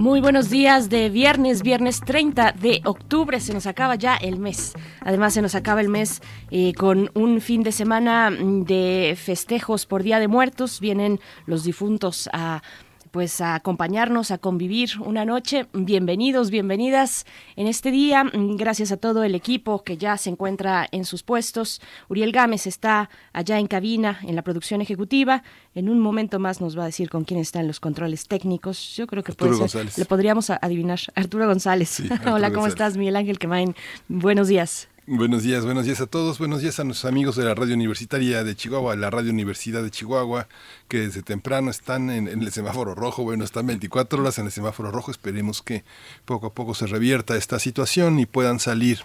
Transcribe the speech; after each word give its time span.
Muy 0.00 0.22
buenos 0.22 0.48
días 0.48 0.88
de 0.88 1.10
viernes, 1.10 1.62
viernes 1.62 2.00
30 2.00 2.52
de 2.52 2.80
octubre, 2.86 3.38
se 3.38 3.52
nos 3.52 3.66
acaba 3.66 3.96
ya 3.96 4.16
el 4.16 4.38
mes. 4.38 4.72
Además 5.02 5.34
se 5.34 5.42
nos 5.42 5.54
acaba 5.54 5.82
el 5.82 5.90
mes 5.90 6.22
eh, 6.50 6.72
con 6.72 7.10
un 7.12 7.42
fin 7.42 7.62
de 7.62 7.70
semana 7.70 8.30
de 8.30 9.14
festejos 9.22 9.84
por 9.84 10.02
Día 10.02 10.18
de 10.18 10.26
Muertos. 10.26 10.80
Vienen 10.80 11.20
los 11.44 11.64
difuntos 11.64 12.30
a 12.32 12.62
pues 13.10 13.40
a 13.40 13.54
acompañarnos, 13.54 14.30
a 14.30 14.38
convivir 14.38 14.90
una 15.04 15.24
noche. 15.24 15.66
Bienvenidos, 15.72 16.50
bienvenidas 16.50 17.26
en 17.56 17.66
este 17.66 17.90
día. 17.90 18.24
Gracias 18.32 18.92
a 18.92 18.96
todo 18.96 19.24
el 19.24 19.34
equipo 19.34 19.82
que 19.82 19.96
ya 19.96 20.16
se 20.16 20.30
encuentra 20.30 20.86
en 20.92 21.04
sus 21.04 21.22
puestos. 21.22 21.80
Uriel 22.08 22.32
Gámez 22.32 22.66
está 22.66 23.10
allá 23.32 23.58
en 23.58 23.66
cabina, 23.66 24.20
en 24.22 24.36
la 24.36 24.42
producción 24.42 24.80
ejecutiva. 24.80 25.42
En 25.74 25.88
un 25.88 26.00
momento 26.00 26.38
más 26.38 26.60
nos 26.60 26.78
va 26.78 26.82
a 26.84 26.86
decir 26.86 27.10
con 27.10 27.24
quién 27.24 27.40
están 27.40 27.66
los 27.66 27.80
controles 27.80 28.26
técnicos. 28.26 28.96
Yo 28.96 29.06
creo 29.06 29.22
que 29.22 29.32
puede 29.32 29.68
ser, 29.68 29.88
le 29.96 30.04
podríamos 30.04 30.50
adivinar. 30.50 31.00
Arturo 31.14 31.46
González. 31.46 32.02
Hola, 32.26 32.52
¿cómo 32.52 32.66
estás, 32.66 32.96
Miguel 32.96 33.16
Ángel 33.16 33.38
Quemain? 33.38 33.74
Buenos 34.08 34.48
días. 34.48 34.88
Buenos 35.06 35.42
días, 35.42 35.64
buenos 35.64 35.86
días 35.86 36.00
a 36.02 36.06
todos, 36.06 36.38
buenos 36.38 36.60
días 36.60 36.78
a 36.78 36.84
nuestros 36.84 37.10
amigos 37.10 37.34
de 37.34 37.44
la 37.44 37.54
Radio 37.54 37.74
Universitaria 37.74 38.44
de 38.44 38.54
Chihuahua, 38.54 38.94
la 38.96 39.08
Radio 39.08 39.30
Universidad 39.30 39.82
de 39.82 39.90
Chihuahua, 39.90 40.46
que 40.88 40.98
desde 40.98 41.22
temprano 41.22 41.70
están 41.70 42.10
en, 42.10 42.28
el 42.28 42.52
semáforo 42.52 42.94
rojo, 42.94 43.22
bueno, 43.24 43.42
están 43.42 43.66
24 43.66 44.20
horas 44.20 44.38
en 44.38 44.44
el 44.44 44.52
semáforo 44.52 44.90
rojo, 44.90 45.10
esperemos 45.10 45.62
que 45.62 45.84
poco 46.26 46.48
a 46.48 46.54
poco 46.54 46.74
se 46.74 46.86
revierta 46.86 47.36
esta 47.36 47.58
situación 47.58 48.20
y 48.20 48.26
puedan 48.26 48.60
salir 48.60 49.00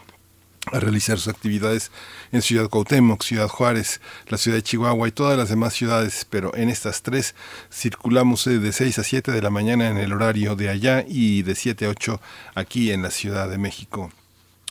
a 0.73 0.81
realizar 0.81 1.17
sus 1.17 1.33
actividades 1.33 1.91
en 2.33 2.41
Ciudad 2.41 2.69
Cuauhtémoc, 2.69 3.23
Ciudad 3.23 3.47
Juárez, 3.47 4.01
la 4.27 4.37
ciudad 4.37 4.57
de 4.57 4.63
Chihuahua 4.63 5.07
y 5.07 5.11
todas 5.11 5.37
las 5.37 5.47
demás 5.47 5.73
ciudades, 5.73 6.27
pero 6.29 6.53
en 6.55 6.69
estas 6.69 7.03
tres 7.03 7.35
circulamos 7.71 8.45
eh, 8.47 8.59
de 8.59 8.73
6 8.73 8.99
a 8.99 9.03
7 9.03 9.31
de 9.31 9.41
la 9.41 9.49
mañana 9.49 9.87
en 9.89 9.97
el 9.97 10.11
horario 10.11 10.57
de 10.57 10.69
allá 10.69 11.05
y 11.07 11.43
de 11.43 11.55
7 11.55 11.85
a 11.85 11.89
8 11.89 12.21
aquí 12.53 12.91
en 12.91 13.01
la 13.01 13.11
Ciudad 13.11 13.49
de 13.49 13.57
México. 13.57 14.11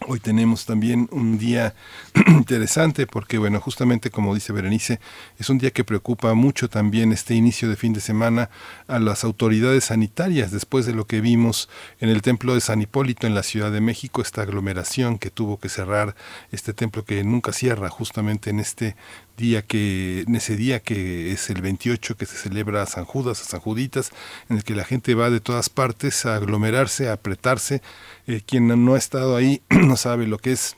Hoy 0.06 0.20
tenemos 0.20 0.66
también 0.66 1.08
un 1.12 1.38
día 1.38 1.74
interesante 2.27 3.06
porque, 3.06 3.38
bueno, 3.38 3.58
justamente 3.58 4.11
como 4.11 4.34
dice 4.34 4.52
Berenice, 4.52 5.00
es 5.38 5.48
un 5.48 5.56
día 5.56 5.70
que 5.70 5.83
preocupa 5.83 6.34
mucho 6.34 6.69
también 6.69 7.11
este 7.11 7.34
inicio 7.34 7.70
de 7.70 7.77
fin 7.77 7.94
de 7.94 8.00
semana 8.00 8.50
a 8.86 8.98
las 8.98 9.24
autoridades 9.24 9.84
sanitarias. 9.84 10.50
Después 10.50 10.84
de 10.84 10.92
lo 10.92 11.06
que 11.06 11.22
vimos 11.22 11.70
en 12.00 12.11
el 12.11 12.20
templo 12.20 12.52
de 12.52 12.61
San 12.61 12.83
Hipólito 12.83 13.27
en 13.27 13.34
la 13.34 13.42
Ciudad 13.42 13.72
de 13.72 13.80
México, 13.80 14.20
esta 14.20 14.42
aglomeración 14.42 15.19
que 15.19 15.30
tuvo 15.30 15.58
que 15.58 15.70
cerrar 15.70 16.14
este 16.52 16.74
templo 16.74 17.06
que 17.06 17.24
nunca 17.24 17.55
cierra 17.55 17.89
justamente 17.89 18.50
en 18.50 18.61
este 18.61 18.96
día 19.36 19.62
que, 19.62 20.24
en 20.27 20.34
ese 20.36 20.56
día 20.56 20.80
que 20.80 21.32
es 21.32 21.50
el 21.50 21.62
28 21.62 22.16
que 22.16 22.27
se 22.27 22.36
celebra 22.36 22.82
a 22.82 22.86
San 22.86 23.04
Judas, 23.04 23.40
a 23.42 23.44
San 23.44 23.60
Juditas, 23.60 24.10
en 24.48 24.58
el 24.58 24.64
que 24.64 24.74
la 24.74 24.84
gente 24.84 25.14
va 25.14 25.30
de 25.30 25.40
todas 25.40 25.68
partes 25.68 26.27
a 26.27 26.36
aglomerarse, 26.36 27.08
a 27.08 27.14
apretarse. 27.14 27.82
Eh, 28.27 28.42
quien 28.44 28.84
no 28.84 28.94
ha 28.94 28.98
estado 28.98 29.36
ahí 29.36 29.62
no 29.70 29.96
sabe 29.96 30.27
lo 30.27 30.38
que 30.38 30.52
es 30.52 30.77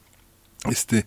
este 0.71 1.07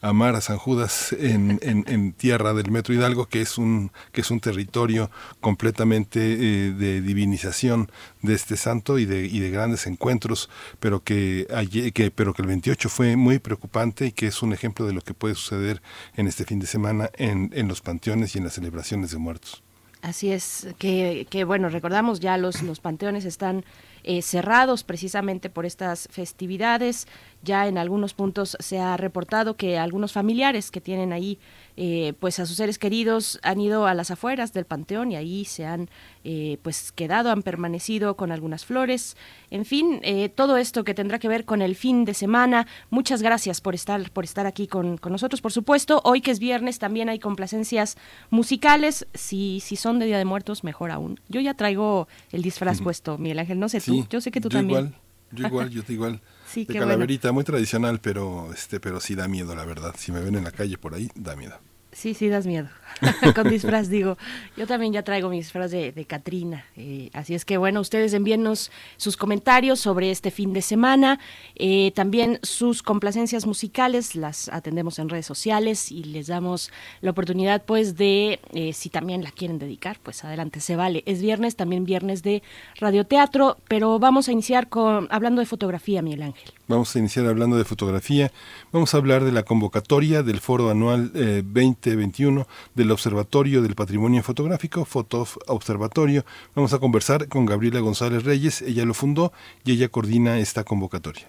amar 0.00 0.34
a 0.36 0.40
San 0.40 0.58
Judas 0.58 1.12
en, 1.18 1.58
en, 1.62 2.12
tierra 2.12 2.54
del 2.54 2.70
Metro 2.70 2.94
Hidalgo, 2.94 3.26
que 3.26 3.40
es 3.40 3.58
un, 3.58 3.90
que 4.12 4.20
es 4.20 4.30
un 4.30 4.40
territorio 4.40 5.10
completamente 5.40 6.20
eh, 6.20 6.72
de 6.72 7.00
divinización 7.00 7.90
de 8.22 8.34
este 8.34 8.56
santo 8.56 8.98
y 8.98 9.06
de, 9.06 9.26
y 9.26 9.40
de 9.40 9.50
grandes 9.50 9.86
encuentros, 9.86 10.48
pero 10.80 11.02
que, 11.02 11.46
que, 11.94 12.10
pero 12.10 12.34
que 12.34 12.42
el 12.42 12.48
28 12.48 12.88
fue 12.88 13.16
muy 13.16 13.38
preocupante 13.38 14.06
y 14.06 14.12
que 14.12 14.26
es 14.26 14.42
un 14.42 14.52
ejemplo 14.52 14.86
de 14.86 14.92
lo 14.92 15.00
que 15.00 15.14
puede 15.14 15.34
suceder 15.34 15.82
en 16.16 16.28
este 16.28 16.44
fin 16.44 16.58
de 16.58 16.66
semana 16.66 17.10
en, 17.14 17.50
en 17.54 17.68
los 17.68 17.80
panteones 17.80 18.34
y 18.34 18.38
en 18.38 18.44
las 18.44 18.54
celebraciones 18.54 19.10
de 19.10 19.18
muertos. 19.18 19.62
Así 20.00 20.30
es, 20.30 20.68
que, 20.78 21.26
que 21.28 21.42
bueno, 21.42 21.68
recordamos 21.68 22.20
ya 22.20 22.36
los, 22.36 22.62
los 22.62 22.78
panteones 22.78 23.24
están 23.24 23.64
eh, 24.10 24.22
cerrados 24.22 24.84
precisamente 24.84 25.50
por 25.50 25.66
estas 25.66 26.08
festividades. 26.10 27.06
Ya 27.42 27.68
en 27.68 27.76
algunos 27.76 28.14
puntos 28.14 28.56
se 28.58 28.78
ha 28.78 28.96
reportado 28.96 29.58
que 29.58 29.76
algunos 29.76 30.12
familiares 30.12 30.70
que 30.70 30.80
tienen 30.80 31.12
ahí 31.12 31.38
eh, 31.80 32.12
pues 32.18 32.40
a 32.40 32.46
sus 32.46 32.56
seres 32.56 32.76
queridos 32.76 33.38
han 33.44 33.60
ido 33.60 33.86
a 33.86 33.94
las 33.94 34.10
afueras 34.10 34.52
del 34.52 34.64
panteón 34.64 35.12
y 35.12 35.16
ahí 35.16 35.44
se 35.44 35.64
han 35.64 35.88
eh, 36.24 36.58
pues 36.62 36.90
quedado, 36.90 37.30
han 37.30 37.44
permanecido 37.44 38.16
con 38.16 38.32
algunas 38.32 38.64
flores. 38.64 39.16
En 39.52 39.64
fin, 39.64 40.00
eh, 40.02 40.28
todo 40.28 40.56
esto 40.56 40.82
que 40.82 40.92
tendrá 40.92 41.20
que 41.20 41.28
ver 41.28 41.44
con 41.44 41.62
el 41.62 41.76
fin 41.76 42.04
de 42.04 42.14
semana. 42.14 42.66
Muchas 42.90 43.22
gracias 43.22 43.60
por 43.60 43.76
estar, 43.76 44.10
por 44.10 44.24
estar 44.24 44.44
aquí 44.44 44.66
con, 44.66 44.98
nosotros, 45.08 45.40
por 45.40 45.52
supuesto. 45.52 46.00
Hoy 46.02 46.20
que 46.20 46.32
es 46.32 46.40
viernes 46.40 46.80
también 46.80 47.08
hay 47.08 47.20
complacencias 47.20 47.96
musicales. 48.28 49.06
Si, 49.14 49.60
si 49.60 49.76
son 49.76 50.00
de 50.00 50.06
Día 50.06 50.18
de 50.18 50.24
Muertos, 50.24 50.64
mejor 50.64 50.90
aún. 50.90 51.20
Yo 51.28 51.40
ya 51.40 51.54
traigo 51.54 52.08
el 52.32 52.42
disfraz 52.42 52.80
puesto, 52.80 53.18
Miguel 53.18 53.38
Ángel. 53.38 53.60
No 53.60 53.68
sé 53.68 53.80
tú, 53.80 54.04
yo 54.10 54.20
sé 54.20 54.32
que 54.32 54.40
tú 54.40 54.48
también. 54.48 54.94
Igual, 55.30 55.30
yo 55.30 55.46
igual, 55.46 55.70
yo 55.70 55.82
igual. 55.86 56.20
de 56.56 56.66
calaverita, 56.66 57.30
muy 57.30 57.44
tradicional, 57.44 58.00
pero 58.00 58.52
este, 58.52 58.80
pero 58.80 58.98
sí 58.98 59.14
da 59.14 59.28
miedo, 59.28 59.54
la 59.54 59.64
verdad. 59.64 59.94
Si 59.96 60.10
me 60.10 60.20
ven 60.20 60.34
en 60.34 60.42
la 60.42 60.50
calle 60.50 60.76
por 60.76 60.94
ahí, 60.94 61.08
da 61.14 61.36
miedo. 61.36 61.67
Sí, 61.98 62.14
sí, 62.14 62.28
das 62.28 62.46
miedo. 62.46 62.68
Con 63.34 63.50
disfraz, 63.50 63.88
digo. 63.88 64.16
Yo 64.56 64.68
también 64.68 64.92
ya 64.92 65.02
traigo 65.02 65.28
mi 65.28 65.38
disfraz 65.38 65.72
de, 65.72 65.90
de 65.90 66.04
Katrina. 66.04 66.64
Eh, 66.76 67.10
así 67.12 67.34
es 67.34 67.44
que, 67.44 67.56
bueno, 67.56 67.80
ustedes 67.80 68.14
envíennos 68.14 68.70
sus 68.96 69.16
comentarios 69.16 69.80
sobre 69.80 70.12
este 70.12 70.30
fin 70.30 70.52
de 70.52 70.62
semana. 70.62 71.18
Eh, 71.56 71.90
también 71.96 72.38
sus 72.44 72.84
complacencias 72.84 73.46
musicales 73.46 74.14
las 74.14 74.48
atendemos 74.50 75.00
en 75.00 75.08
redes 75.08 75.26
sociales 75.26 75.90
y 75.90 76.04
les 76.04 76.28
damos 76.28 76.70
la 77.00 77.10
oportunidad, 77.10 77.64
pues, 77.64 77.96
de, 77.96 78.38
eh, 78.52 78.72
si 78.74 78.90
también 78.90 79.24
la 79.24 79.32
quieren 79.32 79.58
dedicar, 79.58 79.98
pues 80.00 80.22
adelante, 80.22 80.60
se 80.60 80.76
vale. 80.76 81.02
Es 81.04 81.20
viernes, 81.20 81.56
también 81.56 81.82
viernes 81.82 82.22
de 82.22 82.44
radioteatro, 82.76 83.58
pero 83.66 83.98
vamos 83.98 84.28
a 84.28 84.32
iniciar 84.32 84.68
con 84.68 85.08
hablando 85.10 85.40
de 85.40 85.46
fotografía, 85.46 86.00
Miguel 86.00 86.22
Ángel. 86.22 86.57
Vamos 86.68 86.94
a 86.94 86.98
iniciar 86.98 87.24
hablando 87.24 87.56
de 87.56 87.64
fotografía. 87.64 88.30
Vamos 88.72 88.92
a 88.92 88.98
hablar 88.98 89.24
de 89.24 89.32
la 89.32 89.42
convocatoria 89.42 90.22
del 90.22 90.38
Foro 90.38 90.68
Anual 90.68 91.12
2021 91.14 92.46
del 92.74 92.90
Observatorio 92.90 93.62
del 93.62 93.74
Patrimonio 93.74 94.22
Fotográfico, 94.22 94.84
Fotof 94.84 95.38
Observatorio. 95.46 96.26
Vamos 96.54 96.74
a 96.74 96.78
conversar 96.78 97.26
con 97.28 97.46
Gabriela 97.46 97.80
González 97.80 98.24
Reyes. 98.24 98.60
Ella 98.60 98.84
lo 98.84 98.92
fundó 98.92 99.32
y 99.64 99.72
ella 99.72 99.88
coordina 99.88 100.38
esta 100.40 100.62
convocatoria. 100.62 101.26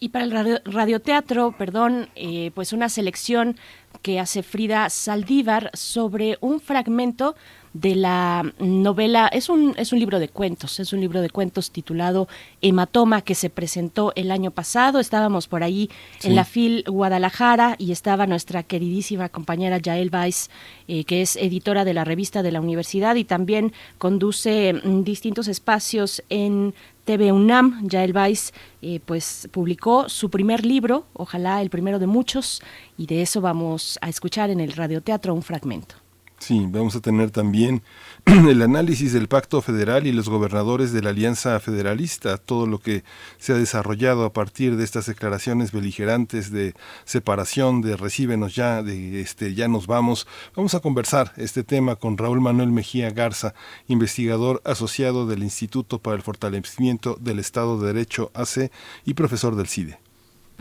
Y 0.00 0.08
para 0.08 0.24
el 0.24 0.62
radioteatro, 0.64 1.54
perdón, 1.58 2.08
eh, 2.16 2.50
pues 2.54 2.72
una 2.72 2.88
selección 2.88 3.58
que 4.00 4.20
hace 4.20 4.42
Frida 4.42 4.88
Saldívar 4.88 5.70
sobre 5.74 6.38
un 6.40 6.60
fragmento 6.60 7.36
de 7.74 7.94
la 7.94 8.52
novela, 8.58 9.28
es 9.28 9.48
un, 9.48 9.74
es 9.78 9.92
un 9.92 9.98
libro 9.98 10.18
de 10.18 10.28
cuentos, 10.28 10.78
es 10.78 10.92
un 10.92 11.00
libro 11.00 11.20
de 11.20 11.30
cuentos 11.30 11.70
titulado 11.70 12.28
Hematoma 12.60 13.22
que 13.22 13.34
se 13.34 13.50
presentó 13.50 14.12
el 14.14 14.30
año 14.30 14.50
pasado. 14.50 15.00
Estábamos 15.00 15.48
por 15.48 15.62
ahí 15.62 15.90
en 16.22 16.34
la 16.34 16.44
FIL 16.44 16.84
Guadalajara 16.86 17.76
y 17.78 17.92
estaba 17.92 18.26
nuestra 18.26 18.62
queridísima 18.62 19.28
compañera 19.30 19.78
Yael 19.78 20.10
Weiss, 20.12 20.50
eh, 20.88 21.04
que 21.04 21.22
es 21.22 21.36
editora 21.36 21.84
de 21.84 21.94
la 21.94 22.04
revista 22.04 22.42
de 22.42 22.52
la 22.52 22.60
universidad 22.60 23.16
y 23.16 23.24
también 23.24 23.72
conduce 23.98 24.74
mm, 24.74 25.02
distintos 25.02 25.48
espacios 25.48 26.22
en 26.28 26.74
TV 27.04 27.32
UNAM, 27.32 27.88
Yael 27.88 28.16
Weiss, 28.16 28.52
eh, 28.80 29.00
pues 29.04 29.48
publicó 29.50 30.08
su 30.08 30.30
primer 30.30 30.64
libro, 30.64 31.06
ojalá 31.14 31.60
el 31.60 31.70
primero 31.70 31.98
de 31.98 32.06
muchos, 32.06 32.62
y 32.96 33.06
de 33.06 33.22
eso 33.22 33.40
vamos 33.40 33.98
a 34.02 34.08
escuchar 34.08 34.50
en 34.50 34.60
el 34.60 34.72
radioteatro 34.72 35.34
un 35.34 35.42
fragmento. 35.42 36.01
Sí, 36.42 36.66
vamos 36.68 36.96
a 36.96 37.00
tener 37.00 37.30
también 37.30 37.84
el 38.26 38.62
análisis 38.62 39.12
del 39.12 39.28
pacto 39.28 39.62
federal 39.62 40.08
y 40.08 40.12
los 40.12 40.28
gobernadores 40.28 40.92
de 40.92 41.00
la 41.00 41.10
Alianza 41.10 41.60
Federalista, 41.60 42.36
todo 42.36 42.66
lo 42.66 42.80
que 42.80 43.04
se 43.38 43.52
ha 43.52 43.56
desarrollado 43.56 44.24
a 44.24 44.32
partir 44.32 44.76
de 44.76 44.82
estas 44.82 45.06
declaraciones 45.06 45.70
beligerantes 45.70 46.50
de 46.50 46.74
separación, 47.04 47.80
de 47.80 47.96
recíbenos 47.96 48.56
ya, 48.56 48.82
de 48.82 49.20
este 49.20 49.54
ya 49.54 49.68
nos 49.68 49.86
vamos. 49.86 50.26
Vamos 50.56 50.74
a 50.74 50.80
conversar 50.80 51.32
este 51.36 51.62
tema 51.62 51.94
con 51.94 52.18
Raúl 52.18 52.40
Manuel 52.40 52.72
Mejía 52.72 53.10
Garza, 53.10 53.54
investigador 53.86 54.62
asociado 54.64 55.28
del 55.28 55.44
Instituto 55.44 56.00
para 56.00 56.16
el 56.16 56.22
Fortalecimiento 56.22 57.16
del 57.20 57.38
Estado 57.38 57.78
de 57.78 57.86
Derecho 57.92 58.32
AC 58.34 58.72
y 59.04 59.14
profesor 59.14 59.54
del 59.54 59.68
CIDE. 59.68 60.01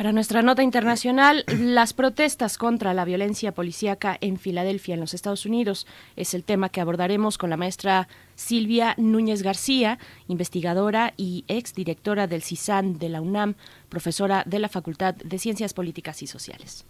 Para 0.01 0.13
nuestra 0.13 0.41
nota 0.41 0.63
internacional, 0.63 1.45
las 1.59 1.93
protestas 1.93 2.57
contra 2.57 2.95
la 2.95 3.05
violencia 3.05 3.51
policíaca 3.51 4.17
en 4.19 4.39
Filadelfia, 4.39 4.95
en 4.95 4.99
los 4.99 5.13
Estados 5.13 5.45
Unidos, 5.45 5.85
es 6.15 6.33
el 6.33 6.43
tema 6.43 6.69
que 6.69 6.81
abordaremos 6.81 7.37
con 7.37 7.51
la 7.51 7.55
maestra 7.55 8.07
Silvia 8.33 8.95
Núñez 8.97 9.43
García, 9.43 9.99
investigadora 10.27 11.13
y 11.17 11.45
exdirectora 11.47 12.25
del 12.25 12.41
CISAN 12.41 12.97
de 12.97 13.09
la 13.09 13.21
UNAM, 13.21 13.53
profesora 13.89 14.41
de 14.47 14.57
la 14.57 14.69
Facultad 14.69 15.13
de 15.13 15.37
Ciencias 15.37 15.75
Políticas 15.75 16.23
y 16.23 16.25
Sociales. 16.25 16.83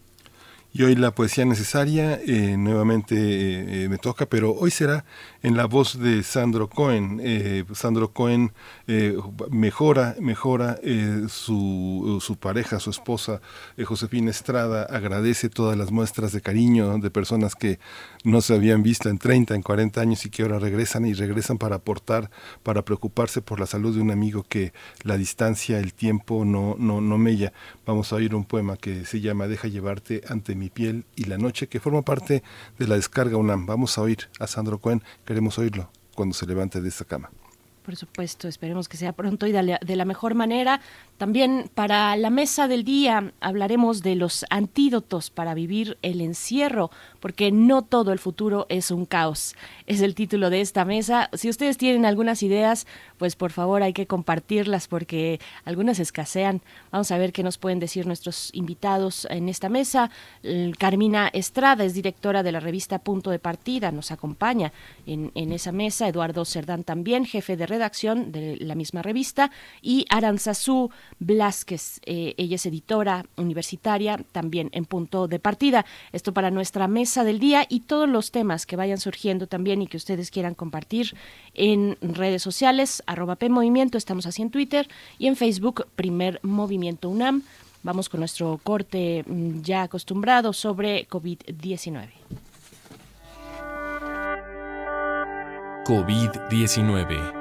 Y 0.74 0.84
hoy 0.84 0.96
la 0.96 1.14
poesía 1.14 1.44
necesaria 1.44 2.18
eh, 2.26 2.56
nuevamente 2.56 3.16
eh, 3.18 3.90
me 3.90 3.98
toca, 3.98 4.26
pero 4.26 4.54
hoy 4.54 4.72
será 4.72 5.04
en 5.44 5.58
la 5.58 5.66
voz 5.66 6.00
de 6.00 6.24
Sandro 6.24 6.70
Cohen. 6.70 7.20
Eh, 7.24 7.64
Sandro 7.74 8.12
Cohen 8.12 8.54
mejora, 9.50 10.16
mejora 10.20 10.80
su, 11.30 12.20
su, 12.22 12.36
pareja, 12.38 12.80
su 12.80 12.90
esposa, 12.90 13.42
Josefina 13.84 14.30
Estrada, 14.32 14.84
agradece 14.84 15.50
todas 15.50 15.78
las 15.78 15.92
muestras 15.92 16.32
de 16.34 16.42
cariño 16.42 16.98
de 16.98 17.10
personas 17.10 17.56
que 17.56 17.80
no 18.24 18.42
se 18.42 18.54
habían 18.54 18.84
visto 18.84 19.10
en 19.10 19.18
30, 19.18 19.56
en 19.56 19.62
40 19.62 20.02
años 20.02 20.26
y 20.26 20.30
que 20.30 20.44
ahora 20.44 20.60
regresan 20.60 21.06
y 21.06 21.14
regresan 21.14 21.58
para 21.58 21.78
aportar, 21.78 22.30
para 22.64 22.84
preocuparse 22.84 23.42
por 23.42 23.60
la 23.60 23.66
salud 23.66 23.96
de 23.96 24.02
un 24.02 24.12
amigo 24.12 24.44
que 24.44 24.74
la 25.04 25.18
distancia, 25.18 25.80
el 25.80 25.94
tiempo 25.94 26.46
no, 26.46 26.76
no, 26.78 27.02
no 27.02 27.18
mella. 27.18 27.54
Vamos 27.86 28.12
a 28.12 28.18
oír 28.18 28.36
un 28.36 28.46
poema 28.46 28.78
que 28.78 29.06
se 29.06 29.22
llama 29.22 29.48
Deja 29.48 29.68
llevarte 29.68 30.22
ante 30.28 30.56
mi 30.56 30.70
piel 30.70 31.06
y 31.16 31.26
la 31.26 31.38
noche, 31.38 31.68
que 31.68 31.80
forma 31.80 32.02
parte 32.02 32.44
de 32.78 32.88
la 32.88 32.96
descarga 32.96 33.38
UNAM. 33.38 33.66
Vamos 33.66 33.98
a 33.98 34.02
oír 34.02 34.30
a 34.40 34.48
Sandro 34.48 34.80
Cohen, 34.80 35.04
queremos 35.32 35.58
oírlo 35.58 35.90
cuando 36.14 36.36
se 36.36 36.46
levante 36.46 36.82
de 36.82 36.90
esta 36.90 37.06
cama. 37.06 37.32
Por 37.84 37.96
supuesto, 37.96 38.48
esperemos 38.48 38.88
que 38.88 38.98
sea 38.98 39.14
pronto 39.14 39.48
y 39.48 39.52
de 39.52 39.96
la 39.96 40.06
mejor 40.06 40.36
manera. 40.36 40.82
También 41.18 41.70
para 41.76 42.16
la 42.16 42.32
mesa 42.32 42.68
del 42.68 42.84
día 42.84 43.32
hablaremos 43.42 44.02
de 44.02 44.16
los 44.16 44.46
antídotos 44.50 45.30
para 45.30 45.54
vivir 45.54 46.00
el 46.02 46.22
encierro, 46.22 46.90
porque 47.20 47.52
no 47.52 47.84
todo 47.84 48.12
el 48.12 48.20
futuro 48.20 48.66
es 48.70 48.90
un 48.90 49.06
caos. 49.06 49.56
Es 49.86 50.02
el 50.02 50.16
título 50.16 50.50
de 50.50 50.62
esta 50.62 50.86
mesa. 50.86 51.30
Si 51.34 51.50
ustedes 51.50 51.78
tienen 51.78 52.06
algunas 52.06 52.42
ideas, 52.42 52.88
pues 53.18 53.36
por 53.36 53.52
favor 53.52 53.84
hay 53.84 53.94
que 53.94 54.08
compartirlas 54.08 54.88
porque 54.88 55.40
algunas 55.64 56.00
escasean. 56.00 56.62
Vamos 56.92 57.12
a 57.12 57.18
ver 57.18 57.34
qué 57.34 57.44
nos 57.44 57.60
pueden 57.60 57.80
decir 57.80 58.08
nuestros 58.08 58.50
invitados 58.54 59.28
en 59.30 59.48
esta 59.50 59.70
mesa. 59.70 60.10
Carmina 60.80 61.30
Estrada 61.34 61.84
es 61.84 61.94
directora 61.94 62.42
de 62.42 62.52
la 62.52 62.60
revista 62.60 63.00
Punto 63.00 63.30
de 63.30 63.40
Partida, 63.40 63.92
nos 63.92 64.12
acompaña 64.12 64.74
en, 65.06 65.32
esa 65.52 65.72
mesa. 65.72 66.08
Eduardo 66.08 66.46
Cerdán 66.46 66.84
también, 66.84 67.26
jefe 67.26 67.58
de 67.58 67.68
redacción 67.68 67.81
de 68.32 68.58
la 68.60 68.76
misma 68.76 69.02
revista. 69.02 69.52
Y 69.82 70.06
Aranzazú 70.10 70.92
Blasquez. 71.20 72.00
Eh, 72.06 72.34
ella 72.38 72.56
es 72.56 72.66
editora 72.66 73.26
universitaria, 73.38 74.20
también 74.32 74.70
en 74.74 74.86
punto 74.86 75.28
de 75.28 75.40
partida. 75.40 75.86
Esto 76.12 76.34
para 76.34 76.52
nuestra 76.52 76.88
mesa 76.88 77.24
del 77.24 77.40
día 77.40 77.66
y 77.68 77.82
todos 77.82 78.08
los 78.08 78.32
temas 78.32 78.66
que 78.66 78.76
vayan 78.76 78.98
surgiendo 78.98 79.48
también 79.48 79.82
y 79.82 79.88
que 79.88 79.98
ustedes 79.98 80.32
quieran 80.32 80.56
compartir 80.56 81.16
en 81.54 81.98
redes 82.02 82.42
sociales, 82.42 83.04
arroba 83.06 83.36
P 83.36 83.50
Movimiento, 83.50 83.98
estamos 83.98 84.26
así 84.26 84.42
en 84.42 84.52
Twitter 84.52 84.88
y 85.18 85.28
en 85.28 85.36
Facebook, 85.36 85.88
Primer 85.96 86.40
Movimiento 86.44 87.10
UNAM. 87.10 87.44
Vamos 87.84 88.10
con 88.10 88.20
nuestro 88.20 88.60
corte 88.64 89.24
mm, 89.26 89.62
ya 89.62 89.84
acostumbrado 89.84 90.54
sobre 90.54 91.08
COVID-19. 91.08 92.10
COVID-19. 95.86 97.41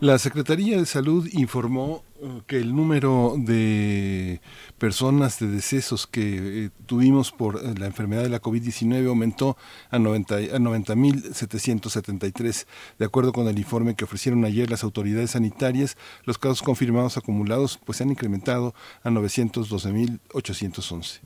La 0.00 0.18
Secretaría 0.18 0.76
de 0.76 0.86
Salud 0.86 1.28
informó 1.32 2.02
uh, 2.20 2.40
que 2.46 2.56
el 2.56 2.74
número 2.74 3.36
de 3.38 4.40
personas 4.76 5.38
de 5.38 5.46
decesos 5.46 6.08
que 6.08 6.64
eh, 6.64 6.70
tuvimos 6.86 7.30
por 7.30 7.54
eh, 7.56 7.74
la 7.78 7.86
enfermedad 7.86 8.24
de 8.24 8.28
la 8.28 8.42
COVID-19 8.42 9.06
aumentó 9.08 9.56
a 9.90 9.98
90.773. 9.98 12.66
De 12.98 13.04
acuerdo 13.04 13.32
con 13.32 13.46
el 13.46 13.56
informe 13.56 13.94
que 13.94 14.02
ofrecieron 14.04 14.44
ayer 14.44 14.68
las 14.68 14.82
autoridades 14.82 15.30
sanitarias, 15.30 15.96
los 16.24 16.38
casos 16.38 16.62
confirmados 16.62 17.16
acumulados 17.16 17.78
pues, 17.84 17.98
se 17.98 18.04
han 18.04 18.10
incrementado 18.10 18.74
a 19.04 19.10
912.811. 19.10 21.20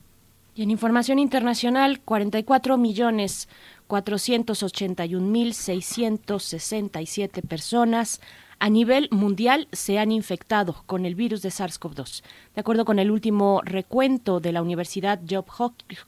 Y 0.55 0.63
en 0.63 0.71
información 0.71 1.19
internacional, 1.19 2.01
44 2.01 2.77
millones 2.77 3.47
481 3.87 5.25
mil 5.25 5.53
667 5.53 7.41
personas 7.41 8.19
a 8.59 8.69
nivel 8.69 9.07
mundial 9.11 9.67
se 9.71 9.97
han 9.99 10.11
infectado 10.11 10.83
con 10.85 11.05
el 11.05 11.15
virus 11.15 11.41
de 11.41 11.49
SARS-CoV-2. 11.49 12.21
De 12.55 12.61
acuerdo 12.61 12.85
con 12.85 12.99
el 12.99 13.09
último 13.09 13.61
recuento 13.63 14.39
de 14.39 14.51
la 14.51 14.61
Universidad 14.61 15.19
Job 15.27 15.47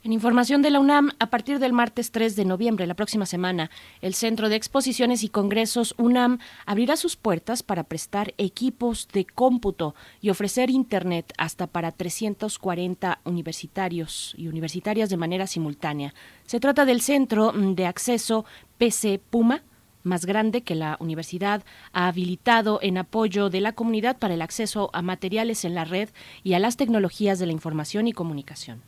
En 0.05 0.12
información 0.12 0.62
de 0.62 0.71
la 0.71 0.79
UNAM, 0.79 1.11
a 1.19 1.27
partir 1.27 1.59
del 1.59 1.73
martes 1.73 2.12
3 2.12 2.37
de 2.37 2.45
noviembre, 2.45 2.87
la 2.87 2.95
próxima 2.95 3.27
semana, 3.27 3.69
el 4.00 4.15
Centro 4.15 4.49
de 4.49 4.55
Exposiciones 4.55 5.25
y 5.25 5.29
Congresos 5.29 5.97
UNAM 5.99 6.39
abrirá 6.67 6.97
sus 6.97 7.17
puertas 7.17 7.65
para 7.65 7.83
prestar 7.83 8.33
equipos 8.39 9.09
de 9.12 9.25
cómputo 9.25 9.97
y 10.21 10.31
ofrecer 10.31 10.71
Internet 10.71 11.33
hasta 11.37 11.67
para 11.67 11.91
340 11.91 13.19
universitarios 13.25 14.35
y 14.39 14.47
universitarias 14.47 15.11
de 15.11 15.17
manera 15.17 15.49
simultánea. 15.49 16.15
Se 16.47 16.61
trata 16.61 16.85
del 16.85 17.01
Centro 17.01 17.51
de 17.53 17.87
Acceso 17.87 18.44
PC 18.79 19.21
Puma, 19.31 19.65
más 20.05 20.27
grande 20.27 20.62
que 20.62 20.77
la 20.77 20.97
universidad 21.01 21.65
ha 21.93 22.06
habilitado 22.06 22.79
en 22.83 22.99
apoyo 22.99 23.51
de 23.51 23.61
la 23.61 23.73
comunidad 23.73 24.17
para 24.17 24.35
el 24.35 24.43
acceso 24.43 24.91
a 24.93 25.03
materiales 25.03 25.65
en 25.65 25.75
la 25.75 25.85
red 25.85 26.09
y 26.44 26.53
a 26.53 26.61
las 26.61 26.77
tecnologías 26.77 27.41
de 27.41 27.47
la 27.47 27.53
información 27.53 28.06
y 28.06 28.12
comunicación. 28.12 28.81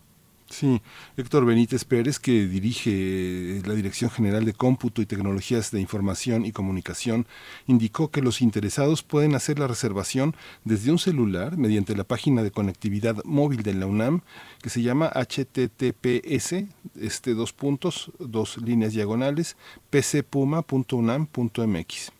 Sí, 0.51 0.83
Héctor 1.17 1.47
Benítez 1.47 1.85
Pérez, 1.85 2.19
que 2.19 2.49
dirige 2.49 2.91
eh, 2.91 3.63
la 3.65 3.75
Dirección 3.75 4.11
General 4.11 4.45
de 4.45 4.53
Cómputo 4.53 5.01
y 5.01 5.07
Tecnologías 5.07 5.71
de 5.71 5.81
Información 5.81 6.45
y 6.45 6.51
Comunicación, 6.51 7.29
indicó 7.69 8.11
que 8.11 8.21
los 8.21 8.43
interesados 8.43 9.05
pueden 9.05 9.37
hacer 9.37 9.61
la 9.61 9.69
reservación 9.69 10.35
desde 10.65 10.91
un 10.91 10.99
celular 10.99 11.57
mediante 11.57 11.95
la 11.95 12.03
página 12.03 12.43
de 12.43 12.51
conectividad 12.51 13.23
móvil 13.25 13.63
de 13.63 13.75
la 13.75 13.87
UNAM, 13.87 14.23
que 14.61 14.71
se 14.71 14.83
llama 14.83 15.13
https, 15.15 16.65
este 17.01 17.35
dos 17.35 17.53
puntos, 17.53 18.11
dos 18.19 18.59
líneas 18.59 18.93
diagonales, 18.93 19.57
pcpuma.unam.mx 19.91 22.20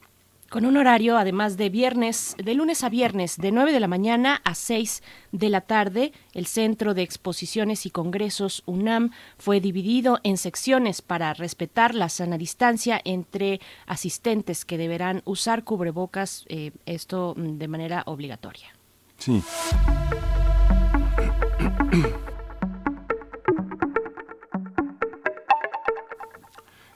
con 0.51 0.67
un 0.67 0.77
horario 0.77 1.17
además 1.17 1.57
de 1.57 1.71
viernes, 1.71 2.37
de 2.37 2.55
lunes 2.55 2.85
a 2.85 2.91
viernes, 2.91 3.39
de 3.39 3.53
9 3.53 3.73
de 3.73 3.81
la 3.81 3.87
mañana 3.87 4.43
a 4.45 4.55
6 4.55 5.03
de 5.33 5.49
la 5.49 5.63
tarde. 5.63 6.13
El 6.35 6.47
Centro 6.47 6.93
de 6.93 7.03
Exposiciones 7.03 7.87
y 7.87 7.91
Congresos 7.91 8.63
UNAM 8.67 9.13
fue 9.39 9.61
dividido 9.61 10.19
en 10.25 10.37
secciones 10.37 11.03
para 11.03 11.33
respetar 11.33 11.95
la 11.95 12.09
sana 12.09 12.37
distancia 12.37 13.01
entre 13.05 13.61
asistentes 13.87 14.65
que 14.65 14.77
deberán 14.77 15.23
usar 15.25 15.63
cubrebocas, 15.63 16.45
eh, 16.49 16.73
esto 16.85 17.35
de 17.37 17.69
manera 17.69 18.03
obligatoria. 18.07 18.75
Sí. 19.19 19.41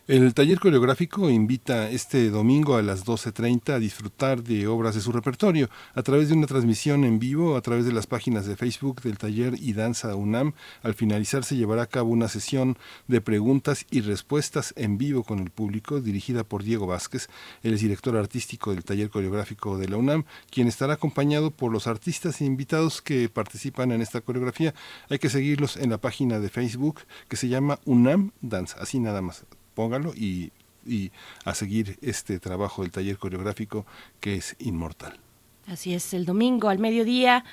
El 0.07 0.35
taller 0.35 0.61
coreográfico 0.61 1.31
invita 1.31 1.89
este 1.89 2.29
domingo 2.29 2.77
a 2.77 2.83
las 2.83 3.07
12.30 3.07 3.73
a 3.73 3.79
disfrutar 3.79 4.43
de 4.43 4.67
obras 4.67 4.95
de 4.95 5.01
su 5.01 5.13
repertorio 5.13 5.71
a 5.95 6.03
través 6.03 6.29
de 6.29 6.35
una 6.35 6.47
transmisión 6.47 7.05
en 7.05 7.19
vivo 7.19 7.57
a 7.57 7.63
través 7.63 7.87
de 7.87 7.93
las 7.95 8.07
páginas 8.07 8.45
de 8.45 8.55
Facebook 8.55 9.01
del 9.01 9.17
taller 9.17 9.55
y 9.59 9.73
danza 9.73 10.15
UNAM. 10.15 10.53
Al 10.83 10.93
finalizar 10.93 11.43
se 11.43 11.57
llevará 11.57 11.85
a 11.85 11.87
cabo 11.87 12.11
una 12.11 12.29
sesión 12.29 12.77
de 13.09 13.23
preguntas 13.23 13.87
y 13.91 14.03
respuestas 14.03 14.75
en 14.77 14.99
vivo 14.99 15.25
con 15.25 15.39
el 15.39 15.49
público 15.49 16.03
dirigida 16.03 16.45
por 16.45 16.65
Diego 16.65 16.87
Vázquez, 16.87 17.31
el 17.63 17.79
director 17.79 18.15
artístico 18.19 18.75
del 18.75 18.85
taller 18.85 19.09
coreográfico 19.09 19.79
de 19.79 19.89
la 19.89 19.97
UNAM, 19.97 20.27
quien 20.51 20.69
estará 20.69 20.93
acompañado 20.93 21.51
por 21.51 21.73
los 21.73 21.87
artistas 21.87 22.43
e 22.43 22.45
invitados 22.45 23.01
que 23.01 23.31
participan 23.31 23.91
en 23.91 24.03
esta 24.03 24.21
coreografía. 24.21 24.75
Hay 25.09 25.19
que 25.19 25.31
seguirlos 25.31 25.79
en 25.79 25.89
la 25.89 25.97
página 25.97 26.41
de 26.41 26.51
Facebook 26.51 27.01
que 27.27 27.37
se 27.37 27.49
llama 27.49 27.81
UNAM 27.87 28.33
Danza, 28.43 28.77
así 28.83 29.01
nada 29.01 29.23
más 29.23 29.47
póngalo 29.75 30.13
y 30.15 30.53
y 30.87 31.13
a 31.45 31.55
seguir 31.55 31.99
este 32.03 32.39
trabajo 32.41 32.83
del 32.83 32.91
taller 32.91 33.19
coreográfico 33.19 33.87
que 34.21 34.37
es 34.37 34.57
inmortal. 34.59 35.19
Así 35.67 35.95
es, 35.95 36.13
el 36.13 36.27
domingo 36.27 36.69
al 36.69 36.79
mediodía 36.79 37.45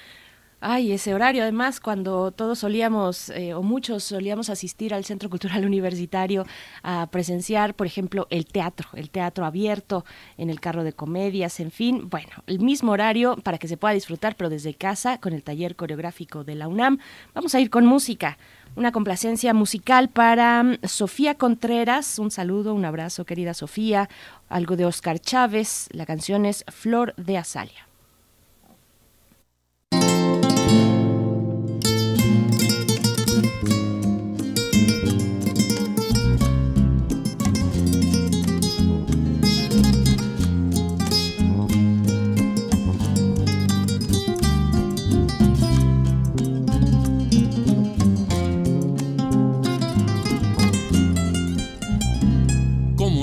Ay, 0.64 0.92
ese 0.92 1.16
horario, 1.16 1.42
además, 1.42 1.80
cuando 1.80 2.32
todos 2.32 2.60
solíamos, 2.60 3.32
eh, 3.32 3.56
o 3.56 3.64
muchos 3.64 4.04
solíamos 4.04 4.52
asistir 4.52 4.94
al 4.94 5.04
Centro 5.04 5.28
Cultural 5.28 5.66
Universitario 5.66 6.46
a 6.84 7.08
presenciar, 7.08 7.74
por 7.74 7.88
ejemplo, 7.88 8.28
el 8.30 8.46
teatro, 8.46 8.88
el 8.94 9.10
teatro 9.10 9.44
abierto 9.46 10.06
en 10.38 10.52
el 10.52 10.60
carro 10.60 10.84
de 10.84 10.94
comedias, 10.94 11.60
en 11.60 11.72
fin, 11.72 12.12
bueno, 12.12 12.30
el 12.46 12.60
mismo 12.60 12.92
horario 12.92 13.38
para 13.38 13.58
que 13.58 13.68
se 13.68 13.76
pueda 13.76 13.96
disfrutar, 13.96 14.36
pero 14.36 14.52
desde 14.52 14.76
casa, 14.76 15.18
con 15.18 15.34
el 15.34 15.42
taller 15.42 15.76
coreográfico 15.76 16.44
de 16.44 16.54
la 16.54 16.68
UNAM. 16.68 17.00
Vamos 17.34 17.56
a 17.56 17.60
ir 17.60 17.72
con 17.72 17.88
música. 17.88 18.38
Una 18.76 18.92
complacencia 18.92 19.56
musical 19.56 20.10
para 20.10 20.62
mm, 20.62 20.78
Sofía 20.84 21.34
Contreras. 21.40 22.20
Un 22.20 22.30
saludo, 22.30 22.76
un 22.76 22.86
abrazo, 22.86 23.26
querida 23.26 23.56
Sofía. 23.56 24.10
Algo 24.48 24.76
de 24.76 24.86
Oscar 24.86 25.18
Chávez. 25.18 25.90
La 25.92 26.06
canción 26.06 26.46
es 26.46 26.64
Flor 26.70 27.16
de 27.18 27.40
Azalia. 27.40 27.91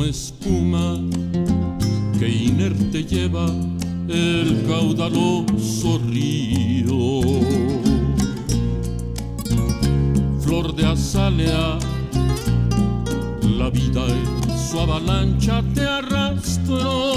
Espuma 0.08 0.98
que 2.18 2.28
inerte 2.28 3.04
lleva 3.04 3.46
el 4.08 4.64
caudaloso 4.66 6.00
río. 6.08 7.20
Flor 10.40 10.74
de 10.74 10.86
azalea, 10.86 11.78
la 13.58 13.70
vida 13.70 14.06
en 14.06 14.58
su 14.70 14.80
avalancha 14.80 15.62
te 15.74 15.82
arrastró. 15.82 17.12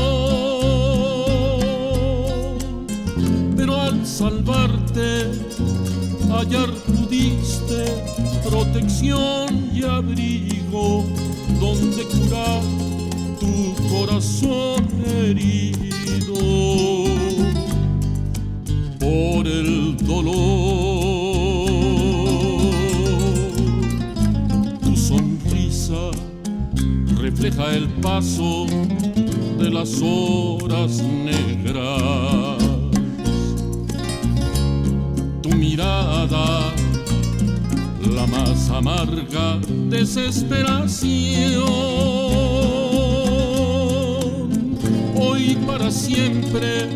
Pero 3.55 3.79
al 3.79 4.05
salvarte, 4.05 5.31
hallar 6.29 6.69
pudiste 6.87 7.85
protección 8.49 9.69
y 9.73 9.83
abrigo 9.83 11.05
donde 11.59 12.03
curar 12.05 12.61
tu 13.39 13.73
corazón 13.89 14.85
herido 15.05 16.35
por 18.99 19.47
el 19.47 19.97
dolor. 19.97 20.31
Tu 24.83 24.95
sonrisa 24.95 26.11
refleja 27.19 27.73
el 27.73 27.87
paso 28.01 28.65
de 29.59 29.69
las 29.69 30.01
horas 30.01 31.01
negras. 31.01 32.57
Tu 35.41 35.49
mirada 35.49 36.73
la 38.21 38.27
más 38.27 38.69
amarga 38.69 39.57
desesperación. 39.89 41.61
Hoy 45.15 45.57
para 45.65 45.89
siempre 45.89 46.87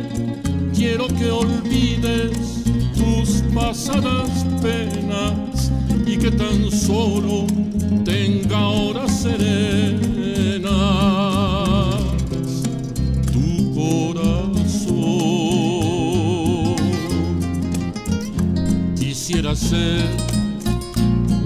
quiero 0.76 1.08
que 1.08 1.32
olvides 1.32 2.64
tus 2.96 3.42
pasadas 3.54 4.46
penas 4.62 5.72
y 6.06 6.18
que 6.18 6.32
tan 6.32 6.70
solo 6.72 7.48
tenga 8.04 8.68
horas 8.68 9.22
serenas 9.22 10.76
tu 13.32 13.74
corazón. 13.74 14.86
Quisiera 18.96 19.56
ser 19.56 20.25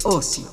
Ocio. 0.04 0.44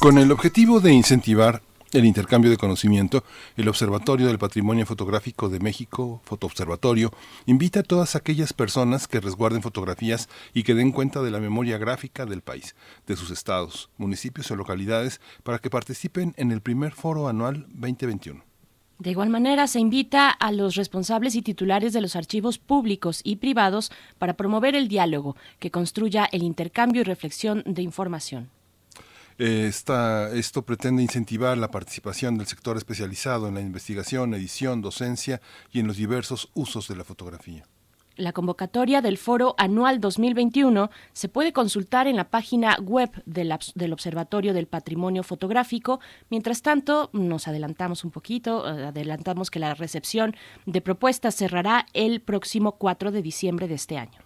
Con 0.00 0.18
el 0.18 0.30
objetivo 0.32 0.80
de 0.80 0.92
incentivar 0.92 1.62
el 1.94 2.04
intercambio 2.04 2.50
de 2.50 2.56
conocimiento, 2.56 3.24
el 3.56 3.68
Observatorio 3.68 4.26
del 4.26 4.38
Patrimonio 4.38 4.84
Fotográfico 4.84 5.48
de 5.48 5.60
México, 5.60 6.20
Fotoobservatorio, 6.24 7.12
invita 7.46 7.80
a 7.80 7.84
todas 7.84 8.16
aquellas 8.16 8.52
personas 8.52 9.06
que 9.06 9.20
resguarden 9.20 9.62
fotografías 9.62 10.28
y 10.52 10.64
que 10.64 10.74
den 10.74 10.92
cuenta 10.92 11.22
de 11.22 11.30
la 11.30 11.40
memoria 11.40 11.78
gráfica 11.78 12.26
del 12.26 12.42
país, 12.42 12.74
de 13.06 13.16
sus 13.16 13.30
estados, 13.30 13.90
municipios 13.96 14.50
o 14.50 14.56
localidades, 14.56 15.20
para 15.42 15.58
que 15.58 15.70
participen 15.70 16.34
en 16.36 16.50
el 16.50 16.60
primer 16.60 16.92
foro 16.92 17.28
anual 17.28 17.66
2021. 17.68 18.53
De 18.98 19.10
igual 19.10 19.28
manera, 19.28 19.66
se 19.66 19.80
invita 19.80 20.30
a 20.30 20.52
los 20.52 20.76
responsables 20.76 21.34
y 21.34 21.42
titulares 21.42 21.92
de 21.92 22.00
los 22.00 22.14
archivos 22.14 22.58
públicos 22.58 23.20
y 23.24 23.36
privados 23.36 23.90
para 24.18 24.34
promover 24.34 24.76
el 24.76 24.88
diálogo 24.88 25.36
que 25.58 25.70
construya 25.70 26.26
el 26.30 26.42
intercambio 26.42 27.00
y 27.00 27.04
reflexión 27.04 27.62
de 27.66 27.82
información. 27.82 28.50
Eh, 29.36 29.66
esto 29.66 30.62
pretende 30.64 31.02
incentivar 31.02 31.58
la 31.58 31.72
participación 31.72 32.38
del 32.38 32.46
sector 32.46 32.76
especializado 32.76 33.48
en 33.48 33.54
la 33.54 33.60
investigación, 33.60 34.32
edición, 34.32 34.80
docencia 34.80 35.40
y 35.72 35.80
en 35.80 35.88
los 35.88 35.96
diversos 35.96 36.50
usos 36.54 36.86
de 36.86 36.96
la 36.96 37.04
fotografía. 37.04 37.64
La 38.16 38.32
convocatoria 38.32 39.02
del 39.02 39.18
Foro 39.18 39.56
Anual 39.58 40.00
2021 40.00 40.88
se 41.12 41.28
puede 41.28 41.52
consultar 41.52 42.06
en 42.06 42.14
la 42.14 42.30
página 42.30 42.76
web 42.80 43.10
del, 43.26 43.50
Observatorio 43.92 44.54
del 44.54 44.68
Patrimonio 44.68 45.24
Fotográfico. 45.24 45.98
Mientras 46.30 46.62
tanto, 46.62 47.10
nos 47.12 47.48
adelantamos 47.48 48.04
un 48.04 48.12
poquito, 48.12 48.68
eh, 48.68 48.86
adelantamos 48.86 49.50
que 49.50 49.58
la 49.58 49.74
recepción 49.74 50.36
de 50.64 50.80
propuestas 50.80 51.34
cerrará 51.34 51.86
el 51.92 52.20
próximo 52.20 52.76
4 52.76 53.10
de 53.10 53.20
diciembre 53.20 53.66
de 53.66 53.74
este 53.74 53.98
año. 53.98 54.20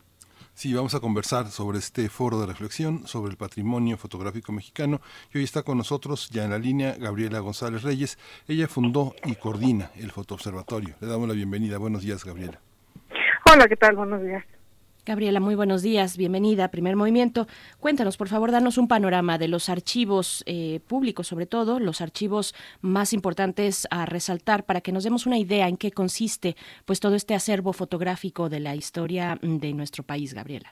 Sí, 0.53 0.75
vamos 0.75 0.95
a 0.95 1.01
conversar 1.01 1.51
sobre 1.51 1.79
este 1.79 2.11
foro 2.11 2.41
de 2.41 2.47
reflexión 2.47 3.07
sobre 3.07 3.31
el 3.31 3.39
patrimonio 3.39 3.97
fotográfico 3.97 4.53
mexicano. 4.53 5.01
Y 5.33 5.39
hoy 5.39 5.45
está 5.45 5.63
con 5.63 5.79
nosotros, 5.79 6.29
ya 6.29 6.45
en 6.45 6.51
la 6.51 6.59
línea, 6.59 6.95
Gabriela 6.99 7.39
González 7.39 7.85
Reyes. 7.85 8.19
Ella 8.49 8.69
fundó 8.69 9.15
y 9.25 9.37
coordina 9.37 9.93
el 9.95 10.11
Fotoobservatorio. 10.11 10.97
Le 11.01 11.07
damos 11.07 11.27
la 11.27 11.35
bienvenida. 11.35 11.79
Buenos 11.79 12.03
días, 12.03 12.23
Gabriela. 12.23 12.61
Hola, 13.51 13.67
¿qué 13.67 13.77
tal? 13.77 13.97
Buenos 13.97 14.23
días. 14.23 14.45
Gabriela, 15.07 15.41
muy 15.41 15.55
buenos 15.55 15.81
días, 15.81 16.19
bienvenida 16.19 16.65
a 16.65 16.71
Primer 16.71 16.95
Movimiento. 16.95 17.47
Cuéntanos, 17.81 18.19
por 18.19 18.29
favor, 18.29 18.51
danos 18.51 18.77
un 18.77 18.89
panorama 18.89 19.39
de 19.39 19.49
los 19.49 19.71
archivos 19.71 20.45
eh, 20.47 20.81
públicos, 20.87 21.29
sobre 21.29 21.47
todo, 21.47 21.81
los 21.81 22.03
archivos 22.03 22.55
más 22.83 23.15
importantes 23.15 23.89
a 23.91 24.05
resaltar 24.05 24.65
para 24.65 24.83
que 24.83 24.93
nos 24.93 25.05
demos 25.05 25.25
una 25.25 25.39
idea 25.39 25.67
en 25.67 25.79
qué 25.79 25.93
consiste 25.93 26.57
pues 26.85 27.01
todo 27.01 27.15
este 27.15 27.35
acervo 27.35 27.73
fotográfico 27.73 28.51
de 28.51 28.61
la 28.61 28.75
historia 28.75 29.39
de 29.41 29.73
nuestro 29.73 30.05
país, 30.05 30.35
Gabriela. 30.35 30.71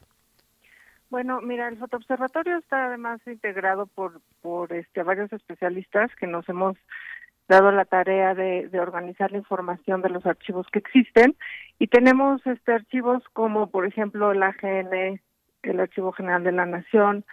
Bueno, 1.09 1.41
mira, 1.41 1.69
el 1.69 1.79
fotoobservatorio 1.79 2.59
está 2.59 2.87
además 2.87 3.21
integrado 3.27 3.87
por, 3.87 4.21
por 4.43 4.71
este, 4.75 5.03
varios 5.03 5.33
especialistas 5.33 6.15
que 6.17 6.27
nos 6.27 6.47
hemos 6.51 6.77
dado 7.49 7.71
la 7.71 7.85
tarea 7.85 8.35
de, 8.35 8.69
organizar 8.79 9.31
la 9.31 9.39
información 9.39 10.03
de 10.03 10.11
los 10.11 10.27
archivos 10.27 10.67
que 10.73 10.81
existen. 10.81 11.37
Y 11.79 11.87
tenemos 11.87 12.45
este 12.47 12.73
archivos 12.73 13.23
como 13.33 13.71
por 13.71 13.87
ejemplo 13.87 14.33
el 14.33 14.43
AGN, 14.43 15.21
el 15.63 15.81
Archivo 15.81 16.13
General 16.13 16.43
de 16.45 16.53
la 16.53 16.67
Nación, 16.67 17.25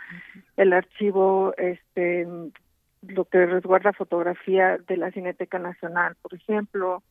el 0.58 0.74
archivo 0.74 1.54
este 1.58 2.28
lo 3.02 3.26
que 3.26 3.46
resguarda 3.46 3.92
fotografía 3.92 4.78
de 4.78 4.98
la 4.98 5.12
Cineteca 5.12 5.60
Nacional, 5.60 6.16
por 6.22 6.34
ejemplo, 6.34 7.04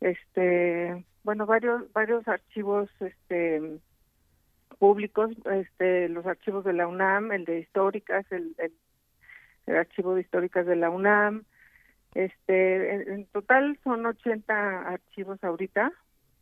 este 0.00 1.04
bueno 1.24 1.46
varios 1.46 1.90
varios 1.92 2.26
archivos 2.28 2.88
este 3.00 3.78
públicos, 4.78 5.30
este 5.44 6.08
los 6.08 6.26
archivos 6.26 6.64
de 6.64 6.72
la 6.72 6.86
UNAM, 6.86 7.32
el 7.32 7.44
de 7.44 7.60
históricas, 7.60 8.24
el, 8.30 8.54
el 9.66 9.76
archivo 9.76 10.14
de 10.14 10.22
históricas 10.22 10.66
de 10.66 10.76
la 10.76 10.90
UNAM, 10.90 11.44
este, 12.14 13.12
en, 13.12 13.26
total 13.26 13.78
son 13.84 14.06
80 14.06 14.88
archivos 14.88 15.42
ahorita 15.42 15.92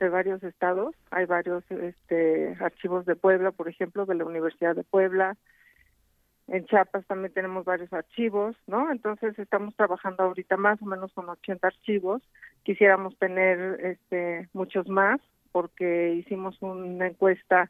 de 0.00 0.08
varios 0.08 0.42
estados. 0.42 0.94
Hay 1.10 1.26
varios 1.26 1.64
este, 1.70 2.56
archivos 2.60 3.04
de 3.04 3.16
Puebla, 3.16 3.50
por 3.50 3.68
ejemplo, 3.68 4.06
de 4.06 4.14
la 4.14 4.24
Universidad 4.24 4.74
de 4.74 4.84
Puebla. 4.84 5.36
En 6.46 6.64
Chiapas 6.64 7.06
también 7.06 7.32
tenemos 7.34 7.66
varios 7.66 7.92
archivos, 7.92 8.56
¿no? 8.66 8.90
Entonces 8.90 9.38
estamos 9.38 9.76
trabajando 9.76 10.22
ahorita 10.22 10.56
más 10.56 10.80
o 10.80 10.86
menos 10.86 11.12
con 11.12 11.28
80 11.28 11.66
archivos. 11.66 12.22
Quisiéramos 12.62 13.18
tener 13.18 13.84
este, 13.84 14.48
muchos 14.54 14.88
más 14.88 15.20
porque 15.52 16.14
hicimos 16.14 16.56
una 16.62 17.08
encuesta 17.08 17.68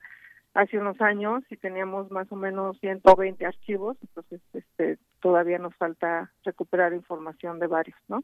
hace 0.54 0.78
unos 0.78 1.00
años 1.00 1.44
y 1.50 1.56
teníamos 1.56 2.10
más 2.10 2.30
o 2.32 2.36
menos 2.36 2.78
120 2.80 3.46
archivos, 3.46 3.96
entonces 4.02 4.40
este, 4.52 4.98
todavía 5.20 5.58
nos 5.58 5.74
falta 5.76 6.32
recuperar 6.44 6.92
información 6.92 7.58
de 7.58 7.66
varios, 7.66 7.98
¿no? 8.08 8.22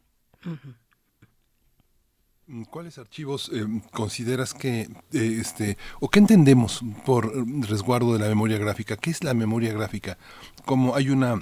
¿Cuáles 2.71 2.99
archivos 2.99 3.50
eh, 3.54 3.64
consideras 3.90 4.52
que, 4.52 4.83
eh, 4.83 4.88
este, 5.12 5.78
o 6.00 6.11
qué 6.11 6.19
entendemos 6.19 6.83
por 7.07 7.33
resguardo 7.69 8.12
de 8.12 8.19
la 8.19 8.28
memoria 8.28 8.59
gráfica? 8.59 8.97
¿Qué 8.97 9.11
es 9.11 9.25
la 9.25 9.33
memoria 9.33 9.73
gráfica? 9.73 10.19
¿Cómo 10.66 10.95
hay 10.95 11.09
una, 11.09 11.37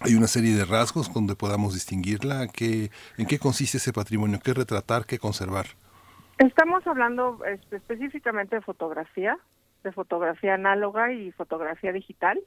hay 0.00 0.14
una 0.14 0.28
serie 0.28 0.54
de 0.54 0.64
rasgos 0.64 1.12
donde 1.12 1.34
podamos 1.34 1.74
distinguirla? 1.74 2.46
¿Qué, 2.46 2.92
¿En 3.16 3.26
qué 3.26 3.40
consiste 3.40 3.78
ese 3.78 3.92
patrimonio? 3.92 4.38
¿Qué 4.38 4.54
retratar? 4.54 5.06
¿Qué 5.06 5.18
conservar? 5.18 5.66
Estamos 6.38 6.86
hablando 6.86 7.44
este, 7.44 7.76
específicamente 7.76 8.54
de 8.54 8.62
fotografía, 8.62 9.36
de 9.82 9.92
fotografía 9.92 10.54
análoga 10.54 11.12
y 11.12 11.32
fotografía 11.32 11.92
digital. 11.92 12.40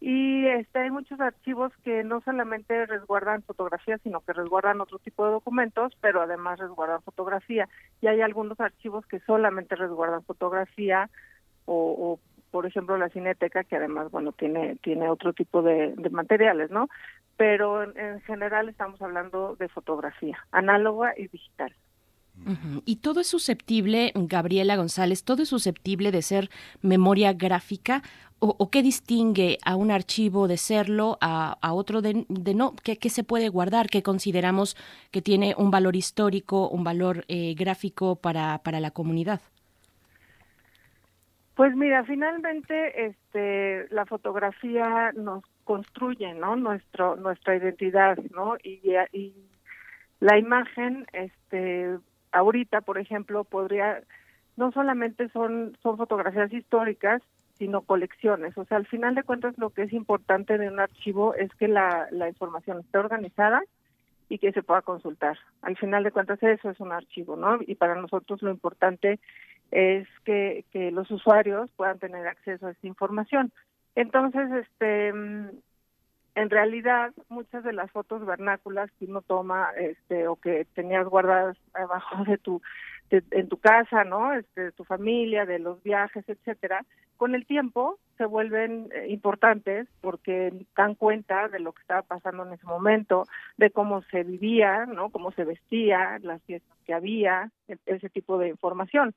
Y 0.00 0.46
este, 0.46 0.80
hay 0.80 0.90
muchos 0.90 1.18
archivos 1.18 1.72
que 1.82 2.04
no 2.04 2.20
solamente 2.20 2.84
resguardan 2.84 3.42
fotografía, 3.42 3.96
sino 3.98 4.20
que 4.20 4.34
resguardan 4.34 4.82
otro 4.82 4.98
tipo 4.98 5.24
de 5.24 5.32
documentos, 5.32 5.96
pero 6.00 6.20
además 6.20 6.58
resguardan 6.58 7.00
fotografía. 7.02 7.68
Y 8.02 8.08
hay 8.08 8.20
algunos 8.20 8.60
archivos 8.60 9.06
que 9.06 9.20
solamente 9.20 9.76
resguardan 9.76 10.22
fotografía 10.22 11.08
o, 11.64 12.20
por 12.50 12.66
ejemplo, 12.66 12.98
la 12.98 13.08
cineteca, 13.08 13.64
que 13.64 13.76
además, 13.76 14.10
bueno, 14.10 14.32
tiene, 14.32 14.76
tiene 14.82 15.08
otro 15.08 15.32
tipo 15.32 15.62
de, 15.62 15.94
materiales, 16.10 16.70
¿no? 16.70 16.88
Pero 17.38 17.82
en 17.82 18.20
general 18.20 18.68
estamos 18.68 19.00
hablando 19.00 19.56
de 19.56 19.68
fotografía, 19.68 20.38
análoga 20.52 21.14
y 21.16 21.28
digital. 21.28 21.74
Y 22.84 22.96
todo 22.96 23.20
es 23.20 23.28
susceptible, 23.28 24.12
Gabriela 24.14 24.76
González, 24.76 25.24
todo 25.24 25.42
es 25.42 25.48
susceptible 25.48 26.10
de 26.10 26.20
ser 26.20 26.50
memoria 26.82 27.32
gráfica 27.32 28.02
o, 28.40 28.70
qué 28.70 28.82
distingue 28.82 29.58
a 29.64 29.76
un 29.76 29.90
archivo 29.90 30.48
de 30.48 30.58
serlo 30.58 31.16
a, 31.20 31.56
otro 31.72 32.02
de, 32.02 32.26
no, 32.54 32.74
¿Qué, 32.82 33.08
se 33.08 33.24
puede 33.24 33.48
guardar, 33.48 33.88
qué 33.88 34.02
consideramos 34.02 34.76
que 35.10 35.22
tiene 35.22 35.54
un 35.56 35.70
valor 35.70 35.96
histórico, 35.96 36.68
un 36.68 36.84
valor 36.84 37.24
eh, 37.28 37.54
gráfico 37.54 38.16
para, 38.16 38.58
para 38.58 38.80
la 38.80 38.90
comunidad. 38.90 39.40
Pues 41.54 41.74
mira, 41.76 42.04
finalmente 42.04 43.06
este, 43.06 43.88
la 43.90 44.04
fotografía 44.04 45.12
nos 45.12 45.44
construye, 45.62 46.34
¿no? 46.34 46.56
Nuestro, 46.56 47.16
nuestra 47.16 47.56
identidad, 47.56 48.18
¿no? 48.34 48.56
Y, 48.62 48.80
y 49.12 49.34
la 50.20 50.36
imagen, 50.36 51.06
este, 51.12 51.96
ahorita, 52.34 52.82
por 52.82 52.98
ejemplo, 52.98 53.44
podría, 53.44 54.02
no 54.56 54.72
solamente 54.72 55.28
son, 55.30 55.76
son 55.82 55.96
fotografías 55.96 56.52
históricas, 56.52 57.22
sino 57.58 57.82
colecciones. 57.82 58.58
O 58.58 58.64
sea, 58.64 58.76
al 58.76 58.86
final 58.86 59.14
de 59.14 59.22
cuentas 59.22 59.56
lo 59.56 59.70
que 59.70 59.82
es 59.82 59.92
importante 59.92 60.58
de 60.58 60.68
un 60.68 60.80
archivo 60.80 61.34
es 61.34 61.54
que 61.54 61.68
la, 61.68 62.08
la 62.10 62.28
información 62.28 62.80
esté 62.80 62.98
organizada 62.98 63.62
y 64.28 64.38
que 64.38 64.52
se 64.52 64.62
pueda 64.62 64.82
consultar. 64.82 65.38
Al 65.62 65.76
final 65.76 66.02
de 66.02 66.10
cuentas 66.10 66.42
eso 66.42 66.70
es 66.70 66.80
un 66.80 66.92
archivo, 66.92 67.36
¿no? 67.36 67.58
Y 67.66 67.76
para 67.76 67.94
nosotros 67.94 68.42
lo 68.42 68.50
importante 68.50 69.20
es 69.70 70.08
que, 70.24 70.64
que 70.72 70.90
los 70.90 71.10
usuarios 71.10 71.70
puedan 71.76 71.98
tener 71.98 72.26
acceso 72.26 72.66
a 72.66 72.72
esta 72.72 72.86
información. 72.86 73.52
Entonces, 73.94 74.50
este 74.50 75.12
en 76.34 76.50
realidad 76.50 77.12
muchas 77.28 77.62
de 77.64 77.72
las 77.72 77.90
fotos 77.90 78.24
vernáculas 78.26 78.90
que 78.98 79.06
uno 79.06 79.22
toma 79.22 79.70
este 79.78 80.26
o 80.26 80.36
que 80.36 80.66
tenías 80.74 81.06
guardadas 81.06 81.56
abajo 81.72 82.24
de 82.24 82.38
tu 82.38 82.60
en 83.10 83.48
tu 83.48 83.58
casa 83.58 84.02
no 84.02 84.32
este 84.32 84.62
de 84.62 84.72
tu 84.72 84.84
familia 84.84 85.46
de 85.46 85.58
los 85.58 85.82
viajes 85.82 86.24
etcétera 86.28 86.84
con 87.16 87.34
el 87.34 87.46
tiempo 87.46 87.98
se 88.16 88.24
vuelven 88.24 88.88
eh, 88.92 89.06
importantes 89.08 89.86
porque 90.00 90.52
dan 90.76 90.94
cuenta 90.94 91.48
de 91.48 91.60
lo 91.60 91.72
que 91.72 91.82
estaba 91.82 92.02
pasando 92.02 92.44
en 92.44 92.54
ese 92.54 92.66
momento 92.66 93.24
de 93.56 93.70
cómo 93.70 94.02
se 94.02 94.24
vivía 94.24 94.86
no 94.86 95.10
cómo 95.10 95.30
se 95.32 95.44
vestía 95.44 96.18
las 96.22 96.42
fiestas 96.42 96.76
que 96.86 96.94
había 96.94 97.50
e-, 97.68 97.78
ese 97.86 98.08
tipo 98.08 98.38
de 98.38 98.48
información 98.48 99.14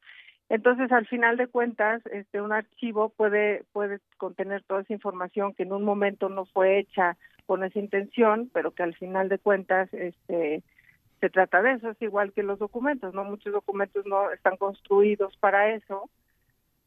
entonces, 0.49 0.91
al 0.91 1.05
final 1.07 1.35
de 1.35 1.47
cuentas, 1.47 2.01
este 2.07 2.41
un 2.41 2.53
archivo 2.53 3.09
puede 3.09 3.63
puede 3.73 3.99
contener 4.17 4.63
toda 4.63 4.81
esa 4.81 4.93
información 4.93 5.53
que 5.53 5.63
en 5.63 5.73
un 5.73 5.83
momento 5.83 6.29
no 6.29 6.45
fue 6.45 6.79
hecha 6.79 7.17
con 7.45 7.63
esa 7.63 7.79
intención, 7.79 8.49
pero 8.53 8.71
que 8.71 8.83
al 8.83 8.95
final 8.95 9.27
de 9.29 9.39
cuentas 9.39 9.93
este 9.93 10.63
se 11.19 11.29
trata 11.29 11.61
de 11.61 11.73
eso, 11.73 11.89
es 11.89 12.01
igual 12.01 12.31
que 12.31 12.43
los 12.43 12.59
documentos, 12.59 13.13
¿no? 13.13 13.23
Muchos 13.23 13.51
documentos 13.51 14.05
no 14.05 14.31
están 14.31 14.55
construidos 14.55 15.35
para 15.37 15.73
eso, 15.73 16.09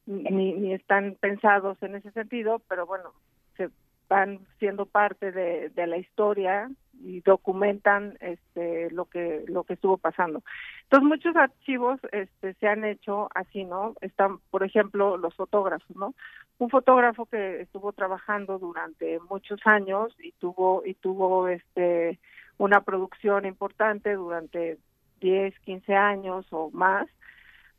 ni, 0.07 0.55
ni 0.55 0.73
están 0.73 1.17
pensados 1.21 1.83
en 1.83 1.97
ese 1.97 2.13
sentido, 2.13 2.63
pero 2.69 2.87
bueno, 2.87 3.13
se 3.57 3.71
van 4.09 4.39
siendo 4.59 4.87
parte 4.87 5.33
de, 5.33 5.71
de 5.71 5.87
la 5.87 5.99
historia 5.99 6.71
y 7.03 7.21
documentan 7.21 8.17
este 8.21 8.91
lo 8.91 9.07
que 9.07 9.45
lo 9.47 9.65
que 9.65 9.75
estuvo 9.75 9.97
pasando. 9.97 10.43
Entonces 10.85 11.09
muchos 11.09 11.37
archivos 11.37 12.01
este 12.13 12.55
se 12.55 12.69
han 12.69 12.85
hecho 12.85 13.29
así, 13.35 13.65
¿no? 13.65 13.95
Están, 14.01 14.39
por 14.51 14.63
ejemplo, 14.63 15.17
los 15.17 15.35
fotógrafos, 15.35 15.97
¿no? 15.97 16.15
Un 16.59 16.71
fotógrafo 16.71 17.27
que 17.27 17.63
estuvo 17.63 17.93
trabajando 17.93 18.59
durante 18.59 19.19
muchos 19.31 19.61
años 19.65 20.15
y 20.19 20.33
tuvo 20.33 20.83
y 20.85 20.95
tuvo 20.95 21.49
este 21.49 22.19
una 22.59 22.83
producción 22.83 23.47
importante 23.47 24.15
durante 24.15 24.79
10, 25.21 25.59
15 25.61 25.95
años 25.95 26.47
o 26.51 26.71
más, 26.71 27.07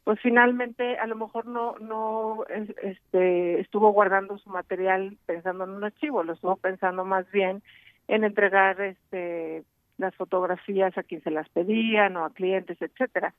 pues 0.04 0.20
finalmente 0.22 0.98
a 0.98 1.06
lo 1.06 1.16
mejor 1.16 1.46
no 1.46 1.76
no 1.80 2.44
este 2.50 3.60
estuvo 3.62 3.92
guardando 3.92 4.38
su 4.40 4.50
material 4.50 5.18
pensando 5.28 5.66
en 5.66 5.72
un 5.72 5.84
archivo, 5.84 6.24
lo 6.24 6.34
estuvo 6.34 6.56
pensando 6.56 7.06
más 7.06 7.30
bien 7.32 7.62
en 8.12 8.26
entregar 8.26 8.80
este 8.82 9.64
las 9.98 10.14
fotografías 10.16 10.98
a 10.98 11.04
quien 11.04 11.22
se 11.22 11.32
las 11.32 11.48
pedían 11.50 12.18
o 12.18 12.26
a 12.26 12.34
clientes, 12.34 12.82
etcétera. 12.82 13.34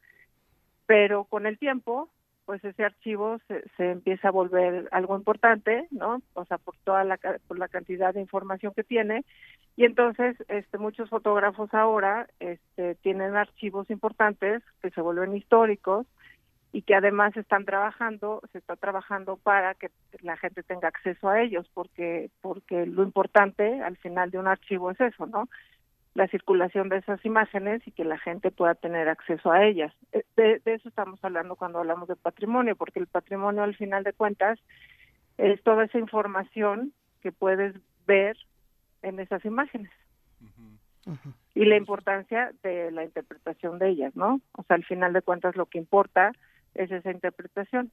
Pero 0.86 1.24
con 1.24 1.46
el 1.46 1.58
tiempo, 1.58 2.08
pues 2.46 2.64
ese 2.64 2.84
archivo 2.84 3.38
se, 3.48 3.64
se 3.76 3.90
empieza 3.90 4.28
a 4.28 4.32
volver 4.32 4.88
algo 4.92 5.16
importante, 5.16 5.88
¿no? 5.90 6.22
O 6.34 6.44
sea, 6.46 6.58
por 6.58 6.76
toda 6.84 7.04
la 7.04 7.18
por 7.46 7.58
la 7.58 7.68
cantidad 7.68 8.14
de 8.14 8.20
información 8.20 8.72
que 8.74 8.84
tiene 8.84 9.24
y 9.76 9.84
entonces 9.84 10.36
este 10.48 10.78
muchos 10.78 11.10
fotógrafos 11.10 11.72
ahora 11.74 12.28
este 12.40 12.94
tienen 12.96 13.36
archivos 13.36 13.90
importantes 13.90 14.62
que 14.80 14.90
se 14.90 15.02
vuelven 15.02 15.36
históricos 15.36 16.06
y 16.72 16.82
que 16.82 16.94
además 16.94 17.36
están 17.36 17.66
trabajando, 17.66 18.40
se 18.50 18.58
está 18.58 18.76
trabajando 18.76 19.36
para 19.36 19.74
que 19.74 19.90
la 20.22 20.36
gente 20.38 20.62
tenga 20.62 20.88
acceso 20.88 21.28
a 21.28 21.42
ellos, 21.42 21.70
porque 21.74 22.30
porque 22.40 22.86
lo 22.86 23.02
importante 23.02 23.82
al 23.82 23.98
final 23.98 24.30
de 24.30 24.38
un 24.38 24.48
archivo 24.48 24.90
es 24.90 25.00
eso, 25.00 25.26
¿no? 25.26 25.48
La 26.14 26.28
circulación 26.28 26.88
de 26.88 26.98
esas 26.98 27.24
imágenes 27.24 27.86
y 27.86 27.92
que 27.92 28.04
la 28.04 28.18
gente 28.18 28.50
pueda 28.50 28.74
tener 28.74 29.08
acceso 29.08 29.52
a 29.52 29.64
ellas. 29.64 29.92
Eh, 30.12 30.24
de, 30.36 30.60
de 30.64 30.74
eso 30.74 30.88
estamos 30.88 31.22
hablando 31.22 31.56
cuando 31.56 31.78
hablamos 31.78 32.08
de 32.08 32.16
patrimonio, 32.16 32.74
porque 32.74 33.00
el 33.00 33.06
patrimonio 33.06 33.62
al 33.62 33.76
final 33.76 34.02
de 34.02 34.14
cuentas 34.14 34.58
es 35.36 35.62
toda 35.62 35.84
esa 35.84 35.98
información 35.98 36.92
que 37.20 37.32
puedes 37.32 37.74
ver 38.06 38.36
en 39.02 39.20
esas 39.20 39.44
imágenes. 39.44 39.90
Y 41.54 41.64
la 41.64 41.76
importancia 41.76 42.52
de 42.62 42.92
la 42.92 43.04
interpretación 43.04 43.78
de 43.78 43.88
ellas, 43.88 44.14
¿no? 44.14 44.40
O 44.52 44.62
sea, 44.62 44.76
al 44.76 44.84
final 44.84 45.12
de 45.12 45.22
cuentas 45.22 45.56
lo 45.56 45.66
que 45.66 45.78
importa 45.78 46.32
es 46.74 46.90
esa 46.90 47.10
interpretación. 47.10 47.90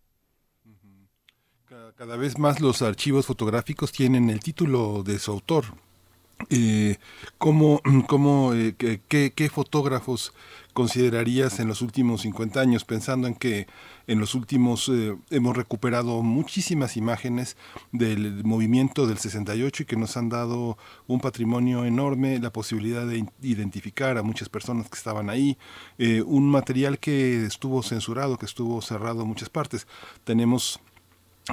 Cada, 1.96 2.16
vez 2.18 2.40
más 2.40 2.62
los 2.62 2.82
archivos 2.82 3.28
fotográficos 3.28 3.92
tienen 3.92 4.32
el 4.32 4.40
título 4.40 5.04
de 5.04 5.20
su 5.20 5.32
autor. 5.32 5.66
Eh, 6.50 6.98
¿Cómo, 7.38 7.82
cómo 8.08 8.54
eh, 8.54 8.76
qué, 8.76 9.50
fotógrafos 9.50 10.34
considerarías 10.74 11.60
en 11.60 11.68
los 11.68 11.82
últimos 11.82 12.22
50 12.22 12.62
años, 12.62 12.86
pensando 12.86 13.28
en 13.28 13.36
que 13.36 13.68
en 14.08 14.20
los 14.20 14.34
últimos 14.34 14.90
eh, 14.90 15.16
hemos 15.30 15.58
recuperado 15.58 16.22
muchísimas 16.22 16.96
imágenes 16.96 17.58
del 17.92 18.44
movimiento 18.44 19.06
del 19.06 19.18
68 19.18 19.84
y 19.84 19.86
que 19.86 19.96
nos 19.96 20.16
han 20.16 20.30
dado 20.30 20.78
un 21.08 21.20
patrimonio 21.20 21.86
enorme, 21.86 22.40
la 22.40 22.52
posibilidad 22.52 23.06
de 23.06 23.26
identificar 23.42 24.18
a 24.18 24.24
muchas 24.24 24.50
personas 24.50 24.90
que 24.90 24.98
estaban 24.98 25.30
ahí, 25.30 25.58
eh, 25.98 26.22
un 26.22 26.50
material 26.50 26.98
que 27.00 27.46
estuvo 27.46 27.84
censurado, 27.84 28.38
que 28.38 28.46
estuvo 28.46 28.82
cerrado 28.82 29.24
en 29.24 29.28
muchas 29.28 29.50
partes. 29.50 29.88
Tenemos 30.24 30.80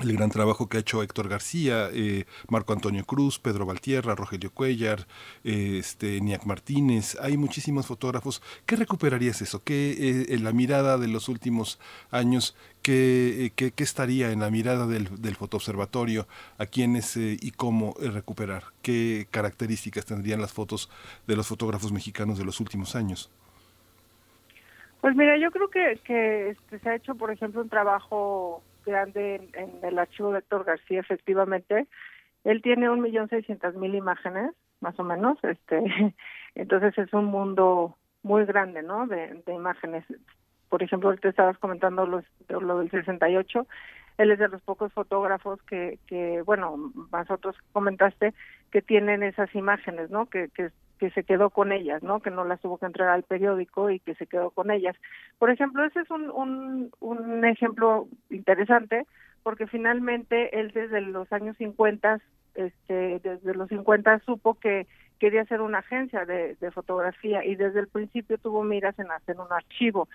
el 0.03 0.17
gran 0.17 0.31
trabajo 0.31 0.69
que 0.69 0.77
ha 0.77 0.81
hecho 0.81 1.03
Héctor 1.03 1.29
García, 1.29 1.89
eh, 1.93 2.25
Marco 2.49 2.73
Antonio 2.73 3.05
Cruz, 3.05 3.39
Pedro 3.39 3.67
Valtierra, 3.67 4.15
Rogelio 4.15 4.53
Cuellar, 4.53 5.07
eh, 5.45 5.79
este, 5.79 6.21
Niac 6.21 6.45
Martínez, 6.45 7.17
hay 7.21 7.37
muchísimos 7.37 7.87
fotógrafos. 7.87 8.43
¿Qué 8.67 8.77
recuperarías 8.77 9.43
eso? 9.43 9.63
¿Qué 9.63 9.93
eh, 9.93 10.27
en 10.31 10.45
la 10.45 10.53
mirada 10.53 10.99
de 10.99 11.09
los 11.09 11.29
últimos 11.29 11.81
años, 12.11 12.57
qué, 12.83 13.53
qué, 13.57 13.73
estaría 13.79 14.31
en 14.31 14.41
la 14.41 14.51
mirada 14.51 14.87
del, 14.87 15.21
del 15.21 15.37
fotoobservatorio? 15.37 16.27
¿A 16.59 16.67
quiénes 16.67 17.17
y 17.17 17.51
cómo 17.53 17.95
recuperar? 18.01 18.65
¿Qué 18.83 19.27
características 19.31 20.05
tendrían 20.05 20.41
las 20.41 20.53
fotos 20.53 20.91
de 21.27 21.37
los 21.37 21.47
fotógrafos 21.47 21.93
mexicanos 21.93 22.39
de 22.39 22.45
los 22.45 22.61
últimos 22.61 22.95
años? 22.97 23.31
Pues 25.01 25.15
mira, 25.15 25.39
yo 25.39 25.51
creo 25.51 25.69
que, 25.69 26.01
que 26.05 26.51
este, 26.51 26.79
se 26.81 26.89
ha 26.89 26.97
hecho, 26.97 27.15
por 27.15 27.31
ejemplo, 27.31 27.61
un 27.61 27.69
trabajo 27.69 28.63
grande 28.87 29.51
en, 29.53 29.71
el 29.83 29.99
archivo 29.99 30.33
de 30.33 30.39
Héctor 30.39 30.65
García, 30.65 31.01
efectivamente. 31.01 31.87
Él 32.45 32.63
tiene 32.63 32.89
un 32.89 33.01
millón 33.01 33.29
seiscientas 33.29 33.75
mil 33.75 33.95
imágenes, 33.95 34.53
más 34.81 34.99
o 34.99 35.05
menos. 35.05 35.37
este 35.43 36.15
Entonces 36.55 36.97
es 36.97 37.13
un 37.13 37.27
mundo 37.27 37.97
muy 38.23 38.45
grande, 38.47 38.83
¿no? 38.83 39.07
De, 39.07 39.43
imágenes. 39.49 40.05
Por 40.69 40.83
ejemplo, 40.83 41.11
ahorita 41.11 41.29
estabas 41.29 41.59
comentando 41.59 42.07
los, 42.07 42.25
lo 42.49 42.79
del 42.79 42.91
68. 42.91 43.67
Él 44.19 44.31
es 44.31 44.39
de 44.39 44.49
los 44.49 44.63
pocos 44.63 44.93
fotógrafos 44.93 45.61
que, 45.65 45.99
que 46.07 46.41
bueno, 46.43 46.93
más 47.11 47.31
otros 47.31 47.55
comentaste, 47.73 48.33
que 48.71 48.81
tienen 48.81 49.23
esas 49.23 49.55
imágenes, 49.55 50.11
¿no? 50.11 50.27
Que 50.27 50.49
que 50.99 51.11
se 51.11 51.25
quedó 51.25 51.51
con 51.51 51.73
ellas, 51.73 52.03
¿no? 52.03 52.21
Que 52.21 52.31
no 52.31 52.45
las 52.45 52.61
tuvo 52.61 52.79
que 52.79 52.87
entregar 52.87 53.15
al 53.15 53.23
periódico 53.23 53.91
y 53.91 54.01
que 54.01 54.15
se 54.15 54.27
quedó 54.27 54.51
con 54.51 54.71
ellas. 54.71 54.97
Por 55.39 55.51
ejemplo, 55.51 55.85
ese 55.85 56.01
es 56.01 56.11
un, 56.11 56.31
un, 56.31 56.91
un 57.01 57.45
ejemplo 57.45 58.09
interesante 58.31 59.07
porque 59.43 59.67
finalmente 59.67 60.59
él 60.59 60.73
desde 60.73 61.01
los 61.01 61.33
años 61.33 61.57
50, 61.59 62.21
este, 62.57 63.21
desde 63.21 63.55
los 63.55 63.69
50 63.69 64.19
supo 64.21 64.55
que 64.55 64.87
quería 65.19 65.43
hacer 65.43 65.61
una 65.61 65.79
agencia 65.79 66.25
de, 66.25 66.57
de 66.57 66.71
fotografía 66.71 67.45
y 67.45 67.55
desde 67.55 67.81
el 67.81 67.89
principio 67.89 68.39
tuvo 68.39 68.65
miras 68.65 68.99
en 68.99 69.11
hacer 69.11 69.39
un 69.39 69.53
archivo. 69.53 70.09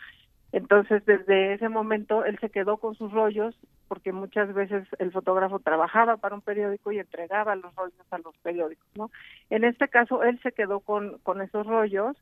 Entonces, 0.54 1.06
desde 1.06 1.54
ese 1.54 1.70
momento, 1.70 2.26
él 2.26 2.38
se 2.40 2.50
quedó 2.50 2.78
con 2.78 2.96
sus 2.96 3.12
rollos, 3.12 3.56
porque 3.88 4.12
muchas 4.12 4.54
veces 4.54 4.86
el 5.00 5.12
fotógrafo 5.12 5.60
trabajaba 5.60 6.18
para 6.18 6.36
un 6.36 6.42
periódico 6.42 6.92
y 6.92 7.00
entregaba 7.00 7.56
los 7.56 7.74
rollos 7.76 8.06
a 8.12 8.18
los 8.18 8.36
periódicos, 8.40 8.88
¿no? 8.96 9.12
En 9.50 9.64
este 9.64 9.88
caso, 9.88 10.24
él 10.24 10.40
se 10.44 10.52
quedó 10.52 10.82
con, 10.82 11.20
con 11.20 11.42
esos 11.42 11.66
rollos 11.66 12.18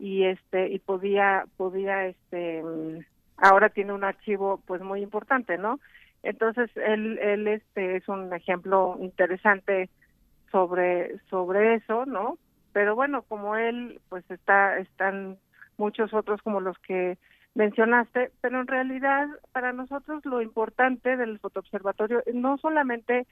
y 0.00 0.24
este 0.24 0.68
y 0.70 0.78
podía 0.78 1.44
podía 1.58 2.06
este 2.06 2.64
ahora 3.36 3.68
tiene 3.68 3.92
un 3.92 4.02
archivo 4.02 4.60
pues 4.66 4.80
muy 4.80 5.02
importante 5.02 5.58
no 5.58 5.78
entonces 6.22 6.70
él 6.76 7.18
él 7.18 7.46
este 7.46 7.96
es 7.96 8.08
un 8.08 8.32
ejemplo 8.32 8.96
interesante 8.98 9.90
sobre 10.50 11.18
sobre 11.28 11.74
eso 11.74 12.06
no 12.06 12.38
pero 12.72 12.94
bueno 12.96 13.22
como 13.22 13.56
él 13.56 14.00
pues 14.08 14.28
está 14.30 14.78
están 14.78 15.36
muchos 15.76 16.14
otros 16.14 16.40
como 16.40 16.60
los 16.60 16.78
que 16.78 17.18
mencionaste, 17.54 18.30
pero 18.40 18.60
en 18.60 18.66
realidad 18.66 19.28
para 19.52 19.72
nosotros 19.72 20.24
lo 20.24 20.40
importante 20.40 21.16
del 21.16 21.38
fotoobservatorio 21.38 22.22
no 22.32 22.58
solamente, 22.58 23.26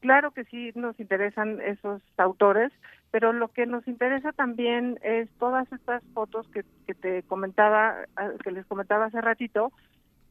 claro 0.00 0.30
que 0.30 0.44
sí 0.44 0.70
nos 0.74 0.98
interesan 1.00 1.60
esos 1.60 2.02
autores, 2.16 2.72
pero 3.10 3.32
lo 3.32 3.48
que 3.48 3.66
nos 3.66 3.86
interesa 3.88 4.32
también 4.32 4.98
es 5.02 5.28
todas 5.38 5.70
estas 5.72 6.02
fotos 6.14 6.48
que, 6.48 6.64
que 6.86 6.94
te 6.94 7.22
comentaba, 7.24 7.96
ah, 8.16 8.30
que 8.42 8.52
les 8.52 8.66
comentaba 8.66 9.06
hace 9.06 9.20
ratito, 9.20 9.72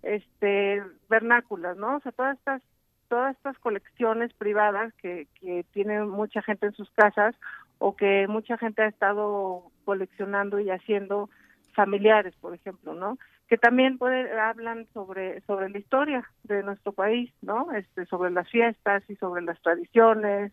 este 0.04 0.84
vernáculas, 1.10 1.78
¿no? 1.78 1.98
O 1.98 2.00
sea, 2.02 2.12
todas 2.12 2.38
estas 2.38 2.62
todas 3.08 3.36
estas 3.36 3.58
colecciones 3.60 4.34
privadas 4.34 4.94
que, 4.96 5.28
que 5.40 5.66
tiene 5.72 6.04
mucha 6.04 6.42
gente 6.42 6.66
en 6.66 6.74
sus 6.74 6.90
casas 6.92 7.36
o 7.78 7.96
que 7.96 8.28
mucha 8.28 8.58
gente 8.58 8.82
ha 8.82 8.88
estado 8.88 9.64
coleccionando 9.86 10.60
y 10.60 10.72
haciendo 10.72 11.30
familiares, 11.74 12.34
por 12.42 12.54
ejemplo, 12.54 12.94
¿no? 12.94 13.18
Que 13.54 13.60
también 13.60 14.00
puede, 14.00 14.32
hablan 14.40 14.88
sobre 14.96 15.40
sobre 15.42 15.70
la 15.70 15.78
historia 15.78 16.28
de 16.42 16.64
nuestro 16.64 16.92
país, 16.92 17.32
¿no? 17.44 17.72
Este 17.72 18.08
sobre 18.08 18.32
las 18.32 18.50
fiestas 18.50 19.08
y 19.08 19.16
sobre 19.18 19.44
las 19.44 19.62
tradiciones 19.62 20.52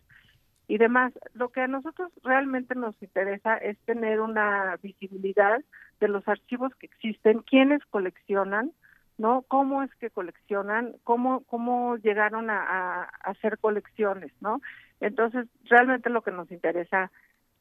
y 0.67 0.77
demás. 0.77 1.11
Lo 1.33 1.49
que 1.49 1.61
a 1.61 1.67
nosotros 1.67 2.11
realmente 2.23 2.75
nos 2.75 2.93
interesa 3.01 3.57
es 3.57 3.75
tener 3.85 4.21
una 4.21 4.77
visibilidad 4.83 5.63
de 5.99 6.07
los 6.09 6.27
archivos 6.27 6.75
que 6.75 6.85
existen, 6.85 7.39
quiénes 7.39 7.83
coleccionan, 7.85 8.71
¿no? 9.17 9.45
Cómo 9.47 9.81
es 9.81 9.89
que 9.95 10.11
coleccionan, 10.11 10.93
cómo 11.03 11.43
cómo 11.45 11.97
llegaron 11.97 12.51
a, 12.51 12.61
a 12.61 13.03
hacer 13.23 13.57
colecciones, 13.57 14.31
¿no? 14.41 14.61
Entonces, 14.99 15.47
realmente 15.63 16.11
lo 16.11 16.21
que 16.21 16.29
nos 16.29 16.51
interesa 16.51 17.11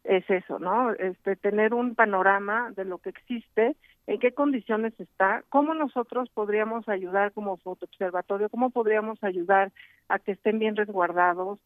es 0.05 0.29
eso, 0.31 0.59
¿no? 0.59 0.93
Este 0.93 1.37
tener 1.37 1.75
un 1.75 1.95
panorama 1.95 2.71
de 2.77 2.85
lo 2.85 2.99
que 2.99 3.11
existe 3.11 3.77
en 4.07 4.19
qué 4.19 4.33
condiciones 4.33 4.99
está, 4.99 5.45
cómo 5.51 5.75
nosotros 5.75 6.29
podríamos 6.31 6.89
ayudar 6.89 7.33
como 7.33 7.57
fotoobservatorio, 7.59 8.49
cómo 8.49 8.71
podríamos 8.71 9.23
ayudar 9.23 9.73
a 10.09 10.19
que 10.19 10.33
estén 10.33 10.59
bien 10.59 10.77
resguardados. 10.77 11.59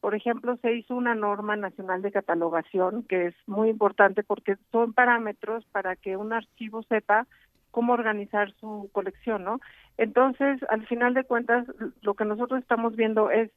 Por 0.00 0.14
ejemplo, 0.14 0.56
se 0.56 0.74
hizo 0.74 0.96
una 0.96 1.14
norma 1.14 1.54
nacional 1.54 2.02
de 2.02 2.10
catalogación 2.10 3.04
que 3.04 3.26
es 3.26 3.34
muy 3.46 3.68
importante 3.68 4.24
porque 4.24 4.56
son 4.72 4.94
parámetros 4.94 5.64
para 5.66 5.94
que 5.94 6.16
un 6.16 6.32
archivo 6.32 6.82
sepa 6.84 7.26
cómo 7.70 7.92
organizar 7.92 8.52
su 8.54 8.90
colección, 8.92 9.44
¿no? 9.44 9.60
Entonces, 9.96 10.60
al 10.70 10.86
final 10.86 11.14
de 11.14 11.24
cuentas, 11.24 11.66
lo 12.00 12.14
que 12.14 12.24
nosotros 12.24 12.60
estamos 12.60 12.96
viendo 12.96 13.30
es 13.30 13.50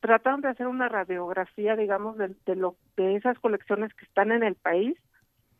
tratando 0.00 0.46
de 0.46 0.52
hacer 0.52 0.66
una 0.66 0.88
radiografía, 0.88 1.76
digamos, 1.76 2.18
de, 2.18 2.34
de, 2.46 2.56
lo, 2.56 2.76
de 2.96 3.16
esas 3.16 3.38
colecciones 3.38 3.92
que 3.94 4.04
están 4.04 4.32
en 4.32 4.42
el 4.42 4.54
país 4.54 4.96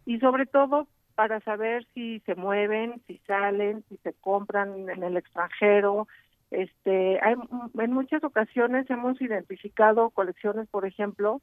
y 0.05 0.19
sobre 0.19 0.47
todo 0.47 0.89
para 1.15 1.41
saber 1.41 1.87
si 1.95 2.21
se 2.21 2.35
mueven, 2.35 3.03
si 3.07 3.19
salen, 3.27 3.85
si 3.89 3.97
se 3.99 4.15
compran 4.15 4.89
en 4.89 5.03
el 5.03 5.17
extranjero. 5.17 6.09
Este, 6.51 7.21
hay, 7.23 7.35
en 7.79 7.93
muchas 7.93 8.25
ocasiones 8.25 8.89
hemos 8.89 9.21
identificado 9.21 10.11
colecciones, 10.11 10.67
por 10.69 10.87
ejemplo, 10.87 11.41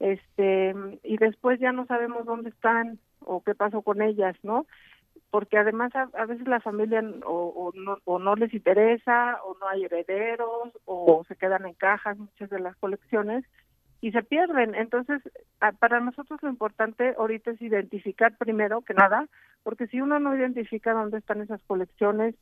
este, 0.00 0.74
y 1.04 1.16
después 1.18 1.60
ya 1.60 1.70
no 1.70 1.86
sabemos 1.86 2.26
dónde 2.26 2.50
están 2.50 2.98
o 3.20 3.42
qué 3.42 3.54
pasó 3.54 3.82
con 3.82 4.02
ellas, 4.02 4.36
¿no? 4.42 4.66
Porque 5.32 5.56
además 5.56 5.90
a, 5.96 6.26
veces 6.26 6.46
la 6.46 6.60
familia 6.60 7.02
o, 7.24 7.72
no, 7.74 7.96
o 8.04 8.18
no 8.18 8.34
les 8.36 8.52
interesa 8.52 9.40
o 9.44 9.56
no 9.58 9.66
hay 9.66 9.86
herederos 9.86 10.68
o 10.84 11.24
se 11.26 11.36
quedan 11.36 11.64
en 11.64 11.72
cajas 11.72 12.18
muchas 12.18 12.50
de 12.50 12.60
las 12.60 12.76
colecciones 12.76 13.42
y 14.02 14.12
se 14.12 14.22
pierden. 14.22 14.74
Entonces, 14.74 15.22
para 15.78 16.00
nosotros 16.00 16.38
lo 16.42 16.50
importante 16.50 17.14
ahorita 17.16 17.52
es 17.52 17.62
identificar 17.62 18.36
primero 18.36 18.82
que 18.82 18.92
nada, 18.92 19.26
porque 19.62 19.86
si 19.86 20.02
uno 20.02 20.18
no 20.18 20.36
identifica 20.36 20.92
dónde 20.92 21.16
están 21.16 21.40
esas 21.40 21.62
colecciones 21.62 22.34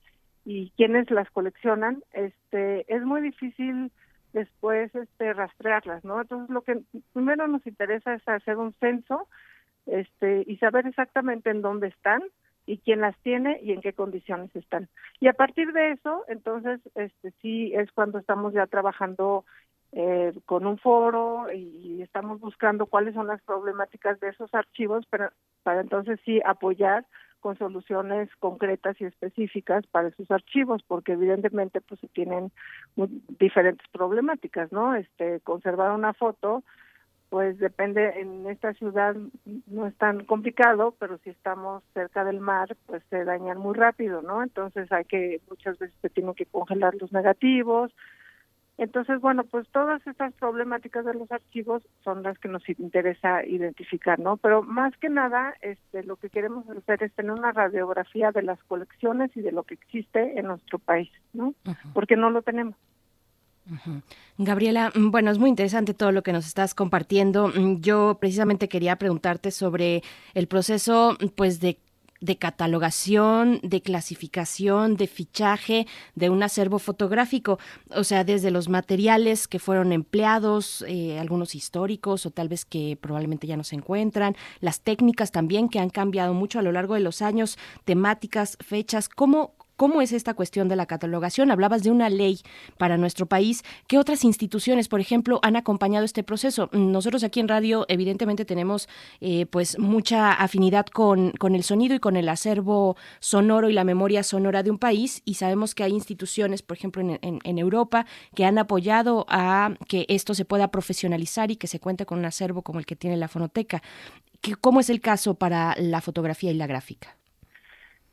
y 0.44 0.72
quiénes 0.76 1.08
las 1.12 1.30
coleccionan, 1.30 2.02
este 2.12 2.92
es 2.92 3.04
muy 3.04 3.20
difícil 3.20 3.92
después 4.32 4.92
este 4.96 5.32
rastrearlas, 5.32 6.04
¿no? 6.04 6.20
Entonces, 6.20 6.50
lo 6.50 6.62
que 6.62 6.80
primero 7.12 7.46
nos 7.46 7.64
interesa 7.68 8.14
es 8.14 8.26
hacer 8.26 8.56
un 8.56 8.72
censo 8.80 9.28
este 9.86 10.42
y 10.44 10.56
saber 10.56 10.88
exactamente 10.88 11.50
en 11.50 11.62
dónde 11.62 11.86
están 11.86 12.24
y 12.66 12.78
quién 12.78 13.00
las 13.00 13.16
tiene 13.18 13.58
y 13.62 13.72
en 13.72 13.80
qué 13.80 13.92
condiciones 13.92 14.54
están. 14.54 14.88
Y 15.20 15.28
a 15.28 15.32
partir 15.32 15.72
de 15.72 15.92
eso, 15.92 16.24
entonces, 16.28 16.80
este 16.94 17.32
sí 17.42 17.72
es 17.74 17.90
cuando 17.92 18.18
estamos 18.18 18.52
ya 18.52 18.66
trabajando 18.66 19.44
eh, 19.92 20.32
con 20.46 20.66
un 20.66 20.78
foro 20.78 21.52
y 21.52 22.00
estamos 22.02 22.38
buscando 22.38 22.86
cuáles 22.86 23.14
son 23.14 23.26
las 23.26 23.42
problemáticas 23.42 24.20
de 24.20 24.28
esos 24.28 24.54
archivos 24.54 25.04
para, 25.06 25.32
para 25.64 25.80
entonces 25.80 26.20
sí 26.24 26.40
apoyar 26.44 27.04
con 27.40 27.58
soluciones 27.58 28.28
concretas 28.38 29.00
y 29.00 29.04
específicas 29.04 29.86
para 29.88 30.08
esos 30.08 30.30
archivos, 30.30 30.82
porque 30.86 31.12
evidentemente 31.12 31.80
pues 31.80 32.00
tienen 32.12 32.52
diferentes 33.40 33.86
problemáticas, 33.88 34.70
¿no? 34.70 34.94
Este 34.94 35.40
conservar 35.40 35.90
una 35.92 36.12
foto 36.12 36.62
pues 37.30 37.58
depende, 37.58 38.20
en 38.20 38.44
esta 38.50 38.74
ciudad 38.74 39.14
no 39.68 39.86
es 39.86 39.94
tan 39.96 40.24
complicado, 40.24 40.96
pero 40.98 41.16
si 41.18 41.30
estamos 41.30 41.84
cerca 41.94 42.24
del 42.24 42.40
mar, 42.40 42.76
pues 42.86 43.04
se 43.08 43.24
dañan 43.24 43.56
muy 43.56 43.74
rápido, 43.74 44.20
¿no? 44.20 44.42
Entonces 44.42 44.90
hay 44.90 45.04
que, 45.04 45.40
muchas 45.48 45.78
veces 45.78 45.96
se 46.02 46.10
tienen 46.10 46.34
que 46.34 46.46
congelar 46.46 46.96
los 46.96 47.12
negativos. 47.12 47.92
Entonces, 48.78 49.20
bueno, 49.20 49.44
pues 49.44 49.68
todas 49.68 50.04
estas 50.08 50.32
problemáticas 50.34 51.04
de 51.04 51.14
los 51.14 51.30
archivos 51.30 51.84
son 52.02 52.24
las 52.24 52.36
que 52.38 52.48
nos 52.48 52.68
interesa 52.68 53.46
identificar, 53.46 54.18
¿no? 54.18 54.36
Pero 54.36 54.62
más 54.62 54.96
que 54.96 55.08
nada, 55.08 55.54
este, 55.60 56.02
lo 56.02 56.16
que 56.16 56.30
queremos 56.30 56.68
hacer 56.68 57.04
es 57.04 57.12
tener 57.12 57.30
una 57.30 57.52
radiografía 57.52 58.32
de 58.32 58.42
las 58.42 58.60
colecciones 58.64 59.30
y 59.36 59.40
de 59.40 59.52
lo 59.52 59.62
que 59.62 59.74
existe 59.74 60.36
en 60.36 60.46
nuestro 60.46 60.80
país, 60.80 61.10
¿no? 61.32 61.54
Porque 61.94 62.16
no 62.16 62.30
lo 62.30 62.42
tenemos. 62.42 62.74
Gabriela, 64.38 64.92
mm, 64.94 65.10
bueno, 65.10 65.30
es 65.30 65.38
muy 65.38 65.50
interesante 65.50 65.94
todo 65.94 66.12
lo 66.12 66.22
que 66.22 66.32
nos 66.32 66.46
estás 66.46 66.74
compartiendo. 66.74 67.48
Mm, 67.48 67.80
yo 67.80 68.18
precisamente 68.20 68.68
quería 68.68 68.96
preguntarte 68.96 69.50
sobre 69.50 70.02
el 70.34 70.46
proceso, 70.46 71.16
pues, 71.36 71.60
de 71.60 71.78
catalogación, 72.36 73.60
de 73.62 73.80
clasificación, 73.80 74.96
de 74.96 75.06
fichaje 75.06 75.86
de 76.14 76.28
un 76.28 76.42
acervo 76.42 76.78
fotográfico, 76.78 77.58
o 77.90 78.04
sea, 78.04 78.24
desde 78.24 78.50
los 78.50 78.68
materiales 78.68 79.48
que 79.48 79.58
fueron 79.58 79.92
empleados, 79.92 80.84
eh, 80.86 81.18
algunos 81.18 81.54
históricos 81.54 82.26
o 82.26 82.30
tal 82.30 82.48
vez 82.48 82.64
que 82.64 82.98
probablemente 83.00 83.46
ya 83.46 83.56
no 83.56 83.64
se 83.64 83.76
encuentran, 83.76 84.36
las 84.60 84.80
técnicas 84.80 85.32
también 85.32 85.68
que 85.68 85.78
han 85.78 85.90
cambiado 85.90 86.34
mucho 86.34 86.58
a 86.58 86.62
lo 86.62 86.72
largo 86.72 86.94
de 86.94 87.00
los 87.00 87.22
años, 87.22 87.58
temáticas, 87.84 88.58
fechas, 88.60 89.08
¿cómo, 89.08 89.54
¿Cómo 89.80 90.02
es 90.02 90.12
esta 90.12 90.34
cuestión 90.34 90.68
de 90.68 90.76
la 90.76 90.84
catalogación? 90.84 91.50
Hablabas 91.50 91.82
de 91.82 91.90
una 91.90 92.10
ley 92.10 92.40
para 92.76 92.98
nuestro 92.98 93.24
país. 93.24 93.62
¿Qué 93.88 93.96
otras 93.96 94.24
instituciones, 94.24 94.88
por 94.88 95.00
ejemplo, 95.00 95.40
han 95.42 95.56
acompañado 95.56 96.04
este 96.04 96.22
proceso? 96.22 96.68
Nosotros 96.72 97.24
aquí 97.24 97.40
en 97.40 97.48
radio, 97.48 97.86
evidentemente, 97.88 98.44
tenemos 98.44 98.90
eh, 99.22 99.46
pues 99.46 99.78
mucha 99.78 100.32
afinidad 100.32 100.84
con, 100.84 101.30
con 101.30 101.54
el 101.54 101.62
sonido 101.62 101.94
y 101.94 101.98
con 101.98 102.16
el 102.16 102.28
acervo 102.28 102.98
sonoro 103.20 103.70
y 103.70 103.72
la 103.72 103.84
memoria 103.84 104.22
sonora 104.22 104.62
de 104.62 104.70
un 104.70 104.78
país 104.78 105.22
y 105.24 105.36
sabemos 105.36 105.74
que 105.74 105.82
hay 105.82 105.92
instituciones, 105.92 106.60
por 106.60 106.76
ejemplo, 106.76 107.00
en, 107.00 107.38
en, 107.42 107.58
Europa, 107.58 108.04
que 108.34 108.44
han 108.44 108.58
apoyado 108.58 109.24
a 109.30 109.76
que 109.88 110.04
esto 110.10 110.34
se 110.34 110.44
pueda 110.44 110.70
profesionalizar 110.70 111.50
y 111.50 111.56
que 111.56 111.68
se 111.68 111.80
cuente 111.80 112.04
con 112.04 112.18
un 112.18 112.26
acervo 112.26 112.60
como 112.60 112.80
el 112.80 112.84
que 112.84 112.96
tiene 112.96 113.16
la 113.16 113.28
fonoteca. 113.28 113.80
¿Cómo 114.60 114.80
es 114.80 114.90
el 114.90 115.00
caso 115.00 115.36
para 115.36 115.74
la 115.78 116.02
fotografía 116.02 116.50
y 116.50 116.54
la 116.54 116.66
gráfica? 116.66 117.16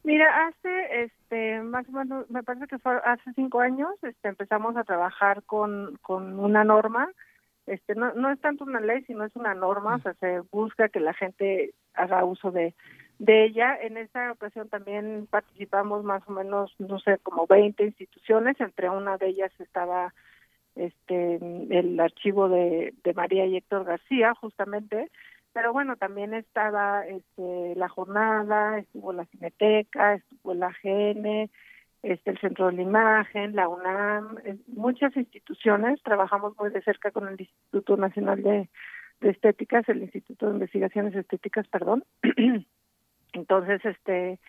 Mira, 0.08 0.48
hace, 0.48 1.12
este, 1.28 1.62
más 1.62 1.88
o 1.90 1.92
menos, 1.92 2.30
me 2.30 2.42
parece 2.42 2.68
que 2.68 2.80
fue 2.80 2.96
hace 3.04 3.34
cinco 3.34 3.60
años, 3.60 3.92
este, 4.02 4.30
empezamos 4.30 4.78
a 4.78 4.86
trabajar 4.86 5.44
con, 5.44 5.98
con 6.02 6.40
una 6.40 6.64
norma, 6.64 7.10
este, 7.66 7.96
no, 7.96 8.14
no 8.14 8.32
es 8.32 8.40
tanto 8.40 8.64
una 8.64 8.80
ley, 8.80 9.04
sino 9.04 9.26
es 9.26 9.36
una 9.36 9.54
norma, 9.54 9.96
o 9.96 10.00
sea, 10.00 10.14
se 10.16 10.40
busca 10.52 10.88
que 10.88 11.02
la 11.02 11.14
gente 11.14 11.74
haga 11.94 12.24
uso 12.24 12.52
de, 12.52 12.74
de 13.20 13.44
ella. 13.44 13.78
En 13.82 13.98
esta 13.98 14.32
ocasión 14.32 14.70
también 14.70 15.28
participamos 15.30 16.06
más 16.06 16.24
o 16.28 16.32
menos, 16.32 16.74
no 16.80 16.98
sé, 17.00 17.18
como 17.24 17.46
20 17.46 17.84
instituciones, 17.84 18.58
entre 18.62 18.90
una 18.90 19.18
de 19.18 19.28
ellas 19.28 19.52
estaba 19.60 20.14
este 20.76 21.36
el 21.36 22.00
archivo 22.00 22.48
de, 22.48 22.94
de 23.04 23.14
María 23.14 23.46
y 23.48 23.58
Héctor 23.58 23.84
García, 23.84 24.34
justamente, 24.36 25.12
pero 25.58 25.74
bueno, 25.74 25.96
también 25.96 26.36
estaba 26.36 27.04
este, 27.08 27.74
la 27.76 27.90
jornada, 27.90 28.78
estuvo 28.78 29.12
la 29.12 29.26
Cineteca, 29.26 30.14
estuvo 30.14 30.54
la 30.54 30.68
GN, 30.84 31.50
este, 32.04 32.30
el 32.30 32.40
Centro 32.40 32.68
de 32.68 32.74
la 32.74 32.82
Imagen, 32.84 33.56
la 33.56 33.68
UNAM, 33.68 34.36
muchas 34.68 35.18
instituciones, 35.18 36.00
trabajamos 36.04 36.56
muy 36.60 36.70
de 36.70 36.84
cerca 36.84 37.10
con 37.10 37.28
el 37.28 37.42
Instituto 37.42 37.98
Nacional 37.98 38.44
de, 38.44 38.70
Estéticas, 39.22 39.90
el 39.90 40.04
Instituto 40.04 40.46
de 40.46 40.54
Investigaciones 40.54 41.16
Estéticas, 41.16 41.68
perdón. 41.70 42.04
Entonces, 43.34 43.84
este, 43.84 44.40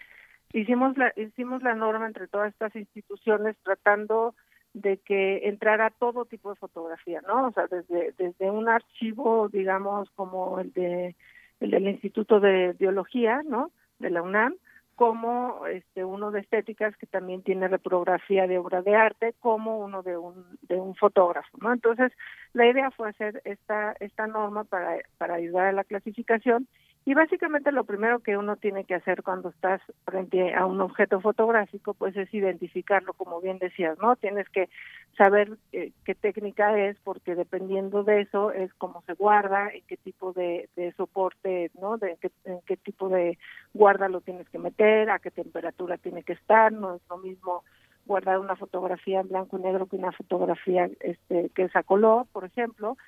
hicimos 0.52 0.98
la, 0.98 1.14
hicimos 1.16 1.62
la 1.62 1.74
norma 1.74 2.06
entre 2.06 2.28
todas 2.28 2.52
estas 2.52 2.76
instituciones 2.76 3.56
tratando 3.62 4.34
de 4.80 4.98
que 4.98 5.48
entrara 5.48 5.90
todo 5.90 6.24
tipo 6.24 6.50
de 6.50 6.56
fotografía, 6.56 7.20
¿no? 7.26 7.48
O 7.48 7.52
sea, 7.52 7.66
desde, 7.66 8.12
desde 8.18 8.50
un 8.50 8.68
archivo, 8.68 9.48
digamos, 9.48 10.10
como 10.10 10.60
el 10.60 10.72
de 10.72 11.16
el 11.60 11.70
del 11.72 11.88
Instituto 11.88 12.40
de 12.40 12.74
Biología, 12.78 13.42
¿no? 13.44 13.72
De 13.98 14.10
la 14.10 14.22
UNAM, 14.22 14.54
como 14.94 15.66
este 15.66 16.04
uno 16.04 16.30
de 16.30 16.40
estéticas 16.40 16.96
que 16.96 17.06
también 17.06 17.42
tiene 17.42 17.68
reprografía 17.68 18.46
de 18.46 18.58
obra 18.58 18.82
de 18.82 18.96
arte, 18.96 19.34
como 19.40 19.78
uno 19.78 20.02
de 20.02 20.16
un 20.16 20.44
de 20.62 20.76
un 20.76 20.94
fotógrafo, 20.94 21.56
¿no? 21.60 21.72
Entonces, 21.72 22.12
la 22.52 22.66
idea 22.66 22.90
fue 22.90 23.08
hacer 23.08 23.40
esta 23.44 23.94
esta 24.00 24.26
norma 24.26 24.64
para 24.64 24.98
para 25.16 25.34
ayudar 25.34 25.66
a 25.66 25.72
la 25.72 25.84
clasificación 25.84 26.66
y 27.08 27.14
básicamente 27.14 27.72
lo 27.72 27.84
primero 27.84 28.18
que 28.18 28.36
uno 28.36 28.56
tiene 28.56 28.84
que 28.84 28.94
hacer 28.94 29.22
cuando 29.22 29.48
estás 29.48 29.80
frente 30.04 30.54
a 30.54 30.66
un 30.66 30.78
objeto 30.82 31.22
fotográfico, 31.22 31.94
pues 31.94 32.14
es 32.18 32.34
identificarlo, 32.34 33.14
como 33.14 33.40
bien 33.40 33.58
decías, 33.58 33.98
¿no? 33.98 34.14
Tienes 34.16 34.46
que 34.50 34.68
saber 35.16 35.56
eh, 35.72 35.92
qué 36.04 36.14
técnica 36.14 36.78
es, 36.78 36.98
porque 37.02 37.34
dependiendo 37.34 38.04
de 38.04 38.20
eso 38.20 38.52
es 38.52 38.74
cómo 38.74 39.02
se 39.06 39.14
guarda, 39.14 39.70
en 39.70 39.80
qué 39.86 39.96
tipo 39.96 40.34
de, 40.34 40.68
soporte, 40.98 41.70
¿no? 41.80 41.96
De 41.96 42.18
qué, 42.20 42.30
en 42.44 42.60
qué 42.66 42.76
tipo 42.76 43.08
de 43.08 43.38
guarda 43.72 44.10
lo 44.10 44.20
tienes 44.20 44.46
que 44.50 44.58
meter, 44.58 45.08
a 45.08 45.18
qué 45.18 45.30
temperatura 45.30 45.96
tiene 45.96 46.24
que 46.24 46.34
estar, 46.34 46.72
no 46.72 46.96
es 46.96 47.02
lo 47.08 47.16
mismo 47.16 47.64
guardar 48.04 48.38
una 48.38 48.54
fotografía 48.54 49.20
en 49.20 49.28
blanco 49.28 49.58
y 49.58 49.62
negro 49.62 49.86
que 49.86 49.96
una 49.96 50.12
fotografía 50.12 50.90
este, 51.00 51.48
que 51.54 51.62
es 51.62 51.74
a 51.74 51.84
color, 51.84 52.26
por 52.32 52.44
ejemplo. 52.44 52.98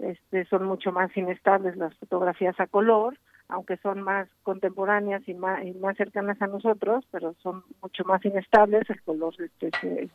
Este, 0.00 0.44
son 0.44 0.64
mucho 0.64 0.92
más 0.92 1.16
inestables 1.16 1.76
las 1.76 1.96
fotografías 1.96 2.60
a 2.60 2.66
color 2.66 3.18
aunque 3.48 3.78
son 3.78 4.02
más 4.02 4.28
contemporáneas 4.42 5.26
y 5.26 5.34
más, 5.34 5.64
y 5.64 5.72
más 5.72 5.96
cercanas 5.96 6.40
a 6.42 6.46
nosotros, 6.46 7.04
pero 7.10 7.34
son 7.42 7.64
mucho 7.82 8.04
más 8.04 8.24
inestables, 8.24 8.88
el 8.90 9.02
color 9.02 9.34
este, 9.38 9.70
se, 9.80 10.08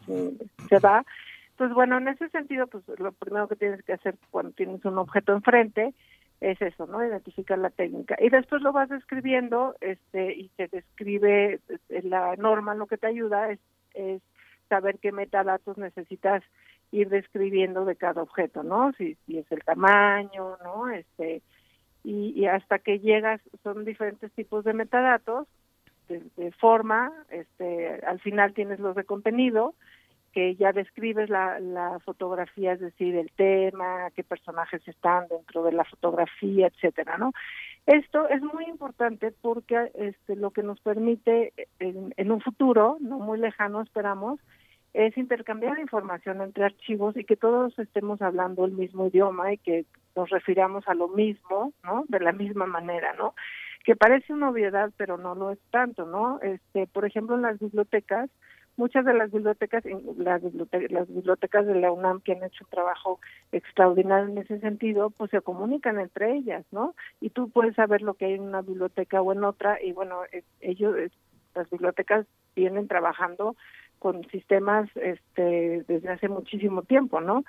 se, 0.70 0.80
va. 0.80 1.04
Entonces, 1.52 1.74
bueno, 1.74 1.98
en 1.98 2.08
ese 2.08 2.30
sentido, 2.30 2.68
pues 2.68 2.84
lo 3.00 3.12
primero 3.12 3.48
que 3.48 3.56
tienes 3.56 3.84
que 3.84 3.94
hacer 3.94 4.16
cuando 4.30 4.52
tienes 4.52 4.86
un 4.86 4.98
objeto 4.98 5.34
enfrente 5.34 5.94
es 6.42 6.62
eso, 6.62 6.86
¿no? 6.86 7.04
Identificar 7.04 7.58
la 7.58 7.70
técnica. 7.70 8.18
Y 8.20 8.30
después 8.30 8.62
lo 8.62 8.72
vas 8.72 8.90
describiendo 8.90 9.76
este, 9.82 10.34
y 10.34 10.50
se 10.58 10.68
describe 10.68 11.60
este, 11.68 12.04
la 12.04 12.36
norma, 12.36 12.76
lo 12.76 12.86
que 12.86 12.98
te 12.98 13.08
ayuda 13.08 13.50
es, 13.50 13.60
es 13.94 14.22
saber 14.70 15.00
qué 15.00 15.12
metadatos 15.12 15.78
necesitas 15.78 16.44
ir 16.92 17.10
describiendo 17.10 17.86
de 17.86 17.96
cada 17.96 18.22
objeto, 18.22 18.62
¿no? 18.62 18.92
Si, 18.94 19.16
si 19.26 19.40
es 19.40 19.52
el 19.52 19.64
tamaño, 19.64 20.58
¿no? 20.64 20.90
Este, 20.90 21.42
y, 22.04 22.46
hasta 22.46 22.80
que 22.80 23.00
llegas 23.00 23.42
son 23.64 23.86
diferentes 23.86 24.32
tipos 24.34 24.64
de 24.64 24.74
metadatos 24.74 25.48
de, 26.10 26.52
forma, 26.52 27.12
este, 27.30 28.02
al 28.06 28.20
final 28.20 28.54
tienes 28.54 28.80
los 28.80 28.96
de 28.96 29.06
contenido 29.06 29.74
que 30.34 30.56
ya 30.56 30.74
describes 30.74 31.30
la, 31.30 31.60
la 31.60 32.00
fotografía, 32.00 32.74
es 32.74 32.80
decir, 32.80 33.16
el 33.16 33.32
tema, 33.32 34.10
qué 34.16 34.24
personajes 34.24 34.86
están 34.88 35.28
dentro 35.28 35.64
de 35.64 35.72
la 35.72 35.86
fotografía, 35.86 36.68
etcétera, 36.68 37.18
¿no? 37.18 37.32
Esto 37.86 38.28
es 38.30 38.42
muy 38.42 38.66
importante 38.66 39.32
porque 39.42 39.92
este, 39.94 40.36
lo 40.36 40.52
que 40.52 40.64
nos 40.64 40.80
permite 40.80 41.54
en, 41.80 42.14
en 42.18 42.32
un 42.32 42.42
futuro, 42.42 42.98
no 43.00 43.20
muy 43.20 43.40
lejano, 43.40 43.82
esperamos, 43.82 44.40
es 44.94 45.18
intercambiar 45.18 45.80
información 45.80 46.42
entre 46.42 46.66
archivos 46.66 47.18
y 47.18 47.24
que 47.24 47.36
todos 47.36 47.78
estemos 47.80 48.22
hablando 48.22 48.66
el 48.66 48.74
mismo 48.74 49.08
idioma 49.08 49.54
y 49.54 49.58
que 49.58 49.86
nos 50.16 50.30
refiramos 50.30 50.88
a 50.88 50.94
lo 50.94 51.08
mismo, 51.08 51.74
¿no? 51.84 52.06
De 52.08 52.20
la 52.20 52.32
misma 52.32 52.66
manera, 52.68 53.14
¿no? 53.14 53.34
que 53.84 53.96
parece 53.96 54.34
una 54.34 54.50
obviedad, 54.50 54.92
pero 54.98 55.18
no 55.18 55.36
lo 55.36 55.52
es 55.52 55.60
tanto, 55.70 56.06
¿no? 56.06 56.40
Este, 56.42 56.88
por 56.88 57.06
ejemplo, 57.06 57.36
en 57.36 57.42
las 57.42 57.60
bibliotecas, 57.60 58.30
muchas 58.78 59.06
de 59.06 59.14
las 59.14 59.30
bibliotecas, 59.30 59.84
las 60.18 60.42
bibliotecas, 60.42 60.92
las 60.92 61.08
bibliotecas 61.08 61.68
de 61.68 61.76
la 61.76 61.92
UNAM 61.92 62.22
que 62.22 62.32
han 62.32 62.44
hecho 62.44 62.64
un 62.64 62.70
trabajo 62.70 63.20
extraordinario 63.52 64.30
en 64.30 64.38
ese 64.38 64.60
sentido, 64.60 65.10
pues 65.10 65.32
se 65.32 65.42
comunican 65.42 66.00
entre 66.00 66.34
ellas, 66.34 66.66
¿no? 66.72 66.96
Y 67.20 67.30
tú 67.30 67.50
puedes 67.50 67.76
saber 67.76 68.02
lo 68.02 68.14
que 68.14 68.26
hay 68.26 68.34
en 68.34 68.44
una 68.44 68.62
biblioteca 68.62 69.22
o 69.22 69.34
en 69.34 69.44
otra, 69.44 69.82
y 69.84 69.92
bueno, 69.92 70.22
ellos, 70.62 70.96
las 71.54 71.70
bibliotecas 71.70 72.26
vienen 72.56 72.88
trabajando 72.88 73.56
con 74.04 74.22
sistemas 74.32 74.90
este, 74.96 75.86
desde 75.88 76.10
hace 76.10 76.28
muchísimo 76.28 76.82
tiempo, 76.82 77.22
¿no? 77.22 77.46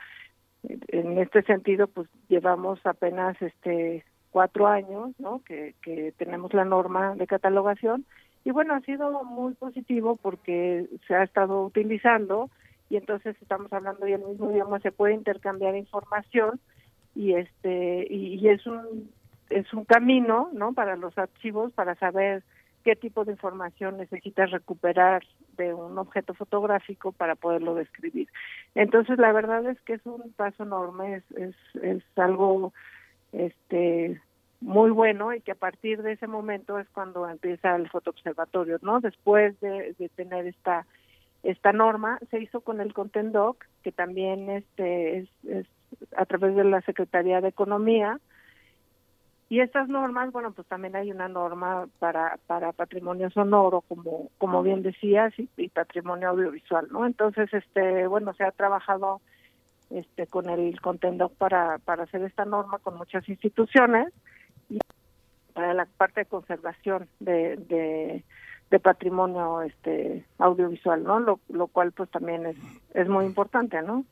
En 0.63 1.19
este 1.19 1.43
sentido, 1.43 1.89
pues 1.89 2.09
llevamos 2.29 2.79
apenas 2.87 3.37
este 3.43 4.05
cuatro 4.31 4.69
años, 4.69 5.11
¿no? 5.19 5.43
Que, 5.45 5.75
tenemos 6.17 6.55
la 6.55 6.65
norma 6.65 7.17
de 7.17 7.27
catalogación 7.27 8.07
y 8.45 8.53
bueno, 8.53 8.75
ha 8.75 8.81
sido 8.83 9.25
muy 9.25 9.55
positivo 9.55 10.15
porque 10.15 10.87
se 11.09 11.17
ha 11.17 11.25
estado 11.25 11.65
utilizando 11.65 12.51
y 12.89 12.99
entonces 12.99 13.35
estamos 13.43 13.73
hablando 13.73 14.07
ya 14.07 14.15
el 14.15 14.25
mismo 14.25 14.53
idioma, 14.53 14.79
se 14.79 14.93
puede 14.93 15.15
intercambiar 15.15 15.75
información 15.75 16.61
y 17.17 17.35
este 17.35 18.07
y, 18.09 18.47
es 18.49 18.65
un 18.65 19.11
es 19.51 19.73
un 19.75 19.85
camino, 19.85 20.51
¿no? 20.53 20.73
Para 20.73 20.95
los 20.95 21.19
archivos 21.19 21.73
para 21.73 21.97
saber 21.97 22.45
qué 22.85 22.95
tipo 22.97 23.25
de 23.25 23.33
información 23.33 23.97
necesitas 23.97 24.51
recuperar 24.51 25.25
de 25.57 25.73
un 25.73 25.99
objeto 25.99 26.35
fotográfico 26.35 27.13
para 27.13 27.35
poderlo 27.35 27.75
describir. 27.75 28.29
Entonces, 28.75 29.19
la 29.19 29.33
verdad 29.33 29.67
es 29.67 29.81
que 29.83 29.95
es 29.95 30.05
un 30.05 30.33
paso 30.37 30.65
enorme, 30.65 31.17
es, 31.17 31.25
es, 31.33 31.57
es 31.83 32.03
algo 32.17 32.73
este 33.33 34.21
muy 34.61 34.91
bueno 34.91 35.35
y 35.35 35.41
que 35.41 35.53
a 35.53 35.57
partir 35.57 36.03
de 36.03 36.13
ese 36.13 36.27
momento 36.27 36.79
es 36.79 36.89
cuando 36.91 37.29
empieza 37.29 37.77
el 37.77 37.89
fotoobservatorio, 37.91 38.79
¿no? 38.83 39.01
Después 39.01 39.59
de, 39.61 39.95
tener 40.15 40.47
esta 40.47 40.87
esta 41.43 41.73
norma 41.73 42.19
se 42.31 42.41
hizo 42.41 42.63
con 42.63 42.81
el 42.81 42.95
Contendoc, 42.95 43.67
que 43.83 43.93
también 43.93 44.49
este 44.49 45.19
es, 45.19 45.29
es 45.47 45.67
a 46.17 46.25
través 46.25 46.57
de 46.57 46.65
la 46.65 46.81
Secretaría 46.83 47.43
de 47.43 47.49
Economía, 47.49 48.19
y 49.49 49.61
estas 49.61 49.89
normas, 49.89 50.33
bueno, 50.33 50.53
pues 50.53 50.67
también 50.67 50.97
hay 50.97 51.11
una 51.11 51.29
norma 51.29 51.87
para 51.99 52.39
para 52.47 52.73
patrimonio 52.73 53.31
sonoro, 53.31 53.83
como 53.83 54.31
como 54.39 54.63
bien 54.63 54.83
decías, 54.83 55.33
y, 55.39 55.49
y, 55.57 55.69
patrimonio 55.69 56.31
audiovisual, 56.31 56.89
¿no? 56.91 57.07
Entonces, 57.07 57.53
este, 57.53 58.07
bueno, 58.07 58.33
se 58.35 58.45
ha 58.45 58.51
trabajado 58.53 59.21
este 59.91 60.27
con 60.27 60.49
el 60.49 60.81
Contendoc 60.81 61.35
para 61.35 61.79
para 61.79 62.05
hacer 62.05 62.23
esta 62.23 62.45
norma 62.45 62.79
con 62.79 62.97
muchas 62.97 63.29
instituciones 63.29 64.13
para 65.53 65.73
la 65.73 65.87
parte 65.87 66.21
de 66.21 66.27
conservación 66.27 67.09
de, 67.21 67.57
de, 67.57 68.81
patrimonio 68.81 69.63
este 69.63 70.25
audiovisual, 70.39 71.05
¿no? 71.05 71.21
Lo, 71.21 71.39
lo 71.49 71.69
cual 71.69 71.93
pues 71.93 72.11
también 72.11 72.45
es, 72.45 72.57
es 72.93 73.09
muy 73.09 73.25
importante, 73.25 73.81
¿no? 73.83 74.05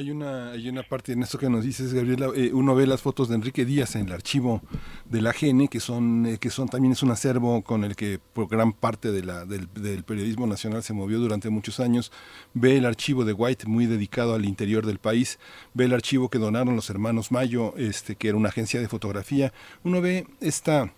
Hay 0.00 0.10
una, 0.10 0.52
hay 0.52 0.66
una 0.66 0.82
parte 0.82 1.12
en 1.12 1.22
esto 1.22 1.36
que 1.36 1.50
nos 1.50 1.62
dices, 1.62 1.92
Gabriela, 1.92 2.28
eh, 2.34 2.52
uno 2.54 2.74
ve 2.74 2.86
las 2.86 3.02
fotos 3.02 3.28
de 3.28 3.34
Enrique 3.34 3.66
Díaz 3.66 3.96
en 3.96 4.06
el 4.06 4.14
archivo 4.14 4.62
de 5.04 5.20
la 5.20 5.34
GN, 5.38 5.68
que 5.68 5.78
son, 5.78 6.24
eh, 6.24 6.38
que 6.38 6.48
son 6.48 6.70
también 6.70 6.92
es 6.92 7.02
un 7.02 7.10
acervo 7.10 7.60
con 7.60 7.84
el 7.84 7.94
que 7.96 8.18
por 8.32 8.48
gran 8.48 8.72
parte 8.72 9.12
de 9.12 9.20
del, 9.20 9.68
del, 9.74 10.02
periodismo 10.04 10.46
nacional 10.46 10.82
se 10.82 10.94
movió 10.94 11.18
durante 11.18 11.50
muchos 11.50 11.80
años. 11.80 12.12
Ve 12.54 12.78
el 12.78 12.86
archivo 12.86 13.26
de 13.26 13.34
White, 13.34 13.66
muy 13.66 13.84
dedicado 13.84 14.34
al 14.34 14.46
interior 14.46 14.86
del 14.86 14.98
país. 14.98 15.38
Ve 15.74 15.84
el 15.84 15.92
archivo 15.92 16.30
que 16.30 16.38
donaron 16.38 16.76
los 16.76 16.88
hermanos 16.88 17.30
Mayo, 17.30 17.74
este, 17.76 18.16
que 18.16 18.28
era 18.28 18.38
una 18.38 18.48
agencia 18.48 18.80
de 18.80 18.88
fotografía. 18.88 19.52
Uno 19.84 20.00
ve 20.00 20.26
esta 20.40 20.94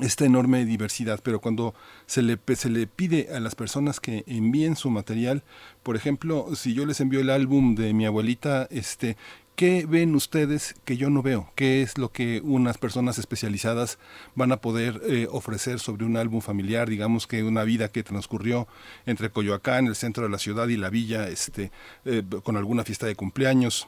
esta 0.00 0.24
enorme 0.24 0.64
diversidad, 0.64 1.20
pero 1.22 1.40
cuando 1.40 1.74
se 2.06 2.22
le, 2.22 2.38
se 2.54 2.70
le 2.70 2.86
pide 2.86 3.28
a 3.34 3.40
las 3.40 3.54
personas 3.54 4.00
que 4.00 4.24
envíen 4.26 4.76
su 4.76 4.90
material, 4.90 5.42
por 5.82 5.96
ejemplo, 5.96 6.54
si 6.54 6.74
yo 6.74 6.86
les 6.86 7.00
envío 7.00 7.20
el 7.20 7.30
álbum 7.30 7.74
de 7.74 7.92
mi 7.92 8.06
abuelita, 8.06 8.66
este, 8.70 9.16
¿qué 9.54 9.84
ven 9.86 10.14
ustedes 10.14 10.74
que 10.84 10.96
yo 10.96 11.10
no 11.10 11.22
veo? 11.22 11.50
¿Qué 11.54 11.82
es 11.82 11.98
lo 11.98 12.10
que 12.10 12.40
unas 12.42 12.78
personas 12.78 13.18
especializadas 13.18 13.98
van 14.34 14.52
a 14.52 14.56
poder 14.58 15.00
eh, 15.06 15.28
ofrecer 15.30 15.78
sobre 15.78 16.04
un 16.04 16.16
álbum 16.16 16.40
familiar? 16.40 16.88
Digamos 16.88 17.26
que 17.26 17.44
una 17.44 17.64
vida 17.64 17.88
que 17.88 18.02
transcurrió 18.02 18.66
entre 19.06 19.30
Coyoacán, 19.30 19.86
el 19.86 19.94
centro 19.94 20.24
de 20.24 20.30
la 20.30 20.38
ciudad, 20.38 20.68
y 20.68 20.76
la 20.76 20.90
villa, 20.90 21.28
este, 21.28 21.70
eh, 22.04 22.22
con 22.42 22.56
alguna 22.56 22.84
fiesta 22.84 23.06
de 23.06 23.14
cumpleaños, 23.14 23.86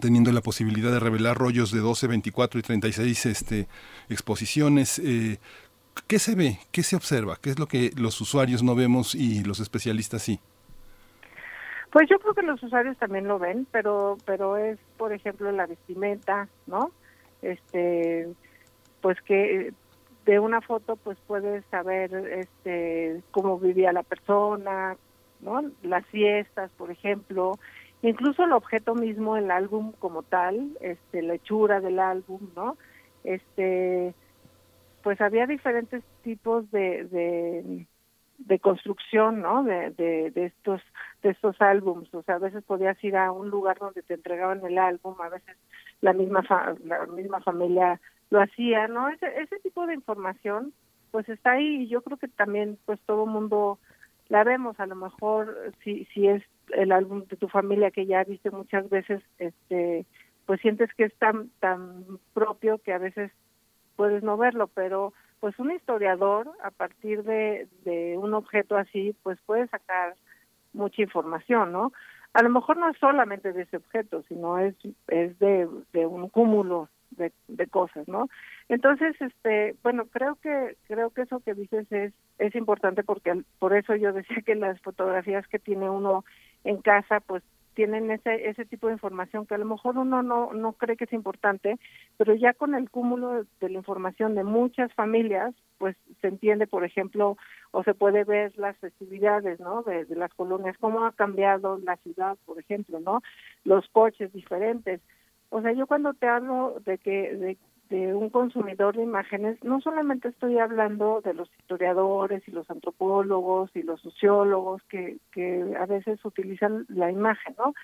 teniendo 0.00 0.32
la 0.32 0.40
posibilidad 0.40 0.92
de 0.92 1.00
revelar 1.00 1.36
rollos 1.36 1.72
de 1.72 1.80
12, 1.80 2.06
24 2.06 2.60
y 2.60 2.62
36 2.62 3.26
este, 3.26 3.68
exposiciones. 4.08 4.98
Eh, 4.98 5.38
¿Qué 6.06 6.18
se 6.18 6.34
ve? 6.34 6.58
¿Qué 6.70 6.82
se 6.82 6.96
observa? 6.96 7.36
¿Qué 7.40 7.50
es 7.50 7.58
lo 7.58 7.66
que 7.66 7.90
los 7.96 8.20
usuarios 8.20 8.62
no 8.62 8.74
vemos 8.74 9.14
y 9.14 9.42
los 9.44 9.60
especialistas 9.60 10.22
sí? 10.22 10.40
Pues 11.90 12.08
yo 12.08 12.18
creo 12.18 12.34
que 12.34 12.42
los 12.42 12.62
usuarios 12.62 12.96
también 12.98 13.26
lo 13.26 13.38
ven, 13.38 13.66
pero 13.72 14.18
pero 14.26 14.56
es, 14.58 14.78
por 14.98 15.12
ejemplo, 15.12 15.50
la 15.52 15.66
vestimenta, 15.66 16.48
¿no? 16.66 16.90
Este, 17.40 18.28
pues 19.00 19.20
que 19.22 19.72
de 20.26 20.38
una 20.38 20.60
foto 20.60 20.96
pues 20.96 21.16
puedes 21.26 21.64
saber 21.70 22.12
este 22.14 23.22
cómo 23.30 23.58
vivía 23.58 23.92
la 23.92 24.02
persona, 24.02 24.96
¿no? 25.40 25.64
Las 25.82 26.04
fiestas, 26.06 26.70
por 26.76 26.90
ejemplo, 26.90 27.58
incluso 28.02 28.44
el 28.44 28.52
objeto 28.52 28.94
mismo, 28.94 29.36
el 29.36 29.50
álbum 29.50 29.92
como 29.98 30.22
tal, 30.22 30.76
este, 30.80 31.22
la 31.22 31.34
hechura 31.34 31.80
del 31.80 31.98
álbum, 31.98 32.40
¿no? 32.54 32.76
Este, 33.24 34.14
pues 35.02 35.20
había 35.20 35.46
diferentes 35.46 36.02
tipos 36.22 36.70
de, 36.70 37.86
de, 38.38 38.58
construcción, 38.60 39.40
¿no? 39.40 39.64
De, 39.64 39.90
de, 39.90 40.46
estos 40.46 40.80
de 41.22 41.30
estos 41.30 41.60
álbums, 41.60 42.12
o 42.14 42.22
sea, 42.22 42.36
a 42.36 42.38
veces 42.38 42.62
podías 42.64 43.02
ir 43.02 43.16
a 43.16 43.32
un 43.32 43.50
lugar 43.50 43.78
donde 43.78 44.02
te 44.02 44.14
entregaban 44.14 44.64
el 44.64 44.78
álbum, 44.78 45.14
a 45.20 45.28
veces 45.28 45.56
la 46.00 46.12
misma 46.12 46.42
la 46.84 47.06
misma 47.06 47.40
familia 47.40 48.00
lo 48.30 48.40
hacía, 48.40 48.88
¿no? 48.88 49.08
Ese, 49.08 49.26
ese 49.40 49.58
tipo 49.60 49.86
de 49.86 49.94
información, 49.94 50.72
pues 51.10 51.28
está 51.28 51.52
ahí 51.52 51.82
y 51.82 51.88
yo 51.88 52.02
creo 52.02 52.18
que 52.18 52.28
también, 52.28 52.78
pues 52.84 53.00
todo 53.06 53.26
mundo 53.26 53.78
la 54.28 54.44
vemos, 54.44 54.78
a 54.78 54.86
lo 54.86 54.94
mejor 54.94 55.72
si 55.82 56.04
si 56.06 56.28
es 56.28 56.42
el 56.76 56.92
álbum 56.92 57.24
de 57.26 57.36
tu 57.36 57.48
familia 57.48 57.90
que 57.90 58.06
ya 58.06 58.24
viste 58.24 58.50
muchas 58.50 58.88
veces, 58.90 59.22
este, 59.38 60.06
pues 60.46 60.60
sientes 60.60 60.92
que 60.94 61.04
es 61.04 61.14
tan, 61.16 61.50
tan 61.60 62.04
propio 62.34 62.78
que 62.78 62.92
a 62.92 62.98
veces 62.98 63.30
puedes 63.96 64.22
no 64.22 64.36
verlo, 64.36 64.68
pero 64.68 65.12
pues 65.40 65.58
un 65.58 65.70
historiador 65.72 66.50
a 66.62 66.70
partir 66.70 67.22
de, 67.22 67.68
de 67.84 68.16
un 68.18 68.34
objeto 68.34 68.76
así, 68.76 69.14
pues 69.22 69.38
puede 69.46 69.68
sacar 69.68 70.14
mucha 70.72 71.02
información, 71.02 71.72
¿no? 71.72 71.92
A 72.34 72.42
lo 72.42 72.50
mejor 72.50 72.76
no 72.76 72.88
es 72.88 72.96
solamente 72.98 73.52
de 73.52 73.62
ese 73.62 73.78
objeto, 73.78 74.22
sino 74.28 74.58
es, 74.58 74.74
es 75.08 75.38
de, 75.38 75.68
de 75.92 76.06
un 76.06 76.28
cúmulo 76.28 76.88
de, 77.10 77.32
de 77.48 77.66
cosas, 77.66 78.06
¿no? 78.06 78.28
Entonces, 78.68 79.16
este, 79.20 79.74
bueno, 79.82 80.06
creo 80.06 80.36
que 80.36 80.76
creo 80.86 81.10
que 81.10 81.22
eso 81.22 81.40
que 81.40 81.54
dices 81.54 81.90
es 81.90 82.12
es 82.38 82.54
importante 82.54 83.02
porque 83.02 83.42
por 83.58 83.74
eso 83.74 83.96
yo 83.96 84.12
decía 84.12 84.42
que 84.44 84.54
las 84.54 84.80
fotografías 84.80 85.46
que 85.48 85.58
tiene 85.58 85.90
uno 85.90 86.24
en 86.64 86.80
casa, 86.82 87.20
pues 87.20 87.42
tienen 87.74 88.10
ese 88.10 88.48
ese 88.48 88.64
tipo 88.64 88.88
de 88.88 88.94
información 88.94 89.46
que 89.46 89.54
a 89.54 89.58
lo 89.58 89.64
mejor 89.64 89.96
uno 89.98 90.22
no 90.22 90.52
no 90.52 90.72
cree 90.72 90.96
que 90.96 91.04
es 91.04 91.12
importante, 91.12 91.78
pero 92.16 92.34
ya 92.34 92.52
con 92.52 92.74
el 92.74 92.90
cúmulo 92.90 93.44
de 93.60 93.68
la 93.70 93.78
información 93.78 94.34
de 94.34 94.42
muchas 94.42 94.92
familias, 94.94 95.54
pues 95.78 95.96
se 96.20 96.26
entiende, 96.26 96.66
por 96.66 96.84
ejemplo, 96.84 97.36
o 97.70 97.84
se 97.84 97.94
puede 97.94 98.24
ver 98.24 98.52
las 98.58 98.76
festividades, 98.78 99.60
¿no? 99.60 99.82
De, 99.82 100.04
las 100.16 100.34
colonias, 100.34 100.76
cómo 100.78 101.04
ha 101.04 101.12
cambiado 101.12 101.78
la 101.78 101.96
ciudad, 101.98 102.36
por 102.44 102.58
ejemplo, 102.58 102.98
¿no? 103.00 103.22
Los 103.64 103.88
coches 103.90 104.32
diferentes. 104.32 105.00
O 105.50 105.62
sea, 105.62 105.72
yo 105.72 105.86
cuando 105.86 106.14
te 106.14 106.26
hablo 106.26 106.80
de 106.84 106.98
que 106.98 107.34
de 107.36 107.58
de 107.90 108.14
un 108.14 108.30
consumidor 108.30 108.96
de 108.96 109.02
imágenes, 109.02 109.62
no 109.64 109.80
solamente 109.80 110.28
estoy 110.28 110.58
hablando 110.58 111.20
de 111.22 111.34
los 111.34 111.50
historiadores 111.58 112.46
y 112.46 112.50
los 112.50 112.68
antropólogos 112.70 113.70
y 113.74 113.82
los 113.82 114.00
sociólogos 114.00 114.82
que, 114.84 115.18
que 115.32 115.74
a 115.78 115.86
veces 115.86 116.22
utilizan 116.24 116.84
la 116.88 117.10
imagen, 117.10 117.54
¿no? 117.58 117.74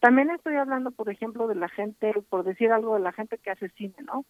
También 0.00 0.30
estoy 0.30 0.56
hablando, 0.56 0.90
por 0.90 1.08
ejemplo, 1.08 1.48
de 1.48 1.54
la 1.54 1.68
gente, 1.68 2.12
por 2.28 2.44
decir 2.44 2.70
algo, 2.70 2.94
de 2.94 3.00
la 3.00 3.12
gente 3.12 3.38
que 3.38 3.50
hace 3.50 3.70
cine, 3.70 3.94
¿no? 4.04 4.24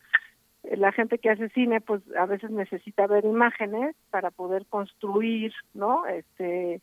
La 0.62 0.92
gente 0.92 1.18
que 1.18 1.30
hace 1.30 1.48
cine, 1.50 1.80
pues 1.80 2.02
a 2.16 2.26
veces 2.26 2.50
necesita 2.50 3.06
ver 3.06 3.24
imágenes 3.24 3.96
para 4.10 4.30
poder 4.30 4.66
construir, 4.66 5.52
¿no? 5.74 6.06
Este, 6.06 6.80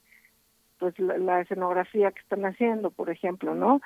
pues 0.79 0.97
la, 0.99 1.17
la 1.17 1.41
escenografía 1.41 2.12
que 2.12 2.19
están 2.19 2.45
haciendo, 2.45 2.91
por 2.91 3.10
ejemplo, 3.10 3.56
¿no? 3.56 3.82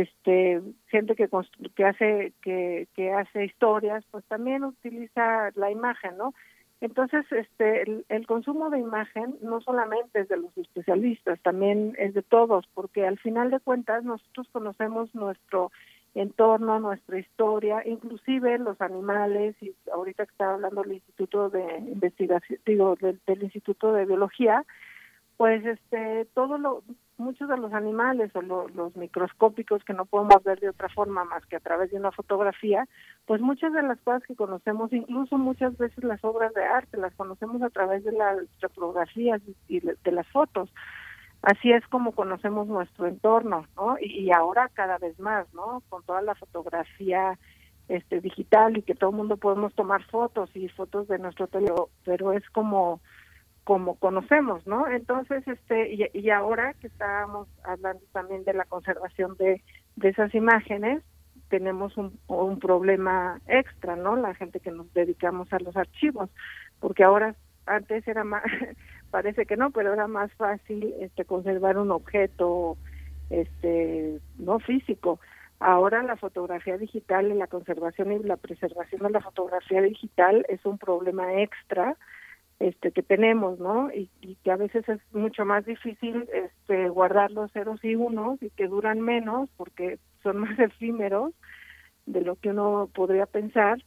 Este 0.00 0.62
gente 0.88 1.14
que 1.14 1.28
que 1.74 1.84
hace 1.84 2.32
que, 2.42 2.88
que 2.94 3.12
hace 3.12 3.44
historias 3.44 4.04
pues 4.10 4.24
también 4.26 4.64
utiliza 4.64 5.50
la 5.54 5.70
imagen 5.70 6.16
no 6.16 6.34
entonces 6.80 7.24
este 7.30 7.82
el, 7.82 8.04
el, 8.08 8.26
consumo 8.26 8.70
de 8.70 8.78
imagen 8.78 9.36
no 9.42 9.60
solamente 9.60 10.20
es 10.20 10.28
de 10.28 10.38
los 10.38 10.56
especialistas 10.56 11.40
también 11.40 11.94
es 11.98 12.14
de 12.14 12.22
todos 12.22 12.66
porque 12.74 13.06
al 13.06 13.18
final 13.18 13.50
de 13.50 13.60
cuentas 13.60 14.04
nosotros 14.04 14.48
conocemos 14.52 15.14
nuestro 15.14 15.70
entorno, 16.14 16.78
nuestra 16.78 17.18
historia, 17.18 17.82
inclusive 17.86 18.58
los 18.58 18.80
animales, 18.80 19.56
y 19.62 19.74
ahorita 19.92 20.26
que 20.26 20.32
estaba 20.32 20.54
hablando 20.54 20.82
del 20.82 20.94
Instituto 20.94 21.48
de 21.48 21.78
Investigación, 21.78 22.58
digo, 22.66 22.96
del, 22.96 23.42
Instituto 23.42 23.92
de 23.92 24.04
Biología, 24.04 24.64
pues 25.36 25.64
este, 25.64 26.26
todo 26.34 26.58
lo, 26.58 26.82
muchos 27.22 27.48
de 27.48 27.56
los 27.56 27.72
animales 27.72 28.30
o 28.34 28.42
los 28.42 28.96
microscópicos 28.96 29.84
que 29.84 29.94
no 29.94 30.04
podemos 30.04 30.42
ver 30.44 30.60
de 30.60 30.68
otra 30.68 30.88
forma 30.88 31.24
más 31.24 31.44
que 31.46 31.56
a 31.56 31.60
través 31.60 31.90
de 31.90 31.98
una 31.98 32.12
fotografía, 32.12 32.86
pues 33.26 33.40
muchas 33.40 33.72
de 33.72 33.82
las 33.82 34.00
cosas 34.00 34.22
que 34.24 34.36
conocemos, 34.36 34.92
incluso 34.92 35.38
muchas 35.38 35.76
veces 35.78 36.04
las 36.04 36.22
obras 36.24 36.52
de 36.54 36.64
arte, 36.64 36.96
las 36.98 37.14
conocemos 37.14 37.62
a 37.62 37.70
través 37.70 38.04
de 38.04 38.12
las 38.12 38.38
fotografías 38.60 39.40
y 39.68 39.80
de 39.80 40.12
las 40.12 40.26
fotos 40.28 40.70
así 41.42 41.72
es 41.72 41.86
como 41.88 42.12
conocemos 42.12 42.68
nuestro 42.68 43.06
entorno, 43.06 43.66
¿no? 43.76 43.96
Y, 44.00 44.30
ahora 44.32 44.70
cada 44.72 44.98
vez 44.98 45.18
más, 45.18 45.52
¿no? 45.52 45.82
Con 45.88 46.02
toda 46.04 46.22
la 46.22 46.34
fotografía 46.34 47.38
este 47.88 48.20
digital 48.20 48.76
y 48.78 48.82
que 48.82 48.94
todo 48.94 49.10
el 49.10 49.16
mundo 49.16 49.36
podemos 49.36 49.74
tomar 49.74 50.04
fotos 50.04 50.50
y 50.54 50.68
fotos 50.68 51.08
de 51.08 51.18
nuestro 51.18 51.48
teléfono, 51.48 51.88
pero 52.04 52.32
es 52.32 52.48
como 52.50 53.00
como 53.64 53.94
conocemos, 53.96 54.66
¿no? 54.66 54.88
Entonces, 54.88 55.46
este, 55.46 56.10
y, 56.12 56.30
ahora 56.30 56.74
que 56.74 56.88
estábamos 56.88 57.48
hablando 57.64 58.02
también 58.12 58.44
de 58.44 58.54
la 58.54 58.64
conservación 58.64 59.36
de, 59.36 59.62
de 59.96 60.08
esas 60.08 60.34
imágenes, 60.34 61.02
tenemos 61.48 61.96
un, 61.96 62.18
un 62.26 62.58
problema 62.58 63.40
extra, 63.46 63.94
¿no? 63.94 64.16
La 64.16 64.34
gente 64.34 64.58
que 64.58 64.70
nos 64.70 64.92
dedicamos 64.94 65.52
a 65.52 65.58
los 65.60 65.76
archivos, 65.76 66.30
porque 66.80 67.04
ahora 67.04 67.36
antes 67.66 68.06
era 68.08 68.24
más, 68.24 68.42
parece 69.10 69.46
que 69.46 69.56
no, 69.56 69.70
pero 69.70 69.92
era 69.92 70.08
más 70.08 70.32
fácil 70.32 70.94
este 71.00 71.24
conservar 71.24 71.78
un 71.78 71.90
objeto 71.90 72.76
este 73.30 74.20
no 74.38 74.58
físico. 74.58 75.20
Ahora 75.60 76.02
la 76.02 76.16
fotografía 76.16 76.76
digital 76.76 77.30
y 77.30 77.34
la 77.34 77.46
conservación 77.46 78.10
y 78.12 78.18
la 78.18 78.36
preservación 78.36 79.02
de 79.02 79.10
la 79.10 79.20
fotografía 79.20 79.80
digital 79.80 80.44
es 80.48 80.64
un 80.66 80.76
problema 80.76 81.40
extra 81.40 81.96
este 82.68 82.92
que 82.92 83.02
tenemos, 83.02 83.58
¿no? 83.58 83.90
Y, 83.92 84.08
que 84.44 84.50
a 84.50 84.56
veces 84.56 84.88
es 84.88 85.00
mucho 85.12 85.44
más 85.44 85.64
difícil 85.64 86.28
este 86.32 86.88
guardar 86.88 87.30
los 87.30 87.50
ceros 87.52 87.82
y 87.84 87.94
unos 87.94 88.42
y 88.42 88.50
que 88.50 88.68
duran 88.68 89.00
menos 89.00 89.48
porque 89.56 89.98
son 90.22 90.38
más 90.38 90.58
efímeros 90.58 91.32
de 92.06 92.22
lo 92.22 92.36
que 92.36 92.50
uno 92.50 92.88
podría 92.92 93.26
pensar 93.26 93.82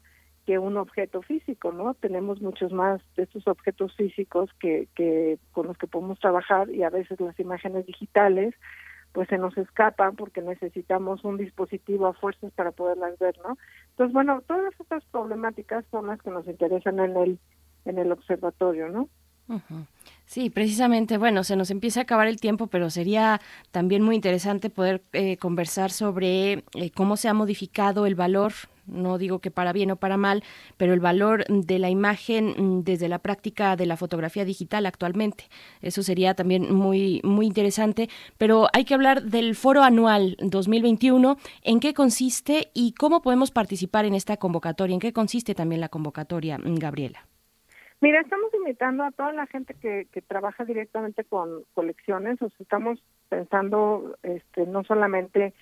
que 0.46 0.60
un 0.60 0.78
objeto 0.78 1.24
físico, 1.24 1.72
¿no? 1.72 1.96
Tenemos 1.96 2.40
muchos 2.40 2.72
más 2.72 3.02
de 3.16 3.24
estos 3.24 3.48
objetos 3.48 3.96
físicos 3.96 4.52
que, 4.60 4.88
que 4.96 5.40
con 5.52 5.66
los 5.68 5.78
que 5.78 5.88
podemos 5.88 6.20
trabajar 6.20 6.70
y 6.70 6.84
a 6.84 6.92
veces 6.92 7.20
las 7.20 7.40
imágenes 7.40 7.86
digitales 7.88 8.54
pues 9.12 9.30
se 9.30 9.38
nos 9.38 9.58
escapan 9.58 10.18
porque 10.18 10.42
necesitamos 10.42 11.24
un 11.24 11.38
dispositivo 11.38 12.06
a 12.06 12.14
fuerzas 12.14 12.52
para 12.52 12.74
poderlas 12.74 13.18
ver, 13.18 13.36
¿no? 13.44 13.58
Entonces, 13.92 14.14
bueno, 14.14 14.44
todas 14.46 14.78
estas 14.78 15.06
problemáticas 15.06 15.86
son 15.90 16.08
las 16.08 16.22
que 16.22 16.32
nos 16.32 16.46
interesan 16.46 17.00
en 17.00 17.16
el 17.16 17.40
en 17.86 18.00
el 18.00 18.12
observatorio, 18.12 18.90
¿no? 18.90 19.10
Sí, 20.26 20.50
precisamente, 20.50 21.20
bueno, 21.20 21.44
se 21.44 21.56
nos 21.56 21.70
empieza 21.70 22.00
a 22.00 22.04
acabar 22.04 22.28
el 22.28 22.40
tiempo, 22.40 22.66
pero 22.66 22.90
sería 22.90 23.40
también 23.72 24.02
muy 24.02 24.16
interesante 24.16 24.72
poder 24.72 25.04
eh, 25.14 25.38
conversar 25.38 25.92
sobre 25.92 26.64
eh, 26.74 26.90
cómo 26.96 27.16
se 27.16 27.28
ha 27.28 27.34
modificado 27.36 28.08
el 28.08 28.16
valor 28.16 28.54
no 28.88 29.18
digo 29.18 29.40
que 29.40 29.52
para 29.52 29.74
bien 29.74 29.92
o 29.92 29.96
para 29.96 30.18
mal, 30.18 30.44
pero 30.78 30.94
el 30.94 31.00
valor 31.00 31.46
de 31.48 31.80
la 31.80 31.90
imagen 31.90 32.56
mm, 32.58 32.84
desde 32.84 33.10
la 33.10 33.20
práctica 33.20 33.76
de 33.76 33.86
la 33.86 33.98
fotografía 33.98 34.46
digital 34.46 34.86
actualmente. 34.86 35.46
Eso 35.82 36.04
sería 36.04 36.36
también 36.36 36.74
muy, 36.74 37.22
muy 37.24 37.48
interesante, 37.48 38.10
pero 38.38 38.68
hay 38.74 38.86
que 38.86 38.94
hablar 38.94 39.24
del 39.24 39.56
foro 39.56 39.84
anual 39.84 40.38
2021, 40.40 41.38
en 41.64 41.80
qué 41.80 41.94
consiste 41.94 42.70
y 42.74 42.94
cómo 42.94 43.22
podemos 43.22 43.52
participar 43.52 44.06
en 44.06 44.14
esta 44.14 44.38
convocatoria, 44.38 44.94
en 44.94 45.00
qué 45.00 45.14
consiste 45.14 45.56
también 45.56 45.82
la 45.82 45.90
convocatoria, 45.90 46.58
mm, 46.58 46.76
Gabriela. 46.76 47.26
Mira, 48.02 48.22
estamos 48.22 48.54
invitando 48.54 49.04
a 49.04 49.12
toda 49.12 49.32
la 49.32 49.48
gente 49.48 49.74
que, 49.74 50.08
que 50.12 50.22
trabaja 50.22 50.66
directamente 50.66 51.24
con 51.24 51.64
colecciones, 51.74 52.42
o 52.42 52.50
sea, 52.50 52.58
estamos 52.60 53.04
pensando 53.30 54.18
este, 54.24 54.66
no 54.66 54.84
solamente 54.84 55.54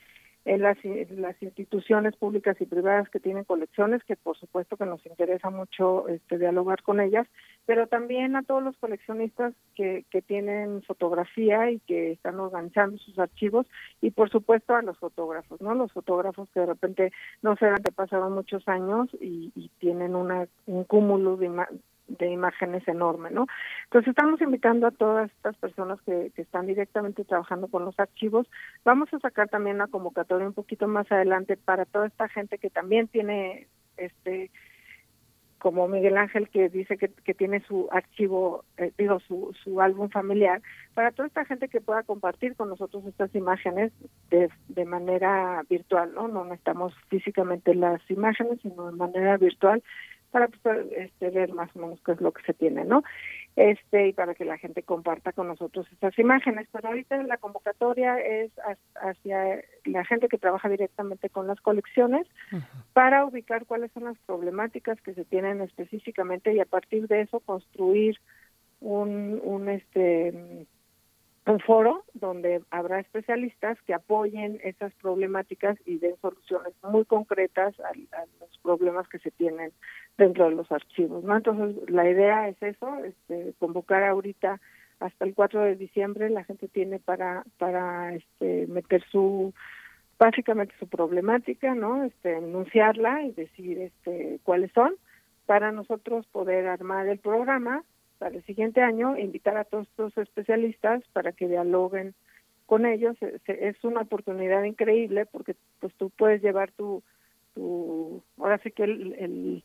en 0.46 0.62
las, 0.62 0.78
las 1.12 1.42
instituciones 1.42 2.16
públicas 2.18 2.60
y 2.60 2.66
privadas 2.66 3.10
que 3.10 3.20
tienen 3.20 3.46
colecciones, 3.46 4.04
que 4.04 4.18
por 4.18 4.38
supuesto 4.38 4.76
que 4.76 4.86
nos 4.86 5.06
interesa 5.06 5.50
mucho 5.50 6.08
este, 6.10 6.38
dialogar 6.38 6.84
con 6.84 7.00
ellas, 7.00 7.28
pero 7.66 7.88
también 7.88 8.36
a 8.36 8.44
todos 8.44 8.62
los 8.62 8.76
coleccionistas 8.78 9.54
que, 9.76 10.04
que 10.10 10.22
tienen 10.22 10.82
fotografía 10.84 11.72
y 11.72 11.80
que 11.80 12.12
están 12.12 12.40
organizando 12.40 12.98
sus 12.98 13.18
archivos 13.20 13.68
y 14.02 14.12
por 14.12 14.30
supuesto 14.30 14.76
a 14.76 14.82
los 14.82 14.98
fotógrafos, 14.98 15.62
¿no? 15.62 15.76
Los 15.76 15.94
fotógrafos 15.94 16.50
que 16.54 16.60
de 16.60 16.66
repente 16.66 17.14
no 17.42 17.56
se 17.56 17.72
que 17.84 17.92
pasaron 17.94 18.34
muchos 18.34 18.68
años 18.68 19.10
y, 19.22 19.52
y 19.56 19.70
tienen 19.80 20.14
una, 20.16 20.48
un 20.66 20.84
cúmulo 20.84 21.38
de, 21.38 21.50
de 22.08 22.30
imágenes 22.30 22.88
enorme, 22.88 23.32
¿no? 23.32 23.48
Entonces 23.86 24.10
estamos 24.10 24.42
invitando 24.42 24.88
a 24.88 24.92
todas 24.92 25.32
estas 25.32 25.56
personas 25.58 26.02
que, 26.02 26.32
que, 26.36 26.42
están 26.42 26.66
directamente 26.68 27.24
trabajando 27.24 27.68
con 27.68 27.86
los 27.86 28.00
archivos. 28.00 28.48
Vamos 28.84 29.14
a 29.14 29.20
sacar 29.20 29.50
también 29.50 29.78
una 29.78 29.88
convocatoria 29.88 30.48
un 30.48 30.54
poquito 30.54 30.88
más 30.88 31.12
adelante 31.12 31.58
para 31.58 31.86
toda 31.86 32.08
esta 32.08 32.28
gente 32.30 32.58
que 32.58 32.70
también 32.70 33.08
tiene, 33.08 33.68
este, 33.98 34.52
como 35.64 35.88
Miguel 35.88 36.18
Ángel 36.18 36.50
que 36.50 36.68
dice 36.68 36.98
que, 36.98 37.08
que 37.08 37.34
tiene 37.34 37.62
su 37.62 37.88
archivo, 37.90 38.66
eh, 38.76 38.92
digo, 38.98 39.22
su, 39.22 39.56
su 39.64 39.80
álbum 39.80 40.10
familiar, 40.10 40.62
para 40.94 41.12
toda 41.12 41.30
esta 41.30 41.46
gente 41.46 41.70
que 41.70 41.80
pueda 41.80 42.04
compartir 42.04 42.58
con 42.58 42.68
nosotros 42.68 43.06
estas 43.06 43.34
imágenes 43.34 43.94
de, 44.30 44.50
de 44.68 44.86
manera 44.86 45.64
virtual, 45.70 46.14
¿no? 46.14 46.28
No 46.28 46.44
necesitamos 46.44 46.94
físicamente 47.08 47.74
las 47.76 48.02
imágenes, 48.12 48.60
sino 48.62 48.92
de 48.92 48.98
manera 48.98 49.38
virtual 49.38 49.82
para 50.34 50.48
pues, 50.48 50.88
este, 50.98 51.30
ver 51.30 51.54
más 51.54 51.70
o 51.76 51.80
menos 51.80 52.02
qué 52.04 52.14
es 52.14 52.20
lo 52.20 52.32
que 52.32 52.42
se 52.42 52.56
tiene, 52.56 52.84
¿no? 52.86 53.04
Este, 53.56 54.08
y 54.08 54.14
para 54.14 54.34
que 54.34 54.46
la 54.46 54.58
gente 54.58 54.82
comparta 54.82 55.32
con 55.32 55.48
nosotros 55.48 55.86
estas 55.92 56.18
imágenes. 56.18 56.68
Pero 56.72 56.88
ahorita 56.88 57.22
la 57.22 57.38
convocatoria 57.38 58.18
es 58.18 58.52
hacia 58.96 59.64
la 59.86 60.04
gente 60.06 60.28
que 60.30 60.40
trabaja 60.40 60.70
directamente 60.70 61.30
con 61.30 61.46
las 61.46 61.62
colecciones 61.62 62.26
para 62.94 63.26
ubicar 63.26 63.68
cuáles 63.68 63.92
son 63.92 64.06
las 64.06 64.18
problemáticas 64.26 65.00
que 65.02 65.14
se 65.14 65.24
tienen 65.24 65.62
específicamente 65.62 66.52
y 66.52 66.60
a 66.60 66.66
partir 66.66 67.08
de 67.08 67.22
eso 67.22 67.40
construir 67.40 68.18
un, 68.82 69.40
un 69.44 69.70
este 69.70 70.66
un 71.46 71.60
foro 71.60 72.06
donde 72.14 72.62
habrá 72.72 73.00
especialistas 73.00 73.78
que 73.86 73.94
apoyen 73.94 74.60
esas 74.64 74.94
problemáticas 74.96 75.78
y 75.86 75.98
den 75.98 76.16
soluciones 76.22 76.74
muy 76.84 77.06
concretas 77.06 77.78
a, 77.82 77.92
los 78.40 78.58
problemas 78.62 79.08
que 79.10 79.20
se 79.20 79.32
tienen 79.32 79.72
dentro 80.18 80.50
de 80.50 80.56
los 80.56 80.72
archivos. 80.72 81.24
¿no? 81.24 81.36
Entonces, 81.36 81.90
la 81.90 82.10
idea 82.10 82.48
es 82.48 82.62
eso, 82.62 83.04
este, 83.04 83.54
convocar 83.60 84.04
ahorita 84.04 84.62
hasta 85.00 85.26
el 85.26 85.34
4 85.34 85.62
de 85.62 85.76
diciembre, 85.76 86.30
la 86.30 86.46
gente 86.46 86.70
tiene 86.70 87.00
para, 87.00 87.44
para 87.58 88.14
este, 88.14 88.68
meter 88.68 89.04
su 89.12 89.54
básicamente 90.18 90.74
su 90.80 90.88
problemática, 90.88 91.76
¿no? 91.76 92.06
Este, 92.06 92.38
enunciarla 92.38 93.24
y 93.24 93.32
decir 93.34 93.80
este, 93.80 94.40
cuáles 94.44 94.72
son 94.72 94.96
para 95.46 95.74
nosotros 95.74 96.26
poder 96.28 96.68
armar 96.68 97.08
el 97.08 97.20
programa 97.20 97.84
para 98.24 98.38
el 98.38 98.44
siguiente 98.46 98.82
año 98.82 99.18
invitar 99.18 99.58
a 99.58 99.66
todos 99.66 99.86
estos 99.90 100.18
especialistas 100.18 101.04
para 101.12 101.34
que 101.34 101.50
dialoguen 101.50 102.14
con 102.66 102.86
ellos. 102.86 103.18
Es 103.48 103.84
una 103.84 104.00
oportunidad 104.00 104.64
increíble 104.64 105.26
porque 105.26 105.58
pues 105.82 105.94
tú 105.96 106.10
puedes 106.10 106.42
llevar 106.42 106.72
tu 106.72 107.04
tu 107.54 108.24
ahora 108.38 108.60
sí 108.60 108.72
que 108.72 108.86
el, 108.86 109.62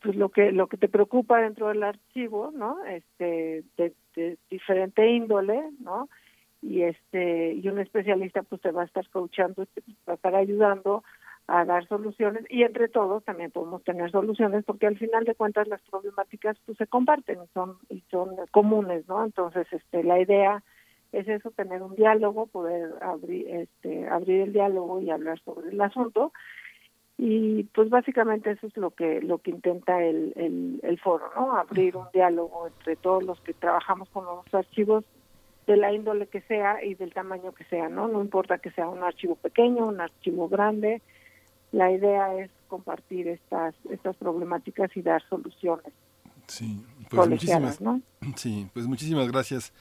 pues 0.00 0.16
lo 0.16 0.30
que 0.30 0.50
lo 0.50 0.66
que 0.68 0.78
te 0.78 0.88
preocupa 0.88 1.42
dentro 1.42 1.68
del 1.68 1.82
archivo 1.82 2.52
no 2.52 2.82
este 2.86 3.64
de, 3.76 3.92
de 4.16 4.38
diferente 4.48 5.06
índole 5.06 5.60
no 5.78 6.08
y 6.62 6.84
este 6.84 7.52
y 7.52 7.68
un 7.68 7.80
especialista 7.80 8.42
pues 8.44 8.62
te 8.62 8.70
va 8.70 8.82
a 8.82 8.86
estar 8.86 9.06
coachando 9.10 9.66
te 9.66 9.82
va 10.08 10.14
a 10.14 10.16
estar 10.16 10.34
ayudando 10.34 11.04
a 11.46 11.64
dar 11.64 11.86
soluciones 11.88 12.44
y 12.48 12.62
entre 12.62 12.88
todos 12.88 13.24
también 13.24 13.50
podemos 13.50 13.82
tener 13.82 14.10
soluciones 14.10 14.64
porque 14.64 14.86
al 14.86 14.98
final 14.98 15.24
de 15.24 15.34
cuentas 15.34 15.66
las 15.68 15.82
problemáticas 15.82 16.56
pues 16.64 16.78
se 16.78 16.86
comparten 16.86 17.38
son 17.54 17.78
y 17.88 18.02
son 18.10 18.36
comunes 18.52 19.08
no 19.08 19.24
entonces 19.24 19.66
este 19.72 20.04
la 20.04 20.20
idea 20.20 20.62
es 21.12 21.28
eso 21.28 21.50
tener 21.50 21.82
un 21.82 21.94
diálogo 21.96 22.46
poder 22.46 22.94
abrir 23.00 23.48
este 23.48 24.08
abrir 24.08 24.42
el 24.42 24.52
diálogo 24.52 25.00
y 25.00 25.10
hablar 25.10 25.40
sobre 25.40 25.70
el 25.70 25.80
asunto. 25.80 26.32
Y 27.18 27.64
pues 27.74 27.90
básicamente 27.90 28.50
eso 28.50 28.66
es 28.66 28.76
lo 28.76 28.92
que 28.92 29.20
lo 29.20 29.38
que 29.38 29.50
intenta 29.50 30.02
el, 30.02 30.32
el, 30.36 30.80
el 30.82 30.98
foro 31.00 31.30
no 31.36 31.54
abrir 31.56 31.96
un 31.96 32.06
diálogo 32.14 32.68
entre 32.68 32.96
todos 32.96 33.22
los 33.22 33.38
que 33.40 33.52
trabajamos 33.52 34.08
con 34.08 34.24
los 34.24 34.54
archivos 34.54 35.04
de 35.66 35.76
la 35.76 35.92
índole 35.92 36.28
que 36.28 36.40
sea 36.42 36.82
y 36.82 36.94
del 36.94 37.12
tamaño 37.12 37.52
que 37.52 37.64
sea 37.64 37.90
no 37.90 38.08
no 38.08 38.22
importa 38.22 38.56
que 38.56 38.70
sea 38.70 38.88
un 38.88 39.02
archivo 39.02 39.34
pequeño 39.34 39.86
un 39.86 40.00
archivo 40.00 40.48
grande 40.48 41.02
la 41.72 41.90
idea 41.90 42.34
es 42.34 42.50
compartir 42.68 43.28
estas 43.28 43.74
estas 43.90 44.16
problemáticas 44.16 44.90
y 44.96 45.02
dar 45.02 45.22
soluciones. 45.28 45.92
Sí, 46.46 46.84
pues 47.08 47.28
muchísimas, 47.28 47.80
¿no? 47.80 48.00
sí, 48.36 48.68
pues 48.74 48.86
muchísimas 48.86 49.30
gracias 49.30 49.72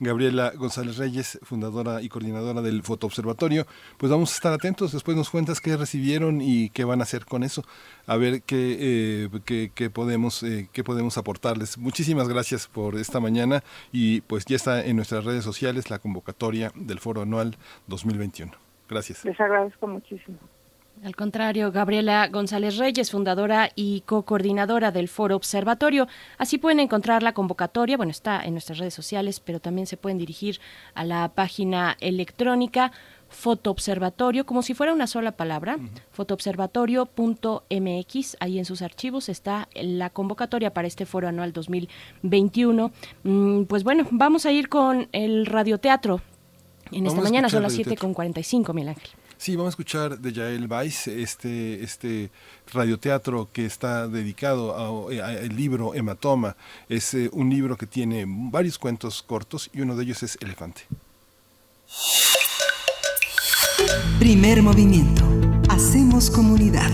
Gabriela 0.00 0.52
González 0.54 0.96
Reyes, 0.96 1.40
fundadora 1.42 2.02
y 2.02 2.08
coordinadora 2.08 2.62
del 2.62 2.82
Fotoobservatorio. 2.82 3.66
Pues 3.96 4.10
vamos 4.10 4.30
a 4.30 4.34
estar 4.34 4.52
atentos, 4.52 4.92
después 4.92 5.16
nos 5.16 5.30
cuentas 5.30 5.60
qué 5.60 5.76
recibieron 5.76 6.40
y 6.40 6.70
qué 6.70 6.84
van 6.84 7.00
a 7.00 7.02
hacer 7.02 7.24
con 7.24 7.42
eso, 7.42 7.64
a 8.06 8.16
ver 8.16 8.42
qué, 8.42 9.26
eh, 9.28 9.70
qué, 9.74 9.90
podemos, 9.90 10.42
eh, 10.42 10.68
qué 10.72 10.84
podemos 10.84 11.18
aportarles. 11.18 11.78
Muchísimas 11.78 12.28
gracias 12.28 12.68
por 12.68 12.96
esta 12.96 13.18
mañana 13.18 13.62
y 13.90 14.20
pues 14.22 14.44
ya 14.44 14.56
está 14.56 14.84
en 14.84 14.96
nuestras 14.96 15.24
redes 15.24 15.42
sociales 15.42 15.90
la 15.90 15.98
convocatoria 15.98 16.72
del 16.76 17.00
Foro 17.00 17.22
Anual 17.22 17.56
2021. 17.88 18.52
Gracias. 18.88 19.24
Les 19.24 19.38
agradezco 19.40 19.86
muchísimo. 19.86 20.38
Al 21.04 21.14
contrario, 21.14 21.70
Gabriela 21.70 22.28
González 22.28 22.76
Reyes, 22.76 23.10
fundadora 23.10 23.70
y 23.76 24.00
co-coordinadora 24.00 24.90
del 24.90 25.08
Foro 25.08 25.36
Observatorio. 25.36 26.08
Así 26.38 26.58
pueden 26.58 26.80
encontrar 26.80 27.22
la 27.22 27.34
convocatoria, 27.34 27.96
bueno, 27.96 28.10
está 28.10 28.42
en 28.42 28.52
nuestras 28.52 28.78
redes 28.78 28.94
sociales, 28.94 29.40
pero 29.40 29.60
también 29.60 29.86
se 29.86 29.96
pueden 29.96 30.18
dirigir 30.18 30.60
a 30.94 31.04
la 31.04 31.28
página 31.28 31.96
electrónica 32.00 32.90
fotoobservatorio, 33.28 34.46
como 34.46 34.62
si 34.62 34.74
fuera 34.74 34.92
una 34.92 35.06
sola 35.06 35.32
palabra, 35.32 35.78
fotoobservatorio.mx, 36.12 38.36
ahí 38.40 38.58
en 38.58 38.64
sus 38.64 38.82
archivos 38.82 39.28
está 39.28 39.68
la 39.74 40.10
convocatoria 40.10 40.72
para 40.72 40.88
este 40.88 41.06
foro 41.06 41.28
anual 41.28 41.52
2021. 41.52 42.90
Mm, 43.22 43.62
pues 43.64 43.84
bueno, 43.84 44.06
vamos 44.10 44.46
a 44.46 44.52
ir 44.52 44.68
con 44.68 45.08
el 45.12 45.46
radioteatro. 45.46 46.22
En 46.90 47.06
esta 47.06 47.20
mañana 47.20 47.50
son 47.50 47.62
las 47.62 47.78
7.45, 47.78 48.72
Miguel 48.72 48.88
Ángel. 48.88 49.10
Sí, 49.38 49.54
vamos 49.54 49.68
a 49.68 49.70
escuchar 49.70 50.18
de 50.18 50.32
Yael 50.32 50.66
Weiss, 50.66 51.06
este, 51.06 51.84
este 51.84 52.28
radioteatro 52.72 53.48
que 53.52 53.66
está 53.66 54.08
dedicado 54.08 55.08
al 55.08 55.56
libro 55.56 55.94
Hematoma. 55.94 56.56
Es 56.88 57.14
eh, 57.14 57.30
un 57.32 57.48
libro 57.48 57.76
que 57.76 57.86
tiene 57.86 58.24
varios 58.26 58.78
cuentos 58.78 59.22
cortos 59.22 59.70
y 59.72 59.80
uno 59.80 59.94
de 59.94 60.02
ellos 60.02 60.24
es 60.24 60.36
Elefante. 60.40 60.82
Primer 64.18 64.60
movimiento. 64.60 65.24
Hacemos 65.68 66.30
comunidad. 66.30 66.90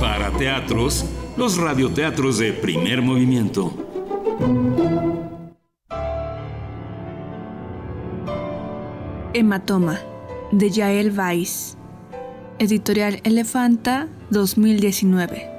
Para 0.00 0.30
teatros, 0.30 1.04
los 1.36 1.58
radioteatros 1.58 2.38
de 2.38 2.54
primer 2.54 3.02
movimiento. 3.02 5.15
Hematoma, 9.38 10.00
de 10.50 10.70
Yael 10.70 11.12
Weiss. 11.14 11.76
Editorial 12.58 13.20
Elefanta 13.22 14.08
2019. 14.30 15.50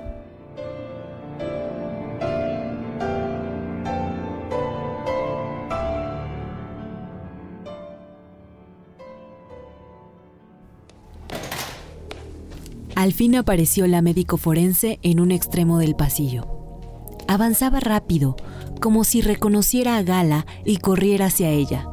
Al 12.95 13.13
fin 13.13 13.35
apareció 13.35 13.85
la 13.85 14.01
médico 14.01 14.37
forense 14.37 14.97
en 15.03 15.19
un 15.19 15.29
extremo 15.29 15.77
del 15.77 15.95
pasillo. 15.95 16.47
Avanzaba 17.27 17.79
rápido, 17.79 18.37
como 18.81 19.03
si 19.03 19.21
reconociera 19.21 19.97
a 19.97 20.01
Gala 20.01 20.47
y 20.65 20.77
corriera 20.77 21.27
hacia 21.27 21.51
ella. 21.51 21.91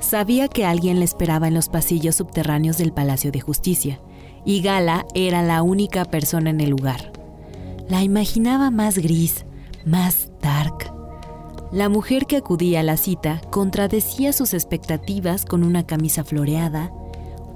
Sabía 0.00 0.48
que 0.48 0.64
alguien 0.64 0.98
le 0.98 1.04
esperaba 1.04 1.48
en 1.48 1.54
los 1.54 1.68
pasillos 1.68 2.16
subterráneos 2.16 2.78
del 2.78 2.92
Palacio 2.92 3.30
de 3.30 3.40
Justicia, 3.40 4.00
y 4.44 4.62
Gala 4.62 5.06
era 5.14 5.42
la 5.42 5.62
única 5.62 6.06
persona 6.06 6.50
en 6.50 6.60
el 6.60 6.70
lugar. 6.70 7.12
La 7.88 8.02
imaginaba 8.02 8.70
más 8.70 8.98
gris, 8.98 9.44
más 9.84 10.30
dark. 10.40 10.92
La 11.70 11.88
mujer 11.88 12.26
que 12.26 12.36
acudía 12.36 12.80
a 12.80 12.82
la 12.82 12.96
cita 12.96 13.40
contradecía 13.50 14.32
sus 14.32 14.54
expectativas 14.54 15.44
con 15.44 15.62
una 15.62 15.86
camisa 15.86 16.24
floreada, 16.24 16.90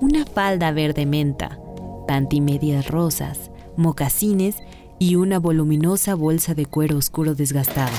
una 0.00 0.24
falda 0.26 0.70
verde 0.70 1.06
menta, 1.06 1.58
medias 2.40 2.88
rosas, 2.88 3.50
mocasines 3.76 4.56
y 4.98 5.16
una 5.16 5.38
voluminosa 5.38 6.14
bolsa 6.14 6.54
de 6.54 6.66
cuero 6.66 6.98
oscuro 6.98 7.34
desgastado. 7.34 7.92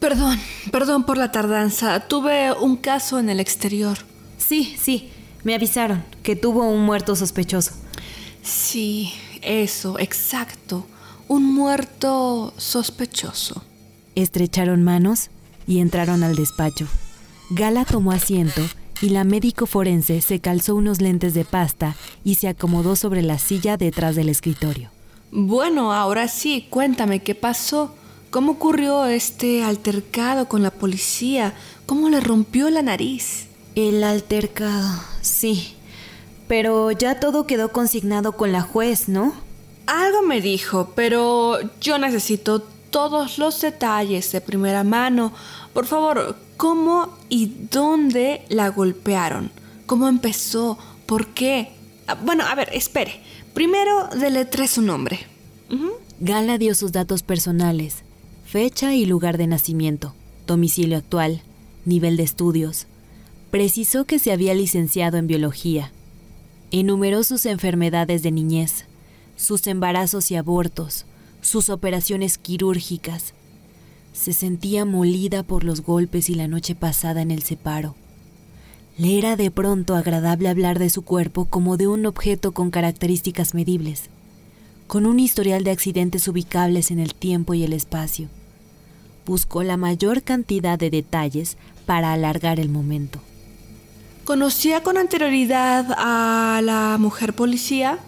Perdón, 0.00 0.38
perdón 0.70 1.04
por 1.04 1.18
la 1.18 1.32
tardanza. 1.32 2.00
Tuve 2.00 2.52
un 2.52 2.76
caso 2.76 3.18
en 3.18 3.30
el 3.30 3.40
exterior. 3.40 3.98
Sí, 4.38 4.76
sí, 4.80 5.10
me 5.44 5.54
avisaron 5.54 6.04
que 6.22 6.36
tuvo 6.36 6.68
un 6.68 6.84
muerto 6.84 7.16
sospechoso. 7.16 7.72
Sí, 8.42 9.12
eso, 9.42 9.98
exacto. 9.98 10.86
Un 11.26 11.52
muerto 11.52 12.54
sospechoso. 12.56 13.64
Estrecharon 14.14 14.82
manos 14.82 15.30
y 15.66 15.80
entraron 15.80 16.22
al 16.22 16.36
despacho. 16.36 16.86
Gala 17.50 17.84
tomó 17.84 18.12
asiento 18.12 18.62
y 19.00 19.10
la 19.10 19.24
médico 19.24 19.66
forense 19.66 20.20
se 20.20 20.40
calzó 20.40 20.74
unos 20.74 21.00
lentes 21.00 21.34
de 21.34 21.44
pasta 21.44 21.96
y 22.24 22.36
se 22.36 22.48
acomodó 22.48 22.96
sobre 22.96 23.22
la 23.22 23.38
silla 23.38 23.76
detrás 23.76 24.16
del 24.16 24.28
escritorio. 24.28 24.90
Bueno, 25.30 25.92
ahora 25.92 26.28
sí, 26.28 26.66
cuéntame 26.70 27.20
qué 27.20 27.34
pasó. 27.34 27.94
¿Cómo 28.30 28.52
ocurrió 28.52 29.06
este 29.06 29.64
altercado 29.64 30.48
con 30.48 30.62
la 30.62 30.70
policía? 30.70 31.54
¿Cómo 31.86 32.10
le 32.10 32.20
rompió 32.20 32.68
la 32.68 32.82
nariz? 32.82 33.46
El 33.74 34.04
altercado, 34.04 35.02
sí. 35.22 35.74
Pero 36.46 36.90
ya 36.90 37.20
todo 37.20 37.46
quedó 37.46 37.72
consignado 37.72 38.32
con 38.32 38.52
la 38.52 38.60
juez, 38.60 39.08
¿no? 39.08 39.32
Algo 39.86 40.20
me 40.20 40.42
dijo, 40.42 40.92
pero 40.94 41.58
yo 41.80 41.96
necesito 41.96 42.60
todos 42.90 43.38
los 43.38 43.62
detalles 43.62 44.30
de 44.30 44.42
primera 44.42 44.84
mano. 44.84 45.32
Por 45.72 45.86
favor, 45.86 46.36
¿cómo 46.58 47.16
y 47.30 47.46
dónde 47.70 48.42
la 48.50 48.68
golpearon? 48.68 49.50
¿Cómo 49.86 50.06
empezó? 50.06 50.76
¿Por 51.06 51.28
qué? 51.28 51.72
Ah, 52.06 52.18
bueno, 52.22 52.44
a 52.44 52.54
ver, 52.54 52.68
espere. 52.74 53.22
Primero 53.54 54.06
deletre 54.08 54.68
su 54.68 54.82
nombre. 54.82 55.18
Gala 56.20 56.58
dio 56.58 56.74
sus 56.74 56.92
datos 56.92 57.22
personales 57.22 58.04
fecha 58.48 58.94
y 58.94 59.04
lugar 59.04 59.36
de 59.36 59.46
nacimiento, 59.46 60.14
domicilio 60.46 60.96
actual, 60.96 61.42
nivel 61.84 62.16
de 62.16 62.22
estudios. 62.22 62.86
Precisó 63.50 64.06
que 64.06 64.18
se 64.18 64.32
había 64.32 64.54
licenciado 64.54 65.18
en 65.18 65.26
biología. 65.26 65.92
Enumeró 66.70 67.24
sus 67.24 67.44
enfermedades 67.44 68.22
de 68.22 68.30
niñez, 68.30 68.86
sus 69.36 69.66
embarazos 69.66 70.30
y 70.30 70.36
abortos, 70.36 71.04
sus 71.42 71.68
operaciones 71.68 72.38
quirúrgicas. 72.38 73.34
Se 74.14 74.32
sentía 74.32 74.86
molida 74.86 75.42
por 75.42 75.62
los 75.62 75.82
golpes 75.82 76.30
y 76.30 76.34
la 76.34 76.48
noche 76.48 76.74
pasada 76.74 77.20
en 77.20 77.30
el 77.30 77.42
separo. 77.42 77.96
Le 78.96 79.18
era 79.18 79.36
de 79.36 79.50
pronto 79.50 79.94
agradable 79.94 80.48
hablar 80.48 80.78
de 80.78 80.88
su 80.88 81.02
cuerpo 81.02 81.44
como 81.44 81.76
de 81.76 81.86
un 81.86 82.06
objeto 82.06 82.52
con 82.52 82.70
características 82.70 83.52
medibles, 83.52 84.08
con 84.86 85.04
un 85.04 85.20
historial 85.20 85.64
de 85.64 85.70
accidentes 85.70 86.26
ubicables 86.28 86.90
en 86.90 86.98
el 86.98 87.14
tiempo 87.14 87.52
y 87.52 87.62
el 87.62 87.74
espacio 87.74 88.30
buscó 89.28 89.62
la 89.62 89.76
mayor 89.76 90.22
cantidad 90.22 90.78
de 90.78 90.88
detalles 90.88 91.58
para 91.84 92.14
alargar 92.14 92.58
el 92.58 92.70
momento. 92.70 93.20
¿Conocía 94.24 94.82
con 94.82 94.96
anterioridad 94.96 95.86
a 95.96 96.60
la 96.62 96.96
mujer 96.98 97.34
policía? 97.34 97.98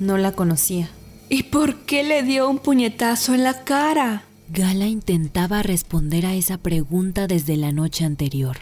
No 0.00 0.16
la 0.16 0.32
conocía. 0.32 0.90
¿Y 1.28 1.44
por 1.44 1.84
qué 1.84 2.02
le 2.02 2.22
dio 2.22 2.48
un 2.48 2.58
puñetazo 2.58 3.34
en 3.34 3.44
la 3.44 3.64
cara? 3.64 4.24
Gala 4.48 4.86
intentaba 4.86 5.62
responder 5.62 6.24
a 6.24 6.34
esa 6.34 6.56
pregunta 6.56 7.26
desde 7.26 7.56
la 7.56 7.70
noche 7.70 8.04
anterior, 8.04 8.58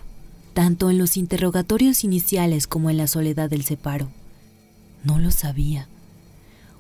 tanto 0.53 0.91
en 0.91 0.99
los 0.99 1.17
interrogatorios 1.17 2.03
iniciales 2.03 2.67
como 2.67 2.91
en 2.91 2.97
la 2.97 3.07
soledad 3.07 3.49
del 3.49 3.65
separo. 3.65 4.09
No 5.05 5.19
lo 5.21 5.31
sabía. 5.31 5.89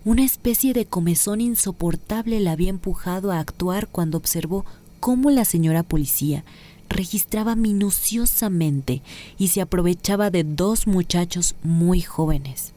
Una 0.05 0.25
especie 0.25 0.73
de 0.73 0.87
comezón 0.87 1.41
insoportable 1.41 2.41
la 2.41 2.53
había 2.53 2.71
empujado 2.71 3.33
a 3.33 3.39
actuar 3.39 3.87
cuando 3.87 4.17
observó 4.17 4.65
cómo 5.01 5.31
la 5.31 5.45
señora 5.45 5.83
policía 5.83 6.45
registraba 6.89 7.57
minuciosamente 7.57 9.03
y 9.39 9.49
se 9.49 9.61
aprovechaba 9.61 10.31
de 10.31 10.45
dos 10.45 10.87
muchachos 10.87 11.55
muy 11.63 12.03
jóvenes. 12.03 12.73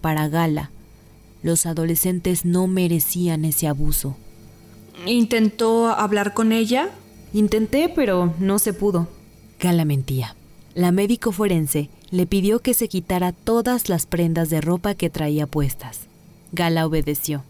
Para 0.00 0.28
Gala, 0.28 0.70
los 1.42 1.66
adolescentes 1.66 2.44
no 2.44 2.66
merecían 2.66 3.44
ese 3.44 3.68
abuso. 3.68 4.16
¿Intentó 5.06 5.88
hablar 5.88 6.34
con 6.34 6.52
ella? 6.52 6.90
Intenté, 7.32 7.88
pero 7.88 8.34
no 8.38 8.58
se 8.58 8.72
pudo. 8.72 9.08
Gala 9.60 9.84
mentía. 9.84 10.36
La 10.74 10.90
médico 10.92 11.32
forense 11.32 11.90
le 12.10 12.26
pidió 12.26 12.60
que 12.60 12.74
se 12.74 12.88
quitara 12.88 13.32
todas 13.32 13.88
las 13.88 14.06
prendas 14.06 14.50
de 14.50 14.60
ropa 14.60 14.94
que 14.94 15.10
traía 15.10 15.46
puestas. 15.46 16.00
Gala 16.52 16.86
obedeció. 16.86 17.42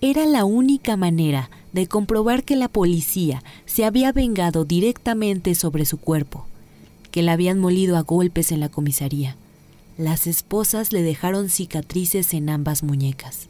Era 0.00 0.26
la 0.26 0.44
única 0.44 0.96
manera 0.96 1.50
de 1.76 1.86
comprobar 1.86 2.42
que 2.42 2.56
la 2.56 2.68
policía 2.68 3.42
se 3.66 3.84
había 3.84 4.10
vengado 4.10 4.64
directamente 4.64 5.54
sobre 5.54 5.84
su 5.84 5.98
cuerpo, 5.98 6.46
que 7.10 7.22
la 7.22 7.32
habían 7.32 7.60
molido 7.60 7.98
a 7.98 8.00
golpes 8.00 8.50
en 8.50 8.60
la 8.60 8.70
comisaría. 8.70 9.36
Las 9.98 10.26
esposas 10.26 10.92
le 10.92 11.02
dejaron 11.02 11.50
cicatrices 11.50 12.32
en 12.32 12.48
ambas 12.48 12.82
muñecas. 12.82 13.48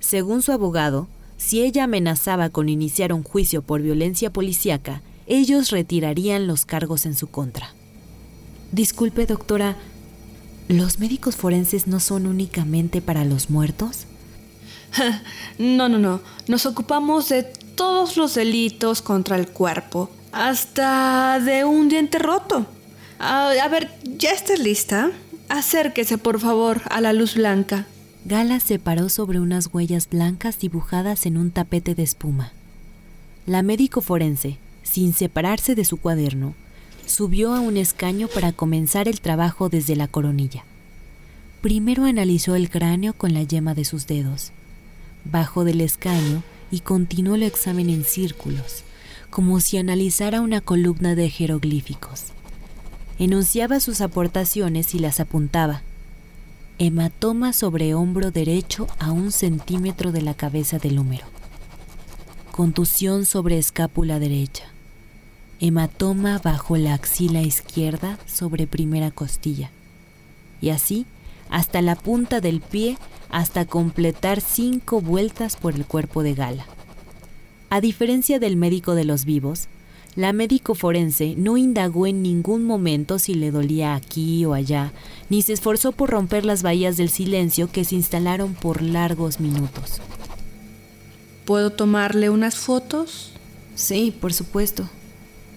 Según 0.00 0.42
su 0.42 0.52
abogado, 0.52 1.08
Si 1.36 1.62
ella 1.62 1.84
amenazaba 1.84 2.48
con 2.48 2.68
iniciar 2.68 3.12
un 3.12 3.22
juicio 3.22 3.60
por 3.60 3.82
violencia 3.82 4.32
policíaca, 4.32 5.02
ellos 5.26 5.70
retirarían 5.70 6.46
los 6.46 6.64
cargos 6.64 7.06
en 7.06 7.14
su 7.14 7.26
contra. 7.26 7.74
Disculpe, 8.72 9.26
doctora, 9.26 9.76
¿los 10.68 11.00
médicos 11.00 11.36
forenses 11.36 11.86
no 11.86 12.00
son 12.00 12.26
únicamente 12.26 13.02
para 13.02 13.24
los 13.24 13.50
muertos? 13.50 14.06
no, 15.58 15.88
no, 15.88 15.98
no. 15.98 16.20
Nos 16.48 16.66
ocupamos 16.66 17.28
de 17.28 17.42
todos 17.42 18.16
los 18.16 18.34
delitos 18.34 19.02
contra 19.02 19.36
el 19.36 19.48
cuerpo, 19.48 20.10
hasta 20.32 21.40
de 21.40 21.64
un 21.64 21.88
diente 21.88 22.18
roto. 22.18 22.66
A 23.18 23.68
ver, 23.70 23.90
¿ya 24.04 24.30
estás 24.30 24.58
lista? 24.58 25.10
Acérquese, 25.48 26.18
por 26.18 26.40
favor, 26.40 26.82
a 26.90 27.00
la 27.00 27.12
luz 27.12 27.34
blanca. 27.34 27.86
Gala 28.24 28.58
se 28.60 28.78
paró 28.78 29.08
sobre 29.08 29.38
unas 29.38 29.68
huellas 29.72 30.08
blancas 30.08 30.58
dibujadas 30.58 31.26
en 31.26 31.36
un 31.36 31.50
tapete 31.50 31.94
de 31.94 32.02
espuma. 32.02 32.52
La 33.46 33.62
médico 33.62 34.00
forense, 34.00 34.58
sin 34.82 35.12
separarse 35.12 35.74
de 35.74 35.84
su 35.84 35.98
cuaderno, 35.98 36.54
subió 37.04 37.54
a 37.54 37.60
un 37.60 37.76
escaño 37.76 38.28
para 38.28 38.52
comenzar 38.52 39.08
el 39.08 39.20
trabajo 39.20 39.68
desde 39.68 39.96
la 39.96 40.08
coronilla. 40.08 40.64
Primero 41.60 42.04
analizó 42.04 42.54
el 42.54 42.70
cráneo 42.70 43.12
con 43.12 43.34
la 43.34 43.42
yema 43.42 43.74
de 43.74 43.84
sus 43.84 44.06
dedos. 44.06 44.52
Bajó 45.24 45.64
del 45.64 45.80
escaño 45.80 46.42
y 46.70 46.80
continuó 46.80 47.34
el 47.34 47.42
examen 47.42 47.88
en 47.88 48.04
círculos, 48.04 48.84
como 49.30 49.60
si 49.60 49.78
analizara 49.78 50.40
una 50.40 50.60
columna 50.60 51.14
de 51.14 51.30
jeroglíficos. 51.30 52.26
Enunciaba 53.18 53.80
sus 53.80 54.00
aportaciones 54.00 54.94
y 54.94 54.98
las 54.98 55.20
apuntaba. 55.20 55.82
Hematoma 56.78 57.52
sobre 57.52 57.94
hombro 57.94 58.32
derecho 58.32 58.88
a 58.98 59.12
un 59.12 59.30
centímetro 59.30 60.10
de 60.10 60.22
la 60.22 60.34
cabeza 60.34 60.78
del 60.78 60.98
húmero, 60.98 61.24
contusión 62.50 63.26
sobre 63.26 63.58
escápula 63.58 64.18
derecha, 64.18 64.64
hematoma 65.60 66.38
bajo 66.38 66.76
la 66.76 66.94
axila 66.94 67.42
izquierda 67.42 68.18
sobre 68.26 68.66
primera 68.66 69.12
costilla, 69.12 69.70
y 70.60 70.70
así 70.70 71.06
hasta 71.50 71.82
la 71.82 71.96
punta 71.96 72.40
del 72.40 72.60
pie 72.60 72.98
hasta 73.30 73.64
completar 73.64 74.40
cinco 74.40 75.00
vueltas 75.00 75.56
por 75.56 75.74
el 75.74 75.86
cuerpo 75.86 76.22
de 76.22 76.34
Gala. 76.34 76.66
A 77.70 77.80
diferencia 77.80 78.38
del 78.38 78.56
médico 78.56 78.94
de 78.94 79.04
los 79.04 79.24
vivos, 79.24 79.68
la 80.16 80.32
médico 80.32 80.76
forense 80.76 81.34
no 81.36 81.56
indagó 81.56 82.06
en 82.06 82.22
ningún 82.22 82.64
momento 82.64 83.18
si 83.18 83.34
le 83.34 83.50
dolía 83.50 83.96
aquí 83.96 84.44
o 84.44 84.54
allá, 84.54 84.92
ni 85.28 85.42
se 85.42 85.52
esforzó 85.52 85.90
por 85.90 86.10
romper 86.10 86.44
las 86.44 86.62
bahías 86.62 86.96
del 86.96 87.08
silencio 87.08 87.68
que 87.72 87.84
se 87.84 87.96
instalaron 87.96 88.54
por 88.54 88.80
largos 88.80 89.40
minutos. 89.40 90.00
¿Puedo 91.44 91.70
tomarle 91.70 92.30
unas 92.30 92.54
fotos? 92.54 93.32
Sí, 93.74 94.16
por 94.20 94.32
supuesto. 94.32 94.88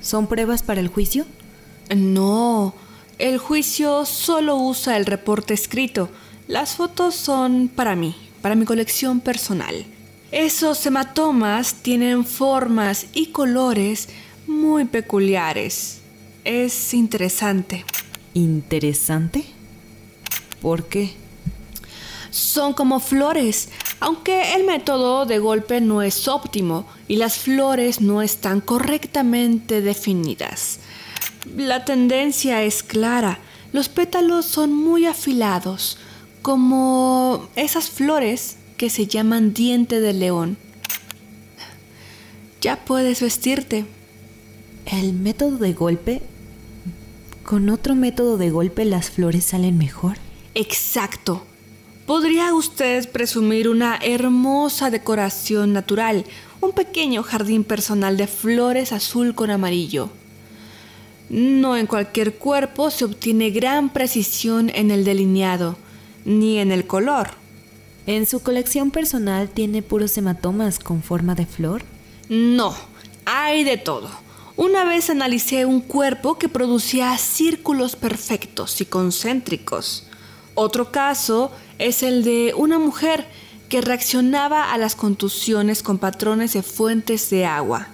¿Son 0.01 0.25
pruebas 0.25 0.63
para 0.63 0.81
el 0.81 0.87
juicio? 0.87 1.25
No, 1.95 2.73
el 3.19 3.39
juicio 3.39 4.05
solo 4.05 4.57
usa 4.57 4.97
el 4.97 5.05
reporte 5.05 5.53
escrito. 5.53 6.09
Las 6.47 6.75
fotos 6.75 7.15
son 7.15 7.67
para 7.67 7.95
mí, 7.95 8.15
para 8.41 8.55
mi 8.55 8.65
colección 8.65 9.21
personal. 9.21 9.85
Esos 10.31 10.85
hematomas 10.85 11.75
tienen 11.81 12.25
formas 12.25 13.07
y 13.13 13.27
colores 13.27 14.09
muy 14.45 14.85
peculiares. 14.85 16.01
Es 16.43 16.93
interesante. 16.93 17.85
¿Interesante? 18.33 19.45
¿Por 20.61 20.85
qué? 20.85 21.13
Son 22.29 22.73
como 22.73 22.99
flores, 22.99 23.69
aunque 23.99 24.53
el 24.53 24.63
método 24.63 25.25
de 25.25 25.39
golpe 25.39 25.81
no 25.81 26.03
es 26.03 26.27
óptimo 26.27 26.85
y 27.07 27.15
las 27.15 27.37
flores 27.37 27.99
no 27.99 28.21
están 28.21 28.61
correctamente 28.61 29.81
definidas. 29.81 30.79
La 31.55 31.85
tendencia 31.85 32.63
es 32.63 32.83
clara, 32.83 33.39
los 33.73 33.89
pétalos 33.89 34.45
son 34.45 34.73
muy 34.73 35.05
afilados, 35.05 35.97
como 36.41 37.47
esas 37.55 37.89
flores 37.89 38.57
que 38.77 38.89
se 38.89 39.07
llaman 39.07 39.53
diente 39.53 39.99
de 39.99 40.13
león. 40.13 40.57
Ya 42.61 42.85
puedes 42.85 43.21
vestirte. 43.21 43.85
¿El 44.85 45.13
método 45.13 45.57
de 45.57 45.73
golpe? 45.73 46.21
¿Con 47.43 47.69
otro 47.69 47.95
método 47.95 48.37
de 48.37 48.49
golpe 48.49 48.85
las 48.85 49.09
flores 49.09 49.45
salen 49.45 49.77
mejor? 49.77 50.17
Exacto. 50.53 51.45
Podría 52.05 52.53
usted 52.53 53.11
presumir 53.11 53.67
una 53.67 53.97
hermosa 54.01 54.89
decoración 54.89 55.73
natural, 55.73 56.25
un 56.61 56.71
pequeño 56.71 57.21
jardín 57.21 57.63
personal 57.63 58.15
de 58.17 58.27
flores 58.27 58.91
azul 58.91 59.35
con 59.35 59.51
amarillo. 59.51 60.09
No 61.29 61.75
en 61.75 61.87
cualquier 61.87 62.35
cuerpo 62.35 62.89
se 62.89 63.05
obtiene 63.05 63.49
gran 63.49 63.89
precisión 63.89 64.71
en 64.73 64.91
el 64.91 65.03
delineado, 65.03 65.77
ni 66.25 66.59
en 66.59 66.71
el 66.71 66.87
color. 66.87 67.31
¿En 68.05 68.25
su 68.25 68.41
colección 68.41 68.91
personal 68.91 69.49
tiene 69.49 69.81
puros 69.81 70.17
hematomas 70.17 70.79
con 70.79 71.03
forma 71.03 71.35
de 71.35 71.45
flor? 71.45 71.83
No, 72.29 72.75
hay 73.25 73.65
de 73.65 73.77
todo. 73.77 74.09
Una 74.55 74.85
vez 74.85 75.09
analicé 75.09 75.65
un 75.65 75.81
cuerpo 75.81 76.39
que 76.39 76.49
producía 76.49 77.17
círculos 77.17 77.95
perfectos 77.95 78.79
y 78.79 78.85
concéntricos. 78.85 80.07
Otro 80.55 80.91
caso 80.91 81.51
es 81.77 82.01
el 82.01 82.23
de 82.23 82.53
una 82.55 82.79
mujer 82.79 83.27
que 83.69 83.81
reaccionaba 83.81 84.71
a 84.71 84.77
las 84.77 84.95
contusiones 84.95 85.83
con 85.83 85.97
patrones 85.97 86.53
de 86.53 86.63
fuentes 86.63 87.29
de 87.29 87.45
agua. 87.45 87.89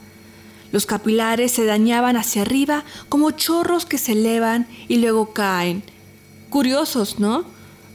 Los 0.73 0.85
capilares 0.85 1.53
se 1.53 1.63
dañaban 1.63 2.17
hacia 2.17 2.41
arriba 2.41 2.83
como 3.07 3.31
chorros 3.31 3.85
que 3.85 3.97
se 3.97 4.11
elevan 4.11 4.67
y 4.89 4.97
luego 4.97 5.31
caen. 5.31 5.83
Curiosos, 6.49 7.19
¿no? 7.19 7.45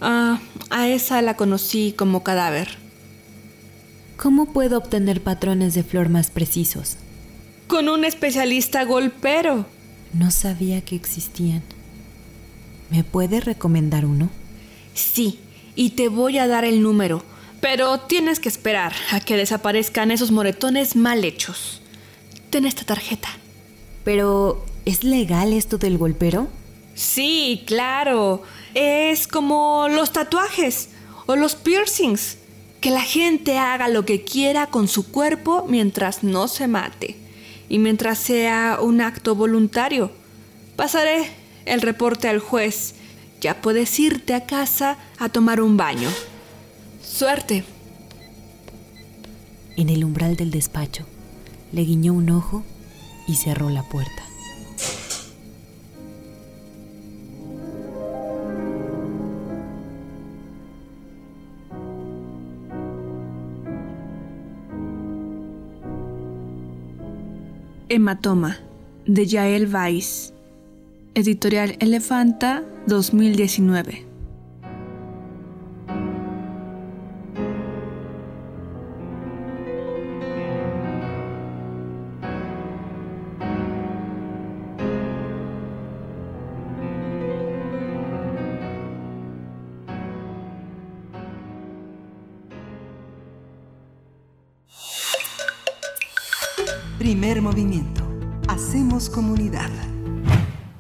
Ah, 0.01 0.41
a 0.71 0.89
esa 0.89 1.21
la 1.21 1.37
conocí 1.37 1.93
como 1.93 2.23
cadáver. 2.23 2.79
¿Cómo 4.17 4.47
puedo 4.55 4.79
obtener 4.79 5.23
patrones 5.23 5.75
de 5.75 5.83
flor 5.83 6.09
más 6.09 6.31
precisos? 6.31 6.97
con 7.69 7.89
un 7.89 8.05
especialista 8.05 8.85
golpero. 8.85 9.67
No 10.15 10.31
sabía 10.31 10.81
que 10.81 10.97
existían. 10.97 11.63
¿Me 12.91 13.05
puede 13.05 13.41
recomendar 13.41 14.07
uno? 14.07 14.31
Sí, 14.95 15.39
y 15.77 15.91
te 15.91 16.09
voy 16.09 16.39
a 16.39 16.49
dar 16.49 16.65
el 16.65 16.83
número, 16.83 17.23
pero 17.61 18.01
tienes 18.01 18.41
que 18.41 18.49
esperar 18.49 18.95
a 19.13 19.21
que 19.21 19.37
desaparezcan 19.37 20.11
esos 20.11 20.33
moretones 20.33 20.97
mal 20.97 21.25
hechos. 21.25 21.83
Ten 22.51 22.65
esta 22.65 22.85
tarjeta. 22.85 23.29
Pero, 24.05 24.65
¿es 24.85 25.05
legal 25.05 25.53
esto 25.53 25.79
del 25.79 25.99
golpero? 25.99 26.49
Sí, 26.95 27.63
claro. 27.67 28.43
Es 28.75 29.27
como 29.29 29.87
los 29.89 30.13
tatuajes 30.13 30.91
o 31.27 31.37
los 31.37 31.55
piercings. 31.55 32.39
Que 32.81 32.91
la 32.91 33.03
gente 33.03 33.59
haga 33.59 33.89
lo 33.89 34.05
que 34.05 34.23
quiera 34.23 34.69
con 34.69 34.89
su 34.89 35.11
cuerpo 35.11 35.67
mientras 35.69 36.23
no 36.23 36.47
se 36.47 36.69
mate 36.69 37.17
y 37.69 37.79
mientras 37.79 38.19
sea 38.19 38.79
un 38.81 39.01
acto 39.01 39.35
voluntario. 39.35 40.11
Pasaré 40.77 41.29
el 41.67 41.83
reporte 41.83 42.29
al 42.29 42.39
juez. 42.39 42.95
Ya 43.41 43.61
puedes 43.61 43.99
irte 43.99 44.35
a 44.35 44.47
casa 44.47 44.99
a 45.19 45.29
tomar 45.29 45.61
un 45.61 45.77
baño. 45.77 46.09
Suerte. 47.03 47.65
En 49.77 49.89
el 49.89 50.05
umbral 50.05 50.37
del 50.37 50.51
despacho, 50.51 51.05
le 51.73 51.83
guiñó 51.83 52.15
un 52.15 52.31
ojo 52.31 52.63
y 53.27 53.35
cerró 53.37 53.71
la 53.71 53.83
puerta. 53.83 54.23
Hematoma, 67.91 68.59
de 69.07 69.27
Yael 69.27 69.75
Weiss. 69.75 70.35
Editorial 71.15 71.77
Elefanta 71.81 72.63
2019. 72.87 74.08
Movimiento. 97.37 98.03
Hacemos 98.49 99.11
comunidad. 99.11 99.69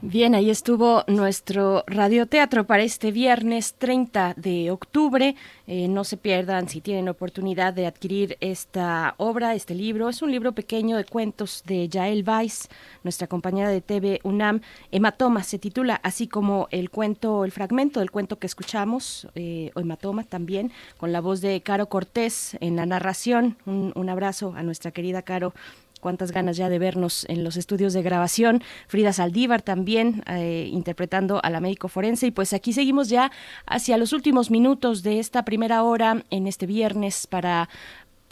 Bien, 0.01 0.34
ahí 0.34 0.49
estuvo 0.49 1.05
nuestro 1.07 1.84
radioteatro 1.86 2.66
para 2.66 2.82
este 2.82 3.12
viernes 3.12 3.74
30 3.74 4.32
de 4.38 4.70
octubre. 4.70 5.36
Eh, 5.66 5.88
no 5.88 6.05
se 6.05 6.16
pierdan 6.16 6.66
si 6.70 6.80
tienen 6.80 7.11
oportunidad 7.11 7.74
de 7.74 7.86
adquirir 7.86 8.38
esta 8.40 9.14
obra, 9.18 9.55
este 9.55 9.74
libro. 9.74 10.09
Es 10.09 10.22
un 10.22 10.30
libro 10.30 10.53
pequeño 10.53 10.96
de 10.96 11.05
cuentos 11.05 11.62
de 11.66 11.86
Yael 11.90 12.24
Weiss, 12.26 12.70
nuestra 13.05 13.26
compañera 13.26 13.68
de 13.68 13.82
TV 13.82 14.20
UNAM. 14.22 14.62
Hematoma 14.90 15.42
se 15.42 15.59
titula, 15.59 16.01
así 16.03 16.26
como 16.26 16.68
el 16.70 16.88
cuento, 16.88 17.44
el 17.44 17.53
fragmento 17.53 18.01
del 18.01 18.11
cuento 18.11 18.38
que 18.38 18.46
escuchamos, 18.46 19.28
eh, 19.34 19.70
Hematoma 19.76 20.24
también, 20.24 20.72
con 20.96 21.12
la 21.12 21.20
voz 21.20 21.42
de 21.42 21.61
Caro 21.61 21.90
Cortés 21.90 22.57
en 22.61 22.76
la 22.76 22.86
narración. 22.86 23.59
Un, 23.66 23.92
un 23.94 24.09
abrazo 24.09 24.55
a 24.57 24.62
nuestra 24.62 24.90
querida 24.90 25.20
Caro 25.20 25.53
cuántas 26.01 26.32
ganas 26.32 26.57
ya 26.57 26.68
de 26.68 26.78
vernos 26.78 27.24
en 27.28 27.44
los 27.44 27.57
estudios 27.57 27.92
de 27.92 28.03
grabación. 28.03 28.62
Frida 28.86 29.12
Saldívar 29.12 29.62
también 29.62 30.22
eh, 30.26 30.68
interpretando 30.72 31.40
a 31.42 31.51
la 31.51 31.61
médico 31.61 31.88
forense. 31.88 32.26
Y 32.26 32.30
pues 32.30 32.53
aquí 32.53 32.72
seguimos 32.72 33.09
ya 33.09 33.30
hacia 33.66 33.96
los 33.96 34.12
últimos 34.12 34.51
minutos 34.51 35.03
de 35.03 35.18
esta 35.18 35.44
primera 35.44 35.82
hora 35.82 36.24
en 36.30 36.46
este 36.46 36.66
viernes 36.66 37.26
para 37.26 37.68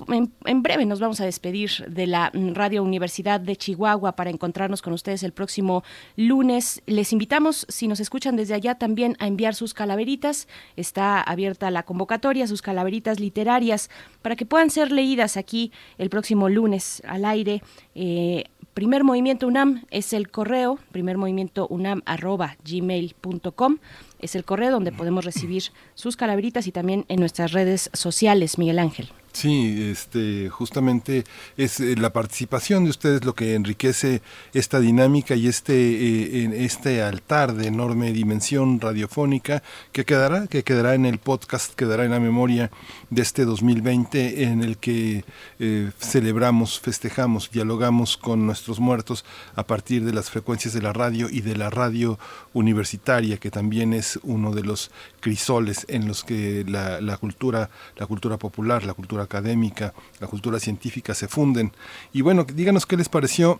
en, 0.08 0.62
breve 0.62 0.84
nos 0.86 1.00
vamos 1.00 1.20
a 1.20 1.24
despedir 1.24 1.70
de 1.88 2.06
la 2.06 2.30
Radio 2.32 2.82
Universidad 2.82 3.40
de 3.40 3.56
Chihuahua 3.56 4.12
para 4.12 4.30
encontrarnos 4.30 4.82
con 4.82 4.92
ustedes 4.92 5.22
el 5.22 5.32
próximo 5.32 5.84
lunes. 6.16 6.82
Les 6.86 7.12
invitamos, 7.12 7.66
si 7.68 7.88
nos 7.88 8.00
escuchan 8.00 8.36
desde 8.36 8.54
allá, 8.54 8.76
también 8.76 9.16
a 9.18 9.26
enviar 9.26 9.54
sus 9.54 9.74
calaveritas. 9.74 10.48
Está 10.76 11.20
abierta 11.20 11.70
la 11.70 11.84
convocatoria, 11.84 12.46
sus 12.46 12.62
calaveritas 12.62 13.20
literarias, 13.20 13.90
para 14.22 14.36
que 14.36 14.46
puedan 14.46 14.70
ser 14.70 14.92
leídas 14.92 15.36
aquí 15.36 15.72
el 15.98 16.10
próximo 16.10 16.48
lunes 16.48 17.02
al 17.06 17.24
aire. 17.24 17.62
Eh, 17.94 18.44
Primer 18.74 19.04
Movimiento 19.04 19.46
UNAM 19.46 19.86
es 19.90 20.12
el 20.12 20.30
correo, 20.30 20.78
primer 20.92 21.16
movimiento 21.16 21.66
UNAM 21.66 22.02
arroba 22.04 22.58
gmail.com 22.62 23.78
es 24.18 24.34
el 24.34 24.44
correo 24.44 24.70
donde 24.70 24.92
podemos 24.92 25.24
recibir 25.24 25.64
sus 25.94 26.16
calaveritas 26.16 26.66
y 26.66 26.72
también 26.72 27.04
en 27.08 27.20
nuestras 27.20 27.52
redes 27.52 27.90
sociales, 27.94 28.58
Miguel 28.58 28.78
Ángel. 28.78 29.08
Sí, 29.36 29.90
este, 29.90 30.48
justamente 30.48 31.24
es 31.58 31.78
eh, 31.80 31.94
la 31.96 32.10
participación 32.10 32.84
de 32.84 32.90
ustedes 32.90 33.22
lo 33.26 33.34
que 33.34 33.54
enriquece 33.54 34.22
esta 34.54 34.80
dinámica 34.80 35.34
y 35.34 35.46
este, 35.46 35.74
eh, 35.74 36.64
este 36.64 37.02
altar 37.02 37.52
de 37.52 37.66
enorme 37.66 38.14
dimensión 38.14 38.80
radiofónica 38.80 39.62
que 39.92 40.06
quedará, 40.06 40.46
que 40.46 40.64
quedará 40.64 40.94
en 40.94 41.04
el 41.04 41.18
podcast, 41.18 41.74
quedará 41.74 42.06
en 42.06 42.12
la 42.12 42.18
memoria 42.18 42.70
de 43.10 43.20
este 43.20 43.44
2020 43.44 44.44
en 44.44 44.62
el 44.62 44.78
que 44.78 45.26
eh, 45.58 45.90
celebramos, 45.98 46.80
festejamos, 46.80 47.50
dialogamos 47.50 48.16
con 48.16 48.46
nuestros 48.46 48.80
muertos 48.80 49.26
a 49.54 49.66
partir 49.66 50.02
de 50.06 50.14
las 50.14 50.30
frecuencias 50.30 50.72
de 50.72 50.80
la 50.80 50.94
radio 50.94 51.28
y 51.30 51.42
de 51.42 51.56
la 51.56 51.68
radio 51.68 52.18
universitaria, 52.54 53.36
que 53.36 53.50
también 53.50 53.92
es 53.92 54.18
uno 54.22 54.52
de 54.52 54.62
los 54.62 54.90
crisoles 55.20 55.84
en 55.90 56.08
los 56.08 56.24
que 56.24 56.64
la, 56.66 57.02
la 57.02 57.18
cultura, 57.18 57.68
la 57.96 58.06
cultura 58.06 58.38
popular, 58.38 58.82
la 58.84 58.94
cultura 58.94 59.25
académica, 59.26 59.92
la 60.20 60.26
cultura 60.26 60.58
científica 60.58 61.14
se 61.14 61.28
funden. 61.28 61.72
Y 62.12 62.22
bueno, 62.22 62.44
díganos 62.44 62.86
qué 62.86 62.96
les 62.96 63.08
pareció 63.08 63.58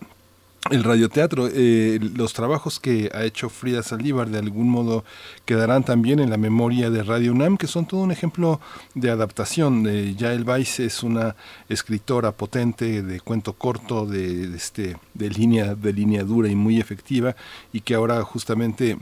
el 0.71 0.83
radioteatro, 0.83 1.47
eh, 1.53 1.99
los 2.15 2.33
trabajos 2.33 2.79
que 2.79 3.09
ha 3.13 3.23
hecho 3.23 3.49
Frida 3.49 3.83
Saldívar 3.83 4.29
de 4.29 4.39
algún 4.39 4.69
modo 4.69 5.05
quedarán 5.45 5.83
también 5.83 6.19
en 6.19 6.29
la 6.29 6.37
memoria 6.37 6.89
de 6.89 7.03
Radio 7.03 7.31
UNAM, 7.31 7.57
que 7.57 7.67
son 7.67 7.85
todo 7.85 8.01
un 8.01 8.11
ejemplo 8.11 8.59
de 8.93 9.09
adaptación. 9.09 9.85
Eh, 9.87 10.15
Yael 10.17 10.43
Weiss 10.43 10.79
es 10.81 11.03
una 11.03 11.35
escritora 11.69 12.33
potente 12.33 13.01
de 13.01 13.21
cuento 13.21 13.53
corto, 13.53 14.05
de, 14.05 14.55
este, 14.55 14.97
de, 15.13 15.29
línea, 15.29 15.75
de 15.75 15.93
línea 15.93 16.23
dura 16.23 16.49
y 16.49 16.55
muy 16.55 16.79
efectiva, 16.79 17.35
y 17.71 17.81
que 17.81 17.95
ahora 17.95 18.21
justamente 18.23 18.97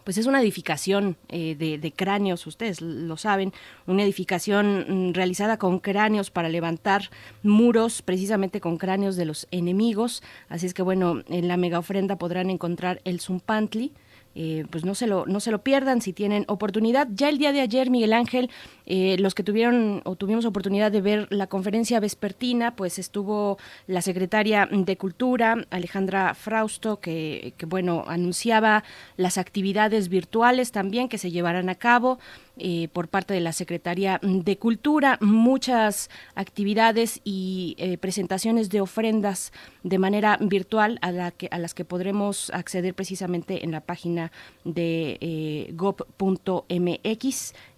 pues 0.04 0.18
es 0.18 0.26
una 0.26 0.42
edificación 0.42 1.18
eh, 1.30 1.56
de, 1.56 1.92
cráneos, 1.92 2.48
ustedes 2.48 2.82
lo 2.82 3.18
saben, 3.18 3.54
una 3.88 4.04
edificación 4.04 5.10
mm, 5.10 5.14
realizada 5.14 5.58
con 5.58 5.80
cráneos 5.80 6.32
para 6.32 6.50
levantar 6.50 7.10
muros, 7.44 8.02
precisamente 8.02 8.62
con 8.62 8.78
cráneos 8.78 9.16
de 9.16 9.26
los 9.26 9.48
enemigos. 9.52 10.24
Así 10.50 10.66
es 10.66 10.74
que 10.74 10.82
bueno, 10.82 11.22
en 11.28 11.48
la 11.48 11.58
mega 11.58 11.80
ofrenda 11.80 12.16
podrán 12.16 12.50
encontrar 12.50 13.02
el 13.04 13.20
Zumpantli. 13.20 13.94
Eh, 14.34 14.66
pues 14.70 14.86
no 14.86 14.96
se 14.96 15.08
lo 15.08 15.26
no 15.26 15.42
se 15.42 15.52
lo 15.52 15.62
pierdan 15.62 16.02
si 16.02 16.14
tienen 16.14 16.46
oportunidad. 16.48 17.08
Ya 17.14 17.28
el 17.28 17.38
día 17.38 17.52
de 17.52 17.62
ayer, 17.62 17.90
Miguel 17.90 18.14
Ángel, 18.14 18.50
eh, 18.86 19.18
los 19.20 19.36
que 19.36 19.44
tuvieron 19.44 20.02
o 20.06 20.16
tuvimos 20.16 20.46
oportunidad 20.46 20.92
de 20.92 21.02
ver 21.02 21.28
la 21.32 21.48
conferencia 21.48 22.00
vespertina, 22.00 22.76
pues 22.76 22.98
estuvo 22.98 23.58
la 23.88 24.02
secretaria 24.02 24.70
de 24.72 24.98
Cultura, 24.98 25.66
Alejandra 25.70 26.34
Frausto, 26.34 27.00
que, 27.02 27.54
que 27.58 27.66
bueno 27.66 28.06
anunciaba 28.08 28.84
las 29.18 29.38
actividades 29.38 30.08
virtuales 30.08 30.72
también 30.72 31.10
que 31.10 31.18
se 31.18 31.32
llevarán 31.32 31.68
a 31.70 31.76
cabo. 31.76 32.20
Eh, 32.64 32.90
por 32.94 33.08
parte 33.08 33.34
de 33.34 33.40
la 33.40 33.54
Secretaría 33.54 34.20
de 34.22 34.60
Cultura, 34.60 35.18
muchas 35.20 36.12
actividades 36.36 37.20
y 37.24 37.74
eh, 37.80 37.98
presentaciones 37.98 38.70
de 38.70 38.82
ofrendas 38.82 39.52
de 39.82 39.98
manera 39.98 40.38
virtual 40.40 41.00
a, 41.02 41.12
la 41.12 41.32
que, 41.32 41.48
a 41.50 41.58
las 41.58 41.74
que 41.74 41.86
podremos 41.86 42.52
acceder 42.52 42.94
precisamente 42.94 43.64
en 43.66 43.72
la 43.72 43.82
página 43.82 44.32
de 44.64 45.18
eh, 45.22 45.74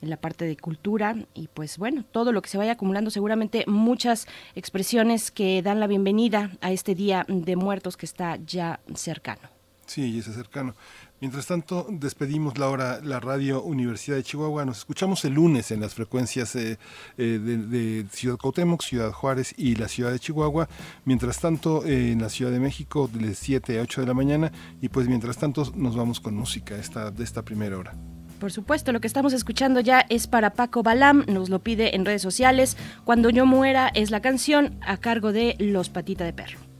en 0.02 0.10
la 0.10 0.18
parte 0.18 0.44
de 0.44 0.58
cultura 0.58 1.16
y 1.34 1.48
pues 1.48 1.78
bueno, 1.78 2.04
todo 2.12 2.34
lo 2.34 2.42
que 2.42 2.50
se 2.50 2.58
vaya 2.58 2.74
acumulando, 2.74 3.10
seguramente 3.10 3.64
muchas 3.68 4.28
expresiones 4.54 5.32
que 5.32 5.62
dan 5.62 5.80
la 5.80 5.88
bienvenida 5.88 6.52
a 6.60 6.74
este 6.74 6.94
Día 6.94 7.26
de 7.30 7.56
Muertos 7.56 7.96
que 7.96 8.06
está 8.06 8.38
ya 8.46 8.82
cercano. 8.96 9.54
Sí, 9.86 10.18
es 10.18 10.26
cercano. 10.26 10.76
Mientras 11.24 11.46
tanto, 11.46 11.88
despedimos 11.90 12.58
la 12.58 12.68
hora 12.68 13.00
la 13.02 13.22
Radio 13.22 13.64
Universidad 13.64 14.18
de 14.18 14.24
Chihuahua. 14.24 14.66
Nos 14.66 14.80
escuchamos 14.80 15.24
el 15.24 15.36
lunes 15.36 15.72
en 15.72 15.80
las 15.80 15.94
frecuencias 15.94 16.54
eh, 16.58 16.78
eh, 17.18 17.40
de, 17.40 18.06
Ciudad 18.12 18.36
Cuauhtémoc, 18.36 18.84
Ciudad 18.84 19.10
Juárez 19.14 19.56
y 19.56 19.76
la 19.76 19.88
Ciudad 19.88 20.12
de 20.12 20.20
Chihuahua. 20.20 20.68
Mientras 21.06 21.40
tanto, 21.40 21.86
eh, 21.86 22.12
en 22.12 22.22
la 22.22 22.28
Ciudad 22.28 22.52
de 22.52 22.60
México, 22.60 23.10
de 23.10 23.36
7 23.36 23.80
a 23.80 23.84
8 23.84 24.02
de 24.02 24.08
la 24.08 24.14
mañana. 24.14 24.52
Y 24.82 24.90
pues 24.90 25.08
mientras 25.08 25.38
tanto, 25.38 25.64
nos 25.78 25.96
vamos 25.96 26.20
con 26.20 26.36
música 26.36 26.76
esta, 26.76 27.10
de 27.10 27.24
esta 27.24 27.42
primera 27.42 27.78
hora. 27.78 27.94
Por 28.42 28.52
supuesto, 28.52 28.92
lo 28.92 29.00
que 29.00 29.08
estamos 29.08 29.32
escuchando 29.32 29.80
ya 29.80 30.06
es 30.10 30.28
para 30.28 30.50
Paco 30.50 30.84
Balam, 30.84 31.24
nos 31.30 31.48
lo 31.48 31.60
pide 31.60 31.96
en 31.96 32.04
redes 32.04 32.22
sociales. 32.22 32.76
Cuando 33.06 33.30
yo 33.30 33.46
muera 33.46 33.88
es 33.96 34.12
la 34.12 34.20
canción 34.20 34.78
a 34.82 34.98
cargo 34.98 35.32
de 35.32 35.56
Los 35.58 35.88
Patita 35.88 36.26
de 36.26 36.34
Perro. 36.34 36.73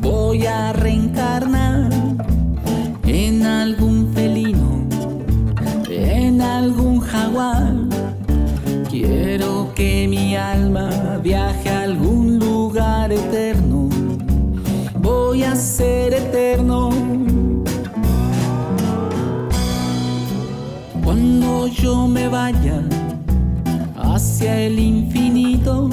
voy 0.00 0.46
a 0.46 0.72
reencarnar 0.72 1.90
en 3.04 3.44
algún 3.44 4.10
felino, 4.14 4.86
en 5.90 6.40
algún 6.40 7.00
jaguar. 7.00 7.74
Quiero 8.88 9.72
que 9.74 10.06
mi 10.08 10.36
alma 10.36 11.18
viaje 11.22 11.68
a 11.68 11.82
algún 11.82 12.38
lugar 12.38 13.12
eterno. 13.12 13.90
Voy 15.00 15.42
a 15.42 15.54
ser 15.54 16.14
eterno. 16.14 16.90
Cuando 21.04 21.66
yo 21.66 22.08
me 22.08 22.28
vaya 22.28 22.82
hacia 23.96 24.60
el 24.60 24.78
infinito 24.78 25.90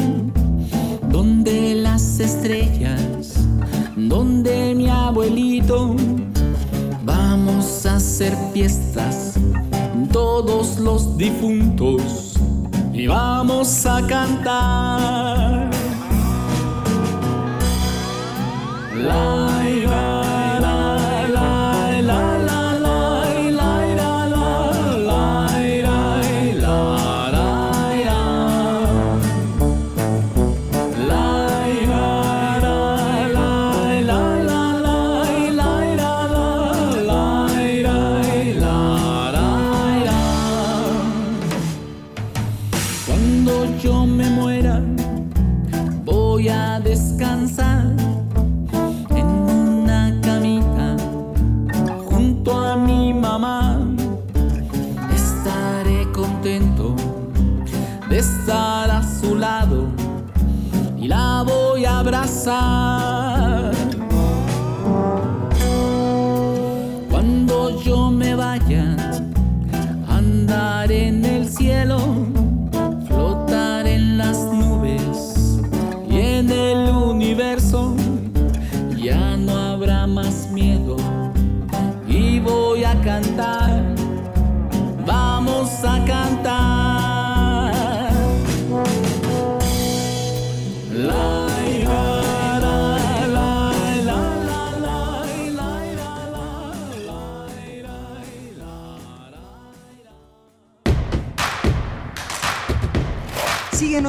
estrellas, 2.27 3.35
donde 3.95 4.75
mi 4.75 4.89
abuelito, 4.89 5.95
vamos 7.05 7.85
a 7.85 7.95
hacer 7.95 8.33
fiestas, 8.53 9.35
todos 10.11 10.77
los 10.77 11.17
difuntos, 11.17 12.33
y 12.93 13.07
vamos 13.07 13.85
a 13.85 14.05
cantar. 14.05 15.76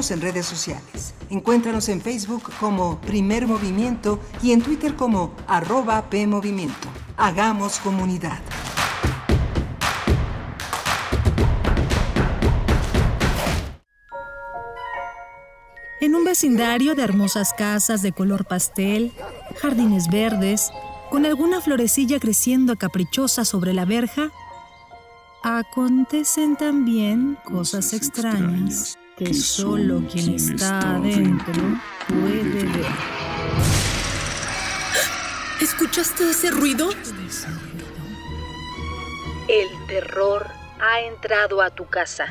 Síguenos 0.09 0.11
en 0.11 0.21
redes 0.21 0.47
sociales. 0.47 1.15
Encuéntranos 1.31 1.89
en 1.89 2.01
Facebook 2.01 2.51
como 2.61 3.01
Primer 3.01 3.47
Movimiento 3.47 4.21
y 4.43 4.53
en 4.53 4.63
Twitter 4.63 4.95
como 4.95 5.35
arroba 5.47 6.09
PMovimiento. 6.09 6.89
Hagamos 7.17 7.79
comunidad. 7.81 8.41
En 16.01 16.15
un 16.15 16.25
vecindario 16.25 16.95
de 16.95 17.03
hermosas 17.03 17.53
casas 17.53 18.03
de 18.03 18.13
color 18.13 18.47
pastel, 18.47 19.13
jardines 19.61 20.09
verdes, 20.09 20.71
con 21.11 21.27
alguna 21.27 21.61
florecilla 21.61 22.19
creciendo 22.21 22.77
caprichosa 22.77 23.45
sobre 23.45 23.75
la 23.75 23.85
verja, 23.85 24.31
acontecen 25.43 26.57
también 26.57 27.37
cosas 27.45 27.93
extrañas 27.93 28.97
que 29.19 29.35
solo 29.35 30.03
quien 30.11 30.35
está 30.35 30.95
adentro 30.95 31.63
puede 32.07 32.63
ver. 32.63 32.87
¿Escuchaste 35.61 36.31
ese 36.31 36.53
ruido? 36.53 36.89
El 39.49 39.67
terror 39.89 40.47
ha 40.81 41.01
entrado 41.01 41.61
a 41.61 41.71
tu 41.71 41.87
casa. 41.87 42.27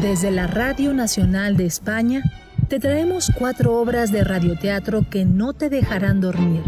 Desde 0.00 0.30
la 0.30 0.46
Radio 0.46 0.94
Nacional 0.94 1.56
de 1.56 1.66
España, 1.66 2.22
te 2.68 2.78
traemos 2.78 3.32
cuatro 3.36 3.74
obras 3.74 4.12
de 4.12 4.22
radioteatro 4.22 5.06
que 5.10 5.24
no 5.24 5.54
te 5.54 5.70
dejarán 5.70 6.20
dormir. 6.20 6.62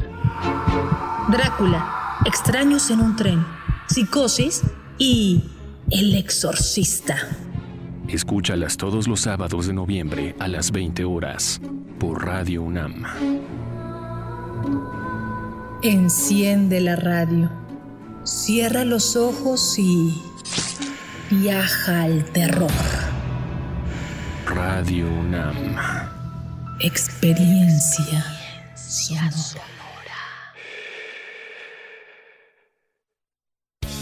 Drácula, 1.29 1.95
Extraños 2.25 2.91
en 2.91 3.01
un 3.01 3.15
tren, 3.15 3.47
Psicosis 3.87 4.63
y 4.99 5.45
El 5.91 6.17
Exorcista. 6.17 7.17
Escúchalas 8.09 8.79
todos 8.79 9.07
los 9.07 9.21
sábados 9.21 9.67
de 9.67 9.75
noviembre 9.75 10.35
a 10.39 10.49
las 10.49 10.71
20 10.71 11.05
horas 11.05 11.61
por 12.01 12.25
Radio 12.25 12.63
UNAM. 12.63 13.05
Enciende 15.83 16.81
la 16.81 16.97
radio, 16.97 17.51
cierra 18.25 18.87
los 18.87 19.15
ojos 19.15 19.79
y 19.79 20.15
viaja 21.31 22.05
al 22.05 22.25
terror. 22.33 22.71
Radio 24.47 25.07
UNAM. 25.07 25.77
Experiencia 26.81 28.25
sonora. 28.75 29.68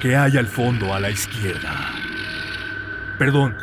¿Qué 0.00 0.16
hay 0.16 0.36
al 0.36 0.46
fondo 0.46 0.92
a 0.92 0.98
la 0.98 1.10
izquierda? 1.10 1.92
Perdón, 3.18 3.56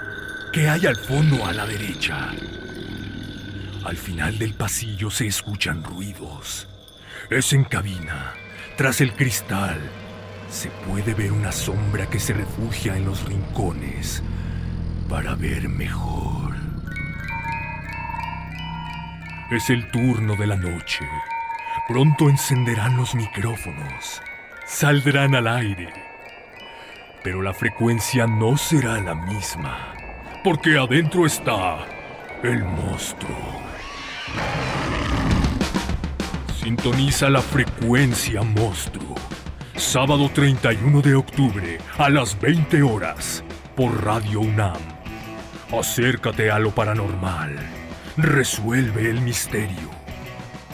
¿qué 0.54 0.70
hay 0.70 0.86
al 0.86 0.96
fondo 0.96 1.46
a 1.46 1.52
la 1.52 1.66
derecha? 1.66 2.30
Al 3.84 3.98
final 3.98 4.38
del 4.38 4.54
pasillo 4.54 5.10
se 5.10 5.28
escuchan 5.28 5.84
ruidos. 5.84 6.68
Es 7.30 7.54
en 7.54 7.64
cabina, 7.66 8.34
tras 8.78 9.02
el 9.02 9.14
cristal. 9.14 9.78
Se 10.50 10.70
puede 10.70 11.14
ver 11.14 11.32
una 11.32 11.52
sombra 11.52 12.10
que 12.10 12.20
se 12.20 12.34
refugia 12.34 12.96
en 12.96 13.06
los 13.06 13.26
rincones 13.26 14.24
para 15.10 15.36
ver 15.36 15.68
mejor. 15.68 16.56
Es 19.52 19.70
el 19.70 19.90
turno 19.92 20.36
de 20.36 20.48
la 20.48 20.56
noche. 20.56 21.06
Pronto 21.88 22.30
encenderán 22.30 22.98
los 22.98 23.16
micrófonos. 23.16 24.22
Saldrán 24.66 25.36
al 25.36 25.48
aire. 25.48 25.92
Pero 27.24 27.42
la 27.42 27.54
frecuencia 27.54 28.28
no 28.28 28.58
será 28.58 29.00
la 29.02 29.16
misma. 29.16 29.94
Porque 30.44 30.78
adentro 30.78 31.26
está 31.26 31.80
el 32.44 32.64
monstruo. 32.64 33.60
Sintoniza 36.62 37.30
la 37.30 37.42
frecuencia 37.42 38.42
monstruo. 38.42 39.16
Sábado 39.76 40.30
31 40.30 41.02
de 41.02 41.16
octubre 41.16 41.78
a 41.98 42.10
las 42.10 42.40
20 42.40 42.84
horas 42.84 43.44
por 43.76 44.06
Radio 44.06 44.42
UNAM. 44.42 44.78
Acércate 45.72 46.52
a 46.52 46.60
lo 46.60 46.72
paranormal. 46.72 47.56
Resuelve 48.18 49.10
el 49.10 49.22
misterio. 49.22 49.99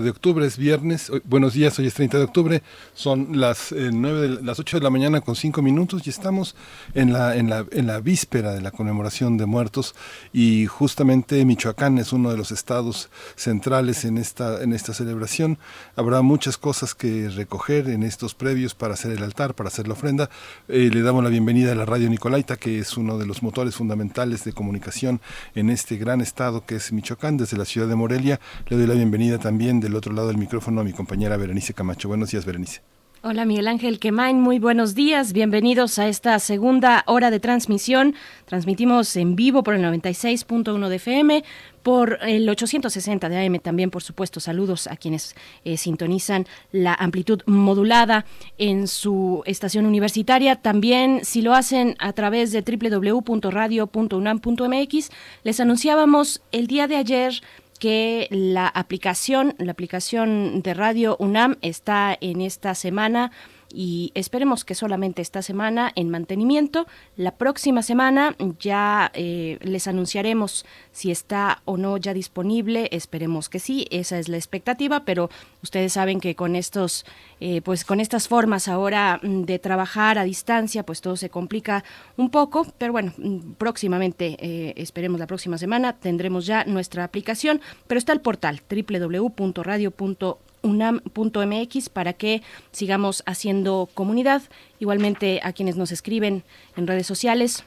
de 0.00 0.08
octubre 0.08 0.46
es 0.46 0.56
viernes. 0.56 1.12
buenos 1.24 1.52
días, 1.52 1.78
hoy 1.78 1.86
es 1.86 1.92
30 1.92 2.16
de 2.16 2.24
octubre. 2.24 2.62
Son 2.94 3.38
las 3.38 3.72
eh, 3.72 3.90
de, 3.90 4.38
las 4.42 4.58
8 4.58 4.78
de 4.78 4.82
la 4.82 4.88
mañana 4.88 5.20
con 5.20 5.36
5 5.36 5.60
minutos 5.60 6.06
y 6.06 6.10
estamos 6.10 6.56
en 6.94 7.12
la, 7.12 7.36
en, 7.36 7.50
la, 7.50 7.66
en 7.70 7.86
la 7.88 8.00
víspera 8.00 8.54
de 8.54 8.62
la 8.62 8.70
conmemoración 8.70 9.36
de 9.36 9.44
muertos 9.44 9.94
y 10.32 10.64
justamente 10.64 11.44
Michoacán 11.44 11.98
es 11.98 12.14
uno 12.14 12.30
de 12.30 12.38
los 12.38 12.52
estados 12.52 13.10
centrales 13.36 14.06
en 14.06 14.16
esta, 14.16 14.62
en 14.62 14.72
esta 14.72 14.94
celebración. 14.94 15.58
Habrá 15.94 16.22
muchas 16.22 16.56
cosas 16.56 16.94
que 16.94 17.28
recoger 17.28 17.90
en 17.90 18.02
estos 18.02 18.34
previos 18.34 18.74
para 18.74 18.94
hacer 18.94 19.12
el 19.12 19.22
altar, 19.22 19.54
para 19.54 19.68
hacer 19.68 19.88
la 19.88 19.92
ofrenda. 19.92 20.30
Eh, 20.68 20.88
le 20.90 21.02
damos 21.02 21.22
la 21.22 21.28
bienvenida 21.28 21.72
a 21.72 21.74
la 21.74 21.84
radio 21.84 22.08
Nicolaita, 22.08 22.56
que 22.56 22.78
es 22.78 22.96
uno 22.96 23.18
de 23.18 23.26
los 23.26 23.42
motores 23.42 23.74
fundamentales 23.74 24.42
de 24.44 24.54
comunicación 24.54 25.20
en 25.54 25.68
este 25.68 25.98
gran 25.98 26.22
estado 26.22 26.64
que 26.64 26.76
es 26.76 26.92
Michoacán, 26.92 27.36
desde 27.36 27.58
la 27.58 27.66
ciudad 27.66 27.88
de 27.88 27.94
Morelia. 27.94 28.40
Le 28.68 28.78
doy 28.78 28.86
la 28.86 28.94
bienvenida 28.94 29.36
también 29.36 29.81
del 29.82 29.96
otro 29.96 30.14
lado 30.14 30.28
del 30.28 30.38
micrófono 30.38 30.80
a 30.80 30.84
mi 30.84 30.92
compañera 30.92 31.36
Berenice 31.36 31.74
Camacho. 31.74 32.08
Buenos 32.08 32.30
días, 32.30 32.46
Berenice. 32.46 32.80
Hola 33.24 33.44
Miguel 33.44 33.68
Ángel 33.68 34.00
Quemain, 34.00 34.40
muy 34.40 34.58
buenos 34.58 34.96
días, 34.96 35.32
bienvenidos 35.32 36.00
a 36.00 36.08
esta 36.08 36.36
segunda 36.40 37.04
hora 37.06 37.30
de 37.30 37.38
transmisión. 37.38 38.16
Transmitimos 38.46 39.14
en 39.14 39.36
vivo 39.36 39.62
por 39.62 39.76
el 39.76 39.82
96.1 39.82 40.88
de 40.88 40.96
FM, 40.96 41.44
por 41.84 42.18
el 42.22 42.48
860 42.48 43.28
de 43.28 43.46
AM 43.46 43.60
también, 43.60 43.92
por 43.92 44.02
supuesto, 44.02 44.40
saludos 44.40 44.88
a 44.88 44.96
quienes 44.96 45.36
eh, 45.64 45.76
sintonizan 45.76 46.48
la 46.72 46.94
amplitud 46.94 47.42
modulada 47.46 48.26
en 48.58 48.88
su 48.88 49.44
estación 49.46 49.86
universitaria. 49.86 50.56
También, 50.56 51.20
si 51.22 51.42
lo 51.42 51.54
hacen 51.54 51.94
a 52.00 52.12
través 52.14 52.50
de 52.50 52.62
www.radio.unam.mx, 52.62 55.10
les 55.44 55.60
anunciábamos 55.60 56.42
el 56.50 56.66
día 56.66 56.88
de 56.88 56.96
ayer 56.96 57.40
que 57.82 58.28
la 58.30 58.68
aplicación, 58.68 59.56
la 59.58 59.72
aplicación 59.72 60.62
de 60.62 60.72
Radio 60.72 61.16
UNAM 61.18 61.56
está 61.62 62.16
en 62.20 62.40
esta 62.40 62.76
semana 62.76 63.32
y 63.74 64.12
esperemos 64.14 64.64
que 64.64 64.74
solamente 64.74 65.22
esta 65.22 65.42
semana 65.42 65.92
en 65.94 66.10
mantenimiento. 66.10 66.86
La 67.16 67.32
próxima 67.32 67.82
semana 67.82 68.36
ya 68.58 69.10
eh, 69.14 69.58
les 69.62 69.88
anunciaremos 69.88 70.64
si 70.92 71.10
está 71.10 71.62
o 71.64 71.76
no 71.76 71.96
ya 71.96 72.14
disponible. 72.14 72.88
Esperemos 72.92 73.48
que 73.48 73.58
sí, 73.58 73.86
esa 73.90 74.18
es 74.18 74.28
la 74.28 74.36
expectativa, 74.36 75.04
pero 75.04 75.30
ustedes 75.62 75.94
saben 75.94 76.20
que 76.20 76.34
con 76.34 76.56
estos, 76.56 77.04
eh, 77.40 77.62
pues 77.62 77.84
con 77.84 78.00
estas 78.00 78.28
formas 78.28 78.68
ahora 78.68 79.20
mm, 79.22 79.42
de 79.42 79.58
trabajar 79.58 80.18
a 80.18 80.24
distancia, 80.24 80.84
pues 80.84 81.00
todo 81.00 81.16
se 81.16 81.30
complica 81.30 81.84
un 82.16 82.30
poco. 82.30 82.66
Pero 82.78 82.92
bueno, 82.92 83.12
mm, 83.16 83.52
próximamente, 83.58 84.36
eh, 84.38 84.74
esperemos 84.76 85.18
la 85.18 85.26
próxima 85.26 85.58
semana, 85.58 85.94
tendremos 85.94 86.46
ya 86.46 86.64
nuestra 86.64 87.04
aplicación, 87.04 87.60
pero 87.86 87.98
está 87.98 88.12
el 88.12 88.20
portal 88.20 88.60
www.radio.com 88.68 90.51
unam.mx 90.62 91.88
para 91.88 92.12
que 92.12 92.42
sigamos 92.70 93.22
haciendo 93.26 93.88
comunidad. 93.94 94.42
Igualmente 94.78 95.40
a 95.42 95.52
quienes 95.52 95.76
nos 95.76 95.92
escriben 95.92 96.42
en 96.76 96.86
redes 96.86 97.06
sociales, 97.06 97.64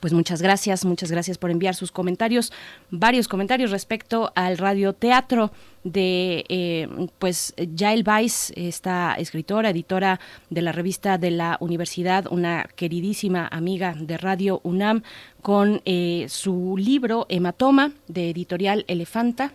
pues 0.00 0.12
muchas 0.12 0.40
gracias, 0.40 0.84
muchas 0.84 1.10
gracias 1.10 1.36
por 1.36 1.50
enviar 1.50 1.74
sus 1.74 1.92
comentarios, 1.92 2.52
varios 2.90 3.28
comentarios 3.28 3.70
respecto 3.70 4.32
al 4.34 4.56
radioteatro 4.56 5.52
de 5.82 6.44
eh, 6.48 6.88
pues 7.18 7.54
Yael 7.56 8.02
Weiss, 8.06 8.52
esta 8.56 9.14
escritora, 9.14 9.70
editora 9.70 10.20
de 10.48 10.62
la 10.62 10.72
revista 10.72 11.18
de 11.18 11.30
la 11.30 11.58
universidad, 11.60 12.26
una 12.30 12.66
queridísima 12.76 13.46
amiga 13.50 13.94
de 13.98 14.16
Radio 14.16 14.60
UNAM, 14.64 15.02
con 15.42 15.82
eh, 15.84 16.26
su 16.28 16.76
libro 16.78 17.26
Hematoma 17.28 17.92
de 18.08 18.30
editorial 18.30 18.84
Elefanta, 18.88 19.52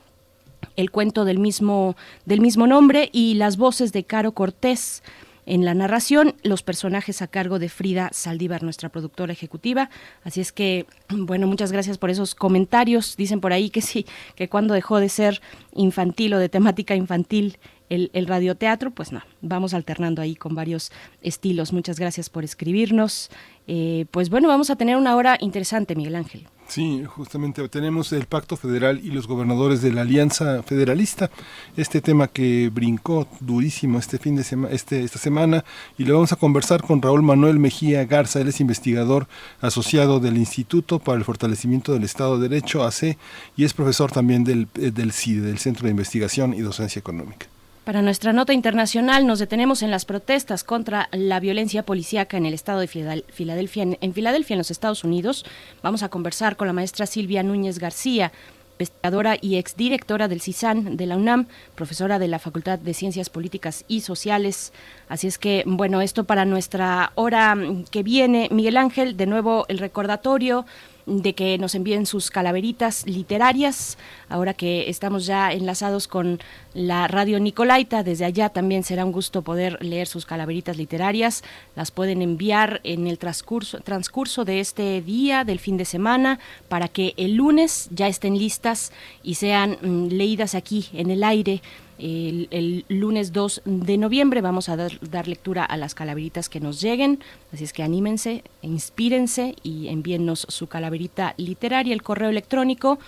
el 0.75 0.91
cuento 0.91 1.25
del 1.25 1.39
mismo, 1.39 1.95
del 2.25 2.41
mismo 2.41 2.67
nombre 2.67 3.09
y 3.11 3.35
las 3.35 3.57
voces 3.57 3.91
de 3.91 4.03
Caro 4.03 4.33
Cortés. 4.33 5.03
En 5.45 5.65
la 5.65 5.73
narración, 5.73 6.35
los 6.43 6.61
personajes 6.61 7.23
a 7.23 7.27
cargo 7.27 7.57
de 7.57 7.69
Frida 7.69 8.11
Saldívar, 8.13 8.61
nuestra 8.61 8.89
productora 8.89 9.33
ejecutiva. 9.33 9.89
Así 10.23 10.41
es 10.41 10.51
que, 10.51 10.85
bueno, 11.09 11.47
muchas 11.47 11.71
gracias 11.71 11.97
por 11.97 12.11
esos 12.11 12.35
comentarios. 12.35 13.17
Dicen 13.17 13.41
por 13.41 13.51
ahí 13.51 13.71
que 13.71 13.81
sí, 13.81 14.05
que 14.35 14.47
cuando 14.47 14.75
dejó 14.75 14.99
de 14.99 15.09
ser 15.09 15.41
infantil 15.73 16.35
o 16.35 16.37
de 16.37 16.49
temática 16.49 16.93
infantil 16.93 17.57
el, 17.89 18.27
radioteatro, 18.27 18.91
pues 18.91 19.11
no, 19.11 19.23
vamos 19.41 19.73
alternando 19.73 20.21
ahí 20.21 20.35
con 20.35 20.53
varios 20.53 20.91
estilos. 21.23 21.73
Muchas 21.73 21.99
gracias 21.99 22.29
por 22.29 22.43
escribirnos. 22.43 23.31
Eh, 23.65 24.05
pues 24.11 24.29
bueno, 24.29 24.47
vamos 24.47 24.69
a 24.69 24.75
tener 24.75 24.97
una 24.97 25.15
hora 25.15 25.37
interesante, 25.41 25.95
Miguel 25.95 26.15
Ángel. 26.15 26.47
Sí, 26.69 27.03
justamente 27.03 27.67
tenemos 27.67 28.13
el 28.13 28.27
Pacto 28.27 28.55
Federal 28.55 29.01
y 29.03 29.09
los 29.09 29.25
gobernadores 29.25 29.81
de 29.81 29.91
la 29.91 30.01
Alianza 30.01 30.61
Federalista, 30.61 31.31
este 31.75 31.99
tema 31.99 32.27
que 32.27 32.69
brincó 32.71 33.27
durísimo 33.39 33.97
este 33.97 34.19
fin 34.19 34.35
de 34.35 34.43
semana, 34.43 34.71
este, 34.71 35.03
esta 35.03 35.17
semana, 35.17 35.65
y 35.97 36.05
lo 36.05 36.13
vamos 36.13 36.31
a 36.31 36.35
conversar 36.35 36.83
con 36.83 37.01
Raúl 37.01 37.23
Manuel 37.23 37.57
Mejía 37.57 38.05
Garza, 38.05 38.39
él 38.39 38.49
es 38.49 38.61
investigador 38.61 39.27
asociado 39.61 40.19
del 40.19 40.37
Instituto 40.37 40.99
para 40.99 41.17
el 41.17 41.25
Fortalecimiento 41.25 41.91
del 41.91 42.03
Estado 42.03 42.37
de 42.37 42.47
Derecho, 42.47 42.83
AC, 42.83 43.17
y 43.57 43.63
es 43.63 43.73
profesor 43.73 44.11
también 44.11 44.43
del, 44.43 44.67
del 44.75 45.11
CIDE, 45.11 45.47
del 45.47 45.57
Centro 45.57 45.85
de 45.85 45.91
Investigación 45.91 46.53
y 46.53 46.59
Docencia 46.59 46.99
Económica. 46.99 47.47
Para 47.89 48.03
nuestra 48.03 48.33
nota 48.33 48.53
internacional 48.53 49.25
nos 49.25 49.39
detenemos 49.39 49.81
en 49.81 49.89
las 49.89 50.05
protestas 50.05 50.63
contra 50.63 51.09
la 51.11 51.39
violencia 51.39 51.81
policíaca 51.81 52.37
en 52.37 52.45
el 52.45 52.53
estado 52.53 52.81
de 52.81 52.87
Filadelfia, 52.87 53.97
en 53.99 54.13
Filadelfia, 54.13 54.53
en 54.53 54.59
los 54.59 54.69
Estados 54.69 55.03
Unidos. 55.03 55.43
Vamos 55.81 56.03
a 56.03 56.09
conversar 56.09 56.55
con 56.55 56.67
la 56.67 56.73
maestra 56.73 57.07
Silvia 57.07 57.41
Núñez 57.41 57.79
García, 57.79 58.31
investigadora 58.73 59.37
y 59.41 59.55
exdirectora 59.55 60.27
del 60.27 60.39
CISAN 60.39 60.97
de 60.97 61.07
la 61.07 61.17
UNAM, 61.17 61.47
profesora 61.73 62.19
de 62.19 62.27
la 62.27 62.37
Facultad 62.37 62.77
de 62.77 62.93
Ciencias 62.93 63.31
Políticas 63.31 63.85
y 63.87 64.01
Sociales. 64.01 64.71
Así 65.07 65.25
es 65.25 65.39
que, 65.39 65.63
bueno, 65.65 66.01
esto 66.01 66.25
para 66.25 66.45
nuestra 66.45 67.11
hora 67.15 67.57
que 67.89 68.03
viene. 68.03 68.49
Miguel 68.51 68.77
Ángel, 68.77 69.17
de 69.17 69.25
nuevo 69.25 69.65
el 69.67 69.79
recordatorio 69.79 70.67
de 71.09 71.33
que 71.33 71.57
nos 71.57 71.75
envíen 71.75 72.05
sus 72.05 72.29
calaveritas 72.29 73.05
literarias. 73.05 73.97
Ahora 74.29 74.53
que 74.53 74.89
estamos 74.89 75.25
ya 75.25 75.51
enlazados 75.51 76.07
con 76.07 76.39
la 76.73 77.07
radio 77.07 77.39
Nicolaita, 77.39 78.03
desde 78.03 78.25
allá 78.25 78.49
también 78.49 78.83
será 78.83 79.05
un 79.05 79.11
gusto 79.11 79.41
poder 79.41 79.77
leer 79.83 80.07
sus 80.07 80.25
calaveritas 80.25 80.77
literarias. 80.77 81.43
Las 81.75 81.91
pueden 81.91 82.21
enviar 82.21 82.79
en 82.83 83.07
el 83.07 83.17
transcurso, 83.17 83.79
transcurso 83.79 84.45
de 84.45 84.59
este 84.59 85.01
día, 85.01 85.43
del 85.43 85.59
fin 85.59 85.77
de 85.77 85.85
semana, 85.85 86.39
para 86.67 86.87
que 86.87 87.13
el 87.17 87.35
lunes 87.35 87.89
ya 87.91 88.07
estén 88.07 88.37
listas 88.37 88.91
y 89.23 89.35
sean 89.35 89.77
mm, 89.81 90.07
leídas 90.09 90.55
aquí 90.55 90.89
en 90.93 91.09
el 91.11 91.23
aire 91.23 91.61
el, 91.99 92.85
lunes 92.87 93.33
2 93.33 93.61
de 93.65 93.97
noviembre 93.97 94.41
vamos 94.41 94.69
a 94.69 94.77
dar, 94.77 95.27
lectura 95.27 95.65
a 95.65 95.77
las 95.77 95.95
calaveritas 95.95 96.49
que 96.49 96.59
nos 96.59 96.81
lleguen, 96.81 97.19
así 97.53 97.63
es 97.63 97.73
que 97.73 97.83
anímense, 97.83 98.43
inspírense 98.61 99.55
y 99.63 99.89
envíennos 99.89 100.45
su 100.49 100.67
calaverita 100.67 101.33
literaria, 101.37 101.93
el 101.93 102.01
correo 102.01 102.29
electrónico 102.29 102.99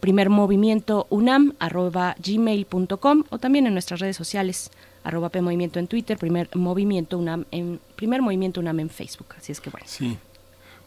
primer 0.00 0.30
movimiento 0.30 1.06
unam 1.10 1.54
gmail.com 1.58 3.24
o 3.30 3.38
también 3.38 3.66
en 3.66 3.72
nuestras 3.72 4.00
redes 4.00 4.16
sociales 4.16 4.70
arroba 5.06 5.30
P 5.30 5.40
Movimiento 5.40 5.78
en 5.78 5.86
Twitter, 5.86 6.18
primer 6.18 6.48
movimiento 6.54 7.18
UNAM 7.18 7.44
en 7.50 7.80
primer 7.94 8.22
movimiento 8.22 8.60
UNAM 8.60 8.80
en 8.80 8.90
Facebook. 8.90 9.34
Así 9.38 9.52
es 9.52 9.60
que 9.60 9.70
bueno. 9.70 9.86
Sí, 9.88 10.18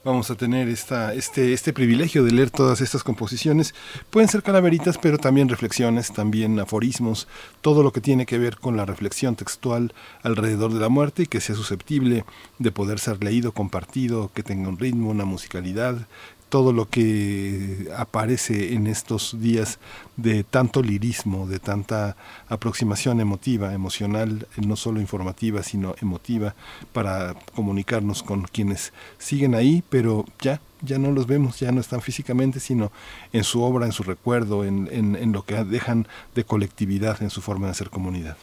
vamos 0.04 0.32
a 0.32 0.36
tener 0.36 0.70
esta, 0.70 1.14
este, 1.14 1.54
este 1.54 1.74
privilegio 1.74 2.24
de 2.24 2.32
leer 2.32 2.52
todas 2.52 2.82
estas 2.82 3.04
composiciones. 3.04 3.74
Pueden 4.10 4.30
ser 4.30 4.44
calaveritas, 4.44 4.98
pero 4.98 5.18
también 5.18 5.50
reflexiones, 5.50 6.14
también 6.14 6.60
aforismos, 6.60 7.28
todo 7.62 7.84
lo 7.84 7.92
que 7.92 8.02
tiene 8.02 8.26
que 8.26 8.38
ver 8.38 8.58
con 8.58 8.78
la 8.78 8.86
reflexión 8.86 9.36
textual 9.36 9.94
alrededor 10.24 10.74
de 10.74 10.80
la 10.80 10.90
muerte 10.90 11.24
y 11.24 11.28
que 11.28 11.42
sea 11.42 11.56
susceptible 11.56 12.26
de 12.58 12.72
poder 12.72 13.00
ser 13.00 13.24
leído, 13.24 13.52
compartido, 13.52 14.32
que 14.34 14.44
tenga 14.44 14.70
un 14.70 14.78
ritmo, 14.78 15.10
una 15.10 15.26
musicalidad, 15.26 16.08
todo 16.50 16.74
lo 16.74 16.90
que 16.90 17.88
aparece 17.96 18.74
en 18.74 18.88
estos 18.88 19.40
días 19.40 19.80
de 20.18 20.44
tanto 20.44 20.82
lirismo, 20.82 21.48
de 21.48 21.60
tanta 21.60 22.16
aproximación 22.48 23.22
emotiva, 23.22 23.74
emocional, 23.74 24.48
no 24.58 24.76
solo 24.76 25.00
informativa, 25.00 25.64
sino 25.64 25.96
emotiva, 26.02 26.56
para 26.92 27.36
comunicarnos 27.56 28.24
con 28.24 28.44
quienes 28.44 28.92
siguen 29.18 29.56
ahí, 29.56 29.84
pero 29.90 30.26
ya 30.42 30.60
ya 30.82 30.98
no 30.98 31.12
los 31.12 31.28
vemos, 31.28 31.60
ya 31.60 31.74
no 31.74 31.82
están 31.82 32.00
físicamente, 32.00 32.62
sino 32.62 32.90
en 33.34 33.44
su 33.44 33.62
obra, 33.62 33.86
en 33.86 33.92
su 33.92 34.04
recuerdo, 34.04 34.64
en, 34.64 34.88
en 34.90 35.32
lo 35.34 35.44
que 35.44 35.62
dejan 35.66 36.08
de 36.36 36.46
colectividad, 36.46 37.22
en 37.22 37.30
su 37.30 37.42
forma 37.42 37.66
de 37.66 37.72
hacer 37.72 37.90
comunidad. 37.90 38.38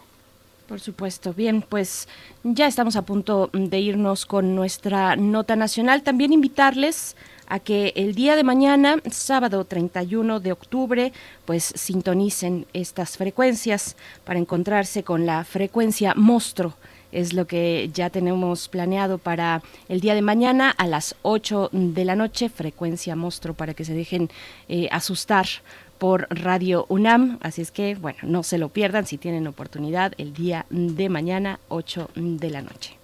Por 0.68 0.80
supuesto. 0.80 1.32
Bien, 1.32 1.62
pues 1.62 2.08
ya 2.42 2.66
estamos 2.66 2.96
a 2.96 3.02
punto 3.02 3.50
de 3.52 3.78
irnos 3.78 4.26
con 4.26 4.54
nuestra 4.56 5.14
nota 5.14 5.54
nacional. 5.54 6.02
También 6.02 6.32
invitarles 6.32 7.16
a 7.46 7.60
que 7.60 7.92
el 7.96 8.14
día 8.14 8.36
de 8.36 8.44
mañana, 8.44 8.96
sábado 9.10 9.64
31 9.64 10.40
de 10.40 10.52
octubre, 10.52 11.12
pues 11.44 11.72
sintonicen 11.74 12.66
estas 12.72 13.16
frecuencias 13.16 13.96
para 14.24 14.38
encontrarse 14.38 15.02
con 15.02 15.26
la 15.26 15.44
frecuencia 15.44 16.14
monstruo 16.14 16.74
es 17.12 17.32
lo 17.32 17.46
que 17.46 17.88
ya 17.94 18.10
tenemos 18.10 18.68
planeado 18.68 19.18
para 19.18 19.62
el 19.88 20.00
día 20.00 20.14
de 20.14 20.22
mañana 20.22 20.70
a 20.70 20.86
las 20.86 21.16
8 21.22 21.70
de 21.72 22.04
la 22.04 22.16
noche, 22.16 22.48
frecuencia 22.48 23.16
monstruo 23.16 23.54
para 23.54 23.74
que 23.74 23.84
se 23.84 23.94
dejen 23.94 24.28
eh, 24.68 24.88
asustar 24.90 25.46
por 25.98 26.26
Radio 26.30 26.84
UNAM. 26.88 27.38
Así 27.40 27.62
es 27.62 27.70
que, 27.70 27.94
bueno, 27.94 28.18
no 28.22 28.42
se 28.42 28.58
lo 28.58 28.68
pierdan 28.68 29.06
si 29.06 29.18
tienen 29.18 29.46
oportunidad 29.46 30.12
el 30.18 30.34
día 30.34 30.66
de 30.68 31.08
mañana, 31.08 31.58
8 31.68 32.10
de 32.14 32.50
la 32.50 32.62
noche. 32.62 32.98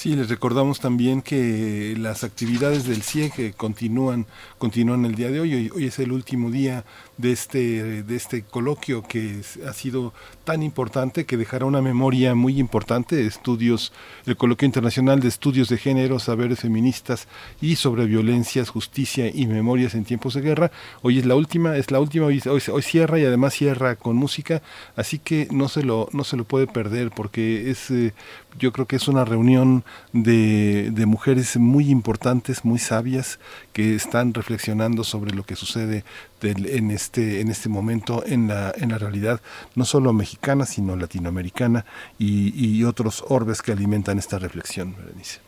Sí, 0.00 0.16
les 0.16 0.30
recordamos 0.30 0.80
también 0.80 1.20
que 1.20 1.94
las 1.98 2.24
actividades 2.24 2.86
del 2.86 3.02
CIEG 3.02 3.54
continúan, 3.54 4.24
continúan 4.56 5.04
el 5.04 5.14
día 5.14 5.30
de 5.30 5.40
hoy. 5.40 5.70
hoy. 5.70 5.84
es 5.84 5.98
el 5.98 6.12
último 6.12 6.50
día 6.50 6.86
de 7.20 7.32
este, 7.32 8.02
de 8.02 8.16
este 8.16 8.42
coloquio 8.42 9.02
que 9.02 9.40
ha 9.66 9.72
sido 9.72 10.12
tan 10.44 10.62
importante 10.62 11.26
que 11.26 11.36
dejará 11.36 11.66
una 11.66 11.82
memoria 11.82 12.34
muy 12.34 12.58
importante 12.58 13.26
estudios, 13.26 13.92
el 14.26 14.36
coloquio 14.36 14.66
internacional 14.66 15.20
de 15.20 15.28
estudios 15.28 15.68
de 15.68 15.78
género, 15.78 16.18
saberes 16.18 16.60
feministas 16.60 17.28
y 17.60 17.76
sobre 17.76 18.06
violencias, 18.06 18.70
justicia 18.70 19.30
y 19.32 19.46
memorias 19.46 19.94
en 19.94 20.04
tiempos 20.04 20.34
de 20.34 20.40
guerra. 20.40 20.70
Hoy 21.02 21.18
es 21.18 21.26
la 21.26 21.34
última, 21.34 21.76
es 21.76 21.90
la 21.90 22.00
última, 22.00 22.26
hoy, 22.26 22.42
hoy 22.46 22.82
cierra 22.82 23.18
y 23.18 23.24
además 23.24 23.54
cierra 23.54 23.96
con 23.96 24.16
música, 24.16 24.62
así 24.96 25.18
que 25.18 25.48
no 25.50 25.68
se 25.68 25.82
lo, 25.82 26.08
no 26.12 26.24
se 26.24 26.36
lo 26.36 26.44
puede 26.44 26.66
perder 26.66 27.10
porque 27.10 27.70
es, 27.70 27.90
eh, 27.90 28.14
yo 28.58 28.72
creo 28.72 28.86
que 28.86 28.96
es 28.96 29.08
una 29.08 29.24
reunión 29.24 29.84
de, 30.12 30.90
de 30.92 31.06
mujeres 31.06 31.56
muy 31.56 31.90
importantes, 31.90 32.64
muy 32.64 32.78
sabias, 32.78 33.38
que 33.72 33.94
están 33.94 34.34
reflexionando 34.34 35.04
sobre 35.04 35.32
lo 35.32 35.44
que 35.44 35.56
sucede 35.56 36.04
en, 36.42 36.90
este, 36.90 37.40
en 37.40 37.48
este 37.50 37.68
momento 37.68 38.24
en 38.26 38.48
la, 38.48 38.72
en 38.76 38.90
la 38.90 38.98
realidad, 38.98 39.40
no 39.74 39.84
solo 39.84 40.12
mexicana, 40.12 40.66
sino 40.66 40.96
latinoamericana 40.96 41.84
y, 42.18 42.52
y 42.54 42.84
otros 42.84 43.24
orbes 43.28 43.62
que 43.62 43.72
alimentan 43.72 44.18
esta 44.18 44.38
reflexión, 44.38 44.94
Berenice. 44.96 45.40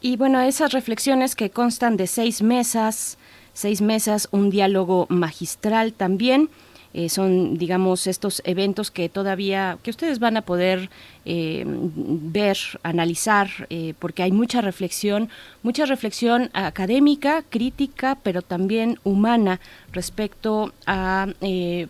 Y 0.00 0.16
bueno, 0.16 0.40
esas 0.40 0.72
reflexiones 0.72 1.34
que 1.34 1.50
constan 1.50 1.96
de 1.96 2.06
seis 2.06 2.40
mesas, 2.42 3.18
seis 3.52 3.80
mesas, 3.80 4.28
un 4.30 4.50
diálogo 4.50 5.06
magistral 5.08 5.92
también. 5.92 6.50
Eh, 6.94 7.10
son, 7.10 7.58
digamos, 7.58 8.06
estos 8.06 8.40
eventos 8.44 8.90
que 8.90 9.10
todavía, 9.10 9.78
que 9.82 9.90
ustedes 9.90 10.18
van 10.18 10.38
a 10.38 10.42
poder 10.42 10.88
eh, 11.26 11.62
ver, 11.66 12.56
analizar, 12.82 13.48
eh, 13.68 13.92
porque 13.98 14.22
hay 14.22 14.32
mucha 14.32 14.62
reflexión, 14.62 15.28
mucha 15.62 15.84
reflexión 15.84 16.48
académica, 16.54 17.44
crítica, 17.50 18.16
pero 18.22 18.40
también 18.40 18.98
humana 19.04 19.60
respecto 19.92 20.72
a 20.86 21.26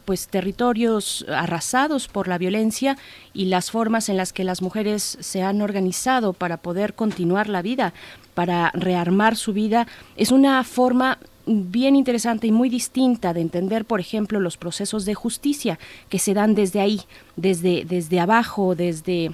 pues 0.05 0.28
territorios 0.28 1.24
arrasados 1.28 2.09
por 2.09 2.26
la 2.26 2.38
violencia 2.38 2.96
y 3.32 3.46
las 3.46 3.70
formas 3.70 4.09
en 4.09 4.16
las 4.16 4.32
que 4.32 4.44
las 4.44 4.62
mujeres 4.62 5.18
se 5.20 5.42
han 5.42 5.62
organizado 5.62 6.32
para 6.32 6.57
poder 6.57 6.94
continuar 6.94 7.49
la 7.49 7.62
vida, 7.62 7.92
para 8.34 8.70
rearmar 8.74 9.36
su 9.36 9.53
vida. 9.53 9.86
Es 10.16 10.32
una 10.32 10.64
forma 10.64 11.18
bien 11.49 11.96
interesante 11.96 12.46
y 12.46 12.53
muy 12.53 12.68
distinta 12.68 13.32
de 13.32 13.40
entender, 13.40 13.84
por 13.84 14.01
ejemplo, 14.01 14.40
los 14.40 14.57
procesos 14.57 15.05
de 15.05 15.14
justicia 15.14 15.78
que 16.09 16.18
se 16.18 16.34
dan 16.34 16.55
desde 16.55 16.80
ahí, 16.80 17.03
desde, 17.36 17.84
desde 17.84 18.20
abajo, 18.20 18.74
desde 18.74 19.32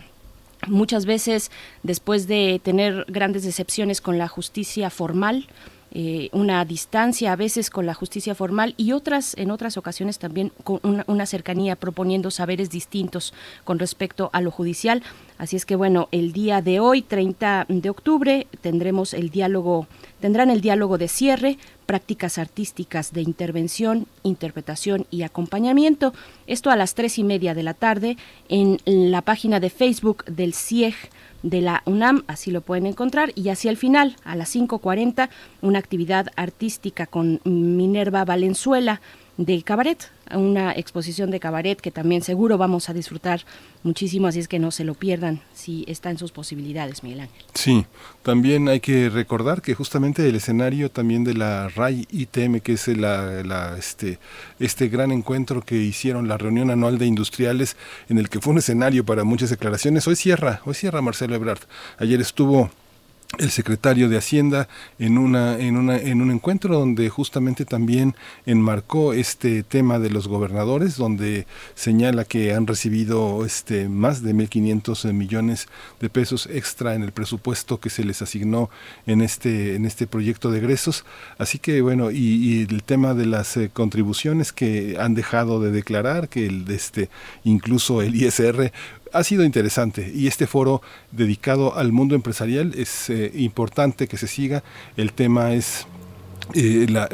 muchas 0.68 1.06
veces 1.06 1.50
después 1.82 2.26
de 2.26 2.60
tener 2.62 3.04
grandes 3.08 3.44
decepciones 3.44 4.00
con 4.00 4.18
la 4.18 4.28
justicia 4.28 4.90
formal, 4.90 5.46
eh, 5.96 6.28
una 6.32 6.64
distancia 6.64 7.32
a 7.32 7.36
veces 7.36 7.70
con 7.70 7.86
la 7.86 7.94
justicia 7.94 8.34
formal 8.34 8.74
y 8.76 8.90
otras 8.90 9.36
en 9.36 9.52
otras 9.52 9.76
ocasiones 9.76 10.18
también 10.18 10.50
con 10.64 10.80
una, 10.82 11.24
cercanía 11.24 11.76
proponiendo 11.76 12.32
saberes 12.32 12.68
distintos 12.68 13.32
con 13.62 13.78
respecto 13.78 14.28
a 14.32 14.40
lo 14.40 14.50
judicial. 14.50 15.04
Así 15.38 15.54
es 15.54 15.64
que 15.64 15.76
bueno, 15.76 16.08
el 16.10 16.32
día 16.32 16.62
de 16.62 16.80
hoy, 16.80 17.02
30 17.02 17.66
de 17.68 17.90
octubre, 17.90 18.48
tendremos 18.60 19.14
el 19.14 19.30
diálogo, 19.30 19.86
tendrán 20.25 20.49
el 20.49 20.62
diálogo 20.62 20.97
de 20.97 21.09
cierre, 21.09 21.59
prácticas 21.85 22.39
artísticas 22.39 23.12
de 23.12 23.20
intervención, 23.20 24.07
interpretación 24.22 25.05
y 25.11 25.20
acompañamiento. 25.20 26.14
Esto 26.47 26.70
a 26.70 26.77
las 26.77 26.95
tres 26.95 27.18
y 27.18 27.25
media 27.25 27.53
de 27.53 27.62
la 27.62 27.75
tarde 27.75 28.16
en 28.49 28.79
la 28.87 29.20
página 29.20 29.61
de 29.61 29.68
Facebook 29.68 30.25
del 30.25 30.55
CIEG 30.55 30.95
de 31.43 31.61
la 31.61 31.83
UNAM, 31.85 32.25
así 32.27 32.51
lo 32.51 32.62
pueden 32.62 32.87
encontrar, 32.87 33.33
y 33.35 33.51
hacia 33.51 33.70
el 33.70 33.77
final, 33.77 34.16
a 34.25 34.35
las 34.35 34.57
5.40, 34.57 35.29
una 35.61 35.79
actividad 35.79 36.29
artística 36.37 37.05
con 37.05 37.43
Minerva 37.45 38.25
Valenzuela 38.25 39.03
de 39.37 39.62
cabaret, 39.62 40.11
una 40.32 40.72
exposición 40.72 41.30
de 41.30 41.41
cabaret 41.41 41.80
que 41.80 41.91
también 41.91 42.22
seguro 42.22 42.57
vamos 42.57 42.89
a 42.89 42.95
disfrutar 42.95 43.43
muchísimo, 43.82 44.28
así 44.28 44.39
es 44.39 44.49
que 44.49 44.59
no 44.59 44.70
se 44.70 44.85
lo 44.85 44.95
pierdan 44.95 45.41
si 45.53 45.85
está 45.89 46.11
en 46.11 46.18
sus 46.18 46.30
posibilidades, 46.32 47.03
Miguel 47.03 47.20
Ángel. 47.20 47.45
Sí, 47.55 47.85
también 48.22 48.68
hay 48.68 48.80
que 48.80 49.09
recordar 49.11 49.61
que 49.61 49.74
justamente 49.74 50.28
el 50.28 50.37
escenario 50.37 50.91
también 50.91 51.24
de 51.24 51.35
la 51.35 51.68
RAI 51.68 52.07
ITM, 52.11 52.61
que 52.61 52.74
es 52.74 52.89
la, 52.89 53.76
este, 53.76 54.18
este 54.61 54.89
gran 54.89 55.11
encuentro 55.11 55.62
que 55.62 55.76
hicieron, 55.76 56.28
la 56.28 56.39
reunión 56.39 56.70
anual 56.70 56.99
de 56.99 57.07
industriales, 57.07 57.76
en 58.09 58.18
el 58.18 58.28
que 58.28 58.41
fue 58.41 58.53
un 58.53 58.59
escenario 58.59 59.05
para 59.05 59.24
muchas 59.24 59.51
declaraciones, 59.51 60.07
hoy 60.07 60.16
cierra, 60.16 60.61
hoy 60.64 60.74
cierra 60.74 61.03
Marcelo 61.03 61.35
Ebrard. 61.35 61.61
Ayer 61.99 62.20
estuvo 62.20 62.70
el 63.39 63.51
secretario 63.51 64.09
de 64.09 64.16
Hacienda 64.16 64.68
en 64.99 65.18
una 65.18 65.59
en 65.59 65.76
una 65.76 65.97
en 65.97 66.20
un 66.20 66.30
encuentro 66.30 66.78
donde 66.78 67.09
justamente 67.09 67.64
también 67.64 68.14
enmarcó 68.47 69.12
este 69.12 69.62
tema 69.62 69.99
de 69.99 70.11
los 70.11 70.28
gobernadores 70.28 70.97
donde 70.97 71.47
señala 71.74 72.24
que 72.24 72.55
han 72.55 72.66
recibido 72.66 73.45
este 73.45 73.89
más 73.89 74.22
de 74.22 74.35
1500 74.35 75.05
millones 75.07 75.68
de 76.01 76.11
pesos 76.11 76.49
extra 76.51 76.95
en 76.95 77.03
el 77.03 77.12
presupuesto 77.12 77.80
que 77.80 77.91
se 77.91 78.05
les 78.05 78.22
asignó 78.22 78.70
en 79.07 79.20
este 79.20 79.74
en 79.74 79.87
este 79.87 80.07
proyecto 80.07 80.51
de 80.51 80.59
egresos. 80.59 81.05
Así 81.39 81.59
que 81.59 81.80
bueno 81.80 82.11
y, 82.11 82.66
el 82.70 82.82
tema 82.82 83.14
de 83.14 83.26
las 83.26 83.57
eh, 83.57 83.70
contribuciones 83.72 84.53
que 84.53 84.97
han 84.99 85.14
dejado 85.14 85.61
de 85.61 85.70
declarar 85.70 86.28
que 86.28 86.47
el 86.47 86.70
este 86.70 87.09
incluso 87.45 88.03
el 88.03 88.14
ISR 88.14 88.72
ha 89.14 89.22
sido 89.24 89.44
interesante 89.44 90.12
y 90.14 90.26
este 90.26 90.46
foro 90.46 90.82
dedicado 91.12 91.76
al 91.76 91.92
mundo 91.92 92.14
empresarial 92.16 92.74
es 92.76 93.08
eh, 93.08 93.30
importante 93.34 94.08
que 94.08 94.16
se 94.16 94.26
siga. 94.26 94.62
El 94.96 95.12
tema 95.12 95.54
es 95.54 95.86
eh, 96.53 96.86
la, 96.88 97.09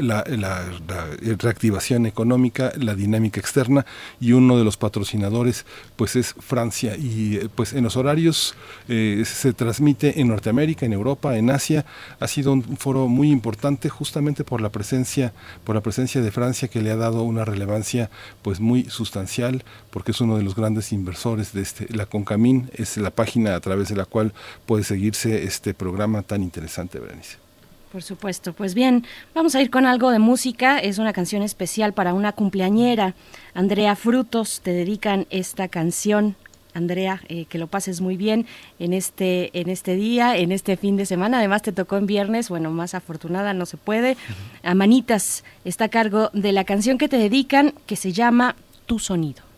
reactivación 1.39 2.07
económica, 2.07 2.73
la 2.77 2.95
dinámica 2.95 3.41
externa 3.41 3.87
y 4.21 4.33
uno 4.33 4.59
de 4.59 4.65
los 4.65 4.77
patrocinadores 4.77 5.67
pues 5.97 6.17
es 6.17 6.35
Francia 6.39 6.97
y 6.97 7.37
eh, 7.37 7.49
pues 7.55 7.73
en 7.73 7.85
los 7.85 7.97
horarios 7.97 8.55
eh, 8.89 9.23
se 9.25 9.53
transmite 9.53 10.21
en 10.21 10.29
Norteamérica, 10.29 10.87
en 10.87 10.93
Europa, 10.93 11.37
en 11.37 11.51
Asia. 11.51 11.85
Ha 12.19 12.27
sido 12.27 12.53
un 12.53 12.77
foro 12.77 13.09
muy 13.09 13.31
importante 13.31 13.89
justamente 13.89 14.45
por 14.45 14.61
la 14.61 14.71
presencia 14.71 15.33
por 15.65 15.75
la 15.75 15.81
presencia 15.81 16.21
de 16.21 16.31
Francia 16.31 16.69
que 16.69 16.83
le 16.83 16.91
ha 16.91 16.97
dado 16.97 17.23
una 17.23 17.45
relevancia 17.45 18.11
pues 18.43 18.61
muy 18.61 18.85
sustancial 18.85 19.65
porque 19.91 20.11
es 20.11 20.21
uno 20.21 20.37
de 20.37 20.43
los 20.43 20.55
grandes 20.57 20.93
inversores 20.93 21.53
de 21.53 21.63
este 21.63 21.87
la 21.95 22.07
Concamín 22.07 22.71
es 22.75 22.97
la 22.97 23.11
página 23.11 23.55
a 23.55 23.61
través 23.61 23.89
de 23.89 23.97
la 23.97 24.07
cual 24.07 24.33
puede 24.67 24.85
seguirse 24.85 25.45
este 25.45 25.75
programa 25.75 26.23
tan 26.23 26.43
interesante, 26.43 26.99
Berenice. 26.99 27.50
Por 27.93 28.03
supuesto. 28.03 28.53
Pues 28.53 28.75
bien, 28.75 29.05
vamos 29.35 29.57
a 29.57 29.63
ir 29.63 29.71
con 29.71 29.85
algo 29.85 30.11
de 30.11 30.21
música. 30.21 30.79
Es 30.79 30.99
una 30.99 31.13
canción 31.13 31.43
especial 31.43 31.93
para 31.93 32.15
una 32.15 32.33
cumpleañera. 32.33 33.15
Andrea 33.53 33.97
Frutos 33.97 34.61
te 34.61 34.73
dedican 34.73 35.27
esta 35.31 35.67
canción. 35.67 36.37
Andrea, 36.73 37.21
eh, 37.29 37.47
que 37.47 37.59
lo 37.59 37.67
pases 37.67 38.01
muy 38.01 38.17
bien 38.17 38.47
en 38.79 38.93
este, 38.93 39.51
en 39.59 39.69
este 39.69 39.97
día, 39.97 40.37
en 40.37 40.53
este 40.53 40.77
fin 40.77 40.97
de 40.97 41.05
semana. 41.05 41.39
Además 41.39 41.63
te 41.63 41.73
tocó 41.73 41.97
en 41.97 42.07
viernes, 42.07 42.49
bueno, 42.49 42.71
más 42.71 42.95
afortunada 42.95 43.55
no 43.55 43.67
se 43.67 43.77
puede. 43.77 44.17
A 44.63 44.75
Manitas 44.77 45.43
está 45.65 45.87
a 45.87 45.89
cargo 45.89 46.31
de 46.33 46.53
la 46.53 46.63
canción 46.63 46.97
que 46.97 47.09
te 47.09 47.17
dedican, 47.17 47.75
que 47.87 47.97
se 47.97 48.13
llama 48.13 48.55
Tu 48.87 49.01
Sonido. 49.01 49.50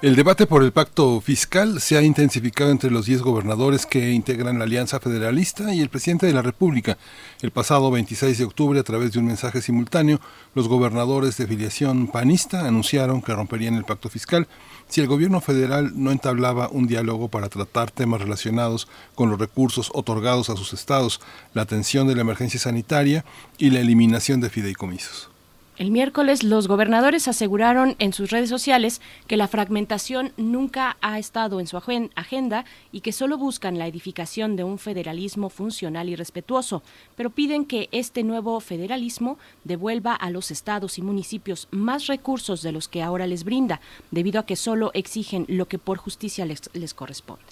El 0.00 0.16
debate 0.16 0.46
por 0.46 0.62
el 0.62 0.72
pacto 0.72 1.20
fiscal 1.20 1.78
se 1.78 1.98
ha 1.98 2.02
intensificado 2.02 2.70
entre 2.70 2.90
los 2.90 3.04
10 3.04 3.20
gobernadores 3.20 3.84
que 3.84 4.12
integran 4.12 4.58
la 4.58 4.64
Alianza 4.64 4.98
Federalista 4.98 5.74
y 5.74 5.82
el 5.82 5.90
presidente 5.90 6.26
de 6.26 6.32
la 6.32 6.40
República. 6.40 6.96
El 7.42 7.50
pasado 7.50 7.90
26 7.90 8.38
de 8.38 8.44
octubre, 8.44 8.80
a 8.80 8.82
través 8.82 9.12
de 9.12 9.18
un 9.18 9.26
mensaje 9.26 9.60
simultáneo, 9.60 10.22
los 10.54 10.68
gobernadores 10.68 11.36
de 11.36 11.46
filiación 11.46 12.06
panista 12.06 12.66
anunciaron 12.66 13.20
que 13.20 13.34
romperían 13.34 13.74
el 13.74 13.84
pacto 13.84 14.08
fiscal 14.08 14.48
si 14.88 15.02
el 15.02 15.06
gobierno 15.06 15.42
federal 15.42 15.92
no 15.94 16.10
entablaba 16.10 16.68
un 16.68 16.86
diálogo 16.86 17.28
para 17.28 17.50
tratar 17.50 17.90
temas 17.90 18.22
relacionados 18.22 18.88
con 19.14 19.28
los 19.28 19.38
recursos 19.38 19.90
otorgados 19.92 20.48
a 20.48 20.56
sus 20.56 20.72
estados, 20.72 21.20
la 21.52 21.60
atención 21.60 22.06
de 22.06 22.14
la 22.14 22.22
emergencia 22.22 22.58
sanitaria 22.58 23.26
y 23.58 23.68
la 23.68 23.80
eliminación 23.80 24.40
de 24.40 24.48
fideicomisos. 24.48 25.33
El 25.76 25.90
miércoles 25.90 26.44
los 26.44 26.68
gobernadores 26.68 27.26
aseguraron 27.26 27.96
en 27.98 28.12
sus 28.12 28.30
redes 28.30 28.48
sociales 28.48 29.00
que 29.26 29.36
la 29.36 29.48
fragmentación 29.48 30.32
nunca 30.36 30.96
ha 31.00 31.18
estado 31.18 31.58
en 31.58 31.66
su 31.66 31.76
agenda 31.76 32.64
y 32.92 33.00
que 33.00 33.10
solo 33.10 33.38
buscan 33.38 33.76
la 33.76 33.88
edificación 33.88 34.54
de 34.54 34.62
un 34.62 34.78
federalismo 34.78 35.50
funcional 35.50 36.08
y 36.08 36.14
respetuoso, 36.14 36.84
pero 37.16 37.30
piden 37.30 37.64
que 37.64 37.88
este 37.90 38.22
nuevo 38.22 38.60
federalismo 38.60 39.36
devuelva 39.64 40.14
a 40.14 40.30
los 40.30 40.52
estados 40.52 40.96
y 40.98 41.02
municipios 41.02 41.66
más 41.72 42.06
recursos 42.06 42.62
de 42.62 42.70
los 42.70 42.86
que 42.86 43.02
ahora 43.02 43.26
les 43.26 43.42
brinda, 43.42 43.80
debido 44.12 44.38
a 44.38 44.46
que 44.46 44.54
solo 44.54 44.92
exigen 44.94 45.44
lo 45.48 45.66
que 45.66 45.78
por 45.78 45.98
justicia 45.98 46.46
les, 46.46 46.94
corresponde. 46.94 47.42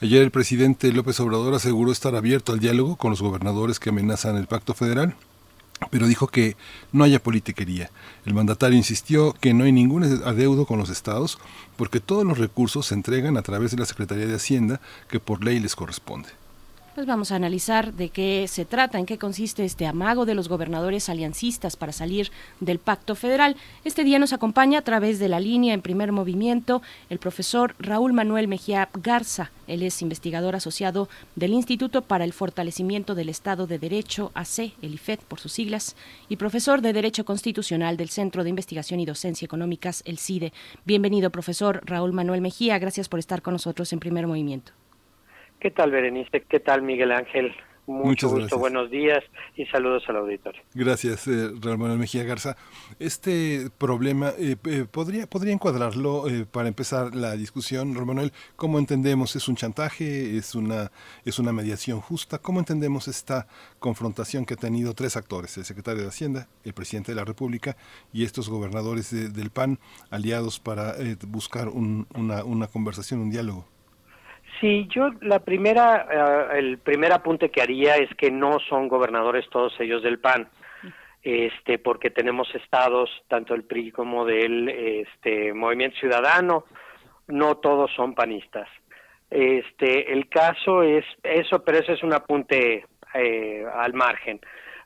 Ayer 0.00 0.22
el 0.22 0.30
presidente 0.30 0.92
López 0.92 1.18
Obrador 1.18 1.54
aseguró 1.54 1.90
estar 1.90 2.14
abierto 2.14 2.52
al 2.52 2.60
diálogo 2.60 2.94
con 2.94 3.10
los 3.10 3.20
gobernadores 3.20 3.80
que 3.80 3.88
amenazan 3.88 4.36
el 4.36 4.46
pacto 4.46 4.74
federal 4.74 5.16
pero 5.90 6.06
dijo 6.06 6.28
que 6.28 6.56
no 6.92 7.04
haya 7.04 7.22
politiquería. 7.22 7.90
El 8.24 8.34
mandatario 8.34 8.76
insistió 8.76 9.32
que 9.32 9.54
no 9.54 9.64
hay 9.64 9.72
ningún 9.72 10.04
adeudo 10.24 10.66
con 10.66 10.78
los 10.78 10.90
estados 10.90 11.38
porque 11.76 12.00
todos 12.00 12.24
los 12.24 12.38
recursos 12.38 12.86
se 12.86 12.94
entregan 12.94 13.36
a 13.36 13.42
través 13.42 13.70
de 13.70 13.78
la 13.78 13.86
Secretaría 13.86 14.26
de 14.26 14.36
Hacienda 14.36 14.80
que 15.08 15.20
por 15.20 15.44
ley 15.44 15.60
les 15.60 15.76
corresponde. 15.76 16.28
Pues 16.94 17.08
vamos 17.08 17.32
a 17.32 17.36
analizar 17.36 17.92
de 17.92 18.10
qué 18.10 18.46
se 18.46 18.64
trata, 18.64 19.00
en 19.00 19.06
qué 19.06 19.18
consiste 19.18 19.64
este 19.64 19.84
amago 19.84 20.26
de 20.26 20.36
los 20.36 20.48
gobernadores 20.48 21.08
aliancistas 21.08 21.74
para 21.74 21.90
salir 21.90 22.30
del 22.60 22.78
pacto 22.78 23.16
federal. 23.16 23.56
Este 23.82 24.04
día 24.04 24.20
nos 24.20 24.32
acompaña 24.32 24.78
a 24.78 24.82
través 24.82 25.18
de 25.18 25.28
la 25.28 25.40
línea 25.40 25.74
en 25.74 25.82
primer 25.82 26.12
movimiento 26.12 26.82
el 27.10 27.18
profesor 27.18 27.74
Raúl 27.80 28.12
Manuel 28.12 28.46
Mejía 28.46 28.90
Garza. 29.02 29.50
Él 29.66 29.82
es 29.82 30.02
investigador 30.02 30.54
asociado 30.54 31.08
del 31.34 31.54
Instituto 31.54 32.02
para 32.02 32.22
el 32.22 32.32
Fortalecimiento 32.32 33.16
del 33.16 33.28
Estado 33.28 33.66
de 33.66 33.80
Derecho, 33.80 34.30
AC, 34.34 34.74
el 34.80 34.94
IFED 34.94 35.18
por 35.26 35.40
sus 35.40 35.50
siglas, 35.50 35.96
y 36.28 36.36
profesor 36.36 36.80
de 36.80 36.92
Derecho 36.92 37.24
Constitucional 37.24 37.96
del 37.96 38.10
Centro 38.10 38.44
de 38.44 38.50
Investigación 38.50 39.00
y 39.00 39.04
Docencia 39.04 39.46
Económicas, 39.46 40.04
el 40.06 40.18
CIDE. 40.18 40.52
Bienvenido, 40.84 41.30
profesor 41.30 41.82
Raúl 41.84 42.12
Manuel 42.12 42.40
Mejía. 42.40 42.78
Gracias 42.78 43.08
por 43.08 43.18
estar 43.18 43.42
con 43.42 43.54
nosotros 43.54 43.92
en 43.92 43.98
primer 43.98 44.28
movimiento. 44.28 44.70
¿Qué 45.64 45.70
tal, 45.70 45.92
Berenice? 45.92 46.42
¿Qué 46.42 46.60
tal, 46.60 46.82
Miguel 46.82 47.10
Ángel? 47.10 47.54
Mucho 47.86 48.28
gusto, 48.28 48.58
buenos 48.58 48.90
días 48.90 49.24
y 49.56 49.64
saludos 49.64 50.02
al 50.08 50.16
auditorio. 50.16 50.60
Gracias, 50.74 51.26
eh, 51.26 51.52
Manuel 51.62 51.98
Mejía 51.98 52.22
Garza. 52.22 52.54
Este 52.98 53.70
problema, 53.78 54.34
eh, 54.38 54.56
eh, 54.66 54.84
¿podría, 54.90 55.26
¿podría 55.26 55.54
encuadrarlo 55.54 56.28
eh, 56.28 56.44
para 56.44 56.68
empezar 56.68 57.14
la 57.14 57.32
discusión, 57.32 57.94
Manuel? 57.94 58.32
¿Cómo 58.56 58.78
entendemos? 58.78 59.36
¿Es 59.36 59.48
un 59.48 59.56
chantaje? 59.56 60.36
¿Es 60.36 60.54
una, 60.54 60.92
¿Es 61.24 61.38
una 61.38 61.54
mediación 61.54 62.02
justa? 62.02 62.36
¿Cómo 62.40 62.58
entendemos 62.58 63.08
esta 63.08 63.46
confrontación 63.78 64.44
que 64.44 64.52
ha 64.52 64.58
tenido 64.58 64.92
tres 64.92 65.16
actores, 65.16 65.56
el 65.56 65.64
secretario 65.64 66.02
de 66.02 66.08
Hacienda, 66.08 66.46
el 66.64 66.74
presidente 66.74 67.12
de 67.12 67.16
la 67.16 67.24
República 67.24 67.74
y 68.12 68.24
estos 68.24 68.50
gobernadores 68.50 69.12
del 69.32 69.48
PAN, 69.48 69.78
aliados 70.10 70.60
para 70.60 70.94
buscar 71.26 71.70
una, 71.70 72.44
una 72.44 72.66
conversación, 72.66 73.20
un 73.20 73.30
diálogo? 73.30 73.64
Sí, 74.60 74.86
yo 74.90 75.10
la 75.20 75.40
primera, 75.40 76.06
eh, 76.52 76.58
el 76.58 76.78
primer 76.78 77.12
apunte 77.12 77.50
que 77.50 77.62
haría 77.62 77.96
es 77.96 78.14
que 78.16 78.30
no 78.30 78.58
son 78.68 78.88
gobernadores 78.88 79.48
todos 79.50 79.74
ellos 79.80 80.02
del 80.02 80.18
PAN, 80.18 80.48
este, 81.22 81.78
porque 81.78 82.10
tenemos 82.10 82.52
estados, 82.54 83.10
tanto 83.28 83.54
el 83.54 83.64
PRI 83.64 83.90
como 83.90 84.24
del 84.24 84.68
este, 84.68 85.52
Movimiento 85.52 85.98
Ciudadano, 85.98 86.64
no 87.26 87.56
todos 87.56 87.90
son 87.96 88.14
panistas. 88.14 88.68
Este, 89.30 90.12
el 90.12 90.28
caso 90.28 90.82
es 90.82 91.04
eso, 91.22 91.64
pero 91.64 91.78
eso 91.78 91.92
es 91.92 92.02
un 92.02 92.12
apunte 92.12 92.86
eh, 93.14 93.64
al 93.74 93.94
margen. 93.94 94.40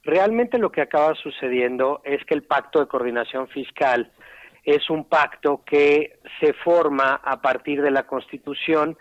Realmente 0.05 0.59
lo 0.59 0.71
que 0.71 0.81
acaba 0.81 1.15
sucediendo 1.17 2.01
es 2.05 2.25
que 2.25 2.35
el 2.35 2.45
pacto 2.45 2.81
de 2.81 2.87
coordinación 2.87 3.49
fiscal 3.49 4.11
es 4.65 4.89
un 4.91 5.05
pacto 5.05 5.63
que 5.65 6.19
se 6.41 6.53
forma 6.53 7.21
a 7.25 7.41
partir 7.41 7.83
de 7.83 7.91
la 7.91 8.05
Constitución 8.05 8.97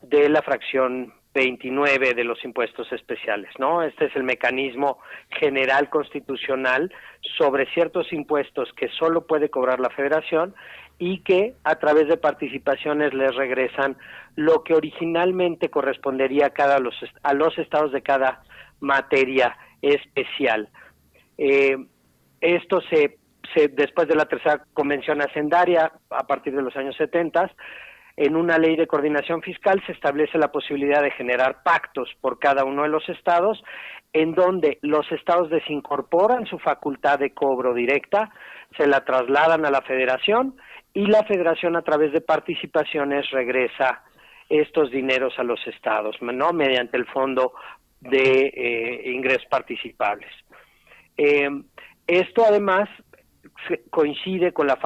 de 0.00 0.28
la 0.28 0.42
fracción 0.42 1.12
29 1.34 2.14
de 2.14 2.24
los 2.24 2.42
impuestos 2.44 2.90
especiales, 2.92 3.50
¿no? 3.58 3.82
Este 3.82 4.06
es 4.06 4.16
el 4.16 4.24
mecanismo 4.24 4.98
general 5.38 5.88
constitucional 5.88 6.92
sobre 7.36 7.66
ciertos 7.72 8.12
impuestos 8.12 8.72
que 8.76 8.88
solo 8.88 9.26
puede 9.26 9.50
cobrar 9.50 9.78
la 9.78 9.90
Federación 9.90 10.54
y 10.98 11.20
que 11.20 11.54
a 11.62 11.76
través 11.76 12.08
de 12.08 12.16
participaciones 12.16 13.14
les 13.14 13.34
regresan 13.36 13.96
lo 14.34 14.64
que 14.64 14.74
originalmente 14.74 15.68
correspondería 15.70 16.46
a 16.46 16.50
cada 16.50 16.78
los 16.78 16.94
a 17.22 17.34
los 17.34 17.56
estados 17.58 17.92
de 17.92 18.02
cada 18.02 18.42
materia 18.80 19.56
especial. 19.80 20.68
Eh, 21.36 21.76
esto 22.40 22.80
se, 22.90 23.18
se 23.54 23.68
después 23.68 24.08
de 24.08 24.16
la 24.16 24.26
tercera 24.26 24.64
convención 24.74 25.20
hacendaria 25.22 25.92
a 26.10 26.26
partir 26.26 26.54
de 26.54 26.62
los 26.62 26.76
años 26.76 26.96
70 26.96 27.52
en 28.18 28.34
una 28.34 28.58
ley 28.58 28.74
de 28.74 28.88
coordinación 28.88 29.42
fiscal 29.42 29.80
se 29.86 29.92
establece 29.92 30.38
la 30.38 30.50
posibilidad 30.50 31.00
de 31.00 31.12
generar 31.12 31.62
pactos 31.62 32.10
por 32.20 32.40
cada 32.40 32.64
uno 32.64 32.82
de 32.82 32.88
los 32.88 33.08
estados, 33.08 33.62
en 34.12 34.34
donde 34.34 34.78
los 34.82 35.10
estados 35.12 35.48
desincorporan 35.50 36.44
su 36.44 36.58
facultad 36.58 37.20
de 37.20 37.32
cobro 37.32 37.74
directa, 37.74 38.28
se 38.76 38.88
la 38.88 39.04
trasladan 39.04 39.64
a 39.64 39.70
la 39.70 39.82
federación 39.82 40.56
y 40.92 41.06
la 41.06 41.22
federación 41.22 41.76
a 41.76 41.82
través 41.82 42.12
de 42.12 42.20
participaciones 42.20 43.30
regresa 43.30 44.02
estos 44.48 44.90
dineros 44.90 45.38
a 45.38 45.44
los 45.44 45.64
estados, 45.68 46.16
¿no? 46.20 46.52
mediante 46.52 46.96
el 46.96 47.06
fondo 47.06 47.52
de 48.00 48.52
eh, 48.52 49.12
ingresos 49.12 49.46
participables. 49.48 50.32
Eh, 51.16 51.48
esto 52.08 52.44
además 52.44 52.88
coincide 53.90 54.52
con 54.52 54.66
la 54.66 54.78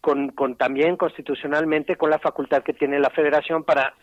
con, 0.00 0.28
con 0.30 0.56
también 0.56 0.96
constitucionalmente 0.96 1.96
con 1.96 2.10
la 2.10 2.18
facultad 2.18 2.62
que 2.62 2.74
tiene 2.74 2.98
la 3.00 3.10
Federación 3.10 3.64
para 3.64 3.94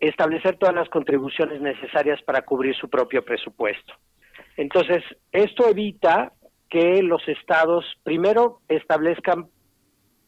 establecer 0.00 0.56
todas 0.56 0.74
las 0.74 0.88
contribuciones 0.88 1.60
necesarias 1.60 2.20
para 2.22 2.42
cubrir 2.42 2.74
su 2.74 2.88
propio 2.88 3.24
presupuesto. 3.24 3.94
Entonces, 4.56 5.02
esto 5.32 5.68
evita 5.68 6.32
que 6.68 7.02
los 7.02 7.26
estados 7.28 7.84
primero 8.02 8.60
establezcan 8.68 9.46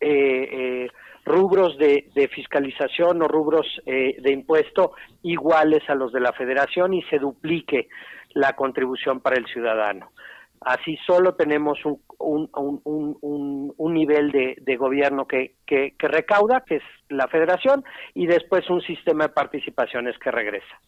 eh, 0.00 0.08
eh, 0.08 0.88
rubros 1.24 1.76
de, 1.78 2.28
fiscalización 2.32 3.22
o 3.22 3.28
rubros 3.28 3.66
eh, 3.84 4.16
de 4.20 4.32
impuesto 4.32 4.92
iguales 5.22 5.82
a 5.88 5.94
los 5.94 6.12
de 6.12 6.20
la 6.20 6.32
federación 6.32 6.94
y 6.94 7.02
se 7.04 7.18
duplique 7.18 7.88
la 8.34 8.52
contribución 8.52 9.20
para 9.20 9.36
el 9.36 9.46
ciudadano. 9.46 10.12
Así 10.60 10.96
solo 11.06 11.34
tenemos 11.34 11.78
un, 11.84 12.00
un, 12.18 13.94
nivel 13.94 14.30
de, 14.32 14.76
gobierno 14.76 15.26
que, 15.26 15.54
que, 15.66 15.94
recauda, 16.00 16.62
que 16.66 16.76
es 16.76 16.82
la 17.08 17.28
federación, 17.28 17.84
y 18.14 18.26
después 18.26 18.68
un 18.70 18.80
sistema 18.82 19.24
de 19.24 19.32
participaciones 19.32 20.18
que 20.18 20.30
regresa. 20.30 20.80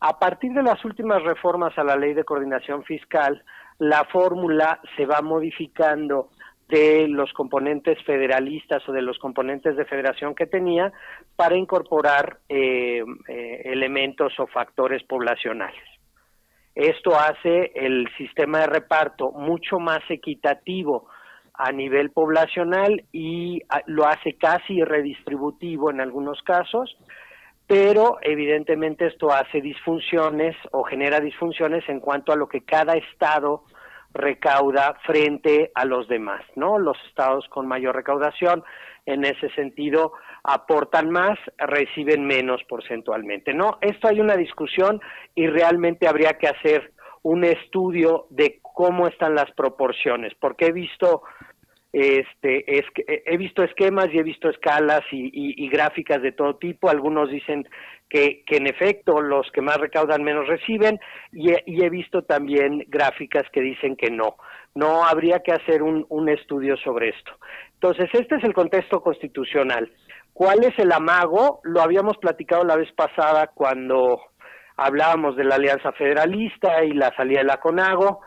A 0.00 0.18
partir 0.18 0.52
de 0.52 0.62
las 0.62 0.84
últimas 0.84 1.22
reformas 1.22 1.76
a 1.78 1.84
la 1.84 1.96
ley 1.96 2.14
de 2.14 2.24
coordinación 2.24 2.84
fiscal, 2.84 3.42
la 3.78 4.04
fórmula 4.04 4.80
se 4.96 5.06
va 5.06 5.20
modificando 5.22 6.30
de 6.68 7.06
los 7.08 7.32
componentes 7.32 8.02
federalistas 8.04 8.86
o 8.88 8.92
de 8.92 9.02
los 9.02 9.18
componentes 9.18 9.76
de 9.76 9.84
federación 9.84 10.34
que 10.34 10.46
tenía 10.46 10.92
para 11.36 11.56
incorporar 11.56 12.38
eh, 12.48 13.04
eh, 13.28 13.62
elementos 13.64 14.32
o 14.38 14.46
factores 14.46 15.02
poblacionales. 15.04 15.93
Esto 16.74 17.18
hace 17.18 17.72
el 17.74 18.08
sistema 18.18 18.60
de 18.60 18.66
reparto 18.66 19.30
mucho 19.30 19.78
más 19.78 20.00
equitativo 20.08 21.08
a 21.54 21.70
nivel 21.70 22.10
poblacional 22.10 23.04
y 23.12 23.62
ah, 23.68 23.80
lo 23.86 24.06
hace 24.06 24.34
casi 24.36 24.82
redistributivo 24.82 25.90
en 25.90 26.00
algunos 26.00 26.42
casos, 26.42 26.96
pero 27.68 28.18
evidentemente 28.22 29.06
esto 29.06 29.32
hace 29.32 29.60
disfunciones 29.60 30.56
o 30.72 30.82
genera 30.82 31.20
disfunciones 31.20 31.88
en 31.88 32.00
cuanto 32.00 32.32
a 32.32 32.36
lo 32.36 32.48
que 32.48 32.62
cada 32.62 32.94
estado 32.94 33.64
recauda 34.12 34.94
frente 35.04 35.70
a 35.74 35.84
los 35.84 36.08
demás, 36.08 36.42
¿no? 36.56 36.78
Los 36.78 36.96
estados 37.08 37.46
con 37.48 37.66
mayor 37.66 37.94
recaudación 37.94 38.64
en 39.06 39.24
ese 39.24 39.48
sentido 39.50 40.12
aportan 40.44 41.10
más, 41.10 41.38
reciben 41.58 42.26
menos 42.26 42.62
porcentualmente. 42.68 43.54
No, 43.54 43.78
esto 43.80 44.08
hay 44.08 44.20
una 44.20 44.36
discusión 44.36 45.00
y 45.34 45.46
realmente 45.46 46.06
habría 46.06 46.34
que 46.34 46.48
hacer 46.48 46.92
un 47.22 47.44
estudio 47.44 48.26
de 48.28 48.60
cómo 48.60 49.08
están 49.08 49.34
las 49.34 49.50
proporciones, 49.52 50.34
porque 50.38 50.66
he 50.66 50.72
visto 50.72 51.22
este 51.94 52.78
es 52.78 52.84
he 53.06 53.36
visto 53.36 53.62
esquemas 53.62 54.08
y 54.12 54.18
he 54.18 54.24
visto 54.24 54.50
escalas 54.50 55.02
y, 55.12 55.68
gráficas 55.68 56.20
de 56.22 56.32
todo 56.32 56.56
tipo. 56.56 56.90
Algunos 56.90 57.30
dicen 57.30 57.68
que, 58.10 58.42
que, 58.44 58.56
en 58.56 58.66
efecto 58.66 59.20
los 59.20 59.48
que 59.52 59.60
más 59.60 59.78
recaudan 59.78 60.24
menos 60.24 60.48
reciben 60.48 60.98
y 61.32 61.52
he, 61.52 61.90
visto 61.90 62.22
también 62.22 62.84
gráficas 62.88 63.44
que 63.52 63.60
dicen 63.60 63.94
que 63.94 64.10
no. 64.10 64.36
No 64.74 65.04
habría 65.04 65.38
que 65.38 65.52
hacer 65.52 65.84
un 65.84 66.28
estudio 66.28 66.76
sobre 66.78 67.10
esto. 67.10 67.30
Entonces 67.74 68.10
este 68.12 68.36
es 68.36 68.44
el 68.44 68.54
contexto 68.54 69.00
constitucional 69.00 69.88
cuál 70.34 70.64
es 70.64 70.78
el 70.78 70.92
amago 70.92 71.60
lo 71.62 71.80
habíamos 71.80 72.18
platicado 72.18 72.64
la 72.64 72.76
vez 72.76 72.92
pasada 72.92 73.46
cuando 73.54 74.20
hablábamos 74.76 75.36
de 75.36 75.44
la 75.44 75.54
alianza 75.54 75.92
federalista 75.92 76.84
y 76.84 76.92
la 76.92 77.14
salida 77.16 77.38
de 77.38 77.46
la 77.46 77.60
CONAGO. 77.60 78.20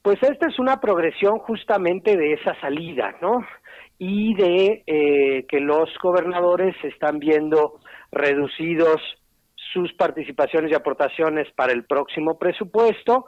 Pues 0.00 0.22
esta 0.22 0.46
es 0.46 0.58
una 0.58 0.80
progresión 0.80 1.38
justamente 1.40 2.16
de 2.16 2.34
esa 2.34 2.58
salida, 2.60 3.16
¿no? 3.20 3.44
Y 3.98 4.34
de 4.34 4.84
eh, 4.86 5.44
que 5.48 5.60
los 5.60 5.90
gobernadores 6.00 6.76
están 6.84 7.18
viendo 7.18 7.80
reducidos 8.12 9.02
sus 9.72 9.92
participaciones 9.94 10.70
y 10.70 10.74
aportaciones 10.74 11.48
para 11.54 11.72
el 11.72 11.84
próximo 11.84 12.38
presupuesto, 12.38 13.26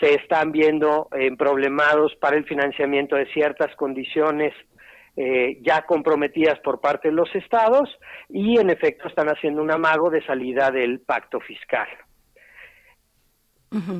se 0.00 0.14
están 0.14 0.50
viendo 0.50 1.08
eh, 1.12 1.34
problemados 1.36 2.14
para 2.20 2.36
el 2.36 2.44
financiamiento 2.44 3.16
de 3.16 3.26
ciertas 3.32 3.74
condiciones 3.76 4.52
eh, 5.16 5.58
ya 5.62 5.82
comprometidas 5.82 6.58
por 6.60 6.80
parte 6.80 7.08
de 7.08 7.14
los 7.14 7.34
estados 7.34 7.88
y 8.28 8.58
en 8.58 8.70
efecto 8.70 9.08
están 9.08 9.28
haciendo 9.28 9.62
un 9.62 9.70
amago 9.70 10.10
de 10.10 10.24
salida 10.24 10.70
del 10.70 11.00
pacto 11.00 11.40
fiscal. 11.40 11.88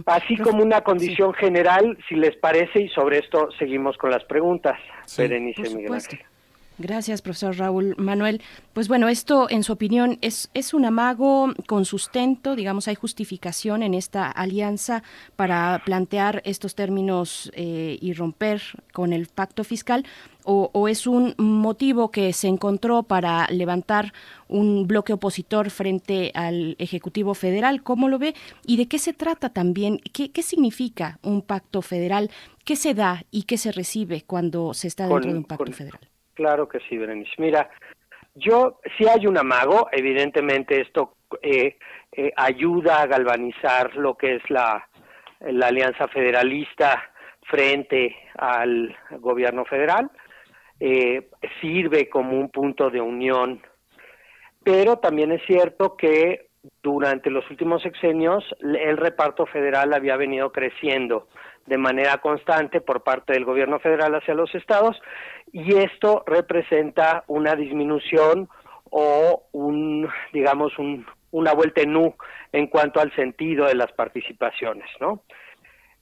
Así 0.06 0.36
como 0.36 0.64
una 0.64 0.80
condición 0.80 1.32
general, 1.32 1.96
si 2.08 2.16
les 2.16 2.36
parece, 2.36 2.80
y 2.82 2.88
sobre 2.88 3.18
esto 3.18 3.50
seguimos 3.56 3.96
con 3.98 4.10
las 4.10 4.24
preguntas. 4.24 4.76
Berenice 5.16 5.74
Miguel 5.74 5.92
Gracias, 6.80 7.20
profesor 7.20 7.58
Raúl 7.58 7.94
Manuel. 7.98 8.40
Pues 8.72 8.88
bueno, 8.88 9.10
esto, 9.10 9.50
en 9.50 9.64
su 9.64 9.74
opinión, 9.74 10.16
es, 10.22 10.48
es 10.54 10.72
un 10.72 10.86
amago 10.86 11.52
con 11.66 11.84
sustento, 11.84 12.56
digamos, 12.56 12.88
hay 12.88 12.94
justificación 12.94 13.82
en 13.82 13.92
esta 13.92 14.30
alianza 14.30 15.02
para 15.36 15.82
plantear 15.84 16.40
estos 16.46 16.74
términos 16.74 17.52
eh, 17.54 17.98
y 18.00 18.14
romper 18.14 18.62
con 18.94 19.12
el 19.12 19.26
pacto 19.26 19.62
fiscal, 19.62 20.06
o, 20.42 20.88
es 20.88 21.06
un 21.06 21.34
motivo 21.36 22.10
que 22.10 22.32
se 22.32 22.48
encontró 22.48 23.02
para 23.02 23.46
levantar 23.50 24.14
un 24.48 24.86
bloque 24.88 25.12
opositor 25.12 25.68
frente 25.68 26.32
al 26.34 26.76
Ejecutivo 26.78 27.34
Federal. 27.34 27.82
¿Cómo 27.82 28.08
lo 28.08 28.18
ve? 28.18 28.34
¿Y 28.66 28.78
de 28.78 28.88
qué 28.88 28.98
se 28.98 29.12
trata 29.12 29.50
también? 29.50 29.98
¿Qué, 29.98 30.32
qué 30.32 30.42
significa 30.42 31.18
un 31.22 31.42
pacto 31.42 31.82
federal? 31.82 32.30
¿Qué 32.64 32.74
se 32.74 32.94
da 32.94 33.26
y 33.30 33.42
qué 33.42 33.58
se 33.58 33.70
recibe 33.70 34.22
cuando 34.22 34.72
se 34.72 34.88
está 34.88 35.06
dentro 35.06 35.30
de 35.30 35.38
un 35.38 35.44
pacto 35.44 35.72
federal? 35.72 36.09
Claro 36.40 36.66
que 36.66 36.80
sí, 36.88 36.96
Berenice. 36.96 37.34
Mira, 37.36 37.68
yo, 38.34 38.80
si 38.96 39.06
hay 39.06 39.26
un 39.26 39.36
amago, 39.36 39.90
evidentemente 39.92 40.80
esto 40.80 41.16
eh, 41.42 41.76
eh, 42.12 42.32
ayuda 42.34 43.02
a 43.02 43.06
galvanizar 43.06 43.94
lo 43.94 44.16
que 44.16 44.36
es 44.36 44.42
la, 44.48 44.88
alianza 45.38 46.08
federalista 46.08 47.12
frente 47.42 48.16
al 48.38 48.96
gobierno 49.18 49.66
federal, 49.66 50.10
eh, 50.80 51.28
sirve 51.60 52.08
como 52.08 52.40
un 52.40 52.48
punto 52.48 52.88
de 52.88 53.02
unión, 53.02 53.60
pero 54.64 54.96
también 54.96 55.32
es 55.32 55.42
cierto 55.44 55.94
que 55.94 56.48
durante 56.82 57.28
los 57.28 57.50
últimos 57.50 57.82
sexenios 57.82 58.44
el 58.60 58.96
reparto 58.96 59.44
federal 59.44 59.92
había 59.92 60.16
venido 60.16 60.50
creciendo 60.52 61.28
de 61.66 61.78
manera 61.78 62.18
constante 62.18 62.80
por 62.80 63.02
parte 63.02 63.32
del 63.32 63.44
gobierno 63.44 63.78
federal 63.78 64.14
hacia 64.14 64.34
los 64.34 64.54
estados 64.54 65.00
y 65.52 65.76
esto 65.76 66.24
representa 66.26 67.24
una 67.26 67.54
disminución 67.54 68.48
o 68.90 69.44
un 69.52 70.08
digamos 70.32 70.78
un, 70.78 71.06
una 71.30 71.52
vuelta 71.52 71.82
en 71.82 71.96
U 71.96 72.14
en 72.52 72.66
cuanto 72.66 73.00
al 73.00 73.14
sentido 73.14 73.66
de 73.66 73.74
las 73.74 73.92
participaciones, 73.92 74.88
¿no? 75.00 75.22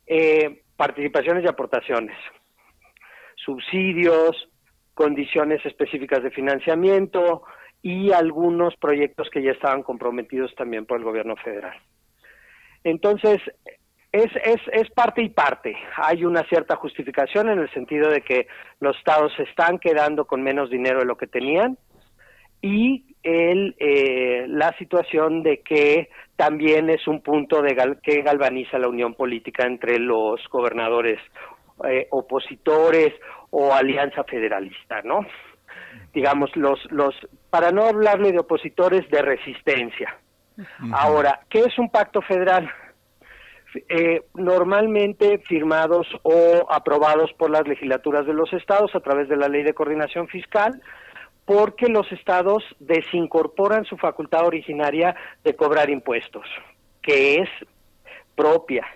Eh, 0.07 0.63
participaciones 0.77 1.45
y 1.45 1.49
aportaciones, 1.49 2.17
subsidios, 3.37 4.49
condiciones 4.95 5.65
específicas 5.67 6.23
de 6.23 6.31
financiamiento 6.31 7.43
y 7.83 8.13
algunos 8.13 8.75
proyectos 8.77 9.29
que 9.31 9.43
ya 9.43 9.53
estaban 9.53 9.83
comprometidos 9.83 10.55
también 10.55 10.87
por 10.87 10.99
el 10.99 11.05
gobierno 11.05 11.37
federal. 11.37 11.77
Entonces, 12.85 13.41
es, 14.13 14.31
es, 14.45 14.61
es 14.73 14.91
parte 14.91 15.23
y 15.23 15.29
parte. 15.29 15.77
Hay 15.97 16.25
una 16.25 16.43
cierta 16.45 16.77
justificación 16.77 17.51
en 17.51 17.59
el 17.59 17.71
sentido 17.73 18.11
de 18.11 18.23
que 18.23 18.47
los 18.81 18.97
estados 18.97 19.33
se 19.37 19.43
están 19.45 19.79
quedando 19.79 20.27
con 20.27 20.43
menos 20.43 20.71
dinero 20.71 21.01
de 21.01 21.07
lo 21.07 21.17
que 21.17 21.27
tenían 21.27 21.77
y 22.61 23.17
el, 23.23 23.77
eh, 23.79 24.47
la 24.49 24.73
situación 24.79 25.43
de 25.43 25.61
que 25.61 26.09
también 26.37 26.89
es 26.89 27.07
un 27.07 27.21
punto 27.21 27.63
de 27.63 27.77
que 28.03 28.23
galvaniza 28.23 28.79
la 28.79 28.89
unión 28.89 29.15
política 29.15 29.67
entre 29.67 29.99
los 29.99 30.41
gobernadores 30.51 31.21
eh, 31.89 32.07
opositores 32.11 33.13
o 33.51 33.73
alianza 33.73 34.25
federalista, 34.25 35.03
¿no? 35.03 35.21
Digamos, 36.13 36.55
los, 36.57 36.81
los, 36.91 37.15
para 37.51 37.71
no 37.71 37.85
hablarle 37.85 38.33
de 38.33 38.41
opositores, 38.41 39.09
de 39.11 39.23
resistencia. 39.23 40.17
Ahora, 40.93 41.41
¿qué 41.49 41.61
es 41.61 41.79
un 41.79 41.89
pacto 41.89 42.21
federal? 42.23 42.69
Eh, 43.89 44.23
normalmente 44.35 45.39
firmados 45.39 46.07
o 46.23 46.67
aprobados 46.71 47.33
por 47.35 47.51
las 47.51 47.67
legislaturas 47.69 48.27
de 48.27 48.33
los 48.33 48.53
estados 48.53 48.95
a 48.95 49.01
través 49.01 49.29
de 49.29 49.37
la 49.37 49.49
ley 49.49 49.63
de 49.63 49.75
coordinación 49.75 50.29
fiscal, 50.29 50.81
porque 51.45 51.89
los 51.89 52.11
estados 52.13 52.65
desincorporan 52.79 53.85
su 53.85 53.97
facultad 53.97 54.47
originaria 54.47 55.15
de 55.45 55.55
cobrar 55.55 55.91
impuestos, 55.91 56.47
que 57.03 57.37
es 57.37 57.49
propia, 58.35 58.87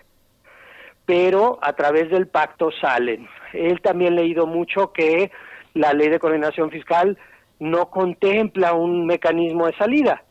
pero 1.05 1.59
a 1.63 1.73
través 1.75 2.11
del 2.11 2.29
pacto 2.29 2.71
salen. 2.81 3.29
Él 3.53 3.81
también 3.81 4.17
leído 4.17 4.47
mucho 4.47 4.93
que 4.93 5.31
la 5.75 5.93
ley 5.93 6.09
de 6.09 6.19
coordinación 6.19 6.71
fiscal 6.71 7.19
no 7.59 7.91
contempla 7.91 8.73
un 8.73 9.07
mecanismo 9.07 9.67
de 9.67 9.77
salida 9.77 10.23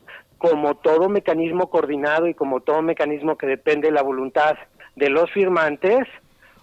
como 0.42 0.74
todo 0.74 1.08
mecanismo 1.08 1.70
coordinado 1.70 2.26
y 2.26 2.34
como 2.34 2.62
todo 2.62 2.82
mecanismo 2.82 3.38
que 3.38 3.46
depende 3.46 3.90
de 3.90 3.94
la 3.94 4.02
voluntad 4.02 4.58
de 4.96 5.08
los 5.08 5.30
firmantes, 5.30 6.08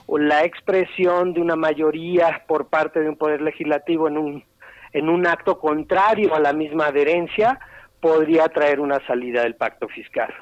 o 0.06 0.18
la 0.18 0.42
expresión 0.42 1.32
de 1.32 1.40
una 1.40 1.54
mayoría 1.54 2.42
por 2.48 2.66
parte 2.66 2.98
de 2.98 3.08
un 3.08 3.16
poder 3.16 3.40
legislativo 3.40 4.08
en 4.08 4.18
un, 4.18 4.44
en 4.92 5.08
un 5.08 5.28
acto 5.28 5.60
contrario 5.60 6.34
a 6.34 6.40
la 6.40 6.52
misma 6.52 6.86
adherencia 6.86 7.60
podría 8.00 8.48
traer 8.48 8.80
una 8.80 8.98
salida 9.06 9.42
del 9.42 9.54
pacto 9.54 9.86
fiscal. 9.86 10.34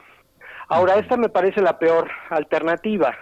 Ahora, 0.69 0.95
esta 0.95 1.19
me 1.19 1.29
parece 1.29 1.61
la 1.61 1.79
peor 1.79 2.09
alternativa. 2.31 3.15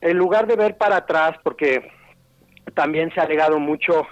En 0.00 0.16
lugar 0.16 0.46
de 0.46 0.56
ver 0.56 0.78
para 0.78 0.96
atrás, 0.96 1.36
porque 1.42 1.92
también 2.74 3.12
se 3.12 3.20
ha 3.20 3.24
alegado 3.24 3.58
mucho 3.58 4.06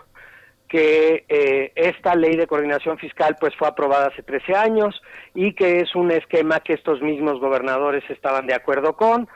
que 0.69 1.25
eh, 1.29 1.73
esta 1.77 2.15
ley 2.15 2.37
de 2.37 2.47
coordinación 2.47 2.99
fiscal 2.99 3.37
pues 3.39 3.55
fue 3.57 3.69
aprobada 3.69 4.09
hace 4.09 4.23
13 4.23 4.55
años 4.55 5.01
y 5.35 5.55
que 5.55 5.81
es 5.81 5.95
un 5.95 6.11
esquema 6.11 6.61
que 6.61 6.73
estos 6.73 7.01
mismos 7.01 7.41
gobernadores 7.41 8.05
estaban 8.11 8.47
de 8.47 8.55
acuerdo 8.55 8.97
con. 8.97 9.29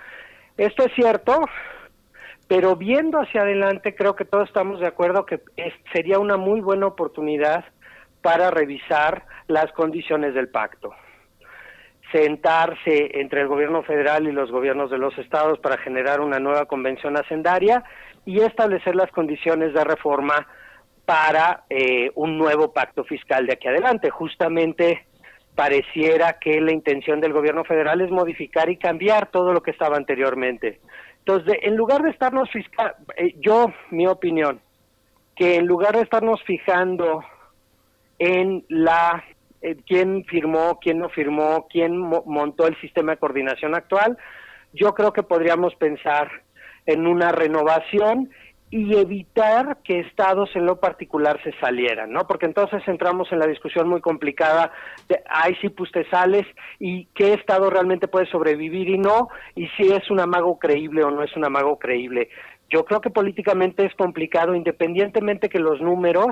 Esto 0.57 0.85
es 0.85 0.93
cierto, 0.95 1.41
pero 2.49 2.77
viendo 2.77 3.21
hacia 3.21 3.43
adelante 3.43 3.95
creo 3.95 4.17
que 4.17 4.25
todos 4.25 4.49
estamos 4.49 4.81
de 4.81 4.87
acuerdo 4.87 5.25
que 5.25 5.41
sería 5.93 6.19
una 6.19 6.37
muy 6.37 6.61
buena 6.61 6.87
oportunidad 6.87 7.65
para 8.23 8.51
revisar 8.51 9.25
las 9.47 9.71
condiciones 9.73 10.35
del 10.35 10.49
pacto 10.49 10.93
sentarse 12.13 13.21
entre 13.21 13.43
el 13.43 13.49
gobierno 13.49 13.83
federal 13.83 14.27
y 14.27 14.33
los 14.33 14.51
gobiernos 14.51 14.91
de 14.91 14.99
los 14.99 15.17
estados 15.19 15.59
para 15.61 15.79
generar 15.79 16.21
una 16.21 16.41
nueva 16.41 16.67
convención 16.67 17.17
hacendaria 17.17 17.85
y 18.27 18.41
establecer 18.41 18.97
las 18.97 19.11
condiciones 19.13 19.73
de 19.75 19.85
reforma 19.85 20.47
para 21.11 21.65
eh, 21.69 22.13
un 22.15 22.39
nuevo 22.39 22.73
pacto 22.73 23.03
fiscal 23.03 23.45
de 23.45 23.55
aquí 23.55 23.67
adelante. 23.67 24.11
Justamente 24.11 25.07
pareciera 25.57 26.39
que 26.39 26.61
la 26.61 26.71
intención 26.71 27.21
del 27.21 27.33
gobierno 27.33 27.65
federal 27.65 28.01
es 28.01 28.13
modificar 28.13 28.71
y 28.71 28.77
cambiar 28.77 29.29
todo 29.33 29.53
lo 29.53 29.61
que 29.61 29.73
estaba 29.73 29.97
anteriormente. 29.97 30.79
Entonces, 31.19 31.59
en 31.63 31.75
lugar 31.75 32.03
de 32.03 32.11
estarnos 32.11 32.49
fiscal, 32.53 32.95
eh, 33.17 33.35
yo, 33.41 33.73
mi 33.91 34.07
opinión, 34.07 34.61
que 35.35 35.57
en 35.57 35.67
lugar 35.67 35.97
de 35.97 36.03
estarnos 36.03 36.41
fijando 36.45 37.25
en 38.21 38.65
la 38.69 39.25
eh, 39.63 39.79
quién 39.85 40.25
firmó, 40.27 40.79
quién 40.81 41.01
no 41.01 41.09
firmó, 41.09 41.67
quién 41.69 41.99
montó 41.99 42.69
el 42.69 42.81
sistema 42.81 43.13
de 43.13 43.19
coordinación 43.19 43.75
actual, 43.75 44.17
yo 44.75 44.95
creo 44.95 45.13
que 45.13 45.25
podríamos 45.25 45.75
pensar 45.75 46.31
en 46.87 47.09
una 47.09 47.33
renovación 47.33 48.31
y 48.71 48.97
evitar 48.97 49.79
que 49.83 49.99
estados 50.01 50.49
en 50.55 50.65
lo 50.65 50.79
particular 50.79 51.43
se 51.43 51.53
salieran, 51.59 52.13
¿no? 52.13 52.27
Porque 52.29 52.47
entonces 52.47 52.83
entramos 52.87 53.31
en 53.33 53.41
la 53.41 53.47
discusión 53.47 53.89
muy 53.89 54.01
complicada 54.01 54.71
de, 55.09 55.21
ay, 55.29 55.57
sí, 55.61 55.71
pues 55.71 55.91
te 55.91 56.09
sales 56.09 56.47
y 56.79 57.07
qué 57.07 57.35
estado 57.35 57.69
realmente 57.69 58.07
puede 58.07 58.27
sobrevivir 58.27 58.89
y 58.89 58.99
no, 58.99 59.29
y 59.57 59.67
si 59.77 59.91
es 59.91 60.09
un 60.11 60.21
amago 60.21 60.59
creíble 60.59 61.03
o 61.03 61.11
no 61.11 61.25
es 61.25 61.37
un 61.37 61.45
amago 61.45 61.79
creíble. 61.79 62.29
Yo 62.73 62.85
creo 62.85 63.01
que 63.01 63.11
políticamente 63.11 63.85
es 63.85 63.95
complicado, 63.97 64.55
independientemente 64.55 65.49
que 65.49 65.59
los 65.59 65.81
números, 65.81 66.29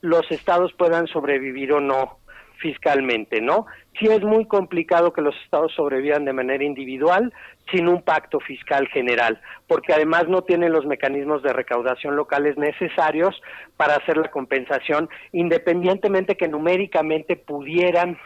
los 0.00 0.22
estados 0.30 0.72
puedan 0.78 1.08
sobrevivir 1.08 1.72
o 1.72 1.80
no 1.80 2.19
fiscalmente, 2.60 3.40
¿no? 3.40 3.66
Sí 3.98 4.06
es 4.06 4.22
muy 4.22 4.46
complicado 4.46 5.12
que 5.12 5.22
los 5.22 5.34
estados 5.44 5.72
sobrevivan 5.74 6.24
de 6.24 6.32
manera 6.32 6.62
individual 6.62 7.32
sin 7.70 7.88
un 7.88 8.02
pacto 8.02 8.40
fiscal 8.40 8.86
general, 8.88 9.40
porque 9.66 9.92
además 9.92 10.28
no 10.28 10.42
tienen 10.42 10.72
los 10.72 10.86
mecanismos 10.86 11.42
de 11.42 11.52
recaudación 11.52 12.16
locales 12.16 12.56
necesarios 12.56 13.40
para 13.76 13.96
hacer 13.96 14.16
la 14.16 14.30
compensación, 14.30 15.08
independientemente 15.32 16.36
que 16.36 16.48
numéricamente 16.48 17.36
pudieran 17.36 18.18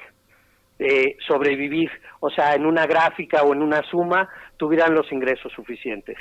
eh, 0.78 1.16
sobrevivir, 1.27 1.90
o 2.20 2.31
sea, 2.31 2.55
en 2.55 2.66
una 2.66 2.86
gráfica 2.86 3.43
o 3.43 3.52
en 3.52 3.62
una 3.62 3.82
suma 3.82 4.28
tuvieran 4.56 4.94
los 4.94 5.11
ingresos 5.12 5.52
suficientes. 5.52 6.16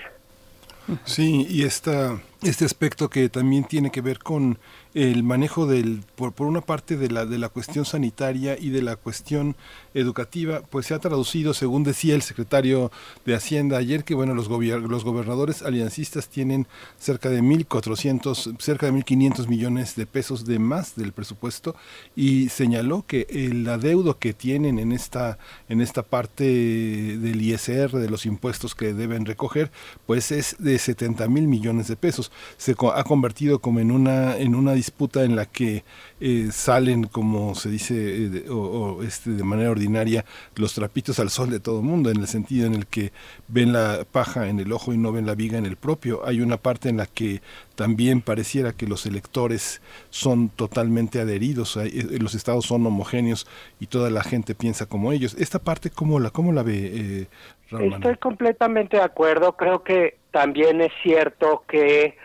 Sí, 1.06 1.48
y 1.49 1.64
esta, 1.64 2.19
este 2.41 2.65
aspecto 2.65 3.10
que 3.10 3.30
también 3.30 3.64
tiene 3.64 3.90
que 3.90 4.02
ver 4.02 4.19
con 4.19 4.60
el 4.94 5.24
manejo 5.24 5.65
del, 5.65 6.03
por, 6.15 6.34
por, 6.34 6.48
una 6.48 6.61
parte 6.61 6.98
de 6.98 7.10
la, 7.10 7.26
de 7.26 7.38
la 7.38 7.49
cuestión 7.49 7.86
sanitaria 7.86 8.57
y 8.60 8.70
de 8.70 8.82
la 8.82 8.95
cuestión 8.95 9.56
educativa, 9.94 10.61
pues 10.70 10.88
se 10.88 10.94
ha 10.94 10.99
traducido, 10.99 11.53
según 11.53 11.84
decía 11.84 12.15
el 12.15 12.22
secretario 12.22 12.91
de 13.26 13.36
Hacienda 13.36 13.78
ayer, 13.78 14.03
que 14.03 14.14
bueno, 14.14 14.36
los, 14.36 14.49
los 14.49 15.03
gobernadores 15.03 15.64
aliancistas 15.64 16.30
tienen 16.30 16.68
cerca 16.99 17.30
de 17.30 17.41
1.400, 17.41 18.60
cerca 18.60 18.86
de 18.86 18.94
1.500 18.94 19.48
millones 19.48 19.95
de 19.95 20.06
pesos 20.06 20.45
de 20.45 20.60
más 20.60 20.95
del 20.95 21.11
presupuesto 21.11 21.76
y 22.15 22.49
señaló 22.49 23.06
que 23.07 23.28
el 23.30 23.68
adeudo 23.68 24.20
que 24.20 24.34
tienen 24.34 24.80
en 24.80 24.91
esta, 24.91 25.38
en 25.70 25.82
esta 25.82 26.03
parte 26.03 26.44
del 26.44 27.41
ISR, 27.41 27.98
de 27.98 28.10
los 28.10 28.26
impuestos 28.26 28.76
que 28.76 28.94
deben 28.94 29.26
recoger, 29.26 29.72
pues 30.06 30.32
es 30.32 30.56
de 30.60 30.78
70 30.78 31.28
mil 31.28 31.48
millones 31.48 31.88
de 31.88 31.95
pesos. 31.95 32.32
Se 32.57 32.76
ha 32.94 33.03
convertido 33.03 33.60
como 33.60 33.80
en 33.80 33.91
una, 33.91 34.38
en 34.38 34.56
una 34.56 34.74
disputa 34.84 35.24
en 35.24 35.38
la 35.38 35.46
que 35.46 35.84
eh, 36.20 36.50
salen, 36.52 37.06
como 37.06 37.56
se 37.56 37.70
dice, 37.70 37.94
eh, 37.96 38.30
de, 38.30 38.50
o, 38.50 39.02
este, 39.02 39.30
de 39.32 39.44
manera 39.44 39.72
ordinaria, 39.72 40.26
los 40.56 40.74
trapitos 40.74 41.20
al 41.20 41.30
sol 41.30 41.50
de 41.50 41.62
todo 41.62 41.80
el 41.80 41.86
mundo, 41.86 42.10
en 42.10 42.18
el 42.18 42.28
sentido 42.28 42.68
en 42.68 42.74
el 42.74 42.86
que 42.86 43.14
ven 43.48 43.72
la 43.72 44.06
paja 44.12 44.50
en 44.50 44.60
el 44.60 44.74
ojo 44.74 44.94
y 44.94 44.98
no 44.98 45.14
ven 45.14 45.26
la 45.26 45.36
viga 45.36 45.58
en 45.58 45.66
el 45.66 45.78
propio. 45.78 46.26
Hay 46.26 46.42
una 46.42 46.58
parte 46.58 46.90
en 46.90 46.98
la 46.98 47.06
que 47.06 47.42
también 47.76 48.20
pareciera 48.22 48.74
que 48.74 48.86
los 48.86 49.06
electores 49.06 49.82
son 50.10 50.50
totalmente 50.50 51.22
adheridos, 51.22 51.78
eh, 51.78 52.20
los 52.20 52.36
estados 52.36 52.66
son 52.66 52.86
homogéneos 52.86 53.48
y 53.80 53.88
toda 53.88 54.10
la 54.10 54.24
gente 54.24 54.54
piensa 54.54 54.86
como 54.86 55.14
ellos. 55.14 55.34
Esta 55.40 55.60
parte, 55.60 55.90
¿cómo 55.90 56.20
la, 56.20 56.30
cómo 56.30 56.52
la 56.52 56.64
ve? 56.64 56.92
Eh, 56.94 57.28
Estoy 57.72 58.18
completamente 58.18 58.98
de 58.98 59.04
acuerdo. 59.04 59.54
Creo 59.54 59.84
que 59.84 60.18
también 60.32 60.82
es 60.82 60.92
cierto 61.02 61.64
que 61.68 62.16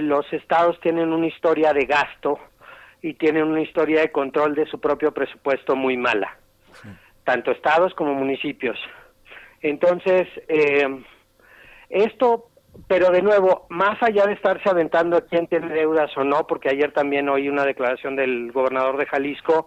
los 0.00 0.30
estados 0.32 0.78
tienen 0.80 1.12
una 1.12 1.26
historia 1.26 1.72
de 1.72 1.86
gasto 1.86 2.38
y 3.02 3.14
tienen 3.14 3.44
una 3.44 3.60
historia 3.60 4.00
de 4.00 4.12
control 4.12 4.54
de 4.54 4.66
su 4.66 4.80
propio 4.80 5.12
presupuesto 5.12 5.76
muy 5.76 5.96
mala, 5.96 6.36
sí. 6.82 6.88
tanto 7.24 7.50
estados 7.50 7.94
como 7.94 8.14
municipios. 8.14 8.78
Entonces, 9.60 10.28
eh, 10.48 10.86
esto, 11.88 12.48
pero 12.88 13.10
de 13.10 13.22
nuevo, 13.22 13.66
más 13.70 14.02
allá 14.02 14.26
de 14.26 14.34
estarse 14.34 14.68
aventando 14.68 15.16
a 15.16 15.26
quién 15.26 15.46
tiene 15.46 15.68
deudas 15.68 16.16
o 16.16 16.24
no, 16.24 16.46
porque 16.46 16.70
ayer 16.70 16.92
también 16.92 17.28
oí 17.28 17.48
una 17.48 17.64
declaración 17.64 18.16
del 18.16 18.52
gobernador 18.52 18.96
de 18.96 19.06
Jalisco 19.06 19.66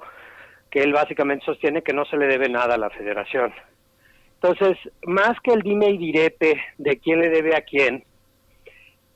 que 0.70 0.82
él 0.82 0.94
básicamente 0.94 1.46
sostiene 1.46 1.82
que 1.82 1.94
no 1.94 2.06
se 2.06 2.18
le 2.18 2.28
debe 2.28 2.50
nada 2.50 2.76
a 2.76 2.78
la 2.78 2.90
federación. 2.90 3.54
Entonces, 4.42 4.78
más 5.04 5.40
que 5.42 5.54
el 5.54 5.62
dime 5.62 5.90
y 5.90 5.98
direte 5.98 6.62
de 6.78 7.00
quién 7.00 7.20
le 7.20 7.30
debe 7.30 7.56
a 7.56 7.62
quién, 7.62 8.04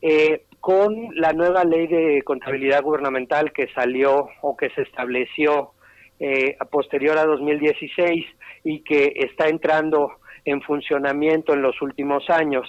eh, 0.02 0.46
con 0.62 1.10
la 1.16 1.34
nueva 1.34 1.64
ley 1.64 1.88
de 1.88 2.22
contabilidad 2.22 2.84
gubernamental 2.84 3.52
que 3.52 3.68
salió 3.74 4.30
o 4.42 4.56
que 4.56 4.70
se 4.70 4.84
estableció 4.84 5.72
eh, 6.20 6.56
posterior 6.70 7.18
a 7.18 7.26
2016 7.26 8.26
y 8.64 8.82
que 8.82 9.12
está 9.16 9.50
entrando 9.50 10.12
en 10.46 10.62
funcionamiento 10.62 11.54
en 11.54 11.64
los 11.64 11.82
últimos 11.82 12.30
años 12.30 12.68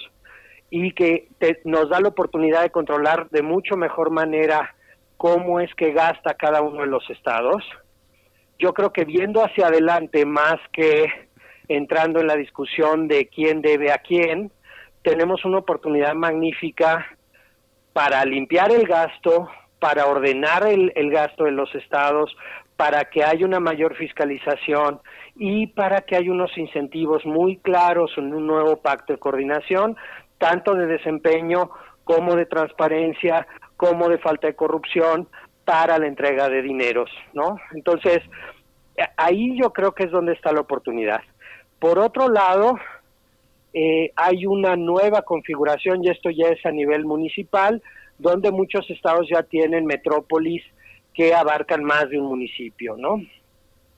y 0.71 0.91
que 0.93 1.27
te, 1.37 1.61
nos 1.65 1.87
da 1.89 2.01
la 2.01 2.09
oportunidad 2.09 2.63
de 2.63 2.71
controlar 2.71 3.29
de 3.29 3.43
mucho 3.43 3.77
mejor 3.77 4.09
manera 4.09 4.75
cómo 5.17 5.59
es 5.59 5.73
que 5.75 5.91
gasta 5.91 6.33
cada 6.33 6.63
uno 6.63 6.81
de 6.81 6.87
los 6.87 7.07
estados. 7.11 7.63
Yo 8.57 8.73
creo 8.73 8.91
que 8.91 9.05
viendo 9.05 9.45
hacia 9.45 9.67
adelante 9.67 10.25
más 10.25 10.55
que 10.71 11.05
entrando 11.67 12.19
en 12.19 12.27
la 12.27 12.35
discusión 12.35 13.07
de 13.07 13.27
quién 13.27 13.61
debe 13.61 13.91
a 13.91 13.99
quién, 13.99 14.51
tenemos 15.03 15.45
una 15.45 15.59
oportunidad 15.59 16.15
magnífica 16.15 17.05
para 17.93 18.25
limpiar 18.25 18.71
el 18.71 18.85
gasto, 18.87 19.49
para 19.79 20.07
ordenar 20.07 20.67
el, 20.67 20.91
el, 20.95 21.11
gasto 21.11 21.45
de 21.45 21.51
los 21.51 21.73
estados, 21.75 22.35
para 22.75 23.05
que 23.05 23.23
haya 23.23 23.45
una 23.45 23.59
mayor 23.59 23.95
fiscalización 23.95 24.99
y 25.35 25.67
para 25.67 26.01
que 26.01 26.15
haya 26.15 26.31
unos 26.31 26.57
incentivos 26.57 27.25
muy 27.25 27.57
claros 27.57 28.11
en 28.17 28.33
un 28.33 28.47
nuevo 28.47 28.77
pacto 28.77 29.13
de 29.13 29.19
coordinación, 29.19 29.95
tanto 30.37 30.73
de 30.73 30.87
desempeño 30.87 31.69
como 32.03 32.35
de 32.35 32.45
transparencia, 32.45 33.47
como 33.77 34.09
de 34.09 34.17
falta 34.17 34.47
de 34.47 34.55
corrupción 34.55 35.27
para 35.65 35.97
la 35.97 36.07
entrega 36.07 36.49
de 36.49 36.61
dineros, 36.61 37.09
¿no? 37.33 37.57
Entonces, 37.73 38.21
ahí 39.17 39.57
yo 39.57 39.71
creo 39.71 39.93
que 39.93 40.03
es 40.03 40.11
donde 40.11 40.33
está 40.33 40.51
la 40.51 40.61
oportunidad. 40.61 41.21
Por 41.79 41.99
otro 41.99 42.29
lado, 42.29 42.75
eh, 43.73 44.11
hay 44.15 44.45
una 44.45 44.75
nueva 44.75 45.23
configuración, 45.23 46.03
y 46.03 46.09
esto 46.09 46.29
ya 46.29 46.49
es 46.49 46.65
a 46.65 46.71
nivel 46.71 47.05
municipal, 47.05 47.81
donde 48.19 48.51
muchos 48.51 48.89
estados 48.89 49.27
ya 49.29 49.43
tienen 49.43 49.85
metrópolis 49.85 50.63
que 51.13 51.33
abarcan 51.33 51.83
más 51.83 52.09
de 52.09 52.19
un 52.19 52.27
municipio, 52.27 52.95
¿no? 52.97 53.21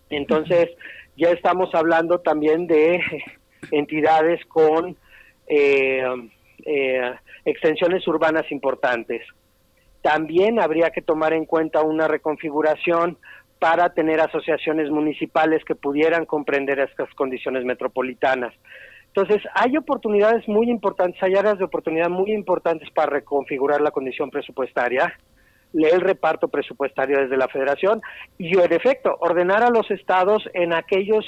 Entonces, 0.09 0.69
ya 1.17 1.29
estamos 1.31 1.73
hablando 1.73 2.19
también 2.19 2.67
de 2.67 3.01
entidades 3.71 4.43
con 4.45 4.95
eh, 5.47 6.03
eh, 6.65 7.13
extensiones 7.45 8.07
urbanas 8.07 8.51
importantes. 8.51 9.21
También 10.01 10.59
habría 10.59 10.91
que 10.91 11.01
tomar 11.01 11.33
en 11.33 11.45
cuenta 11.45 11.81
una 11.81 12.07
reconfiguración 12.07 13.17
para 13.59 13.93
tener 13.93 14.19
asociaciones 14.19 14.89
municipales 14.89 15.63
que 15.65 15.75
pudieran 15.75 16.25
comprender 16.25 16.79
estas 16.79 17.11
condiciones 17.15 17.65
metropolitanas. 17.65 18.53
Entonces, 19.15 19.47
hay 19.53 19.77
oportunidades 19.77 20.45
muy 20.45 20.69
importantes, 20.69 21.23
hay 21.23 21.35
áreas 21.35 21.57
de 21.57 21.63
oportunidad 21.63 22.09
muy 22.09 22.33
importantes 22.33 22.89
para 22.91 23.11
reconfigurar 23.11 23.79
la 23.79 23.91
condición 23.91 24.29
presupuestaria, 24.29 25.17
el 25.73 26.01
reparto 26.01 26.49
presupuestario 26.49 27.21
desde 27.21 27.37
la 27.37 27.47
federación 27.47 28.01
y, 28.37 28.59
en 28.59 28.73
efecto, 28.73 29.15
ordenar 29.21 29.63
a 29.63 29.69
los 29.69 29.89
estados 29.89 30.43
en 30.53 30.73
aquellos 30.73 31.25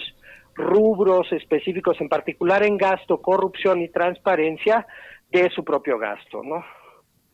rubros 0.55 1.31
específicos, 1.31 2.01
en 2.01 2.09
particular 2.09 2.65
en 2.65 2.75
gasto, 2.75 3.21
corrupción 3.21 3.81
y 3.81 3.87
transparencia 3.87 4.85
de 5.31 5.49
su 5.51 5.63
propio 5.63 5.97
gasto, 5.97 6.43
¿no? 6.43 6.65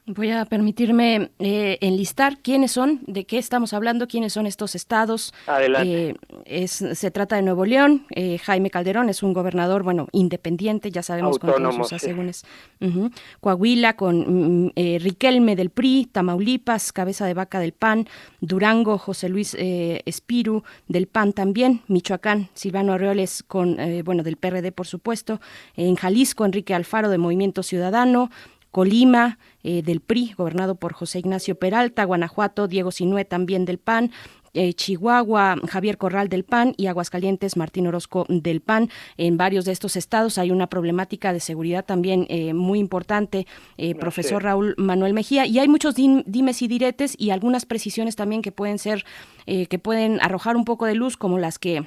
Voy 0.06 0.32
a 0.32 0.44
permitirme 0.44 1.32
eh, 1.40 1.78
enlistar 1.80 2.40
quiénes 2.40 2.74
son, 2.74 3.00
de 3.08 3.26
qué 3.26 3.38
estamos 3.38 3.72
hablando, 3.72 4.06
quiénes 4.06 4.34
son 4.34 4.46
estos 4.46 4.76
estados. 4.76 5.34
Adelante. 5.48 6.10
Eh, 6.10 6.16
es, 6.44 6.72
se 6.72 7.10
trata 7.10 7.38
de 7.38 7.42
Nuevo 7.42 7.64
León. 7.64 8.06
Eh, 8.10 8.38
Jaime 8.40 8.70
Calderón 8.70 9.08
es 9.08 9.24
un 9.24 9.32
gobernador, 9.32 9.84
bueno, 9.84 10.10
independiente, 10.12 10.92
ya 10.92 11.04
sabemos 11.04 11.40
Autónomo, 11.42 11.78
con 11.78 11.84
sus 11.86 11.94
asegúnes. 11.94 12.44
Sí. 12.82 12.88
Uh 12.88 12.90
-huh. 12.90 13.12
Coahuila 13.40 13.96
con 13.96 14.66
mm, 14.66 14.72
Riquelme 14.76 15.56
del 15.56 15.70
PRI, 15.70 16.10
Tamaulipas, 16.12 16.92
Cabeza 16.92 17.26
de 17.26 17.34
Vaca 17.34 17.62
del 17.62 17.72
PAN, 17.72 18.06
Durango, 18.42 18.98
José 18.98 19.30
Luis 19.30 19.56
Espiru 19.58 20.64
del 20.90 21.08
PAN 21.08 21.32
también, 21.32 21.82
Michoacán, 21.88 22.50
Silvano 22.56 22.92
Arreoles 22.92 23.42
con, 23.42 23.78
bueno, 24.04 24.24
del 24.24 24.36
PRD, 24.36 24.74
por 24.74 24.86
supuesto. 24.86 25.40
En 25.78 25.96
Jalisco, 25.96 26.44
Enrique 26.44 26.74
Alfaro 26.74 27.10
de 27.10 27.18
Movimiento 27.18 27.64
Ciudadano. 27.64 28.30
Colima, 28.74 29.38
eh, 29.64 29.84
del 29.84 30.02
PRI, 30.02 30.34
gobernado 30.36 30.76
por 30.76 30.92
José 30.92 31.20
Ignacio 31.20 31.56
Peralta, 31.56 32.04
Guanajuato, 32.04 32.68
Diego 32.68 32.92
Sinué 32.92 33.24
también 33.24 33.64
del 33.64 33.78
PAN, 33.78 34.12
eh, 34.54 34.74
Chihuahua, 34.74 35.56
Javier 35.68 35.98
Corral 35.98 36.30
del 36.30 36.44
PAN 36.44 36.76
y 36.78 36.86
Aguascalientes, 36.86 37.58
Martín 37.58 37.88
Orozco 37.88 38.26
del 38.30 38.62
PAN. 38.62 38.90
En 39.18 39.36
varios 39.36 39.66
de 39.66 39.72
estos 39.72 39.96
estados 39.96 40.38
hay 40.38 40.52
una 40.52 40.68
problemática 40.68 41.34
de 41.34 41.40
seguridad 41.40 41.86
también 41.86 42.28
eh, 42.30 42.54
muy 42.54 42.78
importante, 42.78 43.48
eh, 43.78 43.96
profesor. 43.96 44.44
Raúl 44.44 44.76
Manuel 44.78 45.14
Mejía, 45.14 45.46
y 45.46 45.58
hay 45.60 45.68
muchos 45.68 45.96
dimes 45.96 46.62
y 46.62 46.68
diretes 46.68 47.16
y 47.18 47.30
algunas 47.30 47.66
precisiones 47.66 48.16
también 48.16 48.42
que 48.42 48.52
pueden 48.52 48.78
ser, 48.78 49.06
que 49.46 49.80
pueden 49.80 50.20
arrojar 50.22 50.56
un 50.56 50.66
poco 50.66 50.86
de 50.86 50.96
luz, 50.96 51.18
como 51.18 51.38
las 51.38 51.60
que 51.60 51.86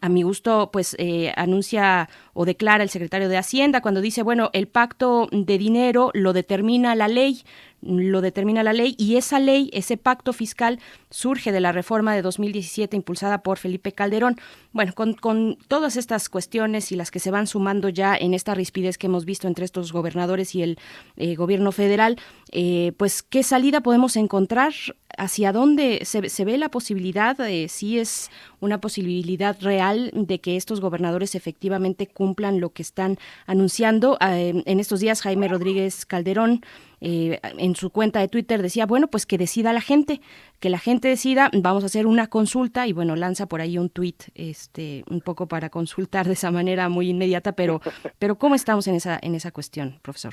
a 0.00 0.08
mi 0.08 0.22
gusto, 0.22 0.70
pues 0.72 0.96
eh, 0.98 1.32
anuncia 1.36 2.08
o 2.32 2.44
declara 2.44 2.82
el 2.82 2.90
secretario 2.90 3.28
de 3.28 3.36
Hacienda 3.36 3.80
cuando 3.80 4.00
dice, 4.00 4.22
bueno, 4.22 4.50
el 4.52 4.68
pacto 4.68 5.28
de 5.30 5.58
dinero 5.58 6.10
lo 6.14 6.32
determina 6.32 6.94
la 6.94 7.08
ley, 7.08 7.42
lo 7.84 8.20
determina 8.20 8.62
la 8.62 8.72
ley 8.72 8.94
y 8.98 9.16
esa 9.16 9.38
ley, 9.38 9.70
ese 9.72 9.96
pacto 9.96 10.32
fiscal 10.32 10.80
surge 11.10 11.52
de 11.52 11.60
la 11.60 11.72
reforma 11.72 12.14
de 12.14 12.22
2017 12.22 12.96
impulsada 12.96 13.42
por 13.42 13.58
Felipe 13.58 13.92
Calderón. 13.92 14.36
Bueno, 14.72 14.92
con, 14.94 15.56
todas 15.68 15.96
estas 15.96 16.28
cuestiones 16.28 16.90
y 16.90 16.96
las 16.96 17.10
que 17.10 17.20
se 17.20 17.30
van 17.30 17.46
sumando 17.46 17.88
ya 17.88 18.16
en 18.16 18.34
esta 18.34 18.54
rispidez 18.54 18.98
que 18.98 19.06
hemos 19.06 19.24
visto 19.24 19.46
entre 19.46 19.64
estos 19.64 19.92
gobernadores 19.92 20.54
y 20.54 20.62
el 20.62 20.78
eh, 21.16 21.34
gobierno 21.36 21.72
federal, 21.72 22.18
eh, 22.52 22.92
pues 22.96 23.22
qué 23.22 23.42
salida 23.42 23.80
podemos 23.80 24.16
encontrar, 24.16 24.72
hacia 25.16 25.52
dónde 25.52 26.00
se, 26.04 26.44
ve 26.44 26.58
la 26.58 26.70
posibilidad, 26.70 27.38
eh, 27.40 27.68
si 27.68 28.00
es 28.00 28.30
una 28.60 28.80
posibilidad 28.80 29.56
real 29.60 30.10
de 30.12 30.40
que 30.40 30.56
estos 30.56 30.80
gobernadores 30.80 31.36
efectivamente 31.36 32.08
cumplan 32.08 32.58
lo 32.58 32.70
que 32.70 32.82
están 32.82 33.18
anunciando. 33.46 34.16
en 34.20 34.80
estos 34.80 35.00
días 35.00 35.22
Jaime 35.22 35.46
Rodríguez 35.46 36.04
Calderón 36.06 36.62
eh, 37.06 37.38
en 37.58 37.76
su 37.76 37.90
cuenta 37.90 38.20
de 38.20 38.28
Twitter 38.28 38.62
decía, 38.62 38.86
bueno, 38.86 39.08
pues 39.08 39.26
que 39.26 39.36
decida 39.36 39.74
la 39.74 39.82
gente, 39.82 40.20
que 40.58 40.70
la 40.70 40.78
gente 40.78 41.08
decida, 41.08 41.50
vamos 41.52 41.82
a 41.82 41.86
hacer 41.86 42.06
una 42.06 42.28
consulta 42.28 42.86
y 42.86 42.94
bueno, 42.94 43.14
lanza 43.14 43.46
por 43.46 43.60
ahí 43.60 43.76
un 43.76 43.90
tweet 43.90 44.16
este, 44.34 45.04
un 45.10 45.20
poco 45.20 45.46
para 45.46 45.68
consultar 45.68 46.26
de 46.26 46.32
esa 46.32 46.50
manera 46.50 46.88
muy 46.88 47.10
inmediata, 47.10 47.52
pero, 47.52 47.80
pero 48.18 48.36
¿cómo 48.36 48.54
estamos 48.54 48.88
en 48.88 48.94
esa, 48.94 49.18
en 49.20 49.34
esa 49.34 49.50
cuestión, 49.50 49.98
profesor? 50.00 50.32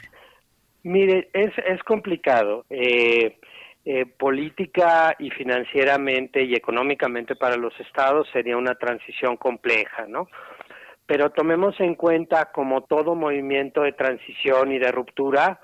Mire, 0.84 1.30
es, 1.34 1.52
es 1.68 1.84
complicado. 1.84 2.65
Eh, 2.69 3.38
eh, 3.84 4.06
política 4.06 5.15
y 5.18 5.31
financieramente 5.31 6.43
y 6.43 6.53
económicamente 6.53 7.35
para 7.35 7.57
los 7.57 7.77
estados 7.80 8.30
sería 8.31 8.56
una 8.56 8.76
transición 8.76 9.38
compleja, 9.38 10.06
¿no? 10.07 10.30
Pero 11.07 11.31
tomemos 11.31 11.77
en 11.80 11.95
cuenta 11.95 12.52
como 12.53 12.84
todo 12.84 13.15
movimiento 13.15 13.81
de 13.81 13.91
transición 13.91 14.72
y 14.72 14.80
de 14.80 14.91
ruptura, 14.91 15.60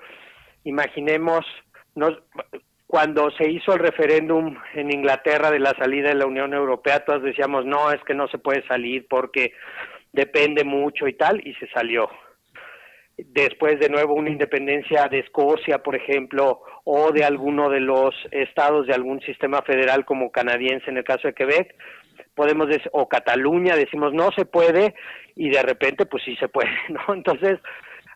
imaginemos, 0.68 1.44
cuando 2.86 3.30
se 3.32 3.50
hizo 3.50 3.72
el 3.72 3.80
referéndum 3.80 4.56
en 4.74 4.92
Inglaterra 4.92 5.50
de 5.50 5.58
la 5.58 5.74
salida 5.78 6.08
de 6.10 6.14
la 6.14 6.26
Unión 6.26 6.52
Europea, 6.52 7.04
todos 7.04 7.22
decíamos, 7.22 7.64
no, 7.64 7.90
es 7.90 8.02
que 8.04 8.14
no 8.14 8.28
se 8.28 8.38
puede 8.38 8.66
salir 8.66 9.06
porque 9.08 9.52
depende 10.12 10.64
mucho 10.64 11.08
y 11.08 11.14
tal, 11.14 11.40
y 11.46 11.54
se 11.54 11.68
salió. 11.68 12.08
Después, 13.16 13.80
de 13.80 13.88
nuevo, 13.88 14.14
una 14.14 14.30
independencia 14.30 15.08
de 15.08 15.20
Escocia, 15.20 15.82
por 15.82 15.96
ejemplo, 15.96 16.60
o 16.84 17.10
de 17.10 17.24
alguno 17.24 17.68
de 17.68 17.80
los 17.80 18.14
estados 18.30 18.86
de 18.86 18.94
algún 18.94 19.20
sistema 19.22 19.60
federal 19.62 20.04
como 20.04 20.30
canadiense 20.30 20.88
en 20.88 20.98
el 20.98 21.04
caso 21.04 21.26
de 21.26 21.34
Quebec, 21.34 21.74
podemos 22.34 22.68
decir, 22.68 22.88
o 22.92 23.08
Cataluña, 23.08 23.74
decimos 23.74 24.12
no 24.12 24.30
se 24.36 24.44
puede 24.44 24.94
y 25.34 25.50
de 25.50 25.62
repente 25.62 26.06
pues 26.06 26.22
sí 26.24 26.36
se 26.36 26.48
puede, 26.48 26.70
¿no? 26.88 27.12
Entonces, 27.12 27.58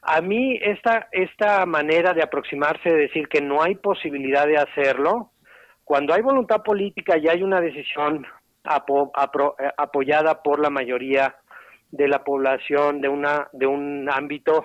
a 0.03 0.20
mí 0.20 0.59
esta, 0.61 1.09
esta 1.12 1.65
manera 1.65 2.12
de 2.12 2.23
aproximarse, 2.23 2.91
de 2.91 3.03
decir 3.03 3.29
que 3.29 3.41
no 3.41 3.62
hay 3.62 3.77
posibilidad 3.77 4.47
de 4.47 4.59
hacerlo, 4.59 5.31
cuando 5.85 6.12
hay 6.12 6.23
voluntad 6.23 6.62
política 6.62 7.16
y 7.16 7.29
hay 7.29 7.43
una 7.43 7.61
decisión 7.61 8.27
eh, 8.65 9.70
apoyada 9.77 10.43
por 10.43 10.61
la 10.61 10.70
mayoría 10.70 11.37
de 11.91 12.09
la 12.09 12.24
población 12.24 13.01
de, 13.01 13.09
una, 13.09 13.49
de 13.53 13.66
un 13.66 14.09
ámbito 14.11 14.65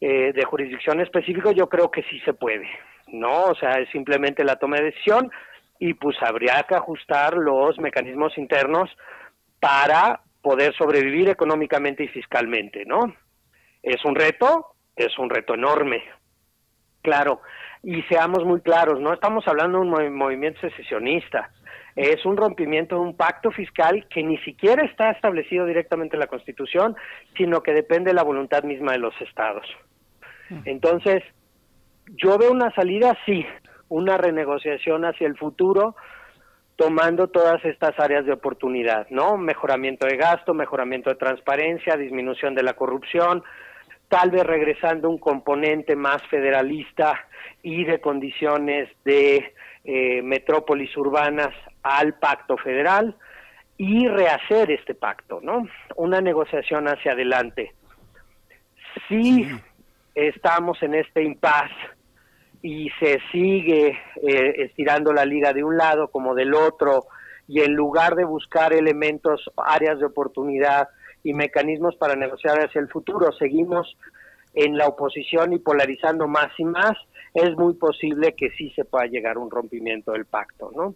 eh, 0.00 0.32
de 0.32 0.44
jurisdicción 0.44 1.00
específico, 1.00 1.52
yo 1.52 1.68
creo 1.68 1.90
que 1.90 2.02
sí 2.04 2.18
se 2.20 2.32
puede, 2.32 2.68
¿no? 3.08 3.44
O 3.44 3.54
sea, 3.54 3.78
es 3.78 3.88
simplemente 3.90 4.42
la 4.42 4.56
toma 4.56 4.76
de 4.76 4.84
decisión 4.84 5.30
y 5.78 5.94
pues 5.94 6.16
habría 6.20 6.64
que 6.68 6.74
ajustar 6.74 7.34
los 7.34 7.78
mecanismos 7.78 8.36
internos 8.38 8.90
para 9.60 10.20
poder 10.40 10.74
sobrevivir 10.74 11.28
económicamente 11.28 12.04
y 12.04 12.08
fiscalmente, 12.08 12.84
¿no? 12.84 13.14
Es 13.82 14.04
un 14.04 14.14
reto, 14.14 14.74
es 14.96 15.18
un 15.18 15.30
reto 15.30 15.54
enorme. 15.54 16.02
Claro, 17.02 17.40
y 17.82 18.02
seamos 18.02 18.44
muy 18.44 18.60
claros, 18.60 19.00
no 19.00 19.12
estamos 19.12 19.46
hablando 19.48 19.80
de 19.80 19.88
un 19.88 20.14
movimiento 20.14 20.60
secesionista, 20.60 21.50
es 21.96 22.24
un 22.24 22.36
rompimiento 22.36 22.94
de 22.94 23.02
un 23.02 23.16
pacto 23.16 23.50
fiscal 23.50 24.06
que 24.08 24.22
ni 24.22 24.38
siquiera 24.38 24.84
está 24.84 25.10
establecido 25.10 25.66
directamente 25.66 26.16
en 26.16 26.20
la 26.20 26.26
Constitución, 26.26 26.96
sino 27.36 27.62
que 27.62 27.72
depende 27.72 28.10
de 28.10 28.14
la 28.14 28.22
voluntad 28.22 28.62
misma 28.62 28.92
de 28.92 28.98
los 28.98 29.20
estados. 29.20 29.66
Mm. 30.48 30.60
Entonces, 30.64 31.22
yo 32.06 32.38
veo 32.38 32.50
una 32.50 32.72
salida, 32.74 33.18
sí, 33.26 33.44
una 33.88 34.16
renegociación 34.16 35.04
hacia 35.04 35.26
el 35.26 35.36
futuro, 35.36 35.96
tomando 36.76 37.28
todas 37.28 37.62
estas 37.64 37.98
áreas 37.98 38.24
de 38.24 38.32
oportunidad, 38.32 39.06
¿no? 39.10 39.36
Mejoramiento 39.36 40.06
de 40.06 40.16
gasto, 40.16 40.54
mejoramiento 40.54 41.10
de 41.10 41.16
transparencia, 41.16 41.96
disminución 41.96 42.54
de 42.54 42.62
la 42.62 42.72
corrupción, 42.72 43.42
tal 44.12 44.30
vez 44.30 44.44
regresando 44.44 45.08
un 45.08 45.16
componente 45.16 45.96
más 45.96 46.22
federalista 46.28 47.18
y 47.62 47.84
de 47.84 47.98
condiciones 47.98 48.90
de 49.06 49.54
eh, 49.84 50.20
metrópolis 50.20 50.94
urbanas 50.98 51.48
al 51.82 52.18
pacto 52.18 52.58
federal 52.58 53.16
y 53.78 54.06
rehacer 54.08 54.70
este 54.70 54.94
pacto, 54.94 55.40
¿no? 55.42 55.66
Una 55.96 56.20
negociación 56.20 56.88
hacia 56.88 57.12
adelante. 57.12 57.72
Si 59.08 59.48
estamos 60.14 60.82
en 60.82 60.94
este 60.94 61.22
impasse 61.22 61.72
y 62.60 62.90
se 63.00 63.18
sigue 63.32 63.98
eh, 64.22 64.54
estirando 64.58 65.14
la 65.14 65.24
liga 65.24 65.54
de 65.54 65.64
un 65.64 65.78
lado 65.78 66.08
como 66.08 66.34
del 66.34 66.52
otro 66.52 67.06
y 67.48 67.62
en 67.62 67.72
lugar 67.72 68.14
de 68.14 68.24
buscar 68.24 68.74
elementos, 68.74 69.50
áreas 69.56 69.98
de 70.00 70.04
oportunidad, 70.04 70.90
y 71.22 71.34
mecanismos 71.34 71.96
para 71.96 72.16
negociar 72.16 72.58
hacia 72.58 72.80
el 72.80 72.88
futuro. 72.88 73.32
Seguimos 73.32 73.96
en 74.54 74.76
la 74.76 74.86
oposición 74.86 75.52
y 75.52 75.58
polarizando 75.58 76.28
más 76.28 76.48
y 76.58 76.64
más, 76.64 76.92
es 77.34 77.56
muy 77.56 77.74
posible 77.74 78.34
que 78.34 78.50
sí 78.50 78.70
se 78.70 78.84
pueda 78.84 79.06
llegar 79.06 79.36
a 79.36 79.40
un 79.40 79.50
rompimiento 79.50 80.12
del 80.12 80.26
pacto, 80.26 80.70
¿no? 80.74 80.94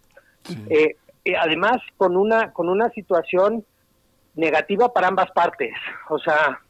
Eh, 0.69 0.97
eh, 1.25 1.35
además, 1.37 1.79
con 1.97 2.17
una 2.17 2.53
con 2.53 2.69
una 2.69 2.91
situación 2.91 3.65
negativa 4.35 4.93
para 4.93 5.09
ambas 5.09 5.31
partes, 5.33 5.73
o 6.09 6.19
sea, 6.19 6.61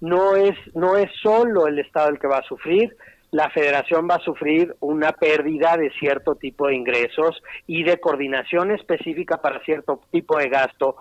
no 0.00 0.36
es 0.36 0.56
no 0.74 0.96
es 0.96 1.10
solo 1.22 1.66
el 1.66 1.78
Estado 1.78 2.08
el 2.08 2.18
que 2.18 2.26
va 2.26 2.38
a 2.38 2.48
sufrir, 2.48 2.96
la 3.30 3.50
Federación 3.50 4.08
va 4.10 4.16
a 4.16 4.24
sufrir 4.24 4.74
una 4.80 5.12
pérdida 5.12 5.76
de 5.76 5.90
cierto 5.98 6.34
tipo 6.36 6.68
de 6.68 6.74
ingresos 6.74 7.42
y 7.66 7.84
de 7.84 8.00
coordinación 8.00 8.70
específica 8.70 9.36
para 9.42 9.62
cierto 9.64 10.00
tipo 10.10 10.38
de 10.38 10.48
gasto 10.48 10.96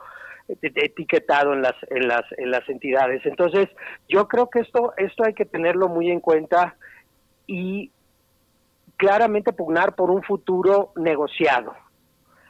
etiquetado 0.48 1.54
en 1.54 1.62
las 1.62 1.76
en 1.90 2.08
las 2.08 2.24
en 2.38 2.52
las 2.52 2.68
entidades. 2.70 3.26
Entonces, 3.26 3.68
yo 4.08 4.28
creo 4.28 4.50
que 4.50 4.60
esto 4.60 4.94
esto 4.98 5.24
hay 5.26 5.34
que 5.34 5.46
tenerlo 5.46 5.90
muy 5.90 6.10
en 6.10 6.20
cuenta 6.20 6.76
y 7.46 7.92
claramente 8.98 9.54
pugnar 9.54 9.96
por 9.96 10.10
un 10.10 10.24
futuro 10.24 10.92
negociado, 10.96 11.76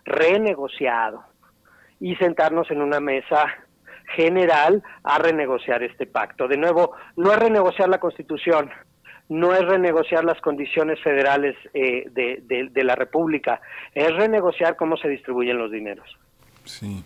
renegociado 0.06 1.24
y 1.99 2.15
sentarnos 2.15 2.69
en 2.72 2.82
una 2.82 2.99
mesa 2.99 3.45
general 4.15 4.82
a 5.03 5.18
renegociar 5.18 5.84
este 5.84 6.06
pacto. 6.06 6.48
De 6.48 6.57
nuevo, 6.57 6.94
no 7.18 7.34
es 7.34 7.40
renegociar 7.40 7.90
la 7.90 7.99
Constitución, 7.99 8.69
no 9.28 9.53
es 9.53 9.61
renegociar 9.65 10.24
las 10.24 10.40
condiciones 10.40 11.02
federales 11.02 11.57
eh, 11.74 12.06
de, 12.11 12.69
de 12.72 12.84
la 12.84 12.95
República, 12.95 13.60
es 13.94 14.15
renegociar 14.15 14.78
cómo 14.78 14.95
se 14.95 15.10
distribuyen 15.10 15.57
los 15.57 15.72
dineros. 15.72 16.18
Sí. 16.64 17.03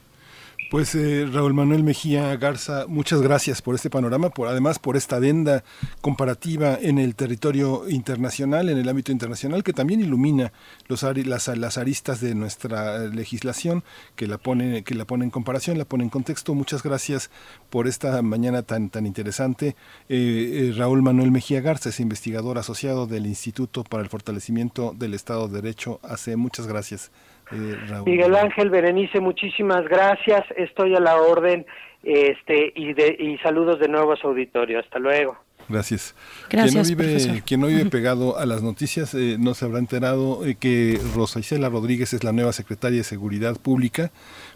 Pues 0.71 0.95
eh, 0.95 1.27
Raúl 1.29 1.53
Manuel 1.53 1.83
Mejía 1.83 2.33
Garza, 2.37 2.85
muchas 2.87 3.21
gracias 3.21 3.61
por 3.61 3.75
este 3.75 3.89
panorama, 3.89 4.29
por 4.29 4.47
además 4.47 4.79
por 4.79 4.95
esta 4.95 5.17
adenda 5.17 5.65
comparativa 5.99 6.77
en 6.81 6.97
el 6.97 7.13
territorio 7.15 7.89
internacional, 7.89 8.69
en 8.69 8.77
el 8.77 8.87
ámbito 8.87 9.11
internacional, 9.11 9.65
que 9.65 9.73
también 9.73 9.99
ilumina 9.99 10.53
los 10.87 11.03
las, 11.03 11.49
las 11.49 11.77
aristas 11.77 12.21
de 12.21 12.35
nuestra 12.35 12.99
legislación, 12.99 13.83
que 14.15 14.27
la 14.27 14.37
pone 14.37 14.85
que 14.85 14.95
la 14.95 15.03
pone 15.03 15.25
en 15.25 15.29
comparación, 15.29 15.77
la 15.77 15.83
pone 15.83 16.05
en 16.05 16.09
contexto. 16.09 16.55
Muchas 16.55 16.83
gracias 16.83 17.31
por 17.69 17.85
esta 17.85 18.21
mañana 18.21 18.61
tan 18.61 18.89
tan 18.89 19.05
interesante. 19.05 19.75
Eh, 20.07 20.69
eh, 20.69 20.73
Raúl 20.77 21.01
Manuel 21.01 21.31
Mejía 21.31 21.59
Garza 21.59 21.89
es 21.89 21.99
investigador 21.99 22.57
asociado 22.57 23.07
del 23.07 23.25
Instituto 23.25 23.83
para 23.83 24.03
el 24.03 24.09
Fortalecimiento 24.09 24.95
del 24.97 25.15
Estado 25.15 25.49
de 25.49 25.61
Derecho. 25.61 25.99
Hace 26.01 26.37
muchas 26.37 26.65
gracias. 26.65 27.11
Eh, 27.53 27.77
Miguel 28.05 28.35
Ángel 28.35 28.69
Berenice, 28.69 29.19
muchísimas 29.19 29.87
gracias. 29.87 30.43
Estoy 30.55 30.95
a 30.95 30.99
la 30.99 31.15
orden 31.15 31.65
este 32.03 32.73
y, 32.75 32.93
de, 32.93 33.15
y 33.19 33.37
saludos 33.39 33.79
de 33.79 33.87
nuevo 33.87 34.13
a 34.13 34.17
su 34.17 34.27
auditorio. 34.27 34.79
Hasta 34.79 34.99
luego. 34.99 35.37
Gracias. 35.69 36.15
Gracias 36.49 36.87
quien, 36.87 36.97
no 36.97 37.03
vive, 37.03 37.41
quien 37.45 37.61
no 37.61 37.67
vive 37.67 37.85
pegado 37.89 38.37
a 38.37 38.45
las 38.45 38.61
noticias 38.61 39.13
eh, 39.13 39.37
no 39.39 39.53
se 39.53 39.65
habrá 39.65 39.79
enterado 39.79 40.45
eh, 40.45 40.55
que 40.55 40.99
Rosa 41.15 41.39
Isela 41.39 41.69
Rodríguez 41.69 42.13
es 42.13 42.23
la 42.23 42.31
nueva 42.31 42.51
secretaria 42.51 42.97
de 42.97 43.03
Seguridad 43.03 43.57
Pública 43.57 44.11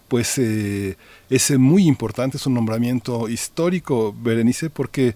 pues 0.08 0.38
eh, 0.38 0.98
es 1.30 1.58
muy 1.58 1.88
importante, 1.88 2.38
es 2.38 2.46
un 2.46 2.54
nombramiento 2.54 3.28
histórico, 3.28 4.16
Berenice, 4.18 4.70
porque 4.70 5.08
eh, 5.08 5.16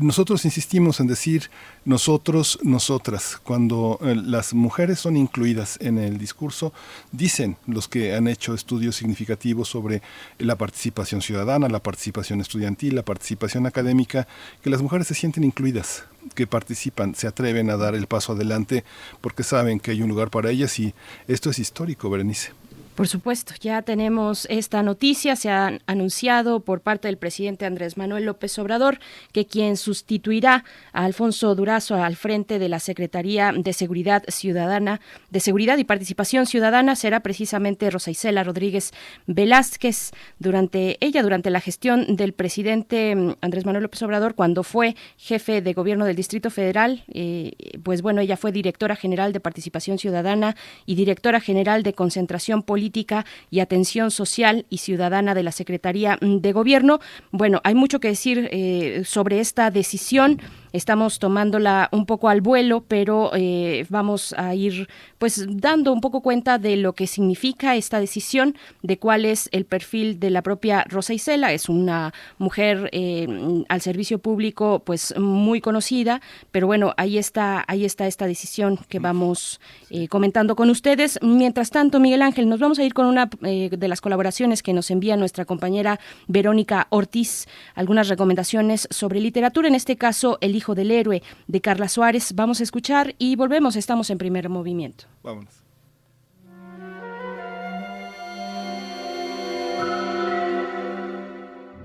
nosotros 0.00 0.44
insistimos 0.44 1.00
en 1.00 1.08
decir 1.08 1.50
nosotros, 1.84 2.58
nosotras. 2.62 3.40
Cuando 3.42 3.98
eh, 4.02 4.14
las 4.14 4.54
mujeres 4.54 5.00
son 5.00 5.16
incluidas 5.16 5.76
en 5.80 5.98
el 5.98 6.18
discurso, 6.18 6.72
dicen 7.10 7.56
los 7.66 7.88
que 7.88 8.14
han 8.14 8.28
hecho 8.28 8.54
estudios 8.54 8.94
significativos 8.96 9.68
sobre 9.68 10.02
la 10.38 10.56
participación 10.56 11.20
ciudadana, 11.20 11.68
la 11.68 11.82
participación 11.82 12.40
estudiantil, 12.40 12.94
la 12.94 13.04
participación 13.04 13.66
académica, 13.66 14.28
que 14.62 14.70
las 14.70 14.82
mujeres 14.82 15.08
se 15.08 15.14
sienten 15.14 15.42
incluidas, 15.42 16.04
que 16.36 16.46
participan, 16.46 17.16
se 17.16 17.26
atreven 17.26 17.70
a 17.70 17.76
dar 17.76 17.96
el 17.96 18.06
paso 18.06 18.34
adelante 18.34 18.84
porque 19.20 19.42
saben 19.42 19.80
que 19.80 19.90
hay 19.90 20.02
un 20.02 20.08
lugar 20.08 20.30
para 20.30 20.50
ellas 20.50 20.78
y 20.78 20.94
esto 21.26 21.50
es 21.50 21.58
histórico, 21.58 22.08
Berenice. 22.08 22.61
Por 22.94 23.08
supuesto, 23.08 23.54
ya 23.58 23.80
tenemos 23.80 24.46
esta 24.50 24.82
noticia, 24.82 25.34
se 25.34 25.48
ha 25.48 25.78
anunciado 25.86 26.60
por 26.60 26.82
parte 26.82 27.08
del 27.08 27.16
presidente 27.16 27.64
Andrés 27.64 27.96
Manuel 27.96 28.26
López 28.26 28.58
Obrador 28.58 28.98
que 29.32 29.46
quien 29.46 29.78
sustituirá 29.78 30.66
a 30.92 31.06
Alfonso 31.06 31.54
Durazo 31.54 31.94
al 31.94 32.16
frente 32.16 32.58
de 32.58 32.68
la 32.68 32.80
Secretaría 32.80 33.50
de 33.56 33.72
Seguridad 33.72 34.24
Ciudadana, 34.28 35.00
de 35.30 35.40
Seguridad 35.40 35.78
y 35.78 35.84
Participación 35.84 36.44
Ciudadana 36.44 36.94
será 36.94 37.20
precisamente 37.20 37.88
Rosa 37.90 38.10
Isela 38.10 38.44
Rodríguez 38.44 38.92
Velázquez. 39.26 40.10
Durante 40.38 40.98
ella, 41.00 41.22
durante 41.22 41.48
la 41.48 41.60
gestión 41.60 42.16
del 42.16 42.34
presidente 42.34 43.16
mm, 43.16 43.36
Andrés 43.40 43.64
Manuel 43.64 43.84
López 43.84 44.02
Obrador, 44.02 44.34
cuando 44.34 44.64
fue 44.64 44.96
jefe 45.16 45.62
de 45.62 45.72
gobierno 45.72 46.04
del 46.04 46.16
Distrito 46.16 46.50
Federal, 46.50 47.04
eh, 47.08 47.52
pues 47.82 48.02
bueno, 48.02 48.20
ella 48.20 48.36
fue 48.36 48.52
directora 48.52 48.96
general 48.96 49.32
de 49.32 49.40
Participación 49.40 49.96
Ciudadana 49.96 50.56
y 50.84 50.94
directora 50.94 51.40
general 51.40 51.84
de 51.84 51.94
Concentración 51.94 52.62
Política 52.62 52.81
Política 52.82 53.24
y 53.48 53.60
Atención 53.60 54.10
Social 54.10 54.66
y 54.68 54.78
Ciudadana 54.78 55.36
de 55.36 55.44
la 55.44 55.52
Secretaría 55.52 56.18
de 56.20 56.52
Gobierno. 56.52 56.98
Bueno, 57.30 57.60
hay 57.62 57.76
mucho 57.76 58.00
que 58.00 58.08
decir 58.08 58.48
eh, 58.50 59.02
sobre 59.04 59.38
esta 59.38 59.70
decisión 59.70 60.40
estamos 60.72 61.18
tomándola 61.18 61.88
un 61.92 62.06
poco 62.06 62.28
al 62.28 62.40
vuelo, 62.40 62.84
pero 62.86 63.30
eh, 63.34 63.86
vamos 63.88 64.34
a 64.36 64.54
ir 64.54 64.88
pues 65.18 65.46
dando 65.48 65.92
un 65.92 66.00
poco 66.00 66.22
cuenta 66.22 66.58
de 66.58 66.76
lo 66.76 66.94
que 66.94 67.06
significa 67.06 67.76
esta 67.76 68.00
decisión, 68.00 68.56
de 68.82 68.98
cuál 68.98 69.24
es 69.24 69.48
el 69.52 69.64
perfil 69.64 70.18
de 70.18 70.30
la 70.30 70.42
propia 70.42 70.84
Rosa 70.88 71.14
Isela. 71.14 71.52
Es 71.52 71.68
una 71.68 72.12
mujer 72.38 72.88
eh, 72.92 73.64
al 73.68 73.80
servicio 73.80 74.18
público 74.18 74.82
pues 74.84 75.14
muy 75.18 75.60
conocida, 75.60 76.20
pero 76.50 76.66
bueno, 76.66 76.94
ahí 76.96 77.18
está, 77.18 77.64
ahí 77.68 77.84
está 77.84 78.06
esta 78.06 78.26
decisión 78.26 78.78
que 78.88 78.98
vamos 78.98 79.60
eh, 79.90 80.08
comentando 80.08 80.56
con 80.56 80.70
ustedes. 80.70 81.18
Mientras 81.22 81.70
tanto, 81.70 82.00
Miguel 82.00 82.22
Ángel, 82.22 82.48
nos 82.48 82.60
vamos 82.60 82.78
a 82.78 82.84
ir 82.84 82.94
con 82.94 83.06
una 83.06 83.26
de 83.42 83.88
las 83.88 84.00
colaboraciones 84.00 84.62
que 84.62 84.72
nos 84.72 84.90
envía 84.90 85.16
nuestra 85.16 85.44
compañera 85.44 86.00
Verónica 86.26 86.86
Ortiz, 86.90 87.46
algunas 87.74 88.08
recomendaciones 88.08 88.88
sobre 88.90 89.20
literatura, 89.20 89.68
en 89.68 89.74
este 89.74 89.96
caso 89.96 90.38
el 90.40 90.52
Hijo 90.62 90.76
del 90.76 90.92
Héroe 90.92 91.24
de 91.48 91.60
Carla 91.60 91.88
Suárez. 91.88 92.34
Vamos 92.36 92.60
a 92.60 92.62
escuchar 92.62 93.16
y 93.18 93.34
volvemos. 93.34 93.74
Estamos 93.74 94.10
en 94.10 94.18
primer 94.18 94.48
movimiento. 94.48 95.06
Vámonos. 95.24 95.52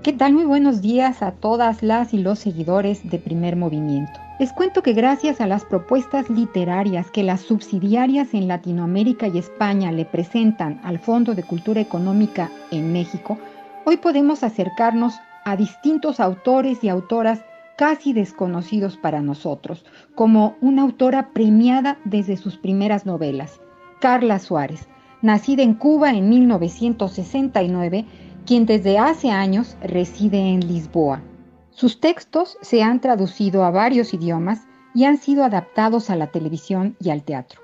¿Qué 0.04 0.12
tal? 0.12 0.32
Muy 0.32 0.44
buenos 0.44 0.80
días 0.80 1.22
a 1.22 1.32
todas 1.32 1.82
las 1.82 2.14
y 2.14 2.18
los 2.18 2.38
seguidores 2.38 3.10
de 3.10 3.18
Primer 3.18 3.56
Movimiento. 3.56 4.12
Les 4.38 4.52
cuento 4.52 4.80
que 4.80 4.92
gracias 4.92 5.40
a 5.40 5.48
las 5.48 5.64
propuestas 5.64 6.30
literarias 6.30 7.10
que 7.10 7.24
las 7.24 7.40
subsidiarias 7.40 8.32
en 8.32 8.46
Latinoamérica 8.46 9.26
y 9.26 9.38
España 9.38 9.90
le 9.90 10.04
presentan 10.04 10.80
al 10.84 11.00
Fondo 11.00 11.34
de 11.34 11.42
Cultura 11.42 11.80
Económica 11.80 12.48
en 12.70 12.92
México, 12.92 13.38
hoy 13.84 13.96
podemos 13.96 14.44
acercarnos 14.44 15.14
a 15.44 15.56
distintos 15.56 16.20
autores 16.20 16.84
y 16.84 16.88
autoras 16.88 17.40
casi 17.78 18.12
desconocidos 18.12 18.96
para 18.96 19.22
nosotros, 19.22 19.86
como 20.16 20.56
una 20.60 20.82
autora 20.82 21.30
premiada 21.32 21.96
desde 22.04 22.36
sus 22.36 22.58
primeras 22.58 23.06
novelas, 23.06 23.60
Carla 24.00 24.40
Suárez, 24.40 24.88
nacida 25.22 25.62
en 25.62 25.74
Cuba 25.74 26.10
en 26.10 26.28
1969, 26.28 28.04
quien 28.44 28.66
desde 28.66 28.98
hace 28.98 29.30
años 29.30 29.76
reside 29.80 30.38
en 30.38 30.66
Lisboa. 30.66 31.22
Sus 31.70 32.00
textos 32.00 32.58
se 32.62 32.82
han 32.82 33.00
traducido 33.00 33.62
a 33.62 33.70
varios 33.70 34.12
idiomas 34.12 34.66
y 34.92 35.04
han 35.04 35.16
sido 35.16 35.44
adaptados 35.44 36.10
a 36.10 36.16
la 36.16 36.26
televisión 36.26 36.96
y 37.00 37.10
al 37.10 37.22
teatro. 37.22 37.60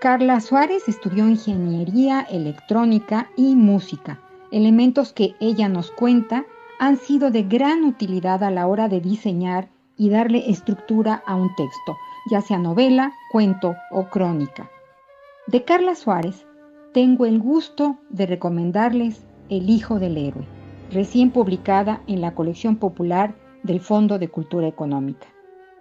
Carla 0.00 0.40
Suárez 0.40 0.88
estudió 0.88 1.28
ingeniería 1.28 2.22
electrónica 2.22 3.30
y 3.36 3.54
música, 3.54 4.18
elementos 4.50 5.12
que 5.12 5.34
ella 5.40 5.68
nos 5.68 5.90
cuenta 5.90 6.46
han 6.78 6.96
sido 6.96 7.30
de 7.30 7.42
gran 7.42 7.84
utilidad 7.84 8.42
a 8.44 8.50
la 8.50 8.66
hora 8.66 8.88
de 8.88 9.00
diseñar 9.00 9.68
y 9.96 10.10
darle 10.10 10.48
estructura 10.50 11.22
a 11.26 11.34
un 11.34 11.54
texto, 11.56 11.96
ya 12.30 12.40
sea 12.40 12.58
novela, 12.58 13.12
cuento 13.32 13.74
o 13.90 14.04
crónica. 14.04 14.70
De 15.48 15.64
Carla 15.64 15.94
Suárez, 15.96 16.46
tengo 16.92 17.26
el 17.26 17.40
gusto 17.40 17.98
de 18.10 18.26
recomendarles 18.26 19.24
El 19.48 19.70
Hijo 19.70 19.98
del 19.98 20.16
Héroe, 20.16 20.46
recién 20.92 21.30
publicada 21.30 22.00
en 22.06 22.20
la 22.20 22.34
colección 22.34 22.76
popular 22.76 23.34
del 23.62 23.80
Fondo 23.80 24.18
de 24.18 24.28
Cultura 24.28 24.68
Económica. 24.68 25.26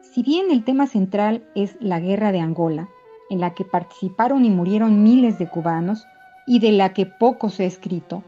Si 0.02 0.24
bien 0.24 0.49
el 0.49 0.64
tema 0.64 0.88
central 0.88 1.44
es 1.53 1.78
la 1.80 1.99
guerra 1.99 2.32
de 2.32 2.40
Angola, 2.40 2.90
en 3.30 3.40
la 3.40 3.53
que 3.53 3.65
participaron 3.65 4.45
y 4.45 4.49
murieron 4.49 5.03
miles 5.03 5.38
de 5.38 5.48
cubanos 5.48 6.06
y 6.48 6.60
de 6.60 6.72
la 6.72 6.94
que 6.94 7.06
poco 7.06 7.49
se 7.49 7.64
ha 7.64 7.68
escrito, 7.68 8.24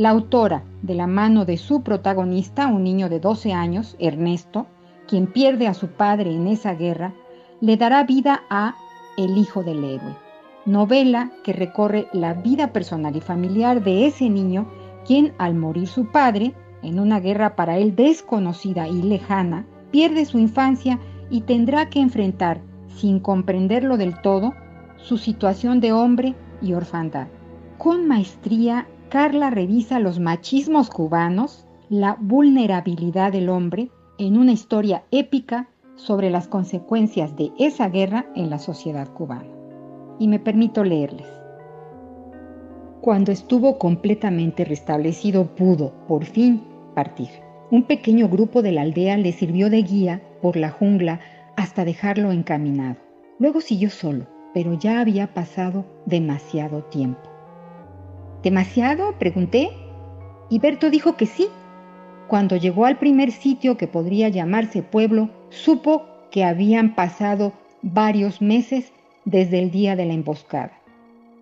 la 0.00 0.08
autora, 0.08 0.64
de 0.80 0.94
la 0.94 1.06
mano 1.06 1.44
de 1.44 1.58
su 1.58 1.82
protagonista, 1.82 2.68
un 2.68 2.84
niño 2.84 3.10
de 3.10 3.20
12 3.20 3.52
años, 3.52 3.96
Ernesto, 3.98 4.66
quien 5.06 5.26
pierde 5.26 5.66
a 5.66 5.74
su 5.74 5.88
padre 5.88 6.34
en 6.34 6.46
esa 6.46 6.72
guerra, 6.72 7.12
le 7.60 7.76
dará 7.76 8.02
vida 8.04 8.44
a 8.48 8.76
El 9.18 9.36
Hijo 9.36 9.62
del 9.62 9.84
Héroe, 9.84 10.16
novela 10.64 11.30
que 11.44 11.52
recorre 11.52 12.08
la 12.14 12.32
vida 12.32 12.72
personal 12.72 13.14
y 13.14 13.20
familiar 13.20 13.84
de 13.84 14.06
ese 14.06 14.30
niño, 14.30 14.70
quien 15.04 15.34
al 15.36 15.54
morir 15.54 15.86
su 15.86 16.06
padre, 16.06 16.54
en 16.80 16.98
una 16.98 17.20
guerra 17.20 17.54
para 17.54 17.76
él 17.76 17.94
desconocida 17.94 18.88
y 18.88 19.02
lejana, 19.02 19.66
pierde 19.90 20.24
su 20.24 20.38
infancia 20.38 20.98
y 21.28 21.42
tendrá 21.42 21.90
que 21.90 22.00
enfrentar, 22.00 22.62
sin 22.88 23.20
comprenderlo 23.20 23.98
del 23.98 24.18
todo, 24.22 24.54
su 24.96 25.18
situación 25.18 25.78
de 25.78 25.92
hombre 25.92 26.34
y 26.62 26.72
orfandad. 26.72 27.26
Con 27.76 28.08
maestría 28.08 28.86
Carla 29.10 29.50
revisa 29.50 29.98
los 29.98 30.20
machismos 30.20 30.88
cubanos, 30.88 31.66
la 31.88 32.16
vulnerabilidad 32.20 33.32
del 33.32 33.48
hombre, 33.48 33.90
en 34.18 34.38
una 34.38 34.52
historia 34.52 35.02
épica 35.10 35.68
sobre 35.96 36.30
las 36.30 36.46
consecuencias 36.46 37.34
de 37.34 37.50
esa 37.58 37.88
guerra 37.88 38.26
en 38.36 38.50
la 38.50 38.60
sociedad 38.60 39.12
cubana. 39.12 39.50
Y 40.20 40.28
me 40.28 40.38
permito 40.38 40.84
leerles. 40.84 41.26
Cuando 43.00 43.32
estuvo 43.32 43.78
completamente 43.78 44.64
restablecido 44.64 45.56
pudo, 45.56 45.92
por 46.06 46.24
fin, 46.24 46.62
partir. 46.94 47.30
Un 47.72 47.82
pequeño 47.82 48.28
grupo 48.28 48.62
de 48.62 48.70
la 48.70 48.82
aldea 48.82 49.16
le 49.16 49.32
sirvió 49.32 49.70
de 49.70 49.82
guía 49.82 50.22
por 50.40 50.56
la 50.56 50.70
jungla 50.70 51.18
hasta 51.56 51.84
dejarlo 51.84 52.30
encaminado. 52.30 53.00
Luego 53.40 53.60
siguió 53.60 53.90
solo, 53.90 54.28
pero 54.54 54.74
ya 54.74 55.00
había 55.00 55.34
pasado 55.34 55.84
demasiado 56.06 56.84
tiempo. 56.84 57.29
¿Demasiado? 58.42 59.18
pregunté. 59.18 59.70
Y 60.48 60.58
Berto 60.58 60.90
dijo 60.90 61.16
que 61.16 61.26
sí. 61.26 61.48
Cuando 62.28 62.56
llegó 62.56 62.86
al 62.86 62.98
primer 62.98 63.32
sitio 63.32 63.76
que 63.76 63.86
podría 63.86 64.28
llamarse 64.28 64.82
pueblo, 64.82 65.30
supo 65.50 66.06
que 66.30 66.44
habían 66.44 66.94
pasado 66.94 67.52
varios 67.82 68.40
meses 68.40 68.92
desde 69.24 69.58
el 69.58 69.70
día 69.70 69.96
de 69.96 70.06
la 70.06 70.14
emboscada. 70.14 70.72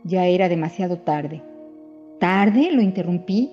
Ya 0.04 0.26
era 0.26 0.48
demasiado 0.48 0.98
tarde. 0.98 1.42
¿Tarde? 2.18 2.70
lo 2.72 2.82
interrumpí, 2.82 3.50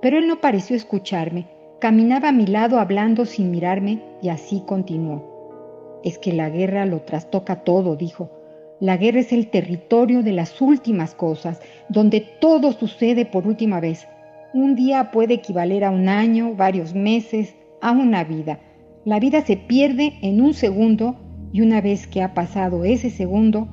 pero 0.00 0.18
él 0.18 0.28
no 0.28 0.40
pareció 0.40 0.76
escucharme. 0.76 1.48
Caminaba 1.80 2.28
a 2.28 2.32
mi 2.32 2.46
lado 2.46 2.78
hablando 2.78 3.26
sin 3.26 3.50
mirarme 3.50 4.02
y 4.22 4.28
así 4.28 4.62
continuó. 4.66 6.00
Es 6.04 6.18
que 6.18 6.32
la 6.32 6.50
guerra 6.50 6.86
lo 6.86 7.00
trastoca 7.02 7.64
todo, 7.64 7.96
dijo. 7.96 8.30
La 8.78 8.98
guerra 8.98 9.20
es 9.20 9.32
el 9.32 9.48
territorio 9.48 10.22
de 10.22 10.32
las 10.32 10.60
últimas 10.60 11.14
cosas, 11.14 11.60
donde 11.88 12.20
todo 12.20 12.72
sucede 12.72 13.24
por 13.24 13.46
última 13.46 13.80
vez. 13.80 14.06
Un 14.52 14.74
día 14.74 15.10
puede 15.10 15.34
equivaler 15.34 15.82
a 15.84 15.90
un 15.90 16.10
año, 16.10 16.54
varios 16.54 16.94
meses, 16.94 17.54
a 17.80 17.92
una 17.92 18.22
vida. 18.24 18.60
La 19.06 19.18
vida 19.18 19.40
se 19.40 19.56
pierde 19.56 20.18
en 20.20 20.42
un 20.42 20.52
segundo 20.52 21.16
y 21.52 21.62
una 21.62 21.80
vez 21.80 22.06
que 22.06 22.20
ha 22.20 22.34
pasado 22.34 22.84
ese 22.84 23.08
segundo, 23.08 23.66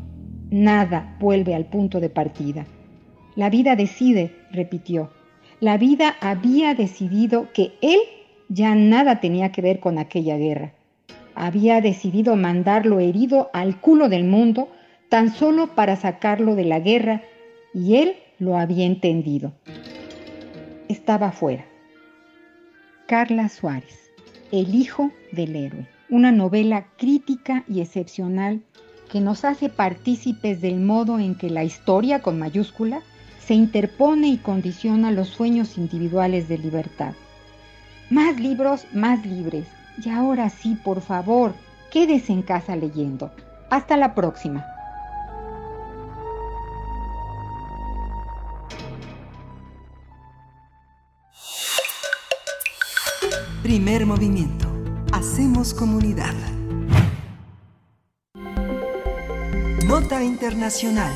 nada 0.49 1.17
vuelve 1.19 1.53
al 1.53 1.65
punto 1.65 1.99
de 1.99 2.09
partida. 2.09 2.65
La 3.35 3.49
vida 3.49 3.75
decide, 3.75 4.31
repitió. 4.51 5.11
La 5.59 5.77
vida 5.77 6.15
había 6.21 6.75
decidido 6.75 7.51
que 7.53 7.73
él 7.81 7.99
ya 8.47 8.73
nada 8.73 9.19
tenía 9.19 9.51
que 9.51 9.61
ver 9.61 9.81
con 9.81 9.97
aquella 9.97 10.37
guerra. 10.37 10.73
Había 11.35 11.81
decidido 11.81 12.37
mandarlo 12.37 12.99
herido 12.99 13.49
al 13.53 13.81
culo 13.81 14.07
del 14.07 14.23
mundo 14.23 14.69
tan 15.13 15.31
solo 15.31 15.67
para 15.67 15.95
sacarlo 15.95 16.55
de 16.55 16.65
la 16.65 16.79
guerra, 16.79 17.21
y 17.71 17.97
él 17.97 18.15
lo 18.39 18.57
había 18.57 18.83
entendido. 18.83 19.53
estaba 20.89 21.31
fuera. 21.31 21.65
Carla 23.05 23.47
Suárez, 23.47 24.09
El 24.51 24.73
hijo 24.73 25.11
del 25.31 25.55
héroe, 25.55 25.87
una 26.09 26.31
novela 26.31 26.87
crítica 26.97 27.63
y 27.67 27.81
excepcional 27.81 28.63
que 29.11 29.21
nos 29.21 29.45
hace 29.45 29.69
partícipes 29.69 30.61
del 30.61 30.79
modo 30.79 31.19
en 31.19 31.35
que 31.35 31.51
la 31.51 31.63
historia 31.63 32.23
con 32.23 32.39
mayúscula 32.39 33.03
se 33.37 33.53
interpone 33.53 34.29
y 34.29 34.37
condiciona 34.37 35.11
los 35.11 35.27
sueños 35.27 35.77
individuales 35.77 36.49
de 36.49 36.57
libertad. 36.57 37.13
Más 38.09 38.39
libros, 38.39 38.87
más 38.93 39.23
libres. 39.27 39.67
Y 40.03 40.09
ahora 40.09 40.49
sí, 40.49 40.75
por 40.83 41.01
favor, 41.01 41.53
quédese 41.91 42.33
en 42.33 42.41
casa 42.41 42.75
leyendo. 42.75 43.31
Hasta 43.69 43.95
la 43.95 44.15
próxima. 44.15 44.72
Primer 53.63 54.05
movimiento. 54.05 54.67
Hacemos 55.13 55.73
comunidad. 55.73 56.33
Nota 59.87 60.21
Internacional. 60.21 61.13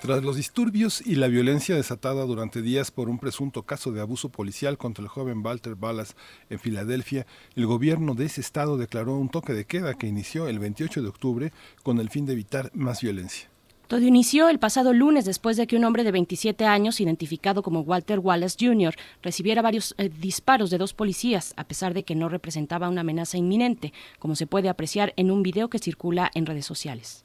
Tras 0.00 0.22
los 0.22 0.36
disturbios 0.36 1.04
y 1.04 1.16
la 1.16 1.26
violencia 1.26 1.74
desatada 1.74 2.24
durante 2.24 2.62
días 2.62 2.92
por 2.92 3.08
un 3.08 3.18
presunto 3.18 3.64
caso 3.64 3.90
de 3.90 4.00
abuso 4.00 4.28
policial 4.28 4.78
contra 4.78 5.02
el 5.02 5.08
joven 5.08 5.44
Walter 5.44 5.74
Ballas 5.74 6.14
en 6.50 6.60
Filadelfia, 6.60 7.26
el 7.56 7.66
gobierno 7.66 8.14
de 8.14 8.26
ese 8.26 8.40
estado 8.40 8.78
declaró 8.78 9.16
un 9.16 9.28
toque 9.28 9.54
de 9.54 9.64
queda 9.64 9.94
que 9.94 10.06
inició 10.06 10.46
el 10.46 10.60
28 10.60 11.02
de 11.02 11.08
octubre 11.08 11.52
con 11.82 11.98
el 11.98 12.10
fin 12.10 12.26
de 12.26 12.34
evitar 12.34 12.70
más 12.74 13.00
violencia. 13.00 13.50
Todo 13.88 14.02
inició 14.02 14.50
el 14.50 14.58
pasado 14.58 14.92
lunes 14.92 15.24
después 15.24 15.56
de 15.56 15.66
que 15.66 15.74
un 15.74 15.84
hombre 15.84 16.04
de 16.04 16.12
27 16.12 16.66
años, 16.66 17.00
identificado 17.00 17.62
como 17.62 17.80
Walter 17.80 18.18
Wallace 18.18 18.58
Jr., 18.60 18.94
recibiera 19.22 19.62
varios 19.62 19.94
eh, 19.96 20.10
disparos 20.10 20.68
de 20.68 20.76
dos 20.76 20.92
policías, 20.92 21.54
a 21.56 21.64
pesar 21.64 21.94
de 21.94 22.02
que 22.02 22.14
no 22.14 22.28
representaba 22.28 22.90
una 22.90 23.00
amenaza 23.00 23.38
inminente, 23.38 23.94
como 24.18 24.36
se 24.36 24.46
puede 24.46 24.68
apreciar 24.68 25.14
en 25.16 25.30
un 25.30 25.42
video 25.42 25.70
que 25.70 25.78
circula 25.78 26.30
en 26.34 26.44
redes 26.44 26.66
sociales. 26.66 27.24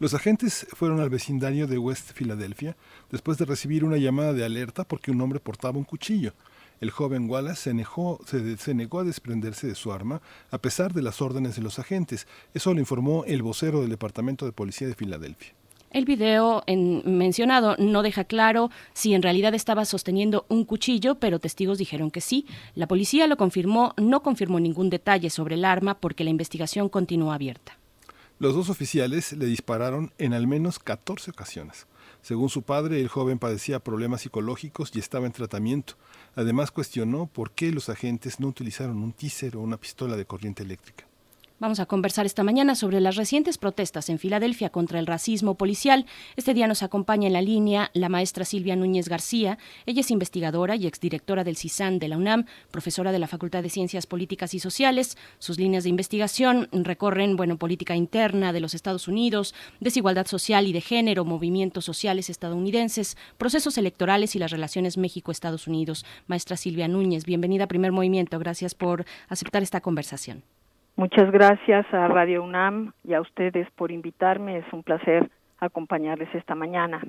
Los 0.00 0.12
agentes 0.12 0.66
fueron 0.72 0.98
al 0.98 1.10
vecindario 1.10 1.68
de 1.68 1.78
West 1.78 2.10
Filadelfia 2.12 2.76
después 3.12 3.38
de 3.38 3.44
recibir 3.44 3.84
una 3.84 3.96
llamada 3.96 4.32
de 4.32 4.44
alerta 4.44 4.82
porque 4.82 5.12
un 5.12 5.20
hombre 5.20 5.38
portaba 5.38 5.78
un 5.78 5.84
cuchillo. 5.84 6.34
El 6.80 6.90
joven 6.90 7.30
Wallace 7.30 7.70
se 7.70 7.74
negó, 7.74 8.18
a 9.00 9.04
desprenderse 9.04 9.68
de 9.68 9.76
su 9.76 9.92
arma 9.92 10.22
a 10.50 10.58
pesar 10.58 10.92
de 10.92 11.02
las 11.02 11.22
órdenes 11.22 11.54
de 11.54 11.62
los 11.62 11.78
agentes. 11.78 12.26
Eso 12.52 12.74
lo 12.74 12.80
informó 12.80 13.24
el 13.26 13.42
vocero 13.42 13.80
del 13.80 13.90
Departamento 13.90 14.44
de 14.44 14.52
Policía 14.52 14.88
de 14.88 14.96
Filadelfia. 14.96 15.59
El 15.90 16.04
video 16.04 16.62
en, 16.66 17.02
mencionado 17.18 17.74
no 17.76 18.02
deja 18.02 18.22
claro 18.22 18.70
si 18.92 19.12
en 19.12 19.22
realidad 19.22 19.54
estaba 19.54 19.84
sosteniendo 19.84 20.46
un 20.48 20.64
cuchillo, 20.64 21.16
pero 21.16 21.40
testigos 21.40 21.78
dijeron 21.78 22.12
que 22.12 22.20
sí. 22.20 22.46
La 22.76 22.86
policía 22.86 23.26
lo 23.26 23.36
confirmó, 23.36 23.92
no 23.96 24.22
confirmó 24.22 24.60
ningún 24.60 24.88
detalle 24.88 25.30
sobre 25.30 25.56
el 25.56 25.64
arma 25.64 25.94
porque 25.98 26.22
la 26.22 26.30
investigación 26.30 26.88
continúa 26.88 27.34
abierta. 27.34 27.76
Los 28.38 28.54
dos 28.54 28.70
oficiales 28.70 29.32
le 29.32 29.46
dispararon 29.46 30.12
en 30.18 30.32
al 30.32 30.46
menos 30.46 30.78
14 30.78 31.32
ocasiones. 31.32 31.88
Según 32.22 32.50
su 32.50 32.62
padre, 32.62 33.00
el 33.00 33.08
joven 33.08 33.40
padecía 33.40 33.80
problemas 33.80 34.20
psicológicos 34.20 34.92
y 34.94 35.00
estaba 35.00 35.26
en 35.26 35.32
tratamiento. 35.32 35.94
Además 36.36 36.70
cuestionó 36.70 37.26
por 37.26 37.50
qué 37.50 37.72
los 37.72 37.88
agentes 37.88 38.38
no 38.38 38.46
utilizaron 38.46 38.98
un 38.98 39.12
tíser 39.12 39.56
o 39.56 39.60
una 39.60 39.76
pistola 39.76 40.16
de 40.16 40.24
corriente 40.24 40.62
eléctrica. 40.62 41.09
Vamos 41.60 41.78
a 41.78 41.84
conversar 41.84 42.24
esta 42.24 42.42
mañana 42.42 42.74
sobre 42.74 43.02
las 43.02 43.16
recientes 43.16 43.58
protestas 43.58 44.08
en 44.08 44.18
Filadelfia 44.18 44.70
contra 44.70 44.98
el 44.98 45.06
racismo 45.06 45.56
policial. 45.56 46.06
Este 46.34 46.54
día 46.54 46.66
nos 46.66 46.82
acompaña 46.82 47.26
en 47.26 47.34
la 47.34 47.42
línea 47.42 47.90
la 47.92 48.08
maestra 48.08 48.46
Silvia 48.46 48.76
Núñez 48.76 49.10
García. 49.10 49.58
Ella 49.84 50.00
es 50.00 50.10
investigadora 50.10 50.74
y 50.76 50.86
exdirectora 50.86 51.44
del 51.44 51.58
CISAN 51.58 51.98
de 51.98 52.08
la 52.08 52.16
UNAM, 52.16 52.46
profesora 52.70 53.12
de 53.12 53.18
la 53.18 53.26
Facultad 53.26 53.62
de 53.62 53.68
Ciencias 53.68 54.06
Políticas 54.06 54.54
y 54.54 54.58
Sociales. 54.58 55.18
Sus 55.38 55.58
líneas 55.58 55.84
de 55.84 55.90
investigación 55.90 56.66
recorren, 56.72 57.36
bueno, 57.36 57.58
política 57.58 57.94
interna 57.94 58.54
de 58.54 58.60
los 58.60 58.72
Estados 58.72 59.06
Unidos, 59.06 59.54
desigualdad 59.80 60.26
social 60.26 60.66
y 60.66 60.72
de 60.72 60.80
género, 60.80 61.26
movimientos 61.26 61.84
sociales 61.84 62.30
estadounidenses, 62.30 63.18
procesos 63.36 63.76
electorales 63.76 64.34
y 64.34 64.38
las 64.38 64.50
relaciones 64.50 64.96
México-Estados 64.96 65.66
Unidos. 65.66 66.06
Maestra 66.26 66.56
Silvia 66.56 66.88
Núñez, 66.88 67.26
bienvenida 67.26 67.64
a 67.64 67.68
Primer 67.68 67.92
Movimiento. 67.92 68.38
Gracias 68.38 68.74
por 68.74 69.04
aceptar 69.28 69.62
esta 69.62 69.82
conversación. 69.82 70.42
Muchas 71.00 71.30
gracias 71.30 71.86
a 71.94 72.08
Radio 72.08 72.42
UNAM 72.42 72.92
y 73.04 73.14
a 73.14 73.22
ustedes 73.22 73.66
por 73.74 73.90
invitarme. 73.90 74.58
Es 74.58 74.70
un 74.70 74.82
placer 74.82 75.30
acompañarles 75.58 76.28
esta 76.34 76.54
mañana. 76.54 77.00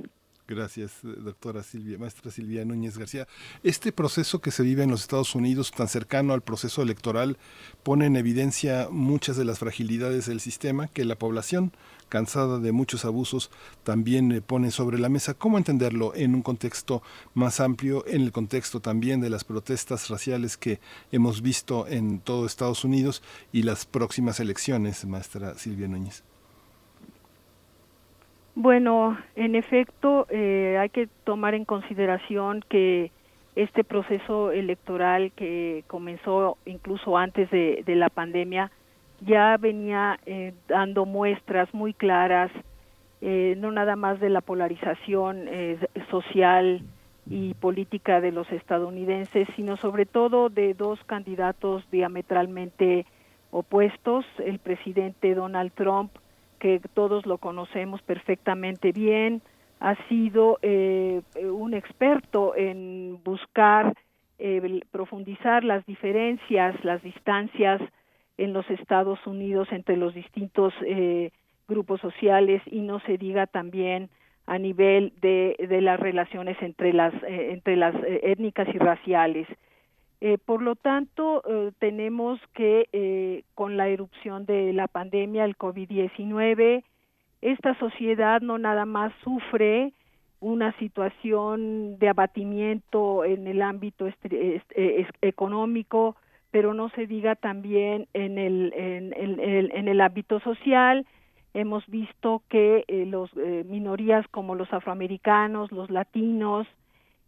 Gracias, 0.47 1.01
doctora 1.03 1.61
Silvia, 1.61 1.97
maestra 1.97 2.31
Silvia 2.31 2.63
Núñez 2.63 2.97
García. 2.97 3.27
Este 3.63 3.91
proceso 3.91 4.39
que 4.39 4.51
se 4.51 4.63
vive 4.63 4.83
en 4.83 4.91
los 4.91 5.01
Estados 5.01 5.35
Unidos, 5.35 5.73
tan 5.73 5.89
cercano 5.89 6.31
al 6.31 6.39
proceso 6.39 6.81
electoral, 6.81 7.35
pone 7.83 8.05
en 8.05 8.15
evidencia 8.15 8.87
muchas 8.89 9.35
de 9.35 9.43
las 9.43 9.59
fragilidades 9.59 10.25
del 10.25 10.39
sistema 10.39 10.87
que 10.87 11.03
la 11.03 11.17
población, 11.17 11.73
cansada 12.11 12.59
de 12.59 12.73
muchos 12.73 13.05
abusos, 13.05 13.49
también 13.83 14.43
pone 14.45 14.69
sobre 14.69 14.99
la 14.99 15.07
mesa. 15.07 15.33
¿Cómo 15.33 15.57
entenderlo 15.57 16.13
en 16.13 16.35
un 16.35 16.41
contexto 16.41 17.01
más 17.33 17.61
amplio, 17.61 18.05
en 18.05 18.21
el 18.21 18.33
contexto 18.33 18.81
también 18.81 19.21
de 19.21 19.29
las 19.29 19.45
protestas 19.45 20.09
raciales 20.09 20.57
que 20.57 20.79
hemos 21.13 21.41
visto 21.41 21.87
en 21.87 22.19
todo 22.19 22.45
Estados 22.45 22.83
Unidos 22.83 23.23
y 23.53 23.63
las 23.63 23.85
próximas 23.85 24.41
elecciones, 24.41 25.05
maestra 25.05 25.53
Silvia 25.53 25.87
Núñez? 25.87 26.23
Bueno, 28.55 29.17
en 29.37 29.55
efecto, 29.55 30.27
eh, 30.29 30.77
hay 30.77 30.89
que 30.89 31.07
tomar 31.23 31.55
en 31.55 31.63
consideración 31.63 32.61
que 32.67 33.11
este 33.55 33.85
proceso 33.85 34.51
electoral 34.51 35.31
que 35.33 35.85
comenzó 35.87 36.57
incluso 36.65 37.17
antes 37.17 37.49
de 37.51 37.95
la 37.95 38.09
pandemia 38.09 38.69
ya 39.21 39.57
venía 39.57 40.19
eh, 40.25 40.53
dando 40.67 41.05
muestras 41.05 41.73
muy 41.73 41.93
claras, 41.93 42.51
eh, 43.21 43.55
no 43.57 43.71
nada 43.71 43.95
más 43.95 44.19
de 44.19 44.29
la 44.29 44.41
polarización 44.41 45.45
eh, 45.47 45.77
social 46.09 46.81
y 47.27 47.53
política 47.55 48.19
de 48.19 48.31
los 48.31 48.51
estadounidenses, 48.51 49.47
sino 49.55 49.77
sobre 49.77 50.05
todo 50.05 50.49
de 50.49 50.73
dos 50.73 50.99
candidatos 51.05 51.89
diametralmente 51.91 53.05
opuestos, 53.51 54.25
el 54.39 54.59
presidente 54.59 55.35
Donald 55.35 55.71
Trump 55.73 56.11
que 56.61 56.79
todos 56.93 57.25
lo 57.25 57.39
conocemos 57.39 58.03
perfectamente 58.03 58.91
bien, 58.91 59.41
ha 59.79 59.95
sido 60.07 60.59
eh, 60.61 61.21
un 61.43 61.73
experto 61.73 62.55
en 62.55 63.19
buscar 63.23 63.95
eh, 64.37 64.81
profundizar 64.91 65.63
las 65.63 65.83
diferencias, 65.87 66.75
las 66.85 67.01
distancias 67.01 67.81
en 68.43 68.53
los 68.53 68.69
Estados 68.69 69.19
Unidos 69.25 69.67
entre 69.71 69.97
los 69.97 70.13
distintos 70.13 70.73
eh, 70.85 71.31
grupos 71.67 72.01
sociales 72.01 72.61
y 72.65 72.81
no 72.81 72.99
se 73.01 73.17
diga 73.17 73.47
también 73.47 74.09
a 74.45 74.57
nivel 74.57 75.13
de, 75.21 75.55
de 75.69 75.81
las 75.81 75.99
relaciones 75.99 76.57
entre 76.61 76.93
las 76.93 77.13
entre 77.23 77.75
las 77.75 77.95
étnicas 78.23 78.67
y 78.73 78.77
raciales. 78.77 79.47
Eh, 80.23 80.37
por 80.37 80.61
lo 80.61 80.75
tanto, 80.75 81.41
eh, 81.47 81.71
tenemos 81.79 82.39
que 82.53 82.87
eh, 82.93 83.43
con 83.55 83.75
la 83.75 83.87
erupción 83.87 84.45
de 84.45 84.71
la 84.71 84.87
pandemia, 84.87 85.45
el 85.45 85.57
COVID-19, 85.57 86.83
esta 87.41 87.77
sociedad 87.79 88.39
no 88.39 88.59
nada 88.59 88.85
más 88.85 89.11
sufre 89.23 89.93
una 90.39 90.77
situación 90.77 91.97
de 91.97 92.09
abatimiento 92.09 93.25
en 93.25 93.47
el 93.47 93.63
ámbito 93.63 94.07
económico, 95.21 96.15
pero 96.51 96.73
no 96.73 96.89
se 96.89 97.07
diga 97.07 97.35
también 97.35 98.07
en 98.13 98.37
el, 98.37 98.73
en, 98.75 99.13
el, 99.13 99.71
en 99.73 99.87
el 99.87 100.01
ámbito 100.01 100.39
social. 100.41 101.05
Hemos 101.53 101.85
visto 101.87 102.43
que 102.49 102.85
las 103.09 103.33
minorías 103.65 104.27
como 104.29 104.55
los 104.55 104.71
afroamericanos, 104.71 105.71
los 105.71 105.89
latinos, 105.89 106.67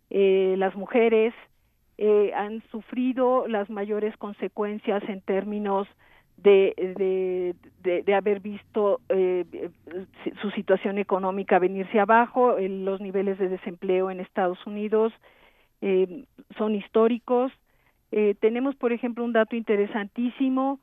las 0.10 0.76
mujeres, 0.76 1.34
eh, 1.98 2.32
han 2.36 2.64
sufrido 2.72 3.48
las 3.48 3.70
mayores 3.70 4.18
consecuencias 4.18 5.04
en 5.08 5.22
términos 5.22 5.88
de, 6.38 7.54
de, 7.84 8.16
haber 8.16 8.40
visto 8.40 9.00
eh, 9.10 9.46
su 10.42 10.50
situación 10.52 10.98
económica 10.98 11.60
venirse 11.60 12.00
abajo, 12.00 12.56
los 12.60 13.00
niveles 13.00 13.38
de 13.38 13.48
desempleo 13.48 14.10
en 14.10 14.20
Estados 14.20 14.58
Unidos 14.66 15.14
eh, 15.82 16.26
son 16.58 16.76
históricos. 16.76 17.52
Tenemos, 18.40 18.76
por 18.76 18.94
ejemplo, 18.94 19.24
un 19.24 19.34
dato 19.34 19.56
interesantísimo. 19.56 20.80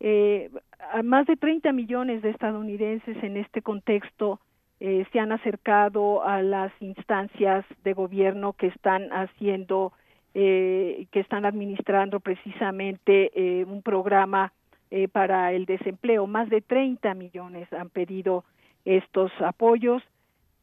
a 0.00 1.02
más 1.02 1.26
de 1.26 1.36
30 1.36 1.72
millones 1.72 2.22
de 2.22 2.30
estadounidenses 2.30 3.22
en 3.22 3.36
este 3.36 3.62
contexto 3.62 4.40
se 4.80 5.20
han 5.20 5.30
acercado 5.30 6.24
a 6.24 6.42
las 6.42 6.72
instancias 6.80 7.64
de 7.84 7.92
gobierno 7.92 8.54
que 8.54 8.66
están 8.66 9.12
haciendo 9.12 9.92
eh, 10.34 11.06
que 11.10 11.20
están 11.20 11.44
administrando 11.44 12.20
precisamente 12.20 13.30
eh, 13.34 13.64
un 13.64 13.82
programa 13.82 14.52
eh, 14.90 15.08
para 15.08 15.52
el 15.52 15.66
desempleo. 15.66 16.26
Más 16.26 16.48
de 16.48 16.62
30 16.62 17.14
millones 17.14 17.70
han 17.72 17.90
pedido 17.90 18.44
estos 18.84 19.30
apoyos. 19.40 20.02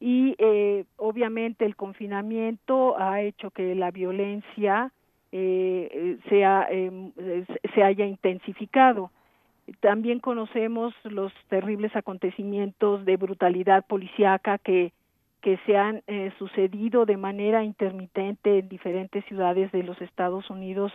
y 0.00 0.34
eh, 0.38 0.86
obviamente 0.96 1.66
el 1.66 1.76
confinamiento 1.76 2.98
ha 2.98 3.20
hecho 3.20 3.50
que 3.50 3.74
la 3.74 3.90
violencia 3.90 4.92
eh, 5.32 6.18
sea, 6.28 6.66
em, 6.70 7.12
se 7.74 7.82
haya 7.82 8.06
intensificado. 8.06 9.10
También 9.80 10.18
conocemos 10.18 10.94
los 11.04 11.32
terribles 11.48 11.94
acontecimientos 11.94 13.04
de 13.04 13.16
brutalidad 13.16 13.86
policíaca 13.86 14.58
que, 14.58 14.92
que 15.40 15.58
se 15.66 15.76
han 15.76 16.02
eh, 16.06 16.32
sucedido 16.38 17.06
de 17.06 17.16
manera 17.16 17.64
intermitente 17.64 18.58
en 18.58 18.68
diferentes 18.68 19.24
ciudades 19.26 19.70
de 19.72 19.82
los 19.82 20.00
Estados 20.00 20.50
Unidos 20.50 20.92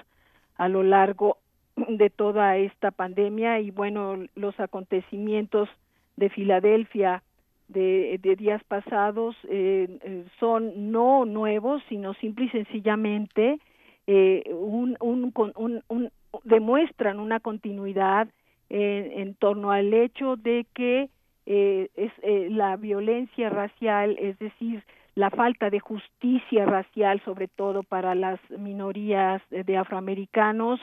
a 0.58 0.68
lo 0.68 0.84
largo 0.84 1.38
de 1.76 2.10
toda 2.10 2.58
esta 2.58 2.92
pandemia 2.92 3.60
y 3.60 3.72
bueno, 3.72 4.18
los 4.36 4.60
acontecimientos 4.60 5.70
de 6.16 6.30
Filadelfia 6.30 7.24
de, 7.68 8.20
de 8.22 8.36
días 8.36 8.64
pasados 8.66 9.36
eh, 9.50 9.88
eh, 10.04 10.26
son 10.40 10.92
no 10.92 11.26
nuevos, 11.26 11.82
sino 11.90 12.14
simple 12.16 12.46
y 12.46 12.50
sencillamente 12.50 13.60
eh, 14.08 14.44
un, 14.54 14.98
un, 15.00 16.12
demuestran 16.44 17.20
una 17.20 17.40
continuidad 17.40 18.28
en, 18.70 19.12
en, 19.20 19.36
torno 19.36 19.72
al 19.72 19.94
hecho 19.94 20.36
de 20.36 20.66
que 20.74 21.10
eh, 21.46 21.90
eh, 21.96 22.48
la 22.50 22.76
violencia 22.76 23.50
racial, 23.50 24.18
es 24.20 24.38
decir, 24.40 24.84
la 25.16 25.30
falta 25.30 25.70
de 25.70 25.80
justicia 25.80 26.66
racial, 26.66 27.22
sobre 27.24 27.48
todo 27.48 27.84
para 27.84 28.16
las 28.16 28.40
minorías 28.50 29.42
de 29.50 29.78
afroamericanos, 29.78 30.80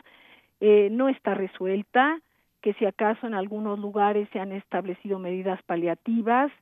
eh, 0.61 0.89
no 0.91 1.09
está 1.09 1.35
resuelta, 1.35 2.21
que 2.61 2.73
si 2.75 2.87
acaso 2.87 3.27
en 3.27 3.35
algunos 3.35 3.81
lugares 3.81 4.29
se 4.33 4.39
han 4.39 4.53
establecido 4.53 5.19
medidas 5.19 5.61
paliativas, 5.65 6.53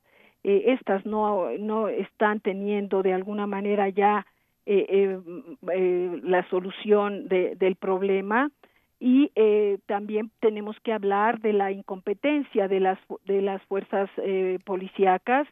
eh, 0.43 0.63
estas 0.67 1.05
no, 1.05 1.51
no 1.59 1.87
están 1.87 2.39
teniendo 2.39 3.03
de 3.03 3.13
alguna 3.13 3.45
manera 3.45 3.87
ya 3.89 4.25
eh, 4.65 4.85
eh, 4.89 5.19
eh 5.73 6.19
la 6.23 6.47
solución 6.49 7.27
de, 7.27 7.55
del 7.55 7.75
problema 7.75 8.49
y 8.99 9.31
eh, 9.35 9.79
también 9.87 10.31
tenemos 10.39 10.79
que 10.81 10.93
hablar 10.93 11.39
de 11.41 11.53
la 11.53 11.71
incompetencia 11.71 12.67
de 12.67 12.79
las 12.79 12.99
de 13.25 13.41
las 13.41 13.61
fuerzas 13.63 14.09
eh, 14.17 14.59
policíacas 14.65 15.47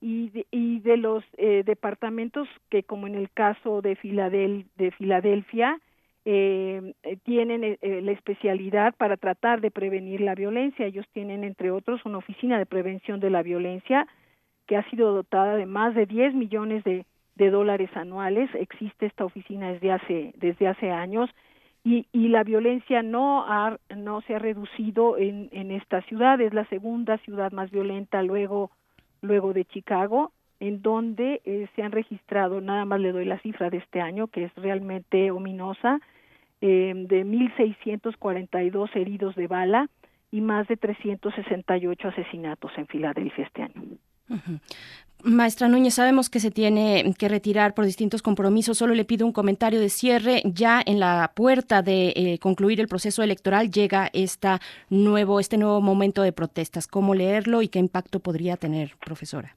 y 0.00 0.30
de, 0.30 0.46
y 0.50 0.80
de 0.80 0.96
los 0.98 1.24
departamentos 1.36 2.46
que 2.68 2.82
como 2.82 3.06
en 3.06 3.14
el 3.14 3.30
caso 3.30 3.80
de, 3.80 3.96
Filadel 3.96 4.66
de 4.76 4.90
Filadelfia 4.90 5.78
eh, 6.26 6.94
tienen 7.24 7.62
eh, 7.64 8.00
la 8.02 8.12
especialidad 8.12 8.94
para 8.96 9.18
tratar 9.18 9.60
de 9.60 9.70
prevenir 9.70 10.22
la 10.22 10.34
violencia. 10.34 10.86
Ellos 10.86 11.06
tienen 11.12 11.44
entre 11.44 11.70
otros 11.70 12.04
una 12.06 12.18
oficina 12.18 12.58
de 12.58 12.64
prevención 12.64 13.20
de 13.20 13.28
la 13.28 13.42
violencia 13.42 14.06
que 14.66 14.76
ha 14.76 14.88
sido 14.88 15.12
dotada 15.12 15.56
de 15.56 15.66
más 15.66 15.94
de 15.94 16.06
10 16.06 16.34
millones 16.34 16.82
de, 16.84 17.04
de 17.36 17.50
dólares 17.50 17.90
anuales. 17.94 18.48
Existe 18.54 19.06
esta 19.06 19.24
oficina 19.24 19.72
desde 19.72 19.92
hace, 19.92 20.32
desde 20.36 20.68
hace 20.68 20.90
años 20.90 21.30
y, 21.84 22.06
y 22.12 22.28
la 22.28 22.44
violencia 22.44 23.02
no, 23.02 23.44
ha, 23.46 23.78
no 23.94 24.22
se 24.22 24.34
ha 24.34 24.38
reducido 24.38 25.18
en, 25.18 25.70
esta 25.70 26.00
ciudad. 26.02 26.40
Es 26.40 26.54
la 26.54 26.64
segunda 26.66 27.18
ciudad 27.18 27.52
más 27.52 27.70
violenta 27.70 28.22
luego, 28.22 28.70
luego 29.20 29.52
de 29.52 29.66
Chicago, 29.66 30.32
en 30.60 30.80
donde 30.80 31.42
eh, 31.44 31.68
se 31.76 31.82
han 31.82 31.92
registrado, 31.92 32.62
nada 32.62 32.86
más 32.86 33.00
le 33.00 33.12
doy 33.12 33.26
la 33.26 33.38
cifra 33.40 33.68
de 33.68 33.78
este 33.78 34.00
año, 34.00 34.28
que 34.28 34.44
es 34.44 34.54
realmente 34.54 35.30
ominosa, 35.30 36.00
eh, 36.62 36.94
de 36.96 37.26
1.642 37.26 38.96
heridos 38.96 39.34
de 39.34 39.46
bala 39.46 39.90
y 40.30 40.40
más 40.40 40.66
de 40.68 40.78
368 40.78 42.08
asesinatos 42.08 42.72
en 42.78 42.86
Filadelfia 42.86 43.44
este 43.44 43.62
año. 43.62 43.82
Maestra 45.24 45.68
Núñez, 45.68 45.94
sabemos 45.94 46.28
que 46.28 46.38
se 46.38 46.50
tiene 46.50 47.14
que 47.18 47.30
retirar 47.30 47.72
por 47.72 47.86
distintos 47.86 48.20
compromisos. 48.20 48.76
Solo 48.76 48.94
le 48.94 49.06
pido 49.06 49.24
un 49.24 49.32
comentario 49.32 49.80
de 49.80 49.88
cierre. 49.88 50.42
Ya 50.44 50.82
en 50.84 51.00
la 51.00 51.32
puerta 51.34 51.80
de 51.80 52.12
eh, 52.14 52.38
concluir 52.40 52.78
el 52.78 52.88
proceso 52.88 53.22
electoral 53.22 53.70
llega 53.70 54.10
esta 54.12 54.60
nuevo, 54.90 55.40
este 55.40 55.56
nuevo 55.56 55.80
momento 55.80 56.20
de 56.20 56.32
protestas. 56.32 56.86
¿Cómo 56.86 57.14
leerlo 57.14 57.62
y 57.62 57.68
qué 57.68 57.78
impacto 57.78 58.20
podría 58.20 58.58
tener, 58.58 58.96
profesora? 59.02 59.56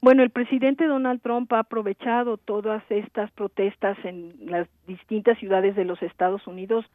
Bueno, 0.00 0.22
el 0.22 0.30
presidente 0.30 0.86
Donald 0.86 1.20
Trump 1.20 1.52
ha 1.52 1.58
aprovechado 1.58 2.38
todas 2.38 2.82
estas 2.88 3.30
protestas 3.32 3.98
en 4.02 4.32
las 4.46 4.66
distintas 4.86 5.38
ciudades 5.38 5.76
de 5.76 5.84
los 5.84 6.00
Estados 6.02 6.46
Unidos 6.46 6.86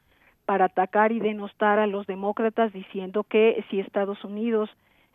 para 0.47 0.65
atacar 0.65 1.11
y 1.11 1.19
denostar 1.19 1.77
a 1.77 1.85
los 1.85 2.07
demócratas 2.07 2.73
diciendo 2.73 3.23
que 3.23 3.63
si 3.69 3.79
Estados 3.79 4.23
Unidos 4.23 4.71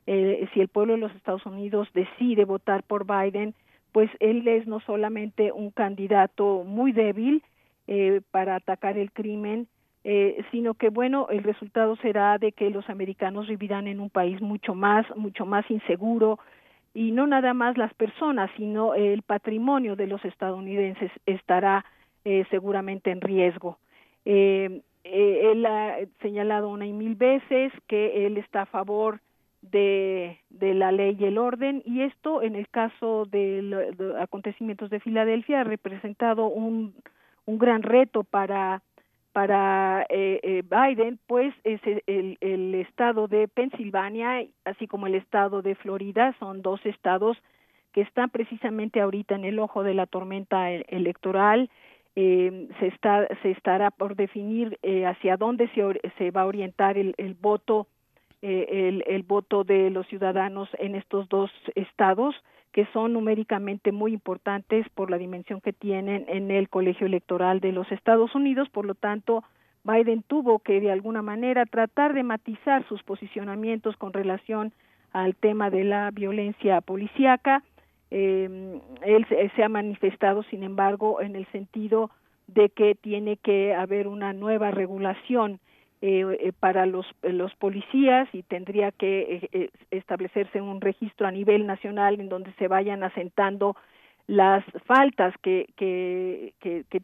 eh, 0.07 0.49
si 0.53 0.61
el 0.61 0.69
pueblo 0.69 0.95
de 0.95 1.01
los 1.01 1.15
Estados 1.15 1.45
Unidos 1.47 1.89
decide 1.95 2.45
votar 2.45 2.83
por 2.83 3.07
Biden, 3.07 3.55
pues 3.93 4.11
él 4.21 4.47
es 4.47 4.67
no 4.67 4.81
solamente 4.81 5.53
un 5.53 5.71
candidato 5.71 6.65
muy 6.65 6.93
débil 6.93 7.43
eh, 7.87 8.21
para 8.31 8.57
atacar 8.57 8.99
el 8.99 9.13
crimen, 9.13 9.67
eh, 10.05 10.43
sino 10.51 10.75
que 10.75 10.91
bueno, 10.91 11.27
el 11.31 11.43
resultado 11.43 11.97
será 11.97 12.39
de 12.39 12.53
que 12.53 12.71
los 12.71 12.89
americanos 12.89 13.49
vivirán 13.49 13.89
en 13.89 14.01
un 14.01 14.11
país 14.11 14.41
mucho 14.41 14.75
más, 14.75 15.05
mucho 15.17 15.45
más 15.45 15.69
inseguro 15.71 16.39
y 16.95 17.13
no 17.13 17.27
nada 17.27 17.55
más 17.55 17.77
las 17.77 17.95
personas, 17.95 18.51
sino 18.57 18.95
el 18.95 19.23
patrimonio 19.23 19.97
de 19.97 20.07
los 20.07 20.25
estadounidenses 20.25 21.11
estará 21.27 21.85
eh, 22.25 22.45
seguramente 22.51 23.11
en 23.11 23.21
riesgo. 23.21 23.79
Eh, 24.25 24.83
eh, 25.05 25.51
él 25.53 25.65
ha 25.65 25.97
señalado 26.21 26.69
una 26.69 26.87
y 26.87 26.93
mil 26.93 27.15
veces 27.15 27.73
que 27.87 28.27
él 28.27 28.37
está 28.37 28.63
a 28.63 28.67
favor 28.67 29.21
de, 29.63 30.39
de 30.49 30.75
la 30.75 30.93
ley 30.93 31.17
y 31.19 31.25
el 31.25 31.39
orden 31.39 31.83
y 31.85 32.03
esto 32.03 32.43
en 32.43 32.57
el 32.57 32.69
caso 32.69 33.27
de 33.27 33.63
los 33.63 34.17
acontecimientos 34.21 34.91
de 34.91 35.01
Filadelfia 35.01 35.61
ha 35.61 35.65
representado 35.65 36.47
un, 36.47 36.95
un 37.45 37.59
gran 37.59 37.83
reto 37.83 38.25
para 38.25 38.83
para 39.33 40.07
eh, 40.09 40.41
eh, 40.43 40.63
Biden, 40.69 41.21
pues 41.29 41.55
es 41.63 41.81
el, 41.85 42.37
el, 42.41 42.75
estado 42.75 43.29
de 43.29 43.47
Pensilvania, 43.47 44.45
así 44.65 44.89
como 44.89 45.07
el 45.07 45.15
estado 45.15 45.63
de 45.63 45.77
Florida, 45.77 46.35
son 46.41 46.63
dos 46.63 46.85
estados 46.85 47.37
que 47.93 48.01
están 48.01 48.31
precisamente 48.31 49.01
ahorita 49.01 49.37
en 49.37 49.45
el 49.45 49.61
ojo 49.61 49.85
de 49.85 49.95
la 49.95 50.07
tormenta 50.07 50.73
e, 50.73 50.85
electoral. 50.89 51.71
Eh, 52.17 52.69
se 52.81 52.89
está 52.89 53.29
se 53.43 53.53
estará 53.53 53.93
por 53.93 54.17
definir 54.17 54.81
eh, 54.83 55.07
hacia 55.07 55.37
dónde 55.37 55.69
se, 55.69 55.83
se 56.19 56.33
va 56.33 56.41
a 56.41 56.47
orientar 56.47 56.99
el, 56.99 57.15
el 57.17 57.35
voto 57.35 57.87
eh, 58.43 58.89
el, 58.89 59.05
el 59.07 59.23
voto 59.23 59.65
de 59.65 59.91
los 59.91 60.07
ciudadanos 60.07 60.69
en 60.79 60.95
estos 60.95 61.29
dos 61.29 61.51
estados 61.75 62.35
que 62.73 62.87
son 62.93 63.13
numéricamente 63.13 63.93
muy 63.93 64.13
importantes 64.13 64.89
por 64.95 65.11
la 65.11 65.19
dimensión 65.19 65.61
que 65.61 65.73
tienen 65.73 66.25
en 66.29 66.51
el 66.51 66.69
colegio 66.69 67.07
electoral 67.07 67.61
de 67.61 67.73
los 67.73 67.91
Estados 67.91 68.35
Unidos. 68.35 68.69
Por 68.69 68.85
lo 68.85 68.95
tanto, 68.95 69.43
Biden 69.85 70.23
tuvo 70.23 70.61
que 70.61 70.81
de 70.81 70.93
alguna 70.93 71.23
manera 71.23 71.67
tratar 71.67 72.15
de 72.15 72.23
matizar 72.23 72.87
sus 72.89 73.03
posicionamientos 73.03 73.97
con 73.97 74.13
relación 74.13 74.73
al 75.13 75.35
tema 75.35 75.71
de 75.71 75.85
la 75.85 76.11
violencia 76.13 76.81
policíaca. 76.81 77.65
Eh, 78.13 78.81
él 79.03 79.27
se 79.57 79.63
ha 79.63 79.69
manifestado, 79.69 80.45
sin 80.45 80.63
embargo, 80.63 81.21
en 81.21 81.35
el 81.35 81.47
sentido 81.47 82.11
de 82.47 82.69
que 82.69 82.95
tiene 82.95 83.37
que 83.37 83.75
haber 83.75 84.07
una 84.07 84.33
nueva 84.33 84.71
regulación 84.71 85.61
eh, 86.03 86.39
eh, 86.41 86.53
para 86.59 86.87
los, 86.87 87.07
los 87.23 87.55
policías 87.57 88.29
y 88.33 88.43
tendría 88.43 88.91
que 88.91 89.21
eh, 89.21 89.49
eh, 89.53 89.71
establecerse 89.91 90.61
un 90.61 90.81
registro 90.81 91.27
a 91.27 91.31
nivel 91.31 91.67
nacional 91.67 92.19
en 92.21 92.29
donde 92.29 92.53
se 92.55 92.69
vayan 92.69 93.03
asentando 93.03 93.77
las 94.27 94.65
faltas 94.87 95.35
que, 95.43 95.67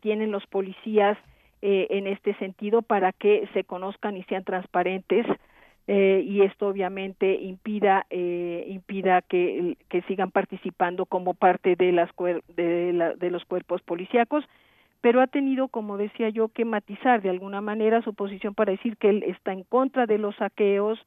tienen 0.00 0.30
los 0.30 0.46
policías 0.46 1.18
eh, 1.60 1.88
en 1.90 2.06
este 2.06 2.34
sentido 2.34 2.82
para 2.82 3.12
que 3.12 3.48
se 3.52 3.64
conozcan 3.64 4.16
y 4.16 4.22
sean 4.24 4.44
transparentes 4.44 5.26
eh, 5.88 6.22
y 6.24 6.42
esto 6.42 6.68
obviamente 6.68 7.34
impida 7.34 8.06
eh, 8.10 8.64
impida 8.68 9.22
que, 9.22 9.76
que 9.88 10.02
sigan 10.02 10.30
participando 10.30 11.06
como 11.06 11.34
parte 11.34 11.74
de 11.76 11.92
las 11.92 12.10
de, 12.56 12.92
la, 12.92 13.14
de 13.14 13.30
los 13.30 13.44
cuerpos 13.44 13.82
policíacos 13.82 14.44
pero 15.00 15.20
ha 15.20 15.26
tenido, 15.26 15.68
como 15.68 15.96
decía 15.96 16.28
yo, 16.28 16.48
que 16.48 16.64
matizar 16.64 17.22
de 17.22 17.30
alguna 17.30 17.60
manera 17.60 18.02
su 18.02 18.14
posición 18.14 18.54
para 18.54 18.72
decir 18.72 18.96
que 18.96 19.10
él 19.10 19.22
está 19.22 19.52
en 19.52 19.64
contra 19.64 20.06
de 20.06 20.18
los 20.18 20.36
saqueos 20.36 20.98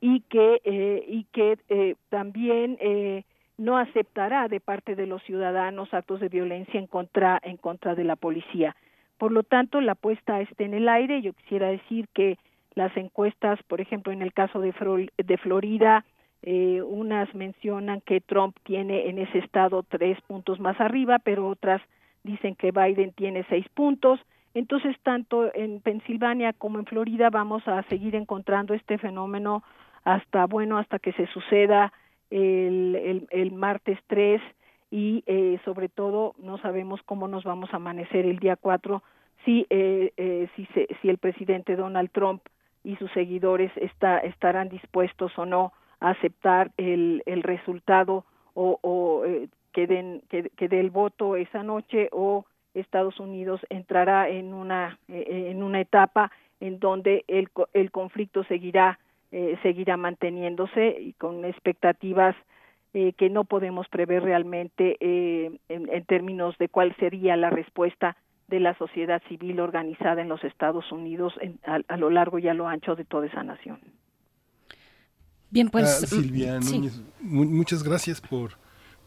y 0.00 0.20
que 0.22 0.60
eh, 0.64 1.04
y 1.08 1.24
que 1.32 1.58
eh, 1.68 1.94
también 2.08 2.76
eh, 2.80 3.24
no 3.56 3.76
aceptará 3.78 4.48
de 4.48 4.60
parte 4.60 4.94
de 4.94 5.06
los 5.06 5.22
ciudadanos 5.24 5.92
actos 5.92 6.20
de 6.20 6.28
violencia 6.28 6.78
en 6.78 6.86
contra 6.86 7.40
en 7.42 7.56
contra 7.56 7.94
de 7.94 8.04
la 8.04 8.16
policía. 8.16 8.76
Por 9.18 9.32
lo 9.32 9.42
tanto, 9.42 9.80
la 9.80 9.92
apuesta 9.92 10.40
está 10.40 10.62
en 10.64 10.74
el 10.74 10.88
aire. 10.88 11.20
Yo 11.22 11.32
quisiera 11.32 11.68
decir 11.68 12.06
que 12.14 12.38
las 12.74 12.96
encuestas, 12.96 13.60
por 13.64 13.80
ejemplo, 13.80 14.12
en 14.12 14.22
el 14.22 14.32
caso 14.32 14.60
de, 14.60 14.72
de 15.16 15.36
Florida, 15.38 16.04
eh, 16.42 16.80
unas 16.82 17.34
mencionan 17.34 18.00
que 18.00 18.20
Trump 18.20 18.56
tiene 18.62 19.08
en 19.08 19.18
ese 19.18 19.38
estado 19.38 19.82
tres 19.82 20.20
puntos 20.22 20.60
más 20.60 20.80
arriba, 20.80 21.18
pero 21.18 21.48
otras 21.48 21.82
dicen 22.24 22.54
que 22.54 22.72
Biden 22.72 23.12
tiene 23.12 23.44
seis 23.48 23.66
puntos. 23.70 24.20
Entonces, 24.54 24.96
tanto 25.02 25.54
en 25.54 25.80
Pensilvania 25.80 26.52
como 26.52 26.78
en 26.78 26.86
Florida 26.86 27.30
vamos 27.30 27.66
a 27.68 27.82
seguir 27.84 28.14
encontrando 28.14 28.74
este 28.74 28.98
fenómeno 28.98 29.62
hasta, 30.04 30.46
bueno, 30.46 30.78
hasta 30.78 30.98
que 30.98 31.12
se 31.12 31.26
suceda 31.28 31.92
el, 32.30 33.26
el, 33.30 33.52
martes 33.52 33.98
3 34.06 34.40
y 34.90 35.22
eh, 35.26 35.58
sobre 35.64 35.88
todo 35.88 36.34
no 36.38 36.58
sabemos 36.58 37.00
cómo 37.04 37.28
nos 37.28 37.44
vamos 37.44 37.72
a 37.72 37.76
amanecer 37.76 38.26
el 38.26 38.38
día 38.38 38.56
4 38.56 39.02
si, 39.44 39.66
eh, 39.70 40.12
eh, 40.16 40.48
si, 40.56 40.66
si 41.00 41.08
el 41.08 41.18
presidente 41.18 41.76
Donald 41.76 42.10
Trump 42.10 42.42
y 42.84 42.96
sus 42.96 43.10
seguidores 43.12 43.70
está, 43.76 44.18
estarán 44.18 44.68
dispuestos 44.68 45.36
o 45.38 45.46
no 45.46 45.72
a 46.00 46.10
aceptar 46.10 46.70
el, 46.76 47.22
el 47.26 47.42
resultado 47.42 48.24
o, 48.54 48.78
o 48.82 49.24
eh, 49.24 49.48
que, 49.78 49.86
den, 49.86 50.22
que, 50.28 50.50
que 50.56 50.66
dé 50.66 50.80
el 50.80 50.90
voto 50.90 51.36
esa 51.36 51.62
noche 51.62 52.08
o 52.10 52.46
Estados 52.74 53.20
Unidos 53.20 53.60
entrará 53.70 54.28
en 54.28 54.52
una, 54.52 54.98
eh, 55.06 55.50
en 55.52 55.62
una 55.62 55.80
etapa 55.80 56.32
en 56.58 56.80
donde 56.80 57.24
el, 57.28 57.48
el 57.74 57.92
conflicto 57.92 58.42
seguirá 58.42 58.98
eh, 59.30 59.56
seguirá 59.62 59.96
manteniéndose 59.96 61.00
y 61.00 61.12
con 61.12 61.44
expectativas 61.44 62.34
eh, 62.92 63.12
que 63.12 63.30
no 63.30 63.44
podemos 63.44 63.86
prever 63.88 64.24
realmente 64.24 64.96
eh, 64.98 65.60
en, 65.68 66.04
términos 66.06 66.58
de 66.58 66.68
cuál 66.68 66.96
sería 66.96 67.36
la 67.36 67.50
respuesta 67.50 68.16
de 68.48 68.58
la 68.58 68.76
sociedad 68.78 69.22
civil 69.28 69.60
organizada 69.60 70.22
en 70.22 70.28
los 70.28 70.42
Estados 70.42 70.90
Unidos 70.90 71.34
a, 71.62 71.96
lo 71.98 72.10
largo 72.10 72.40
y 72.40 72.48
a 72.48 72.54
lo 72.54 72.66
ancho 72.66 72.96
de 72.96 73.04
toda 73.04 73.26
esa 73.26 73.44
nación. 73.44 73.78
Bien, 75.50 75.68
pues 75.68 75.84
ah, 76.02 76.06
Silvia 76.06 76.58
muchas 77.20 77.84
gracias 77.84 78.20
por 78.20 78.52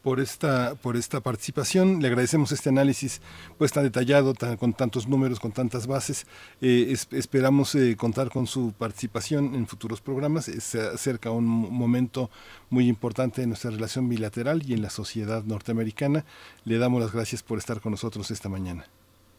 por 0.03 0.19
esta, 0.19 0.75
por 0.81 0.95
esta 0.95 1.21
participación. 1.21 2.01
Le 2.01 2.07
agradecemos 2.07 2.51
este 2.51 2.69
análisis 2.69 3.21
pues 3.57 3.71
tan 3.71 3.83
detallado, 3.83 4.33
con 4.57 4.73
tantos 4.73 5.07
números, 5.07 5.39
con 5.39 5.51
tantas 5.51 5.87
bases. 5.87 6.25
Eh, 6.61 6.93
esperamos 7.11 7.75
eh, 7.75 7.95
contar 7.97 8.29
con 8.29 8.47
su 8.47 8.73
participación 8.77 9.55
en 9.55 9.67
futuros 9.67 10.01
programas. 10.01 10.45
Se 10.45 10.81
acerca 10.81 11.31
un 11.31 11.45
momento 11.45 12.29
muy 12.69 12.87
importante 12.87 13.43
en 13.43 13.49
nuestra 13.49 13.71
relación 13.71 14.09
bilateral 14.09 14.61
y 14.65 14.73
en 14.73 14.81
la 14.81 14.89
sociedad 14.89 15.43
norteamericana. 15.43 16.25
Le 16.65 16.77
damos 16.77 17.01
las 17.01 17.13
gracias 17.13 17.43
por 17.43 17.57
estar 17.57 17.79
con 17.81 17.91
nosotros 17.91 18.31
esta 18.31 18.49
mañana. 18.49 18.85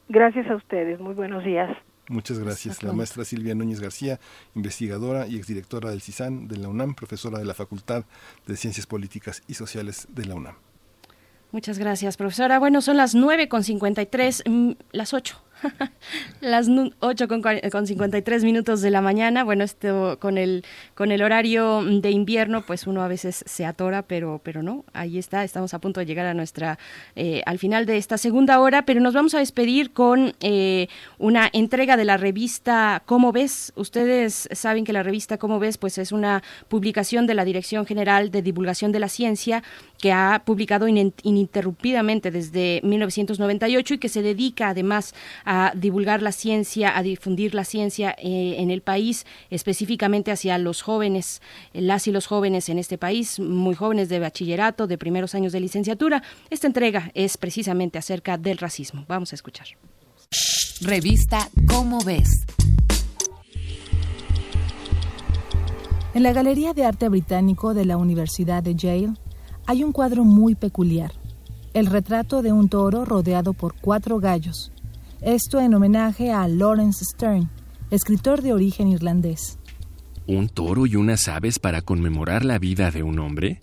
Gracias 0.09 0.47
a 0.51 0.56
ustedes. 0.56 1.01
Muy 1.01 1.14
buenos 1.14 1.44
días. 1.44 1.70
Muchas 2.09 2.39
gracias. 2.39 2.83
La 2.83 2.93
maestra 2.93 3.24
Silvia 3.24 3.55
Núñez 3.55 3.81
García, 3.81 4.19
investigadora 4.55 5.27
y 5.27 5.37
exdirectora 5.37 5.91
del 5.91 6.03
CISAN 6.03 6.49
de 6.49 6.57
la 6.57 6.69
UNAM, 6.69 6.95
profesora 6.95 7.39
de 7.39 7.45
la 7.45 7.55
Facultad 7.55 8.05
de 8.47 8.57
Ciencias 8.57 8.87
Políticas 8.87 9.43
y 9.47 9.55
Sociales 9.55 10.09
de 10.11 10.24
la 10.27 10.35
UNAM. 10.35 10.57
Muchas 11.53 11.79
gracias, 11.79 12.16
profesora. 12.16 12.59
Bueno, 12.59 12.81
son 12.81 12.97
las 12.97 13.15
9 13.15 13.49
con 13.49 13.62
53, 13.62 14.45
mm, 14.47 14.70
las 14.93 15.15
8 15.15 15.43
Las 16.40 16.68
8 17.01 17.28
con, 17.28 17.43
con 17.43 17.86
53 17.86 18.44
minutos 18.44 18.80
de 18.80 18.90
la 18.90 19.01
mañana. 19.01 19.44
Bueno, 19.44 19.64
esto 19.64 20.18
con 20.20 20.39
el, 20.39 20.64
con 20.94 21.12
el 21.12 21.22
horario 21.22 21.82
de 21.82 22.10
invierno, 22.10 22.62
pues 22.62 22.86
uno 22.86 23.02
a 23.02 23.09
veces 23.09 23.44
se 23.47 23.64
atora, 23.64 24.02
pero, 24.02 24.40
pero 24.43 24.62
no, 24.62 24.84
ahí 24.93 25.18
está, 25.18 25.44
estamos 25.44 25.74
a 25.74 25.80
punto 25.80 26.01
de 26.01 26.06
llegar 26.06 26.26
a 26.26 26.34
nuestra, 26.34 26.78
eh, 27.16 27.43
al 27.47 27.59
final 27.59 27.86
de 27.86 27.97
esta 27.97 28.18
segunda 28.18 28.60
hora, 28.60 28.84
pero 28.84 29.01
nos 29.01 29.14
vamos 29.14 29.34
a 29.34 29.39
despedir 29.39 29.93
con 29.93 30.34
eh, 30.40 30.89
una 31.18 31.48
entrega 31.52 31.97
de 31.97 32.05
la 32.05 32.16
revista 32.16 33.02
¿Cómo 33.06 33.32
ves? 33.32 33.72
Ustedes 33.76 34.48
saben 34.52 34.84
que 34.84 34.93
la 34.93 35.02
revista 35.02 35.39
¿Cómo 35.39 35.59
ves? 35.59 35.78
Pues 35.78 35.98
es 35.98 36.12
una 36.12 36.43
publicación 36.68 37.26
de 37.26 37.34
la 37.34 37.44
Dirección 37.44 37.86
General 37.86 38.30
de 38.30 38.43
Divulgación 38.43 38.93
de 38.93 39.01
la 39.01 39.09
Ciencia 39.09 39.62
que 39.98 40.12
ha 40.12 40.43
publicado 40.44 40.89
ininterrumpidamente 40.89 42.30
desde 42.30 42.80
1998 42.82 43.94
y 43.94 43.98
que 43.98 44.09
se 44.09 44.22
dedica 44.22 44.70
además 44.70 45.14
a 45.44 45.52
a 45.55 45.74
divulgar 45.77 46.23
la 46.23 46.33
ciencia, 46.33 46.97
a 46.97 47.03
difundir 47.03 47.55
la 47.55 47.66
ciencia 47.66 48.16
eh, 48.16 48.55
en 48.57 48.70
el 48.70 48.81
país, 48.81 49.27
específicamente 49.51 50.31
hacia 50.31 50.57
los 50.57 50.81
jóvenes, 50.81 51.43
las 51.74 52.07
y 52.07 52.11
los 52.11 52.27
jóvenes 52.27 52.70
en 52.70 52.79
este 52.79 52.97
país, 52.97 53.39
muy 53.39 53.74
jóvenes 53.74 54.09
de 54.09 54.19
bachillerato, 54.19 54.87
de 54.87 54.97
primeros 54.97 55.35
años 55.35 55.53
de 55.53 55.61
licenciatura. 55.61 56.23
Esta 56.49 56.69
entrega 56.69 57.11
es 57.12 57.37
precisamente 57.37 57.99
acerca 57.99 58.39
del 58.39 58.57
racismo. 58.57 59.05
Vamos 59.09 59.33
a 59.33 59.35
escuchar. 59.35 59.66
Revista 60.81 61.51
Cómo 61.69 62.03
ves. 62.03 62.47
En 66.15 66.23
la 66.23 66.33
Galería 66.33 66.73
de 66.73 66.87
Arte 66.87 67.11
Británico 67.11 67.74
de 67.74 67.85
la 67.85 67.99
Universidad 67.99 68.62
de 68.62 68.74
Yale 68.74 69.12
hay 69.66 69.85
un 69.85 69.93
cuadro 69.93 70.24
muy 70.24 70.55
peculiar, 70.55 71.12
el 71.74 71.87
retrato 71.87 72.41
de 72.41 72.53
un 72.53 72.70
toro 72.70 73.05
rodeado 73.05 73.53
por 73.53 73.74
cuatro 73.74 74.19
gallos, 74.19 74.72
esto 75.23 75.61
en 75.61 75.73
homenaje 75.73 76.32
a 76.32 76.49
Lawrence 76.49 77.05
Stern, 77.05 77.49
escritor 77.90 78.43
de 78.43 78.53
origen 78.53 78.89
irlandés. 78.89 79.59
¿Un 80.27 80.49
toro 80.49 80.86
y 80.86 80.97
unas 80.97 81.28
aves 81.28 81.61
para 81.61 81.81
conmemorar 81.81 82.44
la 82.44 82.59
vida 82.59 82.90
de 82.90 83.05
un 83.05 83.20
hombre? 83.20 83.61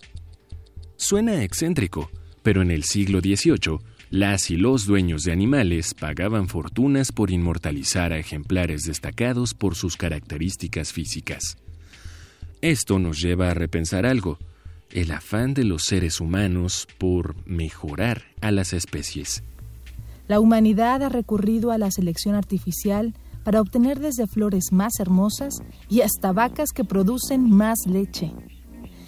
Suena 0.96 1.42
excéntrico, 1.44 2.10
pero 2.42 2.62
en 2.62 2.70
el 2.70 2.84
siglo 2.84 3.20
XVIII, 3.20 3.78
las 4.08 4.50
y 4.50 4.56
los 4.56 4.86
dueños 4.86 5.22
de 5.24 5.32
animales 5.32 5.92
pagaban 5.92 6.48
fortunas 6.48 7.12
por 7.12 7.30
inmortalizar 7.30 8.12
a 8.12 8.18
ejemplares 8.18 8.82
destacados 8.82 9.52
por 9.52 9.74
sus 9.74 9.96
características 9.96 10.92
físicas. 10.92 11.58
Esto 12.62 12.98
nos 12.98 13.20
lleva 13.20 13.50
a 13.50 13.54
repensar 13.54 14.06
algo, 14.06 14.38
el 14.90 15.12
afán 15.12 15.54
de 15.54 15.64
los 15.64 15.84
seres 15.84 16.20
humanos 16.20 16.88
por 16.98 17.36
mejorar 17.46 18.24
a 18.40 18.50
las 18.50 18.72
especies. 18.72 19.44
La 20.30 20.38
humanidad 20.38 21.02
ha 21.02 21.08
recurrido 21.08 21.72
a 21.72 21.78
la 21.78 21.90
selección 21.90 22.36
artificial 22.36 23.14
para 23.42 23.60
obtener 23.60 23.98
desde 23.98 24.28
flores 24.28 24.66
más 24.70 25.00
hermosas 25.00 25.58
y 25.88 26.02
hasta 26.02 26.30
vacas 26.32 26.70
que 26.70 26.84
producen 26.84 27.50
más 27.50 27.80
leche. 27.84 28.32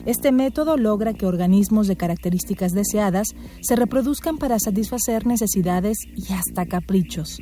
Este 0.04 0.32
método 0.32 0.76
logra 0.76 1.14
que 1.14 1.26
organismos 1.26 1.86
de 1.86 1.94
características 1.94 2.72
deseadas 2.72 3.28
se 3.60 3.76
reproduzcan 3.76 4.36
para 4.36 4.58
satisfacer 4.58 5.24
necesidades 5.24 5.96
y 6.16 6.32
hasta 6.32 6.66
caprichos. 6.66 7.38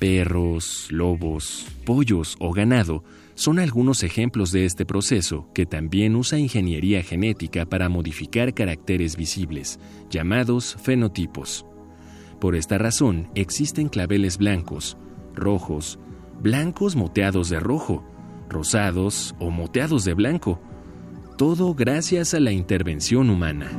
Perros, 0.00 0.88
lobos, 0.90 1.66
pollos 1.84 2.34
o 2.40 2.52
ganado 2.52 3.04
son 3.36 3.60
algunos 3.60 4.02
ejemplos 4.02 4.50
de 4.50 4.64
este 4.64 4.84
proceso 4.84 5.46
que 5.54 5.66
también 5.66 6.16
usa 6.16 6.40
ingeniería 6.40 7.04
genética 7.04 7.64
para 7.64 7.88
modificar 7.88 8.54
caracteres 8.54 9.16
visibles, 9.16 9.78
llamados 10.10 10.76
fenotipos. 10.82 11.64
Por 12.40 12.54
esta 12.54 12.78
razón 12.78 13.28
existen 13.34 13.88
claveles 13.88 14.38
blancos, 14.38 14.96
rojos, 15.34 15.98
blancos 16.40 16.94
moteados 16.94 17.48
de 17.48 17.58
rojo, 17.58 18.04
rosados 18.48 19.34
o 19.40 19.50
moteados 19.50 20.04
de 20.04 20.14
blanco. 20.14 20.60
Todo 21.36 21.74
gracias 21.74 22.34
a 22.34 22.40
la 22.40 22.52
intervención 22.52 23.28
humana. 23.30 23.70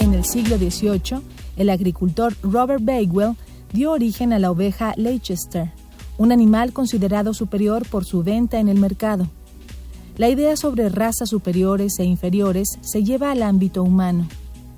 En 0.00 0.12
el 0.12 0.24
siglo 0.26 0.58
XVIII, 0.58 1.22
el 1.56 1.70
agricultor 1.70 2.34
Robert 2.42 2.84
Bakewell 2.84 3.34
dio 3.72 3.92
origen 3.92 4.34
a 4.34 4.38
la 4.38 4.50
oveja 4.50 4.92
Leicester, 4.98 5.72
un 6.18 6.32
animal 6.32 6.74
considerado 6.74 7.32
superior 7.32 7.88
por 7.88 8.04
su 8.04 8.22
venta 8.22 8.60
en 8.60 8.68
el 8.68 8.78
mercado. 8.78 9.26
La 10.18 10.28
idea 10.28 10.54
sobre 10.56 10.90
razas 10.90 11.30
superiores 11.30 11.98
e 11.98 12.04
inferiores 12.04 12.78
se 12.82 13.04
lleva 13.04 13.30
al 13.30 13.42
ámbito 13.42 13.82
humano. 13.82 14.26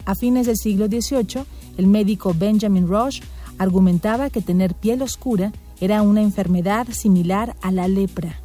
A 0.09 0.15
fines 0.15 0.47
del 0.47 0.57
siglo 0.57 0.87
XVIII, 0.87 1.45
el 1.77 1.87
médico 1.87 2.35
Benjamin 2.35 2.89
Rush 2.89 3.21
argumentaba 3.59 4.31
que 4.31 4.41
tener 4.41 4.73
piel 4.73 5.03
oscura 5.03 5.53
era 5.83 6.01
una 6.01 6.23
enfermedad 6.23 6.89
similar 6.93 7.55
a 7.61 7.71
la 7.73 7.89
lepra. 7.89 8.41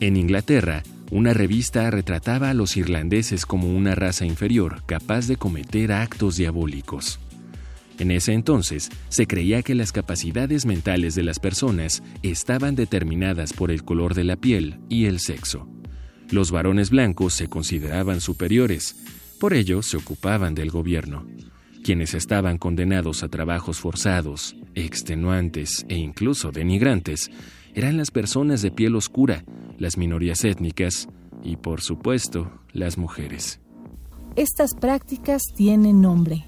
En 0.00 0.18
Inglaterra, 0.18 0.82
una 1.10 1.32
revista 1.32 1.90
retrataba 1.90 2.50
a 2.50 2.54
los 2.54 2.76
irlandeses 2.76 3.46
como 3.46 3.74
una 3.74 3.94
raza 3.94 4.26
inferior 4.26 4.82
capaz 4.84 5.26
de 5.26 5.36
cometer 5.36 5.90
actos 5.90 6.36
diabólicos. 6.36 7.18
En 7.98 8.10
ese 8.10 8.34
entonces, 8.34 8.90
se 9.08 9.26
creía 9.26 9.62
que 9.62 9.74
las 9.74 9.92
capacidades 9.92 10.66
mentales 10.66 11.14
de 11.14 11.22
las 11.22 11.38
personas 11.38 12.02
estaban 12.22 12.74
determinadas 12.74 13.54
por 13.54 13.70
el 13.70 13.84
color 13.84 14.12
de 14.12 14.24
la 14.24 14.36
piel 14.36 14.80
y 14.90 15.06
el 15.06 15.18
sexo. 15.18 15.66
Los 16.28 16.50
varones 16.50 16.90
blancos 16.90 17.32
se 17.32 17.48
consideraban 17.48 18.20
superiores, 18.20 18.96
por 19.40 19.54
ello 19.54 19.82
se 19.82 19.96
ocupaban 19.96 20.54
del 20.54 20.70
gobierno. 20.70 21.24
Quienes 21.82 22.12
estaban 22.12 22.58
condenados 22.58 23.22
a 23.22 23.28
trabajos 23.28 23.80
forzados, 23.80 24.54
extenuantes 24.74 25.86
e 25.88 25.96
incluso 25.96 26.52
denigrantes 26.52 27.30
eran 27.74 27.96
las 27.96 28.10
personas 28.10 28.60
de 28.60 28.70
piel 28.70 28.94
oscura, 28.96 29.44
las 29.78 29.96
minorías 29.96 30.44
étnicas 30.44 31.08
y, 31.42 31.56
por 31.56 31.80
supuesto, 31.80 32.52
las 32.72 32.98
mujeres. 32.98 33.60
Estas 34.36 34.74
prácticas 34.74 35.40
tienen 35.56 36.02
nombre, 36.02 36.44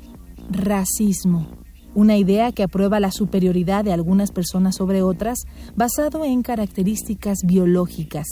racismo, 0.51 1.62
una 1.94 2.19
idea 2.19 2.52
que 2.52 2.62
aprueba 2.62 3.01
la 3.01 3.10
superioridad 3.10 3.85
de 3.85 3.93
algunas 3.94 4.32
personas 4.32 4.77
sobre 4.77 5.02
otras 5.02 5.39
basado 5.74 6.27
en 6.27 6.43
características 6.43 7.39
biológicas. 7.47 8.27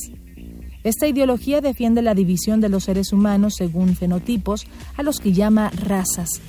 Esta 0.83 1.07
ideología 1.07 1.61
defiende 1.61 2.01
la 2.01 2.15
división 2.15 2.61
de 2.61 2.71
los 2.71 2.85
seres 2.85 3.13
humanos 3.13 3.55
según 3.57 3.97
fenotipos, 3.97 4.67
a 4.97 5.03
los 5.03 5.19
que 5.19 5.33
llama 5.33 5.71
razas. 5.71 6.41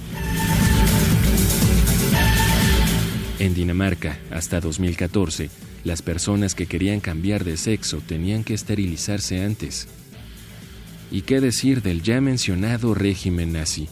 En 3.40 3.54
Dinamarca, 3.54 4.20
hasta 4.30 4.62
2014, 4.62 5.50
las 5.84 6.02
personas 6.02 6.56
que 6.56 6.68
querían 6.68 7.00
cambiar 7.00 7.44
de 7.44 7.58
sexo 7.58 8.00
tenían 8.00 8.44
que 8.44 8.54
esterilizarse 8.54 9.44
antes. 9.44 9.88
¿Y 11.12 11.24
qué 11.24 11.42
decir 11.42 11.82
del 11.82 12.02
ya 12.04 12.22
mencionado 12.22 12.94
régimen 12.94 13.52
nazi, 13.52 13.90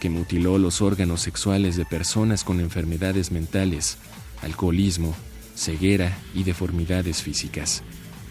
que 0.00 0.10
mutiló 0.10 0.58
los 0.58 0.80
órganos 0.80 1.20
sexuales 1.20 1.76
de 1.76 1.84
personas 1.84 2.42
con 2.42 2.58
enfermedades 2.58 3.30
mentales, 3.30 3.98
alcoholismo, 4.42 5.14
ceguera 5.54 6.18
y 6.34 6.42
deformidades 6.42 7.22
físicas? 7.22 7.84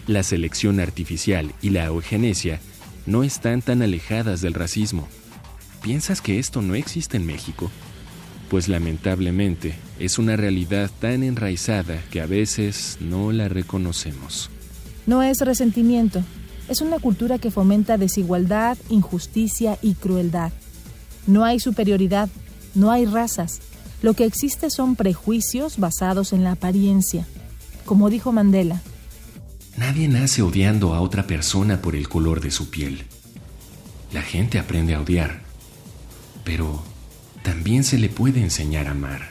La 0.08 0.22
selección 0.22 0.80
artificial 0.80 1.54
y 1.64 1.72
la 1.72 1.86
eugenesia 1.86 2.60
no 3.08 3.24
están 3.24 3.64
tan 3.64 3.82
alejadas 3.82 4.40
del 4.42 4.54
racismo. 4.54 5.08
¿Piensas 5.82 6.22
que 6.22 6.38
esto 6.38 6.62
no 6.62 6.76
existe 6.76 7.18
en 7.18 7.26
México? 7.26 7.72
Pues 8.50 8.68
lamentablemente 8.68 9.74
es 10.00 10.20
una 10.20 10.36
realidad 10.36 10.92
tan 11.00 11.24
enraizada 11.24 12.04
que 12.12 12.22
a 12.22 12.28
veces 12.28 12.98
no 13.00 13.32
la 13.32 13.50
reconocemos. 13.50 14.52
No 15.08 15.24
es 15.24 15.40
resentimiento, 15.40 16.22
es 16.70 16.82
una 16.82 17.00
cultura 17.00 17.40
que 17.40 17.50
fomenta 17.50 17.98
desigualdad, 17.98 18.78
injusticia 18.90 19.80
y 19.82 19.96
crueldad. 19.96 20.52
No 21.26 21.44
hay 21.46 21.60
superioridad, 21.60 22.30
no 22.76 22.92
hay 22.92 23.06
razas. 23.06 23.60
Lo 24.04 24.14
que 24.14 24.26
existe 24.26 24.70
son 24.70 24.96
prejuicios 24.96 25.80
basados 25.80 26.32
en 26.32 26.44
la 26.44 26.52
apariencia. 26.52 27.26
Como 27.86 28.12
dijo 28.12 28.32
Mandela, 28.32 28.82
Nadie 29.78 30.08
nace 30.08 30.42
odiando 30.42 30.94
a 30.94 31.02
otra 31.02 31.28
persona 31.28 31.82
por 31.82 31.96
el 31.96 32.08
color 32.08 32.40
de 32.40 32.50
su 32.50 32.70
piel. 32.70 33.04
La 34.14 34.22
gente 34.22 34.58
aprende 34.58 34.96
a 34.96 35.02
odiar, 35.02 35.42
pero 36.46 36.82
también 37.44 37.84
se 37.84 37.98
le 37.98 38.08
puede 38.08 38.42
enseñar 38.42 38.88
a 38.88 38.92
amar. 38.92 39.22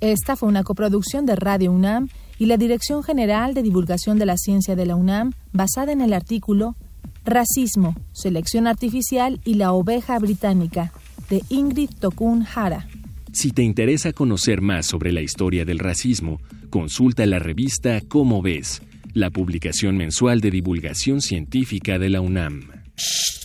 Esta 0.00 0.34
fue 0.34 0.48
una 0.48 0.64
coproducción 0.64 1.26
de 1.26 1.36
Radio 1.36 1.70
UNAM 1.70 2.08
y 2.38 2.46
la 2.46 2.56
Dirección 2.56 3.02
General 3.02 3.52
de 3.52 3.62
Divulgación 3.62 4.18
de 4.18 4.26
la 4.26 4.36
Ciencia 4.36 4.74
de 4.74 4.86
la 4.86 4.96
UNAM, 4.96 5.32
basada 5.52 5.92
en 5.92 6.00
el 6.00 6.14
artículo 6.14 6.76
Racismo, 7.24 7.94
Selección 8.12 8.66
Artificial 8.66 9.40
y 9.44 9.54
la 9.54 9.72
Oveja 9.72 10.18
Británica, 10.18 10.92
de 11.28 11.44
Ingrid 11.50 11.90
Tokun 12.00 12.44
Hara. 12.52 12.88
Si 13.32 13.50
te 13.50 13.62
interesa 13.62 14.12
conocer 14.12 14.60
más 14.60 14.86
sobre 14.86 15.10
la 15.10 15.22
historia 15.22 15.64
del 15.64 15.78
racismo, 15.78 16.38
consulta 16.68 17.24
la 17.24 17.38
revista 17.38 18.02
Cómo 18.06 18.42
ves, 18.42 18.82
la 19.14 19.30
publicación 19.30 19.96
mensual 19.96 20.42
de 20.42 20.50
divulgación 20.50 21.22
científica 21.22 21.98
de 21.98 22.10
la 22.10 22.20
UNAM. 22.20 22.68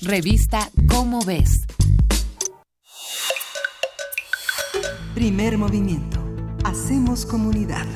Revista 0.01 0.69
Cómo 0.89 1.23
ves. 1.23 1.65
Primer 5.15 5.57
movimiento. 5.57 6.21
Hacemos 6.65 7.25
comunidad. 7.25 7.87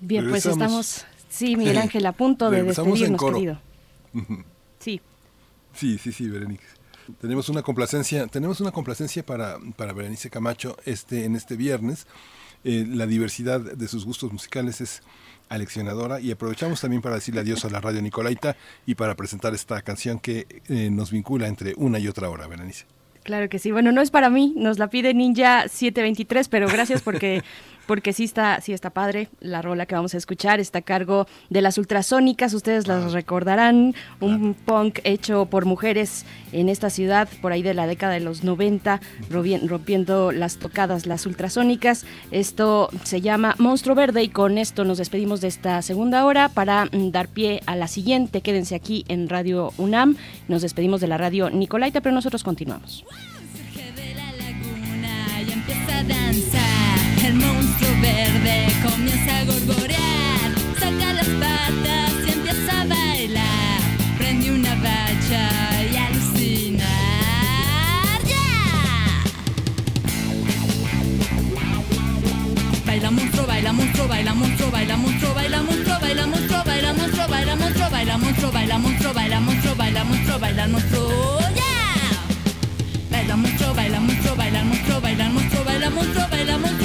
Bien, 0.00 0.26
pues 0.30 0.46
estamos, 0.46 1.04
sí, 1.28 1.54
Miguel 1.54 1.76
Ángel, 1.76 2.06
a 2.06 2.12
punto 2.12 2.50
de 2.50 2.62
despedirnos, 2.62 3.22
querido. 3.22 3.60
Sí. 4.78 5.02
Sí, 5.74 5.98
sí, 5.98 6.12
sí, 6.12 6.28
Berenice. 6.30 6.77
Tenemos 7.20 7.48
una 7.48 7.62
complacencia, 7.62 8.26
tenemos 8.26 8.60
una 8.60 8.70
complacencia 8.70 9.24
para, 9.24 9.58
para 9.76 9.92
Berenice 9.92 10.30
Camacho 10.30 10.76
este, 10.84 11.24
en 11.24 11.36
este 11.36 11.56
viernes. 11.56 12.06
Eh, 12.64 12.84
la 12.88 13.06
diversidad 13.06 13.60
de 13.60 13.88
sus 13.88 14.04
gustos 14.04 14.32
musicales 14.32 14.80
es 14.80 15.02
aleccionadora 15.48 16.20
y 16.20 16.30
aprovechamos 16.30 16.80
también 16.80 17.02
para 17.02 17.14
decirle 17.14 17.40
adiós 17.40 17.64
a 17.64 17.70
la 17.70 17.80
radio 17.80 18.02
Nicolaita 18.02 18.56
y 18.84 18.94
para 18.94 19.14
presentar 19.14 19.54
esta 19.54 19.80
canción 19.82 20.18
que 20.18 20.46
eh, 20.68 20.90
nos 20.90 21.10
vincula 21.10 21.46
entre 21.46 21.74
una 21.76 21.98
y 21.98 22.08
otra 22.08 22.28
hora, 22.28 22.46
Berenice. 22.46 22.84
Claro 23.24 23.48
que 23.48 23.58
sí. 23.58 23.72
Bueno, 23.72 23.92
no 23.92 24.00
es 24.00 24.10
para 24.10 24.30
mí, 24.30 24.54
nos 24.56 24.78
la 24.78 24.88
pide 24.88 25.14
Ninja 25.14 25.68
723, 25.68 26.48
pero 26.48 26.66
gracias 26.68 27.02
porque 27.02 27.42
porque 27.88 28.12
sí 28.12 28.22
está 28.22 28.60
sí 28.60 28.72
está 28.72 28.90
padre 28.90 29.28
la 29.40 29.62
rola 29.62 29.86
que 29.86 29.96
vamos 29.96 30.14
a 30.14 30.18
escuchar, 30.18 30.60
está 30.60 30.78
a 30.78 30.82
cargo 30.82 31.26
de 31.50 31.60
las 31.60 31.76
ultrasónicas, 31.78 32.54
ustedes 32.54 32.86
las 32.86 33.12
recordarán, 33.12 33.94
un 34.20 34.54
punk 34.54 35.00
hecho 35.02 35.46
por 35.46 35.64
mujeres 35.64 36.24
en 36.52 36.68
esta 36.68 36.90
ciudad 36.90 37.28
por 37.42 37.50
ahí 37.50 37.62
de 37.62 37.74
la 37.74 37.86
década 37.88 38.12
de 38.12 38.20
los 38.20 38.44
90, 38.44 39.00
robi- 39.30 39.66
rompiendo 39.66 40.30
las 40.30 40.58
tocadas 40.58 41.06
las 41.06 41.26
ultrasónicas. 41.26 42.04
Esto 42.30 42.90
se 43.02 43.20
llama 43.20 43.54
Monstruo 43.58 43.96
Verde 43.96 44.22
y 44.22 44.28
con 44.28 44.58
esto 44.58 44.84
nos 44.84 44.98
despedimos 44.98 45.40
de 45.40 45.48
esta 45.48 45.82
segunda 45.82 46.24
hora 46.26 46.50
para 46.50 46.84
mm, 46.84 47.10
dar 47.10 47.28
pie 47.28 47.62
a 47.66 47.74
la 47.74 47.88
siguiente. 47.88 48.42
Quédense 48.42 48.74
aquí 48.74 49.04
en 49.08 49.28
Radio 49.28 49.72
UNAM. 49.78 50.16
Nos 50.46 50.62
despedimos 50.62 51.00
de 51.00 51.08
la 51.08 51.16
radio 51.16 51.48
Nicolaita, 51.50 52.00
pero 52.02 52.14
nosotros 52.14 52.44
continuamos. 52.44 53.04
y 55.46 55.50
empieza 55.52 55.98
a 55.98 56.04
danzar. 56.04 56.77
Baila 72.98 73.12
monstruo, 73.12 73.46
baila 73.46 73.72
monstruo, 73.72 74.08
baila 74.08 74.34
monstruo, 74.34 74.70
baila 74.72 74.96
monstruo, 74.96 75.32
baila 75.34 75.62
monstruo, 75.62 75.98
baila 76.00 76.26
monstruo, 76.26 76.64
baila 76.66 76.92
monstruo, 76.94 77.28
baila 77.28 77.54
monstruo, 77.56 77.90
baila 77.90 78.18
monstruo, 78.18 78.50
baila 78.52 78.78
monstruo, 78.80 79.14
baila 79.14 79.40
monstruo, 79.40 79.74
baila 79.76 80.04
monstruo, 80.04 80.38
baila 80.40 80.66
monstruo. 80.66 81.38
Monstruo, 83.08 83.14
baila 83.14 83.36
monstruo, 83.36 83.74
baila 83.74 84.00
monstruo, 84.00 84.34
baila 84.36 84.62
monstruo, 84.64 85.00
baila 85.00 85.30
monstruo, 85.30 85.64
baila 85.64 85.90
monstruo, 85.90 86.26
baila 86.30 86.58
monstruo, 86.58 86.77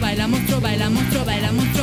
baila 0.00 0.26
monstruo, 0.28 0.60
baila 0.60 0.90
monstruo, 0.90 1.24
baila 1.24 1.52
monstruo. 1.52 1.79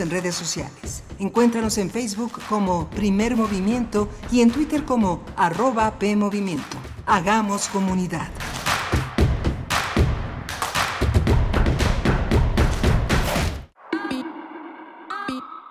En 0.00 0.10
redes 0.10 0.36
sociales. 0.36 1.02
Encuéntranos 1.18 1.76
en 1.78 1.90
Facebook 1.90 2.40
como 2.48 2.88
Primer 2.90 3.34
Movimiento 3.34 4.08
y 4.30 4.42
en 4.42 4.50
Twitter 4.52 4.84
como 4.84 5.24
arroba 5.36 5.98
PMovimiento. 5.98 6.76
Hagamos 7.06 7.68
comunidad. 7.68 8.28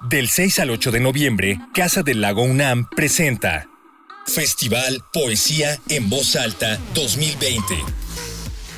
Del 0.10 0.28
6 0.30 0.60
al 0.60 0.72
8 0.72 0.92
de 0.92 1.00
noviembre, 1.00 1.60
Casa 1.74 2.04
del 2.04 2.22
Lago 2.22 2.44
UNAM 2.44 2.90
presenta 2.90 3.68
Festival 4.26 5.04
Poesía 5.14 5.80
en 5.90 6.10
Voz 6.10 6.36
Alta 6.36 6.78
2020. 6.96 7.76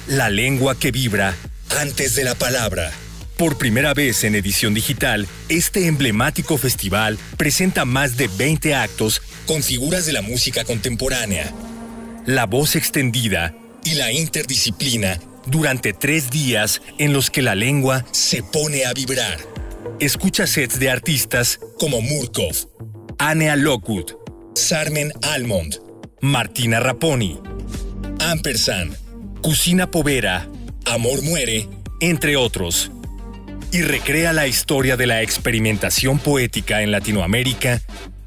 La 0.09 0.29
lengua 0.29 0.77
que 0.77 0.91
vibra 0.91 1.35
antes 1.79 2.15
de 2.15 2.23
la 2.23 2.35
palabra. 2.35 2.91
Por 3.39 3.57
primera 3.57 3.93
vez 3.93 4.25
en 4.25 4.35
edición 4.35 4.73
digital, 4.73 5.25
este 5.47 5.87
emblemático 5.87 6.57
festival 6.57 7.17
presenta 7.37 7.85
más 7.85 8.17
de 8.17 8.27
20 8.27 8.75
actos 8.75 9.21
con 9.47 9.63
figuras 9.63 10.05
de 10.05 10.11
la 10.11 10.21
música 10.21 10.65
contemporánea. 10.65 11.49
La 12.25 12.45
voz 12.45 12.75
extendida 12.75 13.55
y 13.85 13.93
la 13.93 14.11
interdisciplina 14.11 15.21
durante 15.45 15.93
tres 15.93 16.29
días 16.29 16.81
en 16.97 17.13
los 17.13 17.29
que 17.29 17.41
la 17.41 17.55
lengua 17.55 18.05
se 18.11 18.43
pone 18.43 18.83
a 18.83 18.91
vibrar. 18.91 19.39
Escucha 20.01 20.45
sets 20.45 20.77
de 20.77 20.89
artistas 20.89 21.61
como 21.79 22.01
Murkov, 22.01 22.67
Anea 23.19 23.55
Lockwood, 23.55 24.15
Sarmen 24.53 25.13
Almond, 25.21 25.77
Martina 26.19 26.81
Raponi, 26.81 27.39
Ampersand, 28.19 28.97
Cusina 29.41 29.89
Povera, 29.89 30.49
Amor 30.83 31.21
Muere, 31.21 31.69
entre 32.01 32.35
otros. 32.35 32.91
Y 33.71 33.83
recrea 33.83 34.33
la 34.33 34.47
historia 34.47 34.97
de 34.97 35.05
la 35.05 35.21
experimentación 35.21 36.17
poética 36.17 36.81
en 36.81 36.91
Latinoamérica 36.91 37.79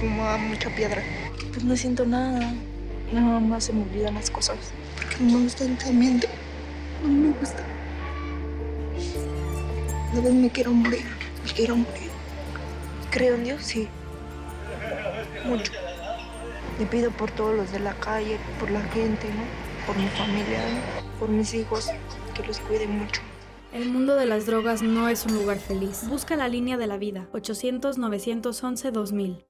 fumaba 0.00 0.38
mucha 0.38 0.74
piedra. 0.74 1.02
Pues 1.52 1.64
no 1.64 1.76
siento 1.76 2.06
nada. 2.06 2.54
Nada 3.12 3.40
más 3.40 3.64
se 3.64 3.72
me 3.72 3.82
olvidan 3.82 4.14
las 4.14 4.30
cosas. 4.30 4.56
Porque 4.96 5.16
no 5.20 5.38
me 5.38 5.44
gusta 5.44 5.64
el 5.64 5.76
ambiente. 5.86 6.28
No 7.02 7.08
me 7.08 7.38
gusta. 7.38 7.64
A 10.12 10.20
vez 10.20 10.32
me 10.32 10.50
quiero 10.50 10.72
morir. 10.72 11.04
Me 11.44 11.52
quiero 11.52 11.76
morir. 11.76 12.10
Creo 13.10 13.34
en 13.34 13.44
Dios, 13.44 13.62
sí. 13.62 13.88
Mucho. 15.44 15.72
Le 16.78 16.86
pido 16.86 17.10
por 17.10 17.30
todos 17.30 17.54
los 17.54 17.72
de 17.72 17.80
la 17.80 17.94
calle, 17.94 18.38
por 18.58 18.70
la 18.70 18.80
gente, 18.80 19.28
¿no? 19.28 19.44
Por 19.86 19.96
mi 19.96 20.08
familia, 20.08 20.60
por 21.18 21.28
mis 21.28 21.52
hijos, 21.54 21.88
que 22.34 22.46
los 22.46 22.58
cuide 22.60 22.86
mucho. 22.86 23.20
El 23.72 23.90
mundo 23.90 24.16
de 24.16 24.26
las 24.26 24.46
drogas 24.46 24.82
no 24.82 25.08
es 25.08 25.26
un 25.26 25.34
lugar 25.34 25.58
feliz. 25.58 26.08
Busca 26.08 26.36
la 26.36 26.48
línea 26.48 26.76
de 26.76 26.86
la 26.86 26.96
vida. 26.96 27.28
800-911-2000. 27.32 29.49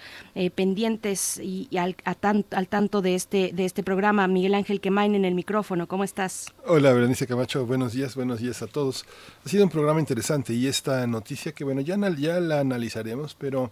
pendientes 0.54 1.38
y, 1.42 1.68
al, 1.76 1.96
al, 2.04 2.68
tanto 2.68 3.02
de 3.02 3.14
este, 3.14 3.52
de 3.52 3.64
este 3.64 3.82
programa. 3.82 4.26
Miguel 4.26 4.54
Ángel 4.54 4.80
Quemain 4.80 5.14
en 5.14 5.24
el 5.24 5.34
micrófono, 5.34 5.86
¿cómo 5.86 6.04
estás? 6.04 6.52
Hola, 6.66 6.92
Berenice 6.92 7.26
Camacho, 7.26 7.66
buenos 7.66 7.92
días, 7.92 8.14
buenos 8.14 8.40
días 8.40 8.62
a 8.62 8.66
todos. 8.66 9.04
Ha 9.44 9.48
sido 9.48 9.64
un 9.64 9.70
programa 9.70 10.00
interesante 10.00 10.52
y 10.52 10.66
esta 10.66 11.06
noticia 11.06 11.52
que, 11.52 11.64
bueno, 11.64 11.80
ya, 11.80 11.96
ya 12.16 12.40
la 12.40 12.60
analizaremos, 12.60 13.34
pero 13.34 13.70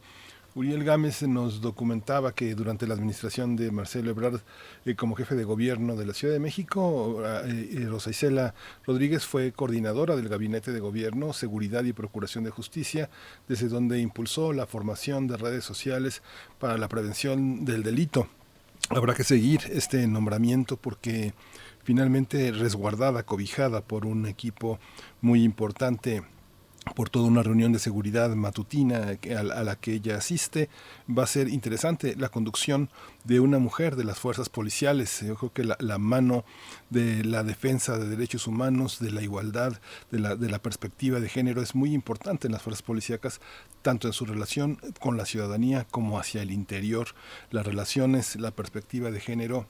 Uriel 0.56 0.84
Gámez 0.84 1.22
nos 1.22 1.60
documentaba 1.60 2.34
que 2.34 2.54
durante 2.54 2.86
la 2.86 2.94
administración 2.94 3.56
de 3.56 3.70
Marcelo 3.70 4.10
Ebrard 4.10 4.40
eh, 4.86 4.94
como 4.94 5.14
jefe 5.14 5.34
de 5.34 5.44
gobierno 5.44 5.96
de 5.96 6.06
la 6.06 6.14
Ciudad 6.14 6.32
de 6.32 6.40
México, 6.40 7.22
eh, 7.22 7.68
eh, 7.72 7.86
Rosa 7.86 8.08
Isela 8.08 8.54
Rodríguez 8.86 9.26
fue 9.26 9.52
coordinadora 9.52 10.16
del 10.16 10.30
Gabinete 10.30 10.72
de 10.72 10.80
Gobierno, 10.80 11.34
Seguridad 11.34 11.84
y 11.84 11.92
Procuración 11.92 12.42
de 12.44 12.50
Justicia, 12.50 13.10
desde 13.48 13.68
donde 13.68 14.00
impulsó 14.00 14.54
la 14.54 14.66
formación 14.66 15.26
de 15.26 15.36
redes 15.36 15.62
sociales 15.62 16.22
para 16.58 16.78
la 16.78 16.88
prevención 16.88 17.66
del 17.66 17.82
delito. 17.82 18.26
Habrá 18.88 19.12
que 19.12 19.24
seguir 19.24 19.60
este 19.70 20.06
nombramiento 20.06 20.78
porque 20.78 21.34
finalmente 21.86 22.50
resguardada, 22.50 23.22
cobijada 23.22 23.80
por 23.80 24.06
un 24.06 24.26
equipo 24.26 24.80
muy 25.20 25.44
importante 25.44 26.24
por 26.96 27.10
toda 27.10 27.26
una 27.26 27.44
reunión 27.44 27.72
de 27.72 27.78
seguridad 27.78 28.30
matutina 28.34 29.18
a 29.30 29.62
la 29.62 29.76
que 29.76 29.92
ella 29.94 30.16
asiste. 30.16 30.68
Va 31.08 31.22
a 31.22 31.28
ser 31.28 31.48
interesante 31.48 32.16
la 32.16 32.28
conducción 32.28 32.90
de 33.22 33.38
una 33.38 33.60
mujer 33.60 33.94
de 33.94 34.02
las 34.02 34.18
fuerzas 34.18 34.48
policiales. 34.48 35.20
Yo 35.20 35.36
creo 35.36 35.52
que 35.52 35.64
la, 35.64 35.98
mano 35.98 36.44
de 36.90 37.22
la 37.22 37.44
defensa 37.44 37.98
de 37.98 38.08
derechos 38.08 38.48
humanos, 38.48 38.98
de 38.98 39.12
la 39.12 39.22
igualdad, 39.22 39.80
de 40.10 40.18
la, 40.18 40.34
de 40.34 40.50
la 40.50 40.60
perspectiva 40.60 41.20
de 41.20 41.28
género 41.28 41.62
es 41.62 41.76
muy 41.76 41.94
importante 41.94 42.48
en 42.48 42.52
las 42.52 42.62
fuerzas 42.62 42.82
policíacas, 42.82 43.40
tanto 43.82 44.08
en 44.08 44.12
su 44.12 44.24
relación 44.24 44.78
con 45.00 45.16
la 45.16 45.24
ciudadanía 45.24 45.86
como 45.88 46.18
hacia 46.18 46.42
el 46.42 46.50
interior. 46.50 47.08
Las 47.52 47.64
relaciones, 47.64 48.34
la 48.36 48.50
perspectiva 48.50 49.12
de 49.12 49.20
género 49.20 49.66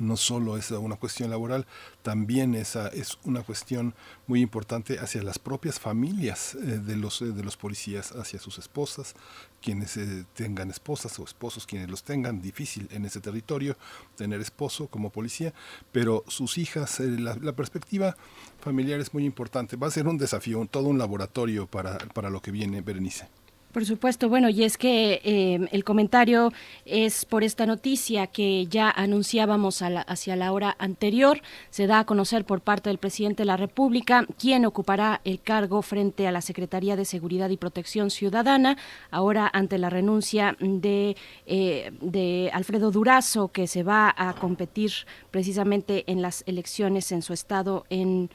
no 0.00 0.16
solo 0.16 0.56
es 0.56 0.70
una 0.70 0.96
cuestión 0.96 1.30
laboral, 1.30 1.66
también 2.02 2.54
esa 2.54 2.88
es 2.88 3.18
una 3.24 3.42
cuestión 3.42 3.94
muy 4.26 4.40
importante 4.40 4.98
hacia 4.98 5.22
las 5.22 5.38
propias 5.38 5.80
familias 5.80 6.54
eh, 6.54 6.58
de, 6.58 6.96
los, 6.96 7.20
eh, 7.22 7.26
de 7.26 7.42
los 7.42 7.56
policías, 7.56 8.12
hacia 8.12 8.38
sus 8.38 8.58
esposas, 8.58 9.14
quienes 9.60 9.96
eh, 9.96 10.24
tengan 10.34 10.70
esposas 10.70 11.18
o 11.18 11.24
esposos, 11.24 11.66
quienes 11.66 11.90
los 11.90 12.02
tengan, 12.02 12.40
difícil 12.40 12.88
en 12.92 13.04
ese 13.04 13.20
territorio 13.20 13.76
tener 14.16 14.40
esposo 14.40 14.86
como 14.86 15.10
policía, 15.10 15.52
pero 15.92 16.24
sus 16.28 16.58
hijas, 16.58 17.00
la, 17.00 17.34
perspectiva 17.52 18.16
familiar 18.60 19.00
es 19.00 19.12
muy 19.12 19.24
importante, 19.24 19.76
va 19.76 19.88
a 19.88 19.90
ser 19.90 20.06
un 20.06 20.18
desafío, 20.18 20.64
todo 20.70 20.88
un 20.88 20.98
laboratorio 20.98 21.66
para, 21.66 21.98
para 21.98 22.30
lo 22.30 22.40
que 22.40 22.50
viene, 22.50 22.82
Berenice. 22.82 23.28
Por 23.72 23.84
supuesto, 23.84 24.30
bueno, 24.30 24.48
y 24.48 24.64
es 24.64 24.78
que 24.78 25.20
eh, 25.24 25.68
el 25.72 25.84
comentario 25.84 26.52
es 26.86 27.26
por 27.26 27.44
esta 27.44 27.66
noticia 27.66 28.26
que 28.26 28.66
ya 28.66 28.90
anunciábamos 28.90 29.82
hacia 29.82 30.36
la 30.36 30.52
hora 30.52 30.74
anterior. 30.78 31.42
Se 31.68 31.86
da 31.86 31.98
a 31.98 32.06
conocer 32.06 32.46
por 32.46 32.62
parte 32.62 32.88
del 32.88 32.96
presidente 32.96 33.42
de 33.42 33.46
la 33.46 33.58
República 33.58 34.26
quién 34.38 34.64
ocupará 34.64 35.20
el 35.24 35.40
cargo 35.40 35.82
frente 35.82 36.26
a 36.26 36.32
la 36.32 36.40
Secretaría 36.40 36.96
de 36.96 37.04
Seguridad 37.04 37.50
y 37.50 37.58
Protección 37.58 38.10
Ciudadana, 38.10 38.78
ahora 39.10 39.50
ante 39.52 39.76
la 39.76 39.90
renuncia 39.90 40.56
de, 40.60 41.14
eh, 41.44 41.92
de 42.00 42.50
Alfredo 42.54 42.90
Durazo, 42.90 43.48
que 43.48 43.66
se 43.66 43.82
va 43.82 44.14
a 44.16 44.32
competir 44.32 44.92
precisamente 45.30 46.04
en 46.06 46.22
las 46.22 46.42
elecciones 46.46 47.12
en 47.12 47.20
su 47.20 47.34
estado 47.34 47.84
en 47.90 48.30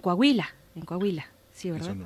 Coahuila. 0.00 0.48
En 0.74 0.86
Coahuila, 0.86 1.26
sí, 1.62 1.70
¿verdad? 1.70 1.96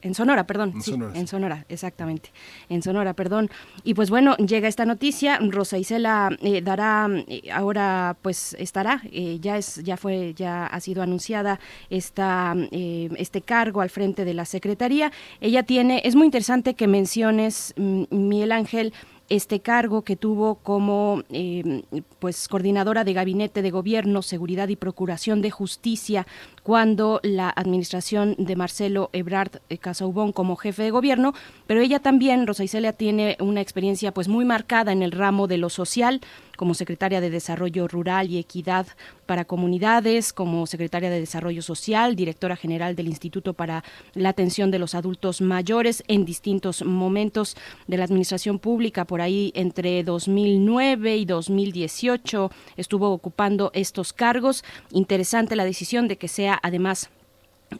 En 0.00 0.14
Sonora, 0.14 0.46
perdón. 0.46 0.72
En, 0.74 0.82
sí, 0.82 0.92
Sonora. 0.92 1.18
en 1.18 1.26
Sonora, 1.26 1.66
exactamente. 1.68 2.30
En 2.68 2.82
Sonora, 2.82 3.14
perdón. 3.14 3.50
Y 3.84 3.94
pues 3.94 4.10
bueno, 4.10 4.36
llega 4.36 4.68
esta 4.68 4.84
noticia. 4.84 5.38
Rosa 5.38 5.76
Isela 5.76 6.30
eh, 6.40 6.62
dará, 6.62 7.08
eh, 7.28 7.50
ahora 7.52 8.16
pues 8.22 8.56
estará, 8.58 9.02
eh, 9.10 9.38
ya 9.40 9.58
es, 9.58 9.82
ya 9.82 9.96
fue, 9.96 10.34
ya 10.34 10.66
ha 10.66 10.80
sido 10.80 11.02
anunciada 11.02 11.58
esta, 11.90 12.54
este 12.70 13.42
cargo 13.42 13.80
al 13.80 13.90
frente 13.90 14.24
de 14.24 14.34
la 14.34 14.44
Secretaría. 14.44 15.12
Ella 15.40 15.64
tiene, 15.64 16.00
es 16.04 16.14
muy 16.14 16.26
interesante 16.26 16.74
que 16.74 16.86
menciones, 16.86 17.74
mm, 17.76 18.04
Miguel 18.10 18.52
Ángel, 18.52 18.92
este 19.28 19.60
cargo 19.60 20.02
que 20.02 20.16
tuvo 20.16 20.56
como 20.56 21.22
eh, 21.30 21.82
pues 22.18 22.48
coordinadora 22.48 23.04
de 23.04 23.12
gabinete 23.12 23.62
de 23.62 23.70
gobierno, 23.70 24.22
seguridad 24.22 24.68
y 24.68 24.76
procuración 24.76 25.42
de 25.42 25.50
justicia 25.50 26.26
cuando 26.66 27.20
la 27.22 27.48
administración 27.48 28.34
de 28.38 28.56
Marcelo 28.56 29.08
Ebrard 29.12 29.60
eh, 29.68 29.78
Casaubón 29.78 30.32
como 30.32 30.56
jefe 30.56 30.82
de 30.82 30.90
gobierno, 30.90 31.32
pero 31.68 31.80
ella 31.80 32.00
también, 32.00 32.44
Rosa 32.44 32.64
Isela, 32.64 32.92
tiene 32.92 33.36
una 33.38 33.60
experiencia 33.60 34.12
pues 34.12 34.26
muy 34.26 34.44
marcada 34.44 34.90
en 34.90 35.04
el 35.04 35.12
ramo 35.12 35.46
de 35.46 35.58
lo 35.58 35.70
social, 35.70 36.20
como 36.56 36.74
secretaria 36.74 37.20
de 37.20 37.30
Desarrollo 37.30 37.86
Rural 37.86 38.30
y 38.30 38.38
Equidad 38.38 38.88
para 39.26 39.44
Comunidades, 39.44 40.32
como 40.32 40.66
secretaria 40.66 41.10
de 41.10 41.20
Desarrollo 41.20 41.62
Social, 41.62 42.16
directora 42.16 42.56
general 42.56 42.96
del 42.96 43.08
Instituto 43.08 43.52
para 43.52 43.84
la 44.14 44.30
Atención 44.30 44.70
de 44.70 44.78
los 44.78 44.94
Adultos 44.94 45.40
Mayores 45.40 46.02
en 46.08 46.24
distintos 46.24 46.84
momentos 46.84 47.56
de 47.86 47.98
la 47.98 48.04
administración 48.04 48.58
pública, 48.58 49.04
por 49.04 49.20
ahí 49.20 49.52
entre 49.54 50.02
2009 50.02 51.16
y 51.16 51.24
2018 51.26 52.50
estuvo 52.76 53.10
ocupando 53.10 53.70
estos 53.74 54.12
cargos. 54.12 54.64
Interesante 54.90 55.56
la 55.56 55.64
decisión 55.64 56.08
de 56.08 56.16
que 56.16 56.28
sea 56.28 56.55
además 56.62 57.10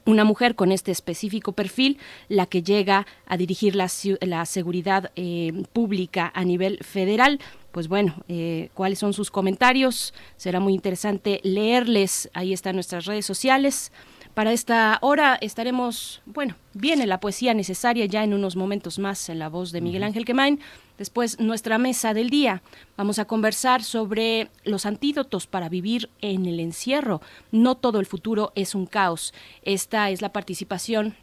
una 0.04 0.24
mujer 0.24 0.56
con 0.56 0.72
este 0.72 0.90
específico 0.90 1.52
perfil, 1.52 1.98
la 2.28 2.46
que 2.46 2.62
llega 2.62 3.06
a 3.26 3.36
dirigir 3.36 3.76
la, 3.76 3.88
la 4.20 4.44
seguridad 4.44 5.12
eh, 5.14 5.52
pública 5.72 6.32
a 6.34 6.44
nivel 6.44 6.78
federal 6.82 7.38
pues 7.76 7.88
bueno, 7.88 8.14
eh, 8.26 8.70
cuáles 8.72 8.98
son 8.98 9.12
sus 9.12 9.30
comentarios. 9.30 10.14
Será 10.38 10.60
muy 10.60 10.72
interesante 10.72 11.40
leerles. 11.42 12.30
Ahí 12.32 12.54
están 12.54 12.74
nuestras 12.74 13.04
redes 13.04 13.26
sociales. 13.26 13.92
Para 14.36 14.52
esta 14.52 14.98
hora 15.00 15.38
estaremos, 15.40 16.20
bueno, 16.26 16.56
viene 16.74 17.06
la 17.06 17.20
poesía 17.20 17.54
necesaria 17.54 18.04
ya 18.04 18.22
en 18.22 18.34
unos 18.34 18.54
momentos 18.54 18.98
más 18.98 19.30
en 19.30 19.38
la 19.38 19.48
voz 19.48 19.72
de 19.72 19.80
Miguel 19.80 20.02
Ángel 20.02 20.26
Quemain. 20.26 20.60
Después 20.98 21.40
nuestra 21.40 21.78
mesa 21.78 22.12
del 22.12 22.28
día. 22.28 22.62
Vamos 22.98 23.18
a 23.18 23.24
conversar 23.24 23.82
sobre 23.82 24.50
los 24.64 24.84
antídotos 24.84 25.46
para 25.46 25.70
vivir 25.70 26.10
en 26.20 26.44
el 26.44 26.60
encierro. 26.60 27.22
No 27.50 27.76
todo 27.76 27.98
el 27.98 28.04
futuro 28.04 28.52
es 28.56 28.74
un 28.74 28.84
caos. 28.84 29.32
Esta 29.62 30.10
es 30.10 30.20
la 30.20 30.34
participación 30.34 31.16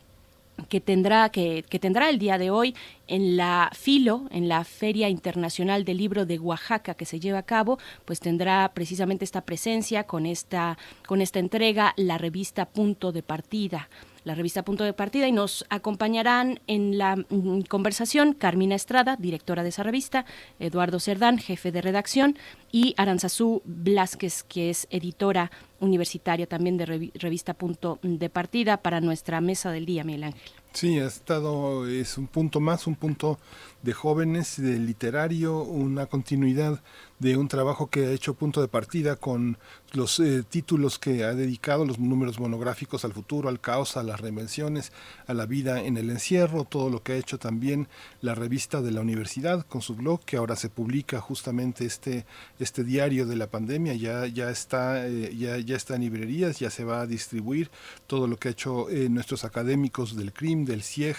que 0.69 0.79
tendrá, 0.79 1.29
que, 1.29 1.63
tendrá 1.79 2.09
el 2.09 2.19
día 2.19 2.37
de 2.37 2.51
hoy 2.51 2.75
en 3.07 3.37
la 3.37 3.69
FILO, 3.73 4.27
en 4.31 4.47
la 4.47 4.63
Feria 4.63 5.09
Internacional 5.09 5.83
del 5.83 5.97
Libro 5.97 6.25
de 6.25 6.39
Oaxaca 6.39 6.93
que 6.93 7.05
se 7.05 7.19
lleva 7.19 7.39
a 7.39 7.43
cabo, 7.43 7.79
pues 8.05 8.19
tendrá 8.19 8.71
precisamente 8.73 9.25
esta 9.25 9.41
presencia 9.41 10.05
con 10.05 10.25
esta, 10.25 10.77
con 11.07 11.21
esta 11.21 11.39
entrega, 11.39 11.93
la 11.97 12.17
revista 12.17 12.65
Punto 12.65 13.11
de 13.11 13.23
Partida 13.23 13.89
la 14.23 14.35
revista 14.35 14.63
Punto 14.63 14.83
de 14.83 14.93
Partida, 14.93 15.27
y 15.27 15.31
nos 15.31 15.65
acompañarán 15.69 16.59
en 16.67 16.97
la 16.97 17.15
mm, 17.15 17.61
conversación 17.69 18.33
Carmina 18.33 18.75
Estrada, 18.75 19.15
directora 19.17 19.63
de 19.63 19.69
esa 19.69 19.83
revista, 19.83 20.25
Eduardo 20.59 20.99
Cerdán, 20.99 21.37
jefe 21.37 21.71
de 21.71 21.81
redacción, 21.81 22.37
y 22.71 22.93
Aranzazú 22.97 23.61
Blasquez, 23.65 24.43
que 24.43 24.69
es 24.69 24.87
editora 24.89 25.51
universitaria 25.79 26.47
también 26.47 26.77
de 26.77 27.11
revista 27.15 27.53
Punto 27.53 27.99
de 28.01 28.29
Partida 28.29 28.77
para 28.77 29.01
nuestra 29.01 29.41
mesa 29.41 29.71
del 29.71 29.85
día, 29.85 30.03
Miguel 30.03 30.23
Ángel. 30.23 30.51
Sí, 30.73 30.97
ha 30.97 31.05
estado, 31.05 31.87
es 31.87 32.17
un 32.17 32.25
punto 32.25 32.59
más, 32.59 32.87
un 32.87 32.95
punto 32.95 33.37
de 33.83 33.93
jóvenes, 33.93 34.59
de 34.59 34.79
literario, 34.79 35.61
una 35.61 36.07
continuidad 36.07 36.81
de 37.23 37.37
un 37.37 37.47
trabajo 37.47 37.87
que 37.87 38.07
ha 38.07 38.11
hecho 38.11 38.33
punto 38.33 38.59
de 38.59 38.67
partida 38.67 39.15
con 39.15 39.57
los 39.93 40.19
eh, 40.19 40.43
títulos 40.43 40.99
que 40.99 41.23
ha 41.23 41.33
dedicado, 41.33 41.85
los 41.85 41.97
números 41.97 42.37
monográficos 42.37 43.05
al 43.05 43.13
futuro, 43.13 43.47
al 43.47 43.61
caos, 43.61 43.95
a 43.95 44.03
las 44.03 44.19
reinvenciones, 44.19 44.91
a 45.25 45.33
la 45.33 45.45
vida 45.45 45.81
en 45.81 45.95
el 45.95 46.09
encierro, 46.09 46.65
todo 46.65 46.89
lo 46.89 47.01
que 47.01 47.13
ha 47.13 47.15
hecho 47.15 47.39
también 47.39 47.87
la 48.21 48.35
revista 48.35 48.81
de 48.81 48.91
la 48.91 48.99
universidad 48.99 49.65
con 49.65 49.81
su 49.81 49.95
blog, 49.95 50.25
que 50.25 50.35
ahora 50.35 50.57
se 50.57 50.69
publica 50.69 51.21
justamente 51.21 51.85
este, 51.85 52.25
este 52.59 52.83
diario 52.83 53.25
de 53.25 53.37
la 53.37 53.47
pandemia, 53.47 53.93
ya, 53.93 54.25
ya, 54.25 54.49
está, 54.49 55.07
eh, 55.07 55.33
ya, 55.33 55.57
ya 55.59 55.77
está 55.77 55.95
en 55.95 56.01
librerías, 56.01 56.59
ya 56.59 56.69
se 56.69 56.83
va 56.83 57.01
a 57.01 57.07
distribuir 57.07 57.71
todo 58.05 58.27
lo 58.27 58.35
que 58.35 58.49
ha 58.49 58.51
hecho 58.51 58.89
eh, 58.89 59.07
nuestros 59.07 59.45
académicos 59.45 60.17
del 60.17 60.33
CRIM, 60.33 60.65
del 60.65 60.83
CIEG, 60.83 61.15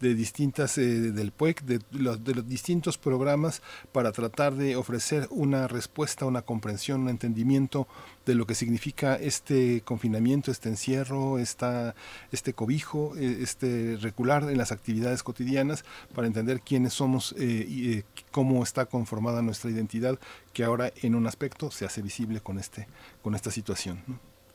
de 0.00 0.14
distintas, 0.14 0.76
del 0.76 1.32
PUEC, 1.32 1.62
de 1.62 1.80
los, 1.92 2.22
de 2.22 2.34
los 2.34 2.46
distintos 2.46 2.98
programas 2.98 3.62
para 3.92 4.12
tratar 4.12 4.54
de 4.54 4.76
ofrecer 4.76 5.28
una 5.46 5.68
respuesta, 5.68 6.26
una 6.26 6.42
comprensión, 6.42 7.02
un 7.02 7.08
entendimiento 7.08 7.86
de 8.26 8.34
lo 8.34 8.46
que 8.46 8.54
significa 8.54 9.16
este 9.16 9.80
confinamiento, 9.82 10.50
este 10.50 10.68
encierro, 10.68 11.38
esta, 11.38 11.94
este 12.32 12.52
cobijo, 12.52 13.14
eh, 13.16 13.38
este 13.40 13.96
recular 14.00 14.50
en 14.50 14.58
las 14.58 14.72
actividades 14.72 15.22
cotidianas 15.22 15.84
para 16.14 16.26
entender 16.26 16.60
quiénes 16.60 16.92
somos 16.94 17.34
eh, 17.38 17.66
y 17.68 17.92
eh, 17.92 18.04
cómo 18.30 18.62
está 18.62 18.86
conformada 18.86 19.42
nuestra 19.42 19.70
identidad, 19.70 20.18
que 20.52 20.64
ahora 20.64 20.92
en 21.02 21.14
un 21.14 21.26
aspecto 21.26 21.70
se 21.70 21.84
hace 21.84 22.02
visible 22.02 22.40
con, 22.40 22.58
este, 22.58 22.88
con 23.22 23.34
esta 23.34 23.50
situación. 23.50 24.02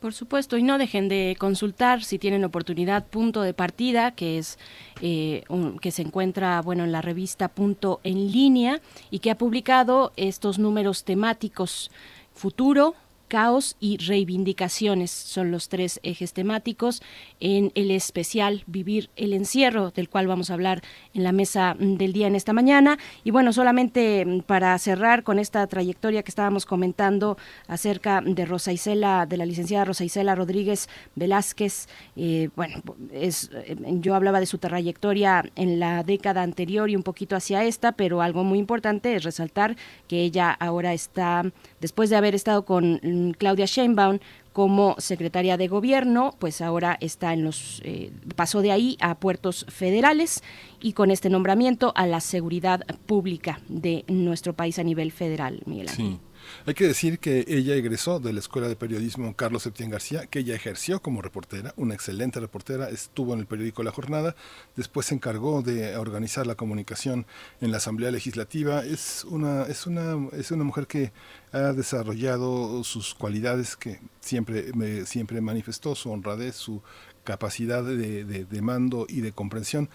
Por 0.02 0.14
supuesto, 0.14 0.58
y 0.58 0.64
no 0.64 0.80
dejen 0.80 1.10
de 1.10 1.36
consultar 1.38 2.04
si 2.04 2.18
tienen 2.18 2.44
oportunidad 2.44 3.06
Punto 3.06 3.44
de 3.44 3.54
Partida, 3.54 4.10
que 4.10 4.40
es 4.40 4.58
que 5.00 5.92
se 5.92 6.02
encuentra 6.02 6.60
bueno 6.64 6.84
en 6.84 6.92
la 6.92 7.04
revista 7.04 7.50
Punto 7.50 8.00
en 8.04 8.32
línea 8.32 8.82
y 9.12 9.20
que 9.20 9.30
ha 9.30 9.38
publicado 9.38 10.12
estos 10.16 10.58
números 10.58 11.04
temáticos 11.04 11.92
futuro, 12.34 12.96
caos 13.32 13.78
y 13.80 13.96
reivindicaciones 13.96 15.10
son 15.10 15.52
los 15.52 15.70
tres 15.70 16.02
ejes 16.04 16.34
temáticos 16.34 17.02
en 17.40 17.72
el 17.76 17.90
especial 17.90 18.66
Vivir 18.68 19.10
el 19.16 19.32
encierro, 19.32 19.92
del 19.92 20.10
cual 20.10 20.28
vamos 20.28 20.50
a 20.50 20.56
hablar 20.56 20.82
en 21.14 21.24
la 21.24 21.32
mesa 21.32 21.78
del 21.80 22.12
día 22.12 22.28
en 22.28 22.36
esta 22.36 22.52
mañana. 22.52 23.00
Y 23.24 23.32
bueno, 23.32 23.54
solamente 23.54 24.26
mm, 24.26 24.42
para 24.42 24.78
cerrar 24.80 25.24
con 25.24 25.40
esta 25.40 25.66
trayectoria 25.68 26.24
que 26.24 26.30
estábamos 26.30 26.66
comentando 26.66 27.38
acerca 27.70 28.20
de 28.20 28.44
Rosa 28.44 28.74
Isela, 28.74 29.26
de 29.26 29.38
la 29.38 29.46
licenciada 29.46 29.86
Rosa 29.86 30.04
Isela 30.04 30.36
Rodríguez 30.36 30.90
Velázquez, 31.16 31.88
eh, 32.18 32.50
bueno, 32.58 32.84
es, 33.14 33.50
eh, 33.54 33.78
yo 34.02 34.14
hablaba 34.14 34.42
de 34.42 34.46
su 34.46 34.58
trayectoria 34.58 35.46
en 35.56 35.80
la 35.80 36.04
década 36.04 36.42
anterior 36.42 36.90
y 36.90 36.98
un 36.98 37.04
poquito 37.04 37.38
hacia 37.38 37.64
esta, 37.64 37.94
pero 37.94 38.22
algo 38.22 38.44
muy 38.44 38.60
importante 38.60 39.16
es 39.16 39.24
resaltar 39.24 39.78
que 40.10 40.20
ella 40.22 40.52
ahora 40.52 40.92
está, 40.92 41.44
después 41.82 42.10
de 42.10 42.16
haber 42.16 42.36
estado 42.36 42.64
con 42.64 43.36
Claudia 43.38 43.66
Sheinbaum 43.66 44.20
como 44.54 44.96
secretaria 44.98 45.58
de 45.58 45.68
gobierno, 45.68 46.36
pues 46.40 46.62
ahora 46.62 46.98
está 47.02 47.34
en 47.34 47.44
los 47.44 47.82
eh, 47.84 48.12
pasó 48.36 48.62
de 48.62 48.72
ahí 48.72 48.98
a 49.02 49.16
puertos 49.16 49.66
federales 49.70 50.44
y 50.80 50.94
con 50.94 51.10
este 51.12 51.30
nombramiento 51.30 51.92
a 51.96 52.06
la 52.06 52.20
seguridad 52.20 52.82
pública 53.06 53.62
de 53.68 54.06
nuestro 54.08 54.54
país 54.54 54.78
a 54.80 54.84
nivel 54.84 55.12
federal, 55.12 55.62
Miguel 55.66 55.90
Ángel. 55.90 56.06
Sí. 56.06 56.20
Hay 56.66 56.74
que 56.74 56.88
decir 56.88 57.20
que 57.20 57.46
ella 57.48 57.76
egresó 57.76 58.20
de 58.20 58.34
la 58.34 58.40
Escuela 58.40 58.68
de 58.68 58.76
Periodismo 58.76 59.36
Carlos 59.36 59.64
Septién 59.64 59.90
García, 59.90 60.28
que 60.28 60.40
ella 60.40 60.56
ejerció 60.56 61.02
como 61.02 61.22
reportera, 61.22 61.74
una 61.78 61.94
excelente 61.94 62.40
reportera, 62.40 62.90
estuvo 62.90 63.34
en 63.34 63.40
el 63.40 63.46
periódico 63.46 63.84
La 63.84 63.92
Jornada, 63.92 64.36
después 64.76 65.08
se 65.08 65.16
encargó 65.16 65.62
de 65.62 65.96
organizar 65.98 66.48
la 66.48 66.56
comunicación 66.56 67.26
en 67.62 67.72
la 67.72 67.78
Asamblea 67.78 68.12
Legislativa. 68.12 68.84
Es 68.84 69.26
una, 69.26 69.64
es 69.64 69.88
una, 69.88 70.30
es 70.34 70.52
una 70.52 70.64
mujer 70.64 70.88
que 70.88 71.12
ha 71.52 71.74
desarrollado 71.74 72.84
sus 72.84 73.14
cualidades 73.14 73.76
que 73.76 74.00
siempre, 74.20 75.06
siempre 75.06 75.42
manifestó, 75.42 75.96
su 75.96 76.12
honradez, 76.12 76.56
su 76.56 76.82
capacidad 77.24 77.84
de, 77.84 78.24
de 78.24 78.62
mando 78.62 79.06
y 79.08 79.22
de 79.22 79.32
comprensión 79.32 79.90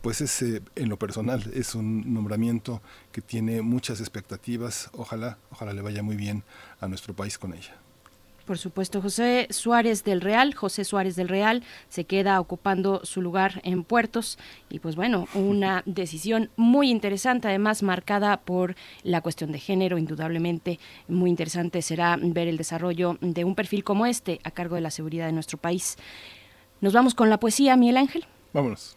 pues 0.00 0.20
es 0.20 0.42
eh, 0.42 0.62
en 0.76 0.88
lo 0.88 0.98
personal 0.98 1.42
es 1.54 1.74
un 1.74 2.12
nombramiento 2.12 2.82
que 3.12 3.20
tiene 3.20 3.62
muchas 3.62 4.00
expectativas. 4.00 4.90
Ojalá, 4.92 5.38
ojalá 5.50 5.72
le 5.72 5.82
vaya 5.82 6.02
muy 6.02 6.16
bien 6.16 6.42
a 6.80 6.88
nuestro 6.88 7.14
país 7.14 7.38
con 7.38 7.54
ella. 7.54 7.76
Por 8.46 8.58
supuesto, 8.58 9.00
José 9.00 9.46
Suárez 9.50 10.02
del 10.02 10.20
Real, 10.20 10.54
José 10.54 10.84
Suárez 10.84 11.14
del 11.14 11.28
Real 11.28 11.62
se 11.88 12.04
queda 12.04 12.40
ocupando 12.40 13.00
su 13.04 13.22
lugar 13.22 13.60
en 13.62 13.84
Puertos 13.84 14.38
y 14.68 14.80
pues 14.80 14.96
bueno, 14.96 15.28
una 15.34 15.82
decisión 15.86 16.50
muy 16.56 16.90
interesante, 16.90 17.46
además 17.46 17.84
marcada 17.84 18.38
por 18.38 18.74
la 19.04 19.20
cuestión 19.20 19.52
de 19.52 19.60
género, 19.60 19.98
indudablemente 19.98 20.80
muy 21.06 21.30
interesante 21.30 21.80
será 21.80 22.18
ver 22.20 22.48
el 22.48 22.56
desarrollo 22.56 23.18
de 23.20 23.44
un 23.44 23.54
perfil 23.54 23.84
como 23.84 24.04
este 24.04 24.40
a 24.42 24.50
cargo 24.50 24.74
de 24.74 24.80
la 24.80 24.90
seguridad 24.90 25.26
de 25.26 25.32
nuestro 25.32 25.56
país. 25.56 25.96
Nos 26.80 26.92
vamos 26.92 27.14
con 27.14 27.30
la 27.30 27.38
poesía, 27.38 27.76
Miguel 27.76 27.98
Ángel. 27.98 28.26
Vámonos. 28.52 28.96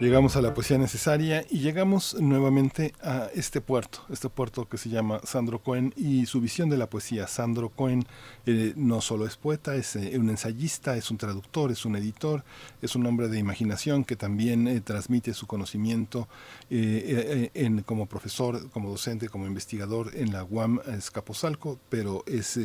Llegamos 0.00 0.36
a 0.36 0.42
la 0.42 0.54
poesía 0.54 0.78
necesaria 0.78 1.44
y 1.50 1.58
llegamos 1.58 2.14
nuevamente 2.20 2.94
a 3.02 3.30
este 3.34 3.60
puerto, 3.60 4.04
este 4.10 4.28
puerto 4.28 4.68
que 4.68 4.78
se 4.78 4.90
llama 4.90 5.20
Sandro 5.24 5.58
Cohen 5.58 5.92
y 5.96 6.26
su 6.26 6.40
visión 6.40 6.70
de 6.70 6.76
la 6.76 6.88
poesía. 6.88 7.26
Sandro 7.26 7.70
Cohen 7.70 8.06
eh, 8.46 8.74
no 8.76 9.00
solo 9.00 9.26
es 9.26 9.36
poeta, 9.36 9.74
es 9.74 9.96
eh, 9.96 10.16
un 10.16 10.30
ensayista, 10.30 10.96
es 10.96 11.10
un 11.10 11.18
traductor, 11.18 11.72
es 11.72 11.84
un 11.84 11.96
editor, 11.96 12.44
es 12.80 12.94
un 12.94 13.06
hombre 13.06 13.26
de 13.26 13.40
imaginación 13.40 14.04
que 14.04 14.14
también 14.14 14.68
eh, 14.68 14.80
transmite 14.80 15.34
su 15.34 15.48
conocimiento 15.48 16.28
en, 16.70 17.82
como 17.82 18.06
profesor, 18.06 18.70
como 18.70 18.90
docente, 18.90 19.28
como 19.28 19.46
investigador 19.48 20.14
en 20.14 20.32
la 20.32 20.44
UAM 20.44 20.80
Escaposalco, 20.86 21.76
pero 21.88 22.22
es 22.28 22.60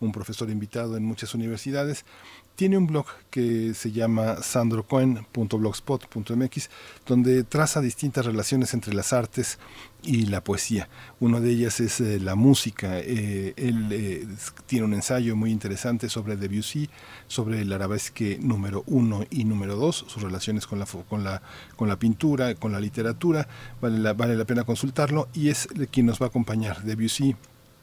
un 0.00 0.12
profesor 0.12 0.50
invitado 0.50 0.98
en 0.98 1.04
muchas 1.04 1.34
universidades 1.34 2.04
tiene 2.56 2.76
un 2.78 2.86
blog 2.86 3.04
que 3.30 3.74
se 3.74 3.92
llama 3.92 4.42
sandrocoen.blogspot.mx, 4.42 6.70
donde 7.06 7.44
traza 7.44 7.82
distintas 7.82 8.24
relaciones 8.24 8.72
entre 8.74 8.94
las 8.94 9.12
artes 9.12 9.58
y 10.02 10.26
la 10.26 10.42
poesía. 10.42 10.88
Una 11.20 11.38
de 11.40 11.50
ellas 11.50 11.78
es 11.80 12.00
eh, 12.00 12.18
la 12.18 12.34
música. 12.34 12.98
Eh, 12.98 13.52
él 13.56 13.88
eh, 13.92 14.26
tiene 14.64 14.86
un 14.86 14.94
ensayo 14.94 15.36
muy 15.36 15.52
interesante 15.52 16.08
sobre 16.08 16.36
Debussy, 16.36 16.88
sobre 17.28 17.60
el 17.60 17.70
arabesque 17.72 18.38
número 18.40 18.82
uno 18.86 19.26
y 19.30 19.44
número 19.44 19.76
dos, 19.76 20.06
sus 20.08 20.22
relaciones 20.22 20.66
con 20.66 20.78
la, 20.78 20.86
con 20.86 21.24
la, 21.24 21.42
con 21.76 21.88
la 21.88 21.98
pintura, 21.98 22.54
con 22.54 22.72
la 22.72 22.80
literatura. 22.80 23.46
Vale 23.82 23.98
la, 23.98 24.14
vale 24.14 24.34
la 24.34 24.46
pena 24.46 24.64
consultarlo 24.64 25.28
y 25.34 25.50
es 25.50 25.68
quien 25.90 26.06
nos 26.06 26.18
va 26.20 26.26
a 26.26 26.30
acompañar. 26.30 26.84
Debussy 26.84 27.36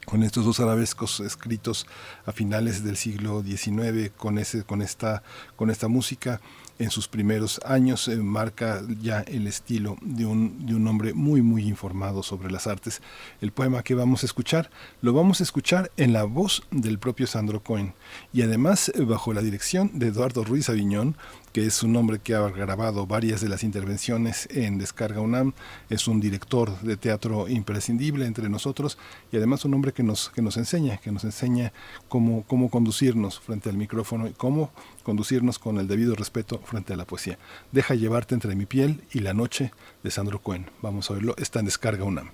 con 0.04 0.22
estos 0.22 0.44
dos 0.44 0.60
arabescos 0.60 1.20
escritos 1.20 1.86
a 2.26 2.32
finales 2.32 2.84
del 2.84 2.96
siglo 2.96 3.42
XIX, 3.42 4.10
con, 4.16 4.38
ese, 4.38 4.64
con, 4.64 4.82
esta, 4.82 5.22
con 5.56 5.70
esta 5.70 5.88
música, 5.88 6.40
en 6.78 6.90
sus 6.90 7.08
primeros 7.08 7.60
años 7.64 8.08
eh, 8.08 8.16
marca 8.16 8.82
ya 9.00 9.20
el 9.20 9.46
estilo 9.46 9.96
de 10.00 10.26
un, 10.26 10.66
de 10.66 10.74
un 10.74 10.86
hombre 10.88 11.14
muy 11.14 11.40
muy 11.42 11.66
informado 11.66 12.22
sobre 12.22 12.50
las 12.50 12.66
artes. 12.66 13.00
El 13.40 13.52
poema 13.52 13.82
que 13.82 13.94
vamos 13.94 14.22
a 14.22 14.26
escuchar 14.26 14.70
lo 15.00 15.12
vamos 15.12 15.40
a 15.40 15.44
escuchar 15.44 15.90
en 15.96 16.12
la 16.12 16.24
voz 16.24 16.66
del 16.70 16.98
propio 16.98 17.26
Sandro 17.26 17.62
Cohen 17.62 17.94
y 18.32 18.42
además 18.42 18.90
eh, 18.94 19.02
bajo 19.04 19.32
la 19.32 19.42
dirección 19.42 19.90
de 19.98 20.08
Eduardo 20.08 20.44
Ruiz 20.44 20.68
Aviñón, 20.68 21.16
que 21.54 21.64
es 21.64 21.84
un 21.84 21.94
hombre 21.94 22.18
que 22.18 22.34
ha 22.34 22.48
grabado 22.48 23.06
varias 23.06 23.40
de 23.40 23.48
las 23.48 23.62
intervenciones 23.62 24.48
en 24.50 24.76
Descarga 24.76 25.20
UNAM, 25.20 25.52
es 25.88 26.08
un 26.08 26.18
director 26.18 26.80
de 26.80 26.96
teatro 26.96 27.48
imprescindible 27.48 28.26
entre 28.26 28.48
nosotros 28.48 28.98
y 29.30 29.36
además 29.36 29.64
un 29.64 29.72
hombre 29.74 29.92
que 29.92 30.02
nos, 30.02 30.30
que 30.30 30.42
nos 30.42 30.56
enseña, 30.56 30.96
que 30.96 31.12
nos 31.12 31.22
enseña 31.22 31.72
cómo, 32.08 32.42
cómo 32.48 32.70
conducirnos 32.70 33.38
frente 33.38 33.70
al 33.70 33.76
micrófono 33.76 34.26
y 34.26 34.32
cómo 34.32 34.72
conducirnos 35.04 35.60
con 35.60 35.78
el 35.78 35.86
debido 35.86 36.16
respeto 36.16 36.58
frente 36.58 36.92
a 36.92 36.96
la 36.96 37.04
poesía. 37.04 37.38
Deja 37.70 37.94
llevarte 37.94 38.34
entre 38.34 38.56
mi 38.56 38.66
piel 38.66 39.04
y 39.12 39.20
la 39.20 39.32
noche 39.32 39.70
de 40.02 40.10
Sandro 40.10 40.42
Cohen. 40.42 40.66
Vamos 40.82 41.08
a 41.08 41.14
verlo, 41.14 41.36
está 41.38 41.60
en 41.60 41.66
Descarga 41.66 42.02
UNAM. 42.02 42.30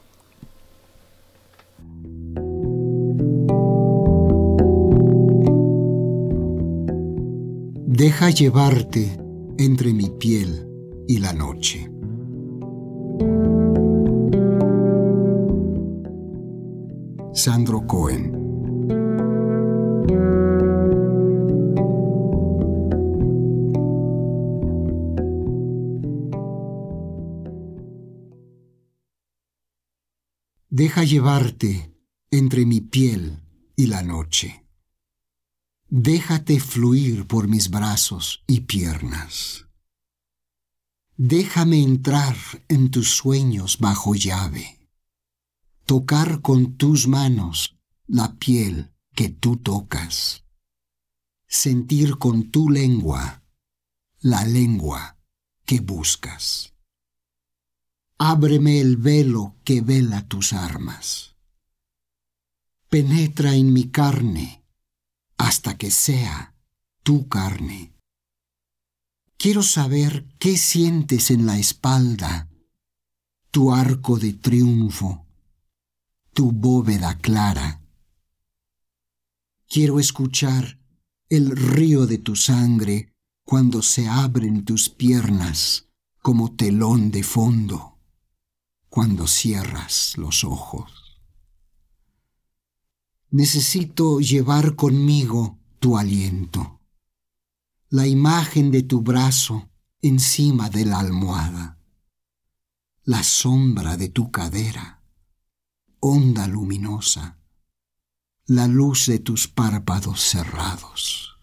Deja 7.93 8.31
llevarte 8.31 9.19
entre 9.59 9.93
mi 9.93 10.11
piel 10.11 10.65
y 11.09 11.19
la 11.19 11.33
noche. 11.33 11.91
Sandro 17.35 17.85
Cohen 17.89 18.31
Deja 30.69 31.03
llevarte 31.03 31.93
entre 32.31 32.67
mi 32.67 32.81
piel 32.81 33.43
y 33.75 33.89
la 33.89 34.05
noche. 34.05 34.70
Déjate 35.93 36.61
fluir 36.61 37.27
por 37.27 37.49
mis 37.49 37.69
brazos 37.69 38.45
y 38.47 38.61
piernas. 38.61 39.67
Déjame 41.17 41.83
entrar 41.83 42.37
en 42.69 42.93
tus 42.93 43.11
sueños 43.11 43.79
bajo 43.81 44.15
llave, 44.15 44.89
tocar 45.87 46.43
con 46.43 46.77
tus 46.77 47.09
manos 47.09 47.77
la 48.07 48.37
piel 48.37 48.95
que 49.17 49.31
tú 49.31 49.57
tocas, 49.57 50.45
sentir 51.49 52.19
con 52.19 52.53
tu 52.53 52.71
lengua 52.71 53.43
la 54.21 54.45
lengua 54.45 55.19
que 55.65 55.81
buscas. 55.81 56.73
Ábreme 58.17 58.81
el 58.81 58.97
velo 58.97 59.57
que 59.65 59.81
vela 59.81 60.29
tus 60.29 60.53
armas. 60.53 61.35
Penetra 62.89 63.57
en 63.57 63.73
mi 63.73 63.91
carne 63.91 64.60
hasta 65.41 65.79
que 65.79 65.91
sea 65.91 66.55
tu 67.03 67.27
carne. 67.27 67.95
Quiero 69.39 69.63
saber 69.63 70.27
qué 70.39 70.59
sientes 70.59 71.31
en 71.31 71.47
la 71.47 71.59
espalda, 71.59 72.51
tu 73.51 73.73
arco 73.73 74.19
de 74.19 74.35
triunfo, 74.35 75.27
tu 76.35 76.53
bóveda 76.53 77.17
clara. 77.17 77.81
Quiero 79.67 79.99
escuchar 79.99 80.79
el 81.31 81.57
río 81.57 82.07
de 82.07 82.19
tu 82.19 82.37
sangre 82.37 83.15
cuando 83.43 83.81
se 83.81 84.09
abren 84.09 84.67
tus 84.67 84.91
piernas 84.91 85.89
como 86.21 86.55
telón 86.55 87.11
de 87.11 87.23
fondo, 87.23 87.99
cuando 88.91 89.27
cierras 89.27 90.19
los 90.19 90.45
ojos. 90.45 91.00
Necesito 93.33 94.19
llevar 94.19 94.75
conmigo 94.75 95.61
tu 95.79 95.97
aliento, 95.97 96.81
la 97.89 98.09
imagen 98.09 98.73
de 98.73 98.83
tu 98.83 99.03
brazo 99.03 99.71
encima 100.03 100.69
de 100.69 100.85
la 100.85 100.99
almohada, 100.99 101.79
la 103.05 103.23
sombra 103.23 103.97
de 103.97 104.09
tu 104.09 104.33
cadera, 104.33 105.05
onda 106.01 106.49
luminosa, 106.49 107.39
la 108.47 108.67
luz 108.67 109.07
de 109.07 109.21
tus 109.21 109.47
párpados 109.47 110.21
cerrados. 110.23 111.37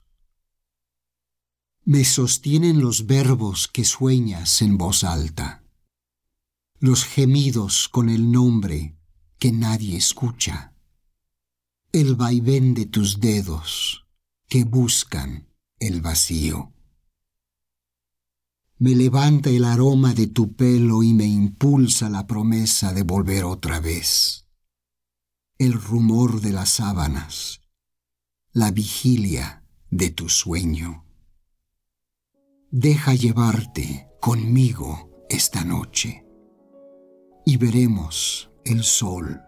Me 1.86 2.04
sostienen 2.04 2.82
los 2.82 3.06
verbos 3.06 3.70
que 3.70 3.86
sueñas 3.86 4.62
en 4.62 4.78
voz 4.78 5.06
alta, 5.06 5.64
los 6.80 7.06
gemidos 7.06 7.88
con 7.88 8.10
el 8.10 8.30
nombre 8.30 8.98
que 9.40 9.54
nadie 9.54 9.96
escucha 9.96 10.74
el 11.92 12.16
vaivén 12.16 12.74
de 12.74 12.86
tus 12.86 13.20
dedos 13.20 14.06
que 14.48 14.64
buscan 14.64 15.50
el 15.80 16.02
vacío. 16.02 16.74
Me 18.78 18.96
levanta 18.96 19.50
el 19.50 19.66
aroma 19.66 20.14
de 20.14 20.28
tu 20.28 20.54
pelo 20.56 21.02
y 21.02 21.14
me 21.14 21.26
impulsa 21.26 22.10
la 22.10 22.28
promesa 22.28 22.94
de 22.94 23.04
volver 23.04 23.44
otra 23.44 23.80
vez. 23.80 24.44
el 25.60 25.74
rumor 25.74 26.40
de 26.42 26.52
las 26.52 26.70
sábanas, 26.70 27.62
la 28.52 28.70
vigilia 28.70 29.64
de 29.90 30.12
tu 30.12 30.30
sueño. 30.30 31.06
Deja 32.70 33.16
llevarte 33.16 34.08
conmigo 34.22 35.26
esta 35.30 35.64
noche 35.64 36.26
y 37.44 37.58
veremos 37.58 38.52
el 38.66 38.84
sol 38.84 39.42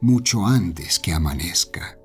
mucho 0.00 0.46
antes 0.46 0.98
que 0.98 1.12
amanezca. 1.12 1.97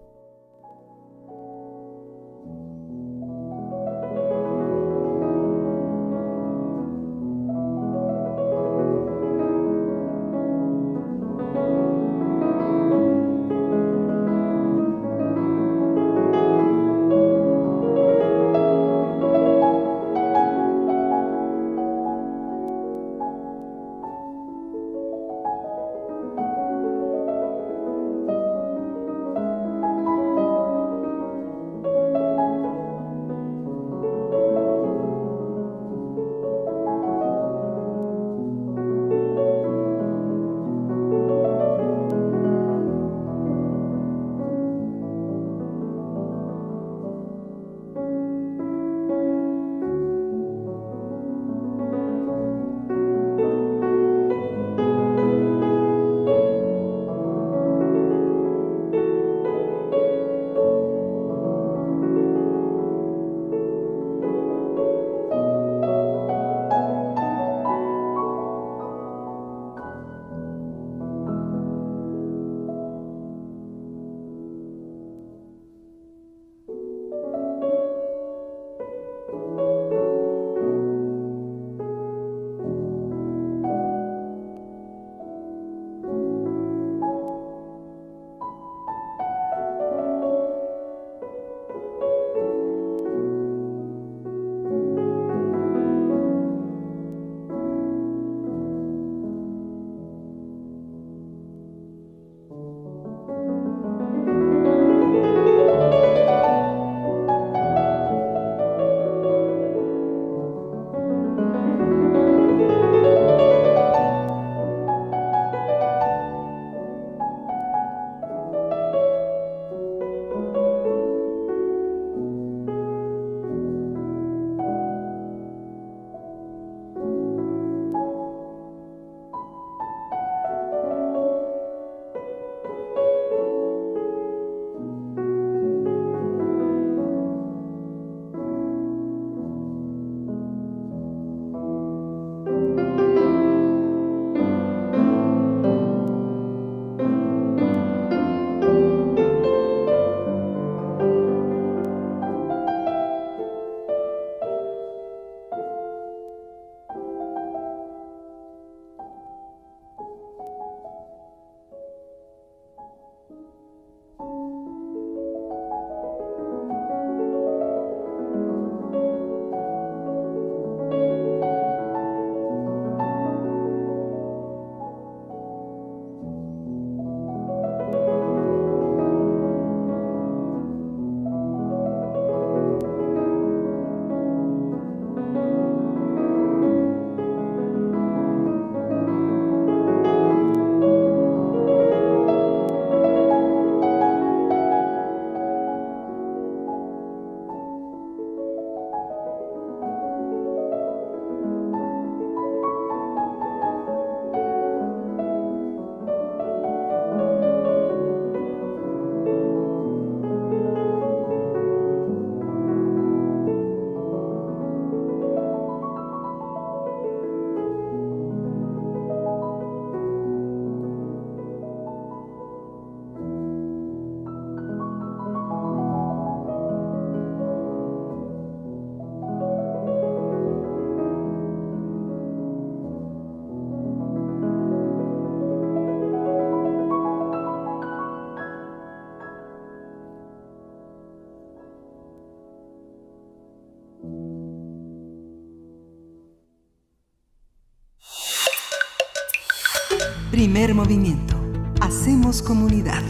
Primer 250.53 250.75
movimiento. 250.75 251.35
Hacemos 251.81 252.43
comunidad. 252.43 253.01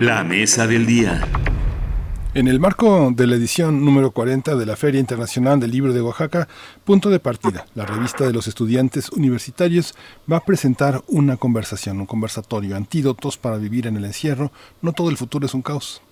La 0.00 0.24
mesa 0.24 0.66
del 0.66 0.86
día. 0.86 1.24
En 2.34 2.48
el 2.48 2.58
marco 2.58 3.12
de 3.14 3.28
la 3.28 3.36
edición 3.36 3.84
número 3.84 4.10
40 4.10 4.56
de 4.56 4.66
la 4.66 4.74
Feria 4.74 4.98
Internacional 4.98 5.60
del 5.60 5.70
Libro 5.70 5.92
de 5.92 6.02
Oaxaca, 6.02 6.48
Punto 6.82 7.10
de 7.10 7.20
Partida, 7.20 7.64
la 7.76 7.86
revista 7.86 8.24
de 8.24 8.32
los 8.32 8.48
estudiantes 8.48 9.08
universitarios 9.10 9.94
va 10.28 10.38
a 10.38 10.44
presentar 10.44 11.04
una 11.06 11.36
conversación, 11.36 12.00
un 12.00 12.06
conversatorio, 12.06 12.74
antídotos 12.74 13.38
para 13.38 13.56
vivir 13.56 13.86
en 13.86 13.96
el 13.96 14.04
encierro. 14.04 14.50
No 14.82 14.92
todo 14.94 15.10
el 15.10 15.16
futuro 15.16 15.46
es 15.46 15.54
un 15.54 15.62
caos. 15.62 16.02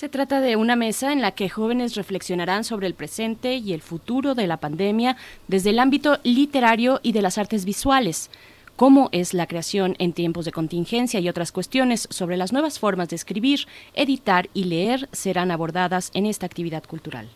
Se 0.00 0.08
trata 0.08 0.40
de 0.40 0.56
una 0.56 0.76
mesa 0.76 1.12
en 1.12 1.20
la 1.20 1.32
que 1.32 1.50
jóvenes 1.50 1.94
reflexionarán 1.94 2.64
sobre 2.64 2.86
el 2.86 2.94
presente 2.94 3.56
y 3.56 3.74
el 3.74 3.82
futuro 3.82 4.34
de 4.34 4.46
la 4.46 4.56
pandemia 4.56 5.18
desde 5.46 5.68
el 5.68 5.78
ámbito 5.78 6.18
literario 6.22 7.00
y 7.02 7.12
de 7.12 7.20
las 7.20 7.36
artes 7.36 7.66
visuales. 7.66 8.30
cómo 8.76 9.10
es 9.12 9.34
la 9.34 9.46
creación 9.46 9.96
en 9.98 10.14
tiempos 10.14 10.46
de 10.46 10.52
contingencia 10.52 11.20
y 11.20 11.28
otras 11.28 11.52
cuestiones 11.52 12.08
sobre 12.10 12.38
las 12.38 12.50
nuevas 12.50 12.78
formas 12.78 13.10
de 13.10 13.16
escribir, 13.16 13.66
editar 13.92 14.48
y 14.54 14.64
leer 14.64 15.06
serán 15.12 15.50
abordadas 15.50 16.10
en 16.14 16.24
esta 16.24 16.46
actividad 16.46 16.84
cultural. 16.84 17.28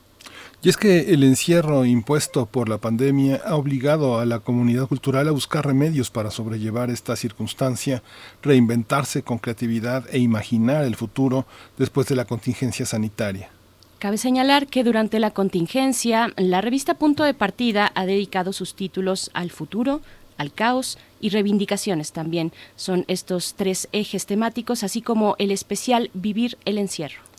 Y 0.64 0.70
es 0.70 0.78
que 0.78 1.12
el 1.12 1.22
encierro 1.24 1.84
impuesto 1.84 2.46
por 2.46 2.70
la 2.70 2.78
pandemia 2.78 3.38
ha 3.44 3.54
obligado 3.54 4.18
a 4.18 4.24
la 4.24 4.38
comunidad 4.38 4.86
cultural 4.86 5.28
a 5.28 5.32
buscar 5.32 5.66
remedios 5.66 6.10
para 6.10 6.30
sobrellevar 6.30 6.88
esta 6.88 7.16
circunstancia, 7.16 8.02
reinventarse 8.42 9.22
con 9.22 9.36
creatividad 9.36 10.06
e 10.10 10.20
imaginar 10.20 10.86
el 10.86 10.96
futuro 10.96 11.44
después 11.76 12.06
de 12.06 12.16
la 12.16 12.24
contingencia 12.24 12.86
sanitaria. 12.86 13.50
Cabe 13.98 14.16
señalar 14.16 14.66
que 14.66 14.84
durante 14.84 15.18
la 15.18 15.32
contingencia, 15.32 16.32
la 16.38 16.62
revista 16.62 16.94
Punto 16.94 17.24
de 17.24 17.34
Partida 17.34 17.92
ha 17.94 18.06
dedicado 18.06 18.54
sus 18.54 18.74
títulos 18.74 19.30
al 19.34 19.50
futuro, 19.50 20.00
al 20.38 20.50
caos 20.50 20.96
y 21.20 21.28
reivindicaciones 21.28 22.12
también. 22.12 22.52
Son 22.76 23.04
estos 23.06 23.52
tres 23.52 23.86
ejes 23.92 24.24
temáticos, 24.24 24.82
así 24.82 25.02
como 25.02 25.36
el 25.38 25.50
especial 25.50 26.10
Vivir 26.14 26.56
el 26.64 26.78
encierro 26.78 27.33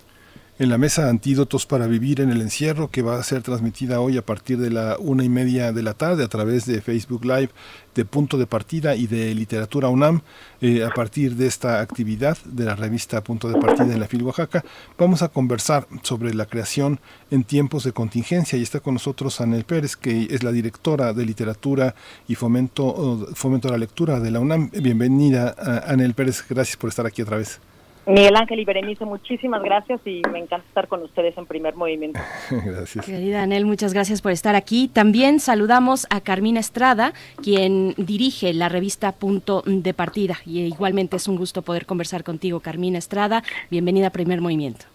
en 0.58 0.69
la 0.69 0.77
mesa 0.77 1.09
Antídotos 1.09 1.66
para 1.66 1.85
Vivir 1.85 2.22
en 2.22 2.30
el 2.30 2.42
Encierro, 2.42 2.90
que 2.90 3.01
va 3.01 3.17
a 3.17 3.24
ser 3.24 3.42
transmitida 3.42 4.00
hoy 4.00 4.17
a 4.17 4.25
partir 4.25 4.58
de 4.58 4.69
la 4.69 4.95
una 5.00 5.25
y 5.25 5.30
media 5.30 5.74
de 5.74 5.84
la 5.84 5.93
tarde 5.93 6.24
a 6.24 6.30
través 6.30 6.66
de 6.66 6.82
Facebook 6.82 7.25
Live 7.25 7.50
de 7.93 8.06
Punto 8.06 8.38
de 8.38 8.48
Partida 8.48 8.95
y 8.95 9.08
de 9.08 9.35
Literatura 9.35 9.90
UNAM. 9.90 10.22
Eh, 10.61 10.85
a 10.85 10.92
partir 10.92 11.35
de 11.35 11.48
esta 11.48 11.82
actividad 11.82 12.38
de 12.45 12.64
la 12.64 12.75
revista 12.75 13.22
Punto 13.22 13.50
de 13.50 13.59
Partida 13.59 13.93
en 13.93 14.00
la 14.00 14.08
FIL 14.08 14.24
Oaxaca, 14.24 14.64
vamos 14.98 15.22
a 15.24 15.27
conversar 15.27 15.88
sobre 16.03 16.34
la 16.34 16.45
creación 16.45 17.01
en 17.32 17.43
tiempos 17.43 17.84
de 17.84 17.92
contingencia 17.92 18.58
y 18.58 18.64
está 18.64 18.80
con 18.80 18.93
nosotros 18.93 19.42
Anel 19.42 19.66
Pérez, 19.66 19.98
que 19.98 20.27
es 20.32 20.42
la 20.42 20.53
directora 20.53 21.11
de 21.11 21.25
Literatura 21.25 21.95
y 22.30 22.35
Fomento, 22.35 23.27
Fomento 23.34 23.67
a 23.67 23.72
la 23.72 23.77
Lectura 23.77 24.22
de 24.22 24.32
la 24.32 24.40
UNAM. 24.40 24.72
Bienvenida, 24.72 25.53
Anel 25.85 26.14
Pérez, 26.14 26.45
gracias 26.48 26.77
por 26.77 26.90
estar 26.90 27.06
aquí 27.06 27.22
otra 27.22 27.38
vez. 27.38 27.59
Miguel 28.08 28.35
Ángel 28.35 28.59
y 28.59 28.66
Berenice, 28.66 29.03
muchísimas 29.06 29.64
gracias 29.64 30.00
y 30.06 30.22
me 30.32 30.40
encanta 30.40 30.66
estar 30.67 30.88
con 30.88 31.01
ustedes 31.01 31.38
en 31.38 31.45
primer 31.45 31.75
movimiento. 31.75 32.19
gracias. 32.51 33.06
Querida 33.06 33.42
Anel, 33.42 33.66
muchas 33.66 33.93
gracias 33.93 34.22
por 34.22 34.32
estar 34.32 34.56
aquí. 34.56 34.88
También 34.88 35.40
saludamos 35.40 36.06
a 36.09 36.22
Carmina 36.22 36.59
Estrada, 36.59 37.14
quien 37.42 37.93
dirige 37.98 38.53
la 38.53 38.69
revista 38.69 39.11
Punto 39.11 39.64
de 39.66 39.93
Partida. 39.93 40.35
Y 40.45 40.61
igualmente 40.61 41.16
es 41.16 41.27
un 41.27 41.35
gusto 41.35 41.64
poder 41.64 41.85
conversar 41.85 42.24
contigo, 42.24 42.59
Carmina 42.59 43.00
Estrada. 43.00 43.43
Bienvenida 43.72 44.08
a 44.08 44.11
Primer 44.11 44.40
Movimiento. 44.40 44.85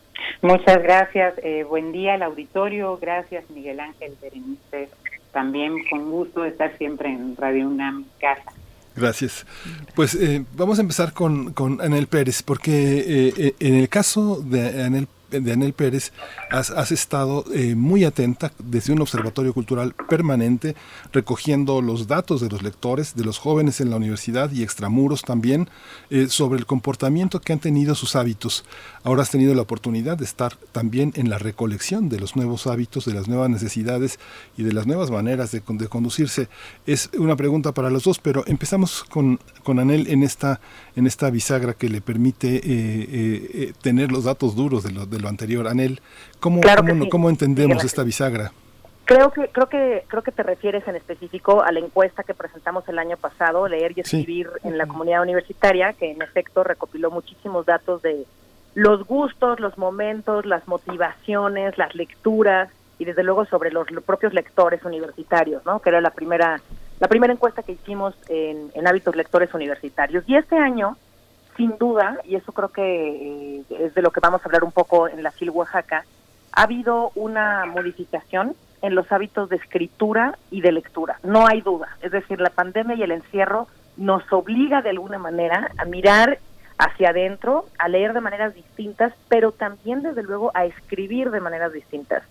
Muchas 0.43 0.83
gracias. 0.83 1.35
Eh, 1.43 1.65
buen 1.65 1.93
día 1.93 2.15
al 2.15 2.23
auditorio. 2.23 2.97
Gracias, 2.99 3.49
Miguel 3.51 3.81
Ángel, 3.81 4.13
Berenice. 4.23 4.89
También 5.33 5.75
con 5.89 6.11
gusto 6.11 6.45
estar 6.45 6.77
siempre 6.79 7.09
en 7.09 7.37
Radio 7.37 7.69
UNAM 7.69 8.07
Casa. 8.21 8.53
Gracias. 8.97 9.47
Pues 9.95 10.15
eh, 10.15 10.45
vamos 10.57 10.79
a 10.79 10.83
empezar 10.83 11.13
con, 11.13 11.55
Anel 11.81 12.07
Pérez, 12.07 12.43
porque 12.43 12.99
eh, 12.99 13.35
eh, 13.37 13.55
en 13.61 13.75
el 13.75 13.89
caso 13.89 14.43
de 14.45 14.83
Anel 14.83 15.09
de 15.39 15.53
Anel 15.53 15.73
Pérez, 15.73 16.13
has, 16.51 16.91
estado 16.91 17.45
eh, 17.55 17.75
muy 17.75 18.05
atenta 18.05 18.53
desde 18.59 18.93
un 18.93 19.01
observatorio 19.01 19.55
cultural 19.55 19.95
permanente, 20.09 20.75
recogiendo 21.13 21.81
los 21.81 22.09
datos 22.09 22.41
de 22.41 22.49
los 22.49 22.63
lectores, 22.63 23.15
de 23.15 23.25
los 23.25 23.39
jóvenes 23.39 23.81
en 23.81 23.91
la 23.91 23.97
universidad 23.97 24.51
y 24.51 24.63
extramuros 24.63 25.23
también, 25.23 25.69
eh, 26.11 26.27
sobre 26.29 26.59
el 26.59 26.67
comportamiento 26.67 27.41
que 27.41 27.53
han 27.53 27.61
tenido 27.61 27.95
sus 27.95 28.17
hábitos. 28.17 28.65
Ahora 29.03 29.23
has 29.23 29.31
tenido 29.31 29.55
la 29.55 29.63
oportunidad 29.63 30.19
de 30.19 30.25
estar 30.25 30.57
también 30.73 31.13
en 31.17 31.31
la 31.31 31.39
recolección 31.39 32.11
de 32.11 32.21
los 32.21 32.37
nuevos 32.37 32.67
hábitos, 32.67 33.07
de 33.07 33.15
las 33.15 33.29
nuevas 33.29 33.49
necesidades 33.49 34.19
y 34.59 34.63
de 34.63 34.75
las 34.75 34.87
nuevas 34.87 35.11
maneras 35.11 35.53
de, 35.53 35.63
conducirse. 35.63 36.49
Es 36.87 37.09
una 37.19 37.35
pregunta 37.35 37.73
para 37.73 37.89
los 37.89 38.05
dos, 38.05 38.19
pero 38.19 38.45
empezamos 38.47 39.05
con, 39.05 39.39
con 39.65 39.79
Anel 39.79 40.07
en 40.09 40.23
esta, 40.23 40.61
en 40.97 41.07
esta 41.07 41.31
bisagra 41.31 41.73
que 41.73 41.89
le 41.89 42.03
permite 42.03 42.61
eh, 42.63 43.73
tener 43.81 44.13
los 44.13 44.25
datos 44.25 44.55
duros 44.55 44.83
de, 44.83 45.07
de 45.07 45.19
lo 45.19 45.29
anterior. 45.29 45.67
Anel, 45.67 46.03
¿cómo, 46.39 46.61
cómo, 47.11 47.31
entendemos 47.31 47.83
esta 47.85 48.03
bisagra? 48.03 48.53
Creo 49.07 49.33
que, 49.33 49.49
creo, 49.49 49.69
que, 49.69 50.05
creo 50.09 50.23
que 50.23 50.31
te 50.31 50.43
refieres 50.43 50.87
en 50.87 50.97
específico 50.97 51.63
a 51.63 51.73
la 51.73 51.81
encuesta 51.81 52.23
que 52.23 52.35
presentamos 52.35 52.87
el 52.89 52.99
año 52.99 53.17
pasado, 53.17 53.67
Leer 53.67 53.93
y 53.97 54.03
Escribir 54.03 54.51
en 54.63 54.77
la 54.77 54.87
comunidad 54.87 55.23
universitaria, 55.23 55.95
que 55.95 56.13
en 56.13 56.21
efecto 56.21 56.63
recopiló 56.63 57.11
muchísimos 57.11 57.65
datos 57.65 58.03
de 58.03 58.27
los 58.75 59.07
gustos, 59.07 59.61
los 59.61 59.77
momentos, 59.79 60.47
las 60.47 60.67
motivaciones, 60.69 61.77
las 61.79 61.95
lecturas 61.95 62.71
y 62.99 63.05
desde 63.05 63.23
luego 63.23 63.45
sobre 63.47 63.71
los, 63.71 63.89
propios 64.05 64.33
lectores 64.35 64.85
universitarios, 64.85 65.65
¿no? 65.65 65.81
que 65.81 65.89
era 65.89 66.01
la 66.01 66.11
primera, 66.11 66.61
la 66.99 67.09
primera 67.09 67.33
encuesta 67.33 67.63
que 67.63 67.73
hicimos 67.73 68.15
en, 68.29 68.71
en 68.75 68.87
hábitos 68.87 69.17
lectores 69.17 69.53
universitarios. 69.55 70.25
Y 70.27 70.37
este 70.37 70.57
año 70.57 70.97
sin 71.61 71.77
duda, 71.77 72.19
y 72.25 72.37
eso 72.37 72.53
creo 72.53 72.69
que 72.71 73.59
eh, 73.59 73.65
es 73.69 73.95
de 73.95 74.01
lo 74.01 74.11
que 74.11 74.21
vamos 74.21 74.41
a 74.41 74.45
hablar 74.47 74.65
un 74.65 74.73
poco 74.73 75.09
en 75.09 75.23
la 75.23 75.31
FIL 75.31 75.51
Oaxaca, 75.51 76.05
ha 76.53 76.63
habido 76.63 77.13
una 77.15 77.67
modificación 77.67 78.55
en 78.81 78.95
los 78.95 79.13
hábitos 79.13 79.51
de 79.51 79.57
escritura 79.57 80.39
y 80.51 80.63
de 80.63 80.73
lectura, 80.73 81.19
no 81.23 81.47
hay 81.47 81.61
duda. 81.61 81.99
Es 82.01 82.13
decir, 82.13 82.41
la 82.41 82.49
pandemia 82.49 82.97
y 82.97 83.03
el 83.03 83.13
encierro 83.13 83.67
nos 83.99 84.23
obliga 84.33 84.81
de 84.81 84.89
alguna 84.89 85.19
manera 85.19 85.71
a 85.77 85.85
mirar 85.85 86.39
hacia 86.81 87.11
adentro, 87.11 87.67
a 87.79 87.89
leer 87.89 88.13
de 88.15 88.21
maneras 88.21 88.55
distintas, 88.55 89.13
pero 89.29 89.53
también 89.53 90.03
desde 90.03 90.23
luego 90.23 90.51
a 90.55 90.65
escribir 90.65 91.31
de 91.31 91.41
maneras 91.41 91.73
distintas. 91.73 92.23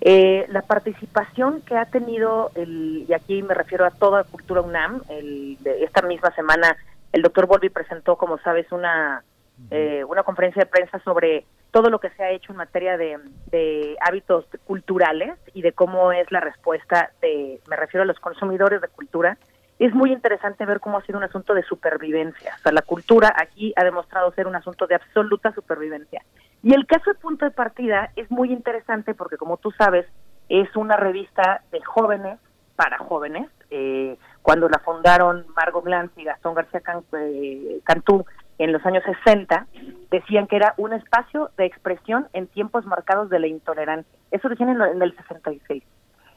Eh, 0.00 0.46
la 0.48 0.62
participación 0.62 1.60
que 1.62 1.76
ha 1.76 1.86
tenido, 1.86 2.52
el, 2.54 3.04
y 3.08 3.12
aquí 3.12 3.42
me 3.42 3.54
refiero 3.54 3.84
a 3.84 3.90
toda 3.90 4.22
Cultura 4.22 4.60
UNAM, 4.60 5.02
el, 5.08 5.58
de 5.60 5.82
esta 5.82 6.02
misma 6.02 6.30
semana 6.30 6.76
el 7.12 7.22
doctor 7.22 7.46
Volvi 7.46 7.70
presentó, 7.70 8.16
como 8.16 8.38
sabes, 8.38 8.70
una, 8.70 9.24
eh, 9.70 10.04
una 10.04 10.22
conferencia 10.22 10.62
de 10.62 10.70
prensa 10.70 11.00
sobre 11.00 11.44
todo 11.72 11.90
lo 11.90 11.98
que 11.98 12.10
se 12.10 12.22
ha 12.22 12.30
hecho 12.30 12.52
en 12.52 12.58
materia 12.58 12.96
de, 12.96 13.18
de, 13.50 13.96
hábitos 14.00 14.44
culturales 14.64 15.34
y 15.54 15.62
de 15.62 15.72
cómo 15.72 16.12
es 16.12 16.30
la 16.30 16.40
respuesta 16.40 17.10
de, 17.20 17.60
me 17.68 17.76
refiero 17.76 18.02
a 18.02 18.06
los 18.06 18.20
consumidores 18.20 18.80
de 18.80 18.88
cultura. 18.88 19.36
Es 19.78 19.94
muy 19.94 20.12
interesante 20.12 20.66
ver 20.66 20.80
cómo 20.80 20.98
ha 20.98 21.02
sido 21.02 21.18
un 21.18 21.24
asunto 21.24 21.54
de 21.54 21.62
supervivencia. 21.62 22.54
O 22.56 22.62
sea, 22.62 22.72
la 22.72 22.82
cultura 22.82 23.32
aquí 23.36 23.72
ha 23.76 23.84
demostrado 23.84 24.32
ser 24.32 24.46
un 24.46 24.56
asunto 24.56 24.86
de 24.86 24.96
absoluta 24.96 25.52
supervivencia. 25.52 26.22
Y 26.62 26.74
el 26.74 26.86
caso 26.86 27.12
de 27.12 27.18
punto 27.18 27.44
de 27.44 27.52
partida 27.52 28.10
es 28.16 28.30
muy 28.30 28.52
interesante 28.52 29.14
porque, 29.14 29.36
como 29.36 29.56
tú 29.56 29.70
sabes, 29.72 30.06
es 30.48 30.74
una 30.76 30.96
revista 30.96 31.62
de 31.70 31.80
jóvenes 31.82 32.38
para 32.74 32.98
jóvenes. 32.98 33.48
Eh, 33.70 34.16
cuando 34.42 34.68
la 34.68 34.78
fundaron 34.78 35.46
Margot 35.54 35.84
Glantz 35.84 36.16
y 36.16 36.24
Gastón 36.24 36.54
García 36.54 36.80
eh, 37.12 37.80
Cantú 37.84 38.24
en 38.58 38.72
los 38.72 38.84
años 38.86 39.04
60, 39.24 39.66
decían 40.10 40.46
que 40.46 40.56
era 40.56 40.74
un 40.76 40.92
espacio 40.92 41.50
de 41.56 41.66
expresión 41.66 42.28
en 42.32 42.46
tiempos 42.46 42.86
marcados 42.86 43.30
de 43.30 43.38
la 43.38 43.46
intolerancia. 43.46 44.12
Eso 44.30 44.48
decían 44.48 44.70
en, 44.70 45.02
el 45.02 45.16
66. 45.16 45.82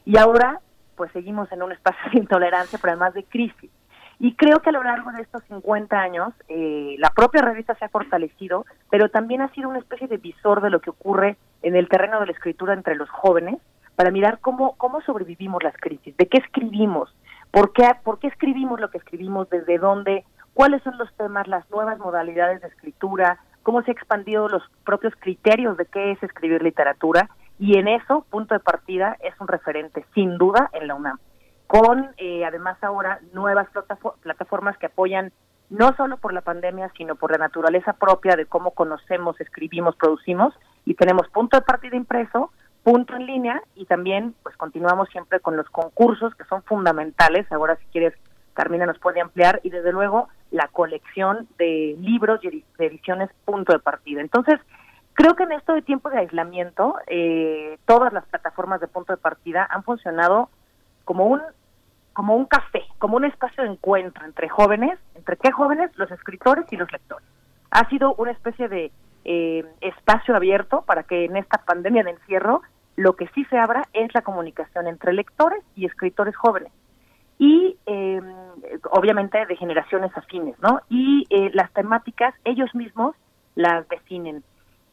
Y 0.04 0.18
ahora, 0.18 0.60
pues 0.96 1.12
seguimos 1.12 1.50
en 1.52 1.62
un 1.62 1.72
espacio 1.72 2.10
de 2.12 2.18
intolerancia, 2.18 2.78
pero 2.80 2.92
además 2.92 3.14
de 3.14 3.24
crisis. 3.24 3.70
Y 4.18 4.34
creo 4.34 4.60
que 4.60 4.68
a 4.68 4.72
lo 4.72 4.84
largo 4.84 5.10
de 5.12 5.22
estos 5.22 5.42
50 5.44 5.98
años, 5.98 6.32
eh, 6.48 6.94
la 6.98 7.10
propia 7.10 7.42
revista 7.42 7.74
se 7.74 7.84
ha 7.84 7.88
fortalecido, 7.88 8.64
pero 8.90 9.08
también 9.08 9.40
ha 9.40 9.52
sido 9.52 9.68
una 9.68 9.80
especie 9.80 10.06
de 10.06 10.18
visor 10.18 10.60
de 10.60 10.70
lo 10.70 10.80
que 10.80 10.90
ocurre 10.90 11.36
en 11.62 11.74
el 11.74 11.88
terreno 11.88 12.20
de 12.20 12.26
la 12.26 12.32
escritura 12.32 12.74
entre 12.74 12.94
los 12.94 13.10
jóvenes, 13.10 13.58
para 13.96 14.10
mirar 14.10 14.38
cómo, 14.40 14.76
cómo 14.76 15.00
sobrevivimos 15.02 15.62
las 15.62 15.76
crisis, 15.76 16.16
de 16.16 16.26
qué 16.26 16.38
escribimos, 16.38 17.12
¿Por 17.52 17.74
qué, 17.74 17.86
¿Por 18.02 18.18
qué 18.18 18.28
escribimos 18.28 18.80
lo 18.80 18.90
que 18.90 18.96
escribimos? 18.96 19.48
¿Desde 19.50 19.76
dónde? 19.76 20.24
¿Cuáles 20.54 20.82
son 20.82 20.96
los 20.96 21.12
temas, 21.16 21.46
las 21.46 21.70
nuevas 21.70 21.98
modalidades 21.98 22.62
de 22.62 22.68
escritura? 22.68 23.38
¿Cómo 23.62 23.82
se 23.82 23.90
han 23.90 23.96
expandido 23.98 24.48
los 24.48 24.62
propios 24.86 25.12
criterios 25.20 25.76
de 25.76 25.84
qué 25.84 26.12
es 26.12 26.22
escribir 26.22 26.62
literatura? 26.62 27.28
Y 27.62 27.78
en 27.78 27.86
eso, 27.86 28.26
punto 28.28 28.54
de 28.54 28.58
partida, 28.58 29.16
es 29.20 29.40
un 29.40 29.46
referente, 29.46 30.04
sin 30.14 30.36
duda, 30.36 30.68
en 30.72 30.88
la 30.88 30.96
UNAM. 30.96 31.20
Con, 31.68 32.10
eh, 32.16 32.44
además, 32.44 32.76
ahora 32.82 33.20
nuevas 33.32 33.68
plataformas 34.20 34.76
que 34.78 34.86
apoyan 34.86 35.30
no 35.70 35.94
solo 35.96 36.16
por 36.16 36.32
la 36.32 36.40
pandemia, 36.40 36.90
sino 36.98 37.14
por 37.14 37.30
la 37.30 37.38
naturaleza 37.38 37.92
propia 37.92 38.34
de 38.34 38.46
cómo 38.46 38.72
conocemos, 38.72 39.40
escribimos, 39.40 39.94
producimos. 39.94 40.52
Y 40.84 40.94
tenemos 40.94 41.28
punto 41.28 41.56
de 41.56 41.62
partida 41.62 41.94
impreso, 41.94 42.50
punto 42.82 43.14
en 43.14 43.26
línea 43.26 43.62
y 43.76 43.86
también 43.86 44.34
pues 44.42 44.56
continuamos 44.56 45.08
siempre 45.10 45.38
con 45.38 45.56
los 45.56 45.70
concursos 45.70 46.34
que 46.34 46.44
son 46.46 46.64
fundamentales. 46.64 47.46
Ahora 47.52 47.76
si 47.76 47.84
quieres 47.92 48.12
Carmina 48.54 48.86
nos 48.86 48.98
puede 48.98 49.20
ampliar 49.20 49.60
y 49.62 49.70
desde 49.70 49.92
luego 49.92 50.28
la 50.50 50.66
colección 50.66 51.46
de 51.58 51.96
libros 52.00 52.40
y 52.42 52.64
de 52.76 52.86
ediciones 52.86 53.30
punto 53.44 53.72
de 53.72 53.78
partida. 53.78 54.20
Entonces, 54.20 54.58
creo 55.14 55.34
que 55.34 55.44
en 55.44 55.52
esto 55.52 55.74
de 55.74 55.82
tiempo 55.82 56.10
de 56.10 56.18
aislamiento, 56.18 56.96
eh, 57.06 57.78
todas 57.86 58.12
las 58.12 58.24
plataformas 58.26 58.80
de 58.80 58.88
punto 58.88 59.12
de 59.12 59.18
partida 59.18 59.66
han 59.70 59.82
funcionado 59.82 60.48
como 61.04 61.26
un 61.26 61.40
como 62.12 62.36
un 62.36 62.44
café, 62.44 62.82
como 62.98 63.16
un 63.16 63.24
espacio 63.24 63.62
de 63.62 63.70
encuentro 63.70 64.26
entre 64.26 64.48
jóvenes, 64.48 64.98
entre 65.14 65.38
qué 65.38 65.50
jóvenes, 65.50 65.90
los 65.96 66.10
escritores 66.10 66.70
y 66.70 66.76
los 66.76 66.92
lectores. 66.92 67.26
Ha 67.70 67.88
sido 67.88 68.14
una 68.16 68.32
especie 68.32 68.68
de 68.68 68.92
eh, 69.24 69.64
espacio 69.80 70.36
abierto 70.36 70.82
para 70.82 71.04
que 71.04 71.24
en 71.24 71.38
esta 71.38 71.58
pandemia 71.64 72.02
de 72.02 72.10
encierro 72.10 72.60
lo 72.96 73.16
que 73.16 73.28
sí 73.28 73.44
se 73.46 73.56
abra 73.56 73.88
es 73.94 74.12
la 74.14 74.22
comunicación 74.22 74.86
entre 74.86 75.12
lectores 75.12 75.62
y 75.74 75.86
escritores 75.86 76.36
jóvenes. 76.36 76.72
y 77.38 77.76
em, 77.86 78.24
obviamente 78.90 79.46
de 79.46 79.56
generaciones 79.56 80.16
afines, 80.16 80.54
¿no? 80.60 80.80
Y 80.88 81.24
eh, 81.30 81.50
las 81.54 81.72
temáticas 81.72 82.34
ellos 82.44 82.72
mismos 82.74 83.16
las 83.56 83.88
definen. 83.88 84.44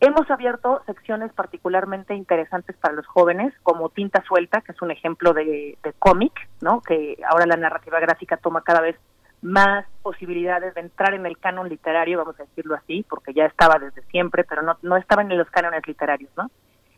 Hemos 0.01 0.31
abierto 0.31 0.81
secciones 0.85 1.33
particularmente 1.33 2.15
interesantes 2.15 2.75
para 2.77 2.93
los 2.93 3.05
jóvenes, 3.05 3.53
como 3.63 3.89
Tinta 3.89 4.23
Suelta, 4.23 4.61
que 4.61 4.71
es 4.71 4.81
un 4.81 4.91
ejemplo 4.91 5.33
de, 5.33 5.77
de 5.83 5.93
cómic, 5.99 6.31
¿no? 6.61 6.81
Que 6.81 7.17
ahora 7.29 7.45
la 7.45 7.57
narrativa 7.57 7.99
gráfica 7.99 8.37
toma 8.37 8.61
cada 8.61 8.79
vez 8.79 8.95
más 9.41 9.85
posibilidades 10.01 10.73
de 10.73 10.81
entrar 10.81 11.13
en 11.13 11.25
el 11.25 11.37
canon 11.37 11.67
literario, 11.67 12.17
vamos 12.17 12.39
a 12.39 12.43
decirlo 12.43 12.75
así, 12.75 13.05
porque 13.09 13.33
ya 13.33 13.45
estaba 13.45 13.77
desde 13.77 14.01
siempre, 14.03 14.43
pero 14.45 14.61
no, 14.61 14.77
no 14.81 14.95
estaban 14.95 15.31
en 15.31 15.37
los 15.37 15.49
cánones 15.49 15.85
literarios, 15.85 16.31
¿no? 16.37 16.49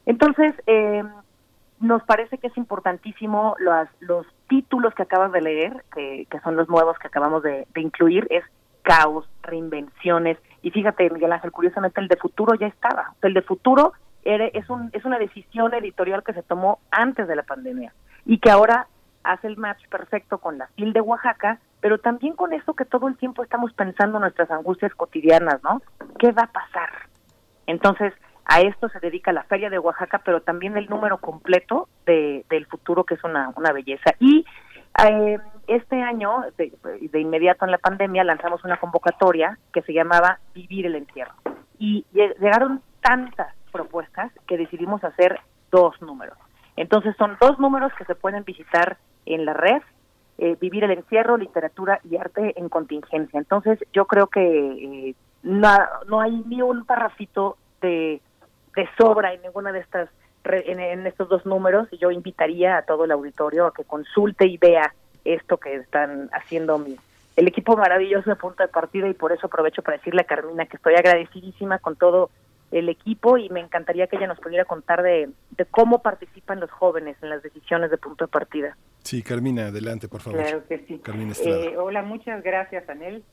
Entonces, 0.05 0.53
eh, 0.67 1.03
nos 1.79 2.03
parece 2.03 2.37
que 2.37 2.47
es 2.47 2.57
importantísimo 2.57 3.55
los, 3.59 3.87
los 3.99 4.27
títulos 4.47 4.93
que 4.93 5.03
acabas 5.03 5.31
de 5.31 5.41
leer, 5.41 5.83
que, 5.93 6.27
que 6.29 6.39
son 6.41 6.55
los 6.55 6.69
nuevos 6.69 6.97
que 6.99 7.07
acabamos 7.07 7.41
de, 7.41 7.67
de 7.73 7.81
incluir, 7.81 8.27
es 8.29 8.43
caos, 8.81 9.29
reinvenciones, 9.41 10.37
y 10.61 10.71
fíjate, 10.71 11.09
Miguel 11.09 11.31
Ángel, 11.31 11.51
curiosamente 11.51 12.01
el 12.01 12.07
de 12.07 12.17
futuro 12.17 12.53
ya 12.55 12.67
estaba. 12.67 13.13
El 13.21 13.33
de 13.33 13.41
futuro 13.41 13.93
era, 14.23 14.45
es, 14.45 14.69
un, 14.69 14.89
es 14.93 15.03
una 15.05 15.17
decisión 15.17 15.73
editorial 15.73 16.23
que 16.23 16.33
se 16.33 16.43
tomó 16.43 16.79
antes 16.91 17.27
de 17.27 17.35
la 17.35 17.43
pandemia 17.43 17.93
y 18.25 18.37
que 18.37 18.51
ahora 18.51 18.87
hace 19.23 19.47
el 19.47 19.57
match 19.57 19.87
perfecto 19.89 20.37
con 20.37 20.57
la 20.57 20.67
FIL 20.75 20.93
de 20.93 21.01
Oaxaca, 21.01 21.59
pero 21.79 21.99
también 21.99 22.35
con 22.35 22.53
eso 22.53 22.73
que 22.73 22.85
todo 22.85 23.07
el 23.07 23.17
tiempo 23.17 23.43
estamos 23.43 23.73
pensando 23.73 24.17
en 24.17 24.21
nuestras 24.21 24.51
angustias 24.51 24.93
cotidianas, 24.93 25.61
¿no? 25.63 25.81
¿Qué 26.19 26.31
va 26.31 26.43
a 26.43 26.51
pasar? 26.51 26.89
Entonces, 27.65 28.13
a 28.45 28.61
esto 28.61 28.89
se 28.89 28.99
dedica 28.99 29.31
la 29.31 29.43
Feria 29.43 29.69
de 29.69 29.79
Oaxaca, 29.79 30.21
pero 30.23 30.41
también 30.41 30.77
el 30.77 30.89
número 30.89 31.17
completo 31.17 31.87
de, 32.05 32.45
del 32.49 32.65
futuro, 32.65 33.03
que 33.03 33.15
es 33.15 33.23
una, 33.23 33.51
una 33.55 33.71
belleza. 33.71 34.11
Y 34.19 34.45
eh, 35.03 35.39
este 35.67 36.01
año, 36.01 36.43
de, 36.57 37.19
inmediato 37.19 37.65
en 37.65 37.71
la 37.71 37.77
pandemia, 37.77 38.23
lanzamos 38.23 38.63
una 38.63 38.77
convocatoria 38.77 39.57
que 39.73 39.81
se 39.81 39.93
llamaba 39.93 40.39
Vivir 40.53 40.85
el 40.85 40.95
Encierro. 40.95 41.33
Y 41.77 42.05
llegaron 42.11 42.81
tantas 43.01 43.55
propuestas 43.71 44.31
que 44.47 44.57
decidimos 44.57 45.03
hacer 45.03 45.39
dos 45.71 45.99
números. 46.01 46.37
Entonces 46.75 47.15
son 47.17 47.37
dos 47.39 47.59
números 47.59 47.91
que 47.97 48.05
se 48.05 48.15
pueden 48.15 48.43
visitar 48.43 48.97
en 49.25 49.45
la 49.45 49.53
red, 49.53 49.81
eh, 50.37 50.57
Vivir 50.59 50.83
el 50.83 50.91
Encierro, 50.91 51.37
Literatura 51.37 51.99
y 52.03 52.17
Arte 52.17 52.53
en 52.57 52.69
Contingencia. 52.69 53.37
Entonces 53.37 53.79
yo 53.93 54.05
creo 54.05 54.27
que 54.27 54.41
eh, 54.41 55.15
no, 55.43 55.77
no 56.07 56.21
hay 56.21 56.43
ni 56.47 56.61
un 56.61 56.85
parrafito 56.85 57.57
de, 57.81 58.21
de 58.75 58.89
sobra 58.97 59.33
en 59.33 59.41
ninguna 59.41 59.71
de 59.71 59.79
estas 59.79 60.09
en, 60.43 61.05
estos 61.05 61.29
dos 61.29 61.45
números 61.45 61.87
yo 61.99 62.11
invitaría 62.11 62.77
a 62.77 62.81
todo 62.83 63.05
el 63.05 63.11
auditorio 63.11 63.67
a 63.67 63.73
que 63.73 63.83
consulte 63.83 64.47
y 64.47 64.57
vea 64.57 64.93
esto 65.25 65.57
que 65.57 65.75
están 65.75 66.29
haciendo 66.33 66.77
mi, 66.77 66.97
el 67.35 67.47
equipo 67.47 67.77
maravilloso 67.77 68.29
de 68.29 68.35
punto 68.35 68.63
de 68.63 68.69
partida 68.69 69.07
y 69.07 69.13
por 69.13 69.31
eso 69.31 69.47
aprovecho 69.47 69.81
para 69.81 69.97
decirle 69.97 70.21
a 70.21 70.25
Carmina 70.25 70.65
que 70.65 70.77
estoy 70.77 70.95
agradecidísima 70.95 71.79
con 71.79 71.95
todo 71.95 72.29
el 72.71 72.87
equipo 72.89 73.37
y 73.37 73.49
me 73.49 73.59
encantaría 73.59 74.07
que 74.07 74.15
ella 74.15 74.27
nos 74.27 74.39
pudiera 74.39 74.65
contar 74.65 75.03
de, 75.03 75.29
de 75.51 75.65
cómo 75.65 76.01
participan 76.01 76.59
los 76.59 76.71
jóvenes 76.71 77.17
en 77.21 77.29
las 77.29 77.43
decisiones 77.43 77.91
de 77.91 77.97
punto 77.97 78.25
de 78.25 78.31
partida. 78.31 78.77
Sí, 79.03 79.21
Carmina, 79.23 79.67
adelante, 79.67 80.07
por 80.07 80.21
favor. 80.21 80.39
Claro 80.41 80.63
que 80.67 80.79
sí. 80.87 81.01
Eh, 81.45 81.75
hola, 81.77 82.01
muchas 82.01 82.41
gracias, 82.43 82.87
Anel. 82.89 83.23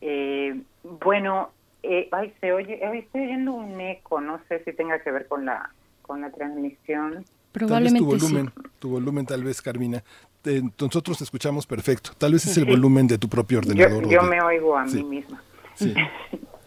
Eh, 0.00 0.60
bueno, 0.82 1.50
eh, 1.82 2.08
ay, 2.12 2.34
se 2.40 2.52
oye, 2.52 2.80
estoy 2.98 3.22
oyendo 3.22 3.52
un 3.52 3.80
eco, 3.80 4.20
no 4.20 4.40
sé 4.48 4.62
si 4.64 4.72
tenga 4.72 4.98
que 5.00 5.10
ver 5.10 5.26
con 5.28 5.44
la 5.44 5.70
con 6.02 6.20
la 6.20 6.30
transmisión. 6.30 7.24
Probablemente 7.56 8.00
tu 8.00 8.18
volumen, 8.18 8.52
tu 8.78 8.88
volumen 8.90 9.24
tal 9.24 9.42
vez, 9.42 9.62
Carmina. 9.62 10.04
nosotros 10.78 11.16
te 11.16 11.24
escuchamos 11.24 11.66
perfecto. 11.66 12.10
Tal 12.18 12.34
vez 12.34 12.44
es 12.44 12.54
el 12.58 12.66
volumen 12.66 13.06
de 13.06 13.16
tu 13.16 13.30
propio 13.30 13.60
ordenador. 13.60 14.06
Yo, 14.10 14.20
me 14.22 14.42
oigo 14.42 14.76
a 14.76 14.84
mí 14.84 15.02
misma. 15.02 15.42
Sí. 15.74 15.94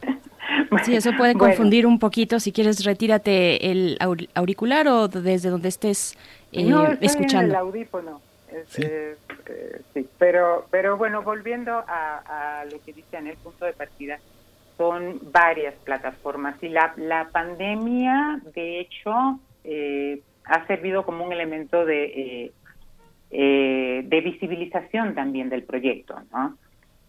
sí, 0.85 0.95
eso 0.95 1.11
puede 1.16 1.35
confundir 1.35 1.85
un 1.85 2.00
poquito. 2.00 2.40
Si 2.40 2.51
quieres, 2.51 2.84
retírate 2.85 3.69
el 3.69 4.00
auricular 4.34 4.88
o 4.88 5.08
desde 5.08 5.50
donde 5.50 5.69
estés 5.69 6.18
eh, 6.51 6.64
no, 6.64 6.88
escuchando. 7.01 7.53
el 7.53 7.56
audífono. 7.56 8.19
¿Sí? 8.69 8.82
Eh, 8.84 9.16
sí, 9.93 10.09
pero, 10.18 10.66
pero 10.72 10.98
bueno, 10.98 11.22
volviendo 11.22 11.72
a, 11.72 12.61
a 12.61 12.66
lo 12.66 12.82
que 12.84 12.93
dice 12.93 13.18
en 13.18 13.27
el 13.27 13.38
punto 13.38 13.66
de 13.66 13.74
partida, 13.74 14.18
son 14.76 15.19
varias 15.32 15.76
plataformas 15.84 16.56
y 16.64 16.69
la, 16.69 16.93
la 16.98 17.27
pandemia, 17.27 18.42
de 18.56 18.80
hecho, 18.80 19.40
eh, 19.64 20.19
ha 20.45 20.66
servido 20.68 21.06
como 21.06 21.26
un 21.26 21.32
elemento 21.32 21.85
de, 21.85 22.06
eh, 22.06 22.51
eh, 23.32 24.01
de 24.06 24.22
visibilización 24.22 25.16
también 25.16 25.50
del 25.50 25.64
proyecto. 25.64 26.16
¿no? 26.32 26.58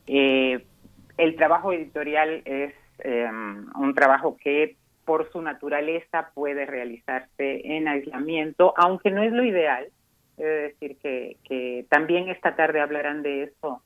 el 0.07 1.37
trabajo 1.37 1.73
editorial 1.73 2.43
es 2.45 2.75
un 3.05 3.95
trabajo 3.95 4.37
que 4.43 4.77
por 5.05 5.31
su 5.33 5.43
naturaleza 5.43 6.31
puede 6.35 6.67
realizarse 6.67 7.77
en 7.77 7.89
aislamiento, 7.89 8.75
aunque 8.77 9.11
no 9.11 9.23
es 9.23 9.33
lo 9.33 9.45
ideal. 9.45 9.89
Es 10.37 10.79
decir, 10.79 10.97
que, 11.03 11.37
que 11.45 11.85
también 11.89 12.29
esta 12.29 12.55
tarde 12.55 12.81
hablarán 12.81 13.23
de 13.23 13.43
eso 13.43 13.83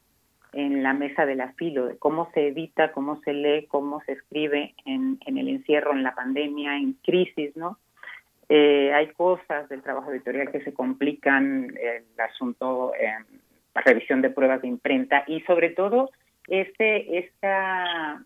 en 0.53 0.83
la 0.83 0.93
mesa 0.93 1.27
del 1.27 1.41
afilo, 1.41 1.87
de 1.87 1.97
cómo 1.97 2.31
se 2.33 2.49
edita, 2.49 2.93
cómo 2.93 3.21
se 3.23 3.33
lee, 3.33 3.67
cómo 3.67 4.01
se 4.03 4.13
escribe 4.13 4.75
en, 4.85 5.19
en 5.27 5.39
el 5.39 5.49
encierro, 5.49 5.93
en 5.93 6.03
la 6.03 6.15
pandemia, 6.15 6.77
en 6.77 6.93
crisis, 7.03 7.57
¿no? 7.57 7.79
Eh, 8.49 8.93
hay 8.93 9.09
cosas 9.09 9.69
del 9.69 9.83
trabajo 9.83 10.11
editorial 10.13 10.51
que 10.51 10.63
se 10.63 10.75
complican, 10.75 11.75
el 11.81 12.21
asunto, 12.21 12.93
eh, 12.95 13.15
revisión 13.75 14.23
de 14.23 14.31
pruebas 14.31 14.63
de 14.63 14.69
imprenta 14.69 15.25
y 15.27 15.41
sobre 15.43 15.71
todo 15.71 16.11
este 16.49 17.19
esta 17.19 18.23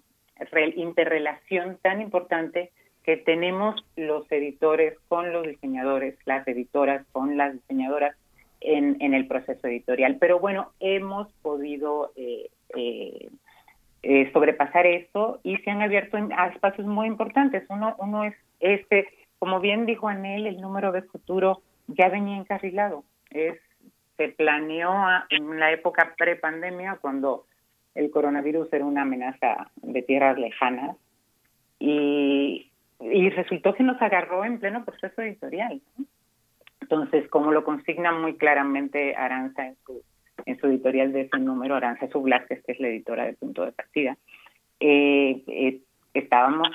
interrelación 0.77 1.79
tan 1.83 2.01
importante 2.01 2.71
que 3.03 3.17
tenemos 3.17 3.83
los 3.97 4.31
editores 4.31 4.95
con 5.09 5.33
los 5.33 5.47
diseñadores, 5.47 6.19
las 6.27 6.47
editoras 6.47 7.07
con 7.13 7.37
las 7.37 7.55
diseñadoras, 7.55 8.15
en, 8.61 8.97
en 9.01 9.15
el 9.15 9.27
proceso 9.27 9.67
editorial. 9.67 10.17
Pero 10.21 10.39
bueno, 10.41 10.73
hemos 10.81 11.33
podido 11.43 12.13
eh, 12.17 12.51
eh, 12.77 13.29
eh, 14.03 14.31
sobrepasar 14.33 14.87
esto 14.87 15.41
y 15.43 15.57
se 15.59 15.71
han 15.71 15.83
abierto 15.83 16.19
espacios 16.53 16.87
muy 16.87 17.07
importantes. 17.07 17.65
Uno, 17.69 17.95
uno 17.99 18.25
es 18.25 18.35
este, 18.61 19.09
como 19.39 19.61
bien 19.61 19.87
dijo 19.87 20.09
Anel, 20.09 20.47
el 20.47 20.61
número 20.61 20.93
de 20.93 21.03
futuro 21.03 21.63
ya 21.87 22.09
venía 22.09 22.37
encarrilado. 22.37 23.05
Es, 23.31 23.59
se 24.17 24.29
planeó 24.29 24.93
en 25.31 25.59
la 25.59 25.73
época 25.73 26.15
pre-pandemia, 26.17 26.99
cuando 27.01 27.47
el 27.95 28.11
coronavirus 28.11 28.73
era 28.73 28.85
una 28.85 29.03
amenaza 29.03 29.71
de 29.77 30.03
tierras 30.03 30.39
lejanas, 30.39 30.97
y, 31.79 32.71
resultó 33.31 33.75
que 33.75 33.85
nos 33.85 34.01
agarró 34.03 34.45
en 34.45 34.59
pleno 34.59 34.85
proceso 34.85 35.23
editorial. 35.23 35.81
Entonces, 36.81 37.29
como 37.29 37.53
lo 37.53 37.63
consigna 37.63 38.13
muy 38.13 38.37
claramente 38.37 39.15
Aranza 39.15 39.67
en 40.47 40.59
su, 40.59 40.67
editorial 40.67 41.13
de 41.13 41.23
ese 41.23 41.39
número, 41.39 41.77
Aranza 41.77 42.09
Sublázquez, 42.09 42.65
que 42.65 42.73
es 42.73 42.81
la 42.81 42.89
editora 42.89 43.27
de 43.27 43.35
Punto 43.35 43.65
de 43.65 43.73
Partida, 43.73 44.17
eh, 44.81 45.43
eh, 45.47 45.81
estábamos, 46.15 46.69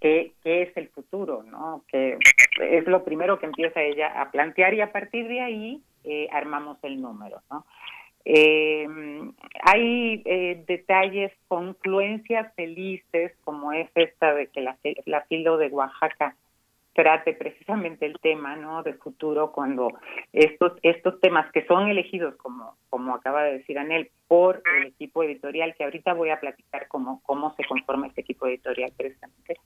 ¿qué, 0.00 0.32
¿qué 0.42 0.62
es 0.62 0.76
el 0.76 0.88
futuro? 0.88 1.42
no 1.42 1.84
Que 1.88 2.18
es 2.60 2.86
lo 2.86 3.04
primero 3.04 3.38
que 3.38 3.46
empieza 3.46 3.82
ella 3.82 4.20
a 4.20 4.30
plantear 4.30 4.74
y 4.74 4.80
a 4.80 4.92
partir 4.92 5.28
de 5.28 5.40
ahí 5.40 5.82
eh, 6.04 6.28
armamos 6.32 6.78
el 6.82 7.00
número. 7.00 7.42
¿no? 7.50 7.66
Eh, 8.24 8.86
hay 9.62 10.22
eh, 10.24 10.64
detalles, 10.66 11.32
confluencias 11.48 12.52
felices, 12.54 13.32
como 13.44 13.72
es 13.72 13.88
esta 13.94 14.34
de 14.34 14.48
que 14.48 14.60
la, 14.60 14.76
la 15.04 15.22
filo 15.22 15.58
de 15.58 15.68
Oaxaca 15.68 16.34
trate 16.96 17.34
precisamente 17.34 18.06
el 18.06 18.18
tema 18.20 18.56
no 18.56 18.82
de 18.82 18.94
futuro 18.94 19.52
cuando 19.52 19.88
estos 20.32 20.72
estos 20.82 21.20
temas 21.20 21.50
que 21.52 21.64
son 21.66 21.88
elegidos 21.88 22.34
como 22.36 22.76
como 22.88 23.14
acaba 23.14 23.44
de 23.44 23.58
decir 23.58 23.78
Anel 23.78 24.10
por 24.26 24.62
el 24.80 24.88
equipo 24.88 25.22
editorial 25.22 25.74
que 25.76 25.84
ahorita 25.84 26.14
voy 26.14 26.30
a 26.30 26.40
platicar 26.40 26.88
cómo 26.88 27.20
cómo 27.22 27.54
se 27.54 27.64
conforma 27.64 28.08
este 28.08 28.22
equipo 28.22 28.46
editorial 28.46 28.92
precisamente 28.96 29.56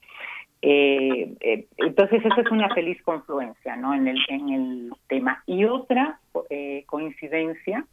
eh, 0.63 1.33
eh, 1.41 1.67
entonces 1.79 2.23
esa 2.25 2.41
es 2.41 2.51
una 2.51 2.75
feliz 2.75 3.01
confluencia 3.03 3.77
no 3.77 3.95
en 3.95 4.09
el 4.09 4.19
en 4.29 4.49
el 4.51 4.93
tema. 5.09 5.43
Y 5.47 5.65
otra 5.65 6.21
eh, 6.51 6.85
coincidencia 6.87 7.85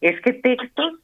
es 0.00 0.20
que 0.20 0.32
textos 0.32 0.94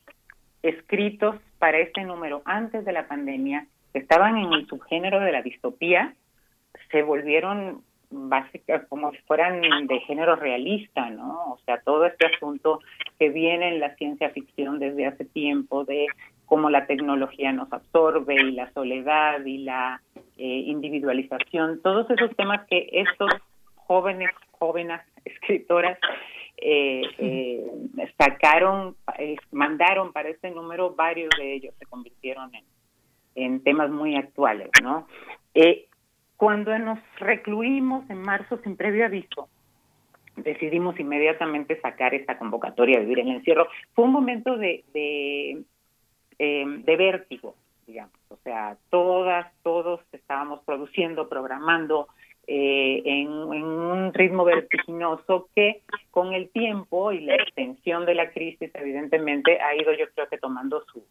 escritos 0.63 1.37
para 1.59 1.79
este 1.79 2.03
número 2.03 2.43
antes 2.45 2.85
de 2.85 2.93
la 2.93 3.07
pandemia 3.07 3.67
estaban 3.95 4.37
en 4.37 4.53
el 4.53 4.67
subgénero 4.67 5.21
de 5.21 5.33
la 5.33 5.43
distopía 5.43 6.15
se 6.91 7.03
volvieron 7.03 7.83
básicas 8.11 8.87
como 8.89 9.11
si 9.13 9.19
fueran 9.19 9.61
de 9.87 10.01
género 10.01 10.37
realista, 10.37 11.11
¿no? 11.11 11.53
O 11.53 11.59
sea, 11.65 11.81
todo 11.83 12.07
este 12.07 12.27
asunto 12.27 12.81
que 13.19 13.29
viene 13.29 13.69
en 13.69 13.81
la 13.81 13.95
ciencia 13.97 14.31
ficción 14.31 14.79
desde 14.79 15.07
hace 15.07 15.25
tiempo 15.27 15.85
de 15.85 16.07
cómo 16.47 16.71
la 16.71 16.87
tecnología 16.87 17.53
nos 17.53 17.71
absorbe 17.73 18.35
y 18.35 18.53
la 18.53 18.73
soledad 18.73 19.45
y 19.45 19.59
la 19.59 20.01
eh, 20.39 20.63
individualización, 20.67 21.83
todos 21.83 22.09
esos 22.11 22.35
temas 22.37 22.67
que 22.69 22.89
estos 22.93 23.31
jóvenes, 23.75 24.31
jóvenes 24.53 25.01
escritoras 25.25 25.99
eh, 26.57 27.03
eh, 27.19 28.11
sacaron, 28.19 28.97
eh, 29.19 29.37
mandaron 29.53 30.13
para 30.13 30.29
este 30.29 30.51
número, 30.51 30.95
varios 30.95 31.31
de 31.39 31.55
ellos 31.55 31.75
se 31.79 31.87
convirtieron 31.87 32.53
en, 32.55 32.65
en 33.35 33.63
temas 33.63 33.91
muy 33.91 34.17
actuales, 34.17 34.71
¿no? 34.83 35.07
Cuando 36.39 36.77
nos 36.79 36.99
recluimos 37.19 38.09
en 38.09 38.23
marzo 38.23 38.59
sin 38.63 38.77
previo 38.77 39.05
aviso, 39.05 39.49
decidimos 40.37 40.99
inmediatamente 40.99 41.81
sacar 41.81 42.15
esta 42.15 42.39
convocatoria 42.39 43.01
vivir 43.01 43.19
en 43.19 43.29
el 43.29 43.37
encierro. 43.39 43.67
Fue 43.93 44.05
un 44.05 44.13
momento 44.13 44.57
de, 44.57 44.85
de, 44.95 45.65
de 46.39 46.97
vértigo, 46.97 47.57
digamos. 47.87 48.15
O 48.29 48.37
sea, 48.45 48.77
todas, 48.89 49.53
todos 49.63 50.01
estábamos 50.13 50.61
produciendo, 50.65 51.29
programando, 51.29 52.07
eh, 52.47 53.03
en, 53.05 53.29
un 53.29 54.15
ritmo 54.15 54.45
vertiginoso 54.45 55.51
que 55.55 55.83
con 56.11 56.33
el 56.33 56.49
tiempo 56.49 57.13
y 57.13 57.21
la 57.21 57.35
extensión 57.35 58.07
de 58.07 58.15
la 58.15 58.31
crisis 58.31 58.71
evidentemente 58.75 59.61
ha 59.61 59.77
ido 59.77 59.93
yo 59.93 60.07
creo 60.15 60.29
que 60.29 60.39
tomando 60.39 60.83
su, 60.87 61.05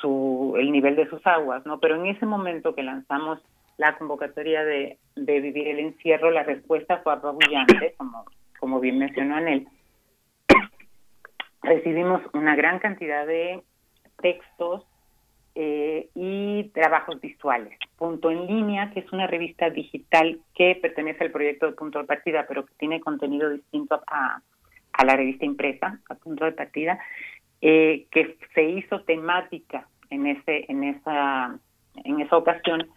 su 0.00 0.56
el 0.58 0.70
nivel 0.70 0.96
de 0.96 1.08
sus 1.08 1.26
aguas, 1.26 1.64
¿no? 1.64 1.80
Pero 1.80 1.94
en 1.94 2.06
ese 2.06 2.26
momento 2.26 2.74
que 2.74 2.82
lanzamos 2.82 3.38
la 3.76 3.96
convocatoria 3.96 4.64
de, 4.64 4.98
vivir 5.16 5.68
el 5.68 5.78
encierro, 5.80 6.30
la 6.30 6.42
respuesta 6.42 6.98
fue 6.98 7.12
apabullante, 7.12 7.94
como, 7.96 8.24
como 8.58 8.80
bien 8.80 8.98
mencionó 8.98 9.36
Anel. 9.36 9.66
Recibimos 11.62 12.22
una 12.32 12.54
gran 12.56 12.78
cantidad 12.78 13.26
de 13.26 13.62
textos, 14.20 14.86
eh, 15.56 16.08
y 16.16 16.64
trabajos 16.74 17.20
visuales. 17.20 17.78
Punto 17.96 18.28
en 18.28 18.44
línea, 18.48 18.90
que 18.90 18.98
es 18.98 19.12
una 19.12 19.28
revista 19.28 19.70
digital 19.70 20.40
que 20.52 20.74
pertenece 20.82 21.22
al 21.22 21.30
proyecto 21.30 21.66
de 21.66 21.74
Punto 21.74 22.00
de 22.00 22.06
Partida, 22.06 22.44
pero 22.48 22.66
que 22.66 22.74
tiene 22.74 22.98
contenido 22.98 23.48
distinto 23.48 24.02
a, 24.08 24.42
a 24.92 25.04
la 25.04 25.14
revista 25.14 25.44
impresa, 25.44 26.00
a 26.08 26.14
Punto 26.16 26.44
de 26.44 26.50
Partida, 26.50 26.98
eh, 27.60 28.06
que 28.10 28.36
se 28.52 28.64
hizo 28.64 29.02
temática 29.02 29.86
en 30.10 30.26
ese, 30.26 30.64
en 30.68 30.82
esa, 30.82 31.56
en 32.02 32.20
esa 32.20 32.36
ocasión. 32.36 32.88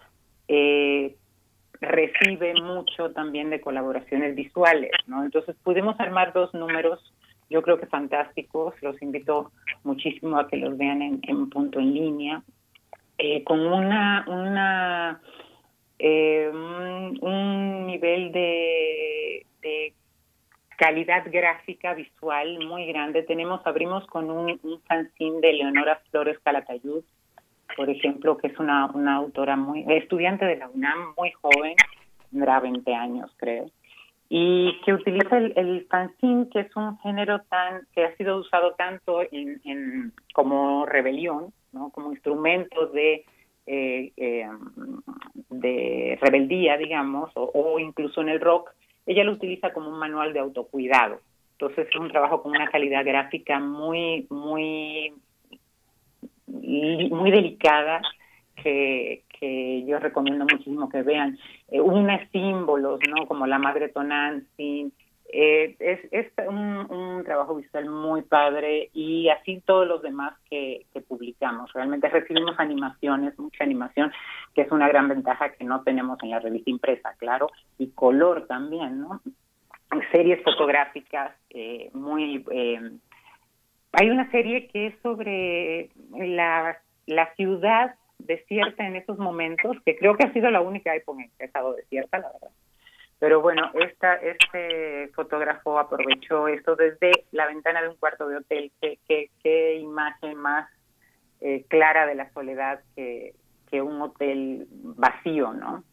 Eh, 0.47 1.15
recibe 1.79 2.53
mucho 2.61 3.11
también 3.11 3.49
de 3.49 3.61
colaboraciones 3.61 4.35
visuales, 4.35 4.91
¿no? 5.05 5.23
Entonces 5.23 5.55
pudimos 5.63 5.99
armar 5.99 6.33
dos 6.33 6.53
números 6.53 7.13
yo 7.49 7.61
creo 7.61 7.79
que 7.79 7.85
fantásticos, 7.85 8.75
los 8.81 9.01
invito 9.01 9.51
muchísimo 9.83 10.37
a 10.37 10.47
que 10.47 10.57
los 10.57 10.77
vean 10.77 11.01
en, 11.01 11.49
punto 11.49 11.79
en 11.79 11.93
línea, 11.93 12.43
eh, 13.17 13.43
con 13.43 13.61
una, 13.61 14.25
una 14.27 15.21
eh, 15.97 16.49
un, 16.51 17.87
nivel 17.87 18.31
de, 18.31 19.45
calidad 20.77 21.23
gráfica 21.31 21.95
visual 21.95 22.59
muy 22.67 22.85
grande. 22.85 23.23
Tenemos, 23.23 23.65
abrimos 23.65 24.05
con 24.07 24.29
un, 24.29 24.59
un 24.61 24.81
fanzine 24.81 25.39
de 25.39 25.53
Leonora 25.53 25.99
Flores 26.11 26.37
Calatayud, 26.43 27.03
por 27.77 27.89
ejemplo, 27.89 28.37
que 28.37 28.47
es 28.47 28.59
una, 28.59 28.87
una 28.87 29.15
autora 29.15 29.55
muy, 29.55 29.85
estudiante 29.87 30.43
de 30.45 30.57
la 30.57 30.67
UNAM, 30.67 31.13
muy 31.15 31.31
joven, 31.31 31.75
tendrá 32.31 32.59
20 32.59 32.93
años, 32.93 33.31
creo 33.37 33.67
y 34.29 34.79
que 34.83 34.93
utiliza 34.93 35.37
el, 35.37 35.53
el 35.55 35.87
fanzine, 35.89 36.49
que 36.51 36.59
es 36.59 36.75
un 36.75 36.97
género 36.99 37.39
tan 37.49 37.87
que 37.93 38.03
ha 38.03 38.15
sido 38.17 38.37
usado 38.37 38.73
tanto 38.73 39.21
en, 39.21 39.61
en 39.63 40.11
como 40.33 40.85
rebelión, 40.85 41.53
¿no? 41.71 41.91
como 41.91 42.11
instrumento 42.11 42.87
de 42.87 43.23
eh, 43.69 44.13
eh, 44.15 44.47
de 45.49 46.17
rebeldía, 46.21 46.77
digamos, 46.77 47.31
o, 47.35 47.79
incluso 47.79 48.21
en 48.21 48.29
el 48.29 48.39
rock, 48.39 48.71
ella 49.05 49.25
lo 49.25 49.33
utiliza 49.33 49.73
como 49.73 49.89
un 49.89 49.99
manual 49.99 50.31
de 50.31 50.39
autocuidado. 50.39 51.19
Entonces 51.53 51.87
es 51.89 51.95
un 51.99 52.09
trabajo 52.09 52.41
con 52.41 52.51
una 52.51 52.69
calidad 52.69 53.03
gráfica 53.03 53.59
muy, 53.59 54.25
muy, 54.29 55.11
muy 56.47 57.31
delicada 57.31 58.01
que, 58.55 59.23
que 59.39 59.85
yo 59.85 59.99
recomiendo 59.99 60.45
muchísimo 60.45 60.89
que 60.89 61.03
vean. 61.03 61.37
Eh, 61.69 61.81
símbolos, 62.31 62.99
¿no? 63.09 63.27
Como 63.27 63.45
la 63.45 63.59
madre 63.59 63.89
Tonantzin. 63.89 64.91
Eh, 65.29 65.75
es 65.79 65.99
es 66.11 66.31
un, 66.47 67.21
trabajo 67.25 67.55
visual 67.55 67.89
muy 67.89 68.21
padre 68.21 68.89
y 68.93 69.27
así 69.27 69.61
todos 69.65 69.85
los 69.85 70.01
demás 70.01 70.33
que, 70.49 70.85
que 70.93 71.01
publicamos. 71.01 71.73
Realmente 71.73 72.07
recibimos 72.07 72.57
animaciones, 72.59 73.37
mucha 73.37 73.65
animación, 73.65 74.11
que 74.55 74.61
es 74.61 74.71
una 74.71 74.87
gran 74.87 75.09
ventaja 75.09 75.51
que 75.51 75.65
no 75.65 75.83
tenemos 75.83 76.17
en 76.23 76.29
la 76.29 76.39
revista 76.39 76.69
impresa, 76.69 77.13
claro, 77.17 77.49
y 77.77 77.87
color 77.89 78.47
también, 78.47 79.01
¿no? 79.01 79.21
Series 80.11 80.41
fotográficas 80.43 81.35
eh, 81.49 81.89
muy... 81.93 82.45
Eh, 82.51 82.79
hay 83.93 84.09
una 84.09 84.29
serie 84.31 84.67
que 84.67 84.87
es 84.87 84.95
sobre 85.01 85.89
la, 86.11 86.77
la 87.05 87.33
ciudad 87.35 87.95
desierta 88.19 88.85
en 88.85 88.95
esos 88.95 89.17
momentos, 89.17 89.77
que 89.85 89.95
creo 89.95 90.15
que 90.15 90.25
ha 90.25 90.33
sido 90.33 90.49
la 90.51 90.61
única 90.61 90.95
época 90.95 91.23
en 91.23 91.29
que 91.37 91.43
ha 91.43 91.47
estado 91.47 91.73
desierta, 91.73 92.19
la 92.19 92.31
verdad. 92.31 92.51
Pero 93.19 93.41
bueno, 93.41 93.71
esta, 93.73 94.15
este 94.15 95.07
fotógrafo 95.15 95.79
aprovechó 95.79 96.47
esto 96.47 96.75
desde 96.75 97.11
la 97.31 97.47
ventana 97.47 97.81
de 97.81 97.89
un 97.89 97.95
cuarto 97.95 98.27
de 98.27 98.37
hotel. 98.37 98.71
Qué, 98.79 98.99
qué, 99.41 99.75
imagen 99.75 100.37
más 100.37 100.69
eh, 101.41 101.65
clara 101.67 102.05
de 102.05 102.13
la 102.13 102.31
soledad 102.31 102.79
que, 102.95 103.33
que 103.71 103.81
un 103.81 103.99
hotel 104.01 104.67
vacío, 104.71 105.53
¿no? 105.53 105.83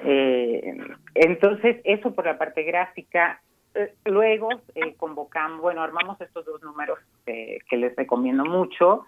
Eh, 0.00 0.76
entonces, 1.14 1.78
eso 1.84 2.14
por 2.14 2.26
la 2.26 2.36
parte 2.36 2.62
gráfica. 2.64 3.40
Eh, 3.78 3.94
luego 4.06 4.48
convocamos, 4.96 5.60
bueno, 5.60 5.82
armamos 5.82 6.20
estos 6.20 6.44
dos 6.44 6.60
números 6.62 6.98
que 7.24 7.76
les 7.76 7.94
recomiendo 7.94 8.44
mucho 8.44 9.06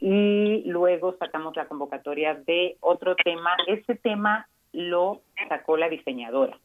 y 0.00 0.62
luego 0.64 1.16
sacamos 1.18 1.56
la 1.56 1.66
convocatoria 1.66 2.34
de 2.34 2.76
otro 2.80 3.16
tema. 3.16 3.50
Ese 3.66 3.96
tema 3.96 4.48
lo 4.72 5.22
sacó 5.48 5.76
la 5.76 5.88
diseñadora, 5.88 6.58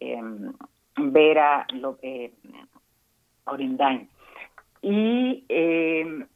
eh, 0.00 0.20
Vera 0.96 1.66
eh, 2.02 2.32
Orindain. 3.44 4.08
Y 4.80 5.44
em, 5.48 6.26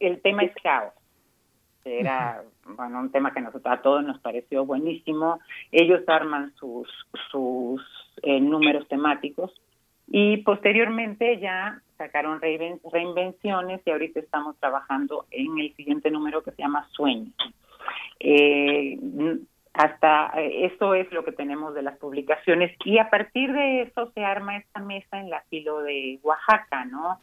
el 0.00 0.20
tema 0.22 0.42
es 0.42 0.54
caos. 0.62 0.94
Era 1.84 2.42
bueno 2.64 3.00
un 3.00 3.10
tema 3.10 3.32
que 3.32 3.40
nosotros 3.40 3.72
a 3.72 3.80
todos 3.80 4.04
nos 4.04 4.18
pareció 4.20 4.66
buenísimo. 4.66 5.40
Ellos 5.72 6.06
arman 6.06 6.54
sus 6.56 6.88
sus 7.30 7.82
eh, 8.22 8.40
números 8.40 8.86
temáticos 8.88 9.52
y 10.10 10.38
posteriormente 10.38 11.38
ya 11.38 11.82
sacaron 11.96 12.40
reinvenciones 12.40 13.80
y 13.84 13.90
ahorita 13.90 14.20
estamos 14.20 14.56
trabajando 14.58 15.26
en 15.30 15.58
el 15.58 15.74
siguiente 15.74 16.10
número 16.10 16.42
que 16.42 16.52
se 16.52 16.62
llama 16.62 16.88
Sueños. 16.92 17.34
Eh, 18.20 18.98
hasta 19.74 20.32
eh, 20.40 20.66
eso 20.66 20.94
es 20.94 21.10
lo 21.12 21.24
que 21.24 21.32
tenemos 21.32 21.74
de 21.74 21.82
las 21.82 21.98
publicaciones 21.98 22.74
y 22.84 22.98
a 22.98 23.10
partir 23.10 23.52
de 23.52 23.82
eso 23.82 24.10
se 24.12 24.24
arma 24.24 24.56
esta 24.56 24.80
mesa 24.80 25.20
en 25.20 25.30
la 25.30 25.42
filo 25.50 25.82
de 25.82 26.18
Oaxaca, 26.22 26.84
¿no? 26.86 27.20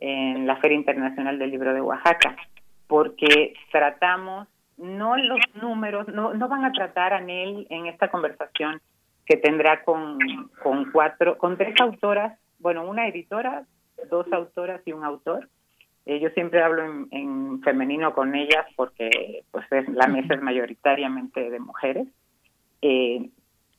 En 0.00 0.46
la 0.46 0.56
Feria 0.56 0.76
Internacional 0.76 1.38
del 1.38 1.50
Libro 1.50 1.74
de 1.74 1.80
Oaxaca, 1.80 2.36
porque 2.86 3.54
tratamos, 3.70 4.48
no 4.76 5.16
los 5.16 5.40
números, 5.54 6.08
no, 6.08 6.34
no 6.34 6.48
van 6.48 6.64
a 6.64 6.72
tratar 6.72 7.12
a 7.12 7.20
Nel 7.20 7.66
en 7.70 7.86
esta 7.86 8.08
conversación 8.08 8.80
que 9.26 9.36
tendrá 9.36 9.82
con, 9.84 10.18
con 10.62 10.90
cuatro, 10.92 11.36
con 11.36 11.56
tres 11.56 11.78
autoras, 11.80 12.38
bueno, 12.58 12.88
una 12.88 13.08
editora, 13.08 13.64
dos 14.08 14.32
autoras 14.32 14.80
y 14.86 14.92
un 14.92 15.04
autor. 15.04 15.48
Eh, 16.06 16.20
yo 16.20 16.30
siempre 16.30 16.62
hablo 16.62 16.84
en, 17.10 17.60
femenino 17.62 18.14
con 18.14 18.34
ellas 18.36 18.64
porque 18.76 19.42
pues 19.50 19.66
es, 19.72 19.88
la 19.88 20.06
mesa 20.06 20.34
es 20.34 20.42
mayoritariamente 20.42 21.50
de 21.50 21.58
mujeres. 21.58 22.06
Eh, 22.82 23.28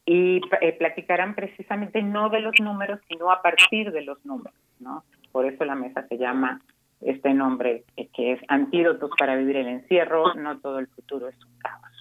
y 0.06 0.42
eh, 0.62 0.74
platicarán 0.74 1.36
precisamente 1.36 2.02
no 2.02 2.30
de 2.30 2.40
los 2.40 2.54
números, 2.62 3.00
sino 3.08 3.32
a 3.32 3.42
partir 3.42 3.92
de 3.92 4.02
los 4.02 4.24
números, 4.26 4.58
¿no? 4.80 5.04
Por 5.32 5.46
eso 5.46 5.66
la 5.66 5.76
mesa 5.76 6.08
se 6.08 6.18
llama 6.18 6.62
este 7.02 7.34
nombre, 7.34 7.84
que 8.14 8.34
es 8.34 8.42
Antídotos 8.48 9.12
para 9.18 9.36
vivir 9.36 9.58
el 9.58 9.68
encierro, 9.68 10.34
no 10.36 10.60
todo 10.60 10.80
el 10.80 10.88
futuro 10.88 11.28
es 11.28 11.36
un 11.46 11.60
caos. 11.60 11.97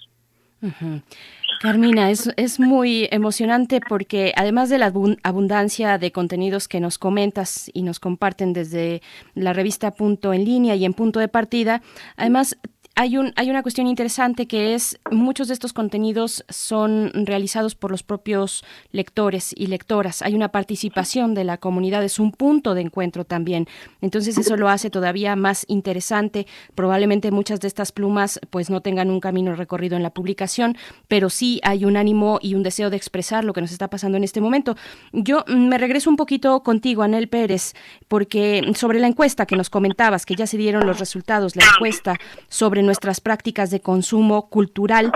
Carmina, 1.61 2.11
es, 2.11 2.31
es 2.37 2.61
muy 2.61 3.09
emocionante 3.11 3.81
porque 3.81 4.33
además 4.37 4.69
de 4.69 4.79
la 4.79 4.93
abundancia 5.23 5.99
de 5.99 6.13
contenidos 6.13 6.69
que 6.69 6.81
nos 6.81 6.99
comentas 6.99 7.71
y 7.73 7.83
nos 7.83 7.99
comparten 7.99 8.53
desde 8.53 9.03
la 9.35 9.53
revista 9.53 9.93
Punto 9.93 10.33
en 10.33 10.45
línea 10.45 10.75
y 10.75 10.85
en 10.85 10.93
Punto 10.93 11.19
de 11.21 11.29
Partida, 11.29 11.83
además 12.17 12.57
hay, 12.99 13.19
un, 13.19 13.35
hay 13.37 13.51
una 13.51 13.63
cuestión 13.63 13.87
interesante 13.87 14.47
que 14.47 14.73
es 14.73 14.99
muchos 15.11 15.49
de 15.49 15.55
estos 15.55 15.75
contenidos 15.75 16.47
son 16.49 17.11
realizados 17.13 17.75
por 17.75 17.91
los 17.91 18.03
propios 18.03 18.65
lectores 18.91 19.53
y 19.55 19.67
lectoras. 19.67 20.23
Hay 20.23 20.35
una 20.35 20.49
participación 20.49 21.35
de 21.35 21.45
la 21.45 21.59
comunidad, 21.59 22.03
es 22.03 22.19
un 22.19 22.33
punto 22.33 22.73
de 22.73 22.81
encuentro 22.81 23.27
también. 23.27 23.69
Entonces 24.01 24.39
eso 24.39 24.57
lo 24.57 24.71
hace 24.71 24.89
todavía 24.89 25.37
más 25.37 25.67
interesante. 25.69 26.47
Probablemente 26.75 27.31
muchas 27.31 27.61
de 27.61 27.69
estas 27.69 27.93
plumas 27.93 28.41
pues 28.49 28.71
no 28.71 28.81
tengan 28.81 29.11
un 29.11 29.21
camino 29.21 29.55
recorrido 29.55 29.99
en 29.99 30.03
la 30.03 30.11
publicación, 30.11 30.79
pero 31.07 31.29
sí 31.29 31.61
hay 31.65 31.85
un 31.85 31.99
ánimo 31.99 32.39
y 32.41 32.55
un 32.55 32.63
deseo 32.63 32.89
de 32.89 32.97
expresar 32.97 33.45
lo 33.45 33.53
que 33.53 33.61
nos 33.61 33.73
está 33.73 33.89
pasando 33.89 34.17
en 34.17 34.25
este 34.25 34.41
momento. 34.41 34.75
Yo 35.13 35.45
me 35.49 35.77
regreso 35.77 36.09
un 36.09 36.17
poquito 36.17 36.63
contigo, 36.63 37.03
Anel 37.03 37.29
Pérez, 37.29 37.75
porque 38.09 38.73
sobre 38.75 39.01
la 39.01 39.07
encuesta 39.07 39.45
que 39.45 39.55
nos 39.55 39.69
comentabas, 39.69 40.25
que 40.25 40.35
ya 40.35 40.47
se 40.47 40.57
dieron 40.57 40.87
los 40.87 40.99
resultados, 40.99 41.57
la 41.57 41.65
encuesta 41.67 42.17
sobre 42.49 42.86
nuestras 42.87 43.21
prácticas 43.21 43.71
de 43.71 43.81
consumo 43.81 44.49
cultural, 44.49 45.13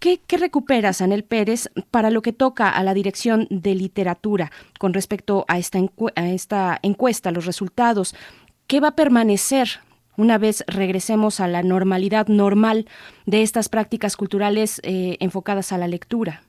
¿Qué, 0.00 0.20
recuperas, 0.38 1.02
Anel 1.02 1.24
Pérez, 1.24 1.70
para 1.90 2.10
lo 2.10 2.22
que 2.22 2.32
toca 2.32 2.68
a 2.68 2.84
la 2.84 2.94
dirección 2.94 3.48
de 3.50 3.74
literatura 3.74 4.52
con 4.78 4.94
respecto 4.94 5.44
a 5.48 5.58
esta, 5.58 5.80
a 6.14 6.28
esta 6.28 6.78
encuesta, 6.82 7.32
los 7.32 7.46
resultados? 7.46 8.14
¿Qué 8.68 8.78
va 8.78 8.88
a 8.88 8.96
permanecer 8.96 9.68
una 10.16 10.38
vez 10.38 10.64
regresemos 10.68 11.40
a 11.40 11.48
la 11.48 11.64
normalidad 11.64 12.28
normal 12.28 12.86
de 13.26 13.42
estas 13.42 13.68
prácticas 13.68 14.16
culturales 14.16 14.80
eh, 14.84 15.16
enfocadas 15.18 15.72
a 15.72 15.78
la 15.78 15.88
lectura? 15.88 16.42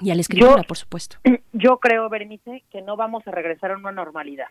Y 0.00 0.12
a 0.12 0.14
la 0.14 0.20
escritura, 0.20 0.62
por 0.62 0.76
supuesto. 0.76 1.16
Yo 1.52 1.78
creo, 1.78 2.08
Berenice, 2.08 2.62
que 2.70 2.82
no 2.82 2.96
vamos 2.96 3.26
a 3.26 3.32
regresar 3.32 3.72
a 3.72 3.76
una 3.76 3.90
normalidad. 3.90 4.46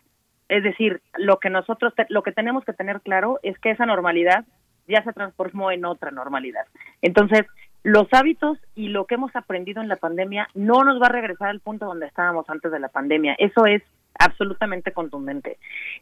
Es 0.49 0.63
decir, 0.63 1.01
lo 1.17 1.39
que 1.39 1.49
nosotros, 1.49 1.93
lo 2.09 2.21
que 2.23 2.33
tenemos 2.33 2.65
que 2.65 2.73
tener 2.73 3.01
claro 3.01 3.39
es 3.43 3.57
que 3.59 3.71
esa 3.71 3.85
normalidad 3.85 4.45
ya 4.89 5.03
se 5.03 5.13
transformó 5.13 5.71
en 5.71 5.85
otra 5.85 6.11
normalidad. 6.11 6.65
Entonces, 7.01 7.45
los 7.83 8.07
hábitos 8.11 8.57
y 8.75 8.89
lo 8.89 9.05
que 9.05 9.15
hemos 9.15 9.33
aprendido 9.35 9.81
en 9.81 9.87
la 9.87 9.95
pandemia 9.95 10.49
no 10.53 10.83
nos 10.83 11.01
va 11.01 11.07
a 11.07 11.11
regresar 11.11 11.49
al 11.49 11.61
punto 11.61 11.85
donde 11.85 12.07
estábamos 12.07 12.49
antes 12.49 12.71
de 12.71 12.79
la 12.79 12.89
pandemia. 12.89 13.35
Eso 13.39 13.65
es 13.65 13.81
absolutamente 14.17 14.91
contundente. 14.91 15.57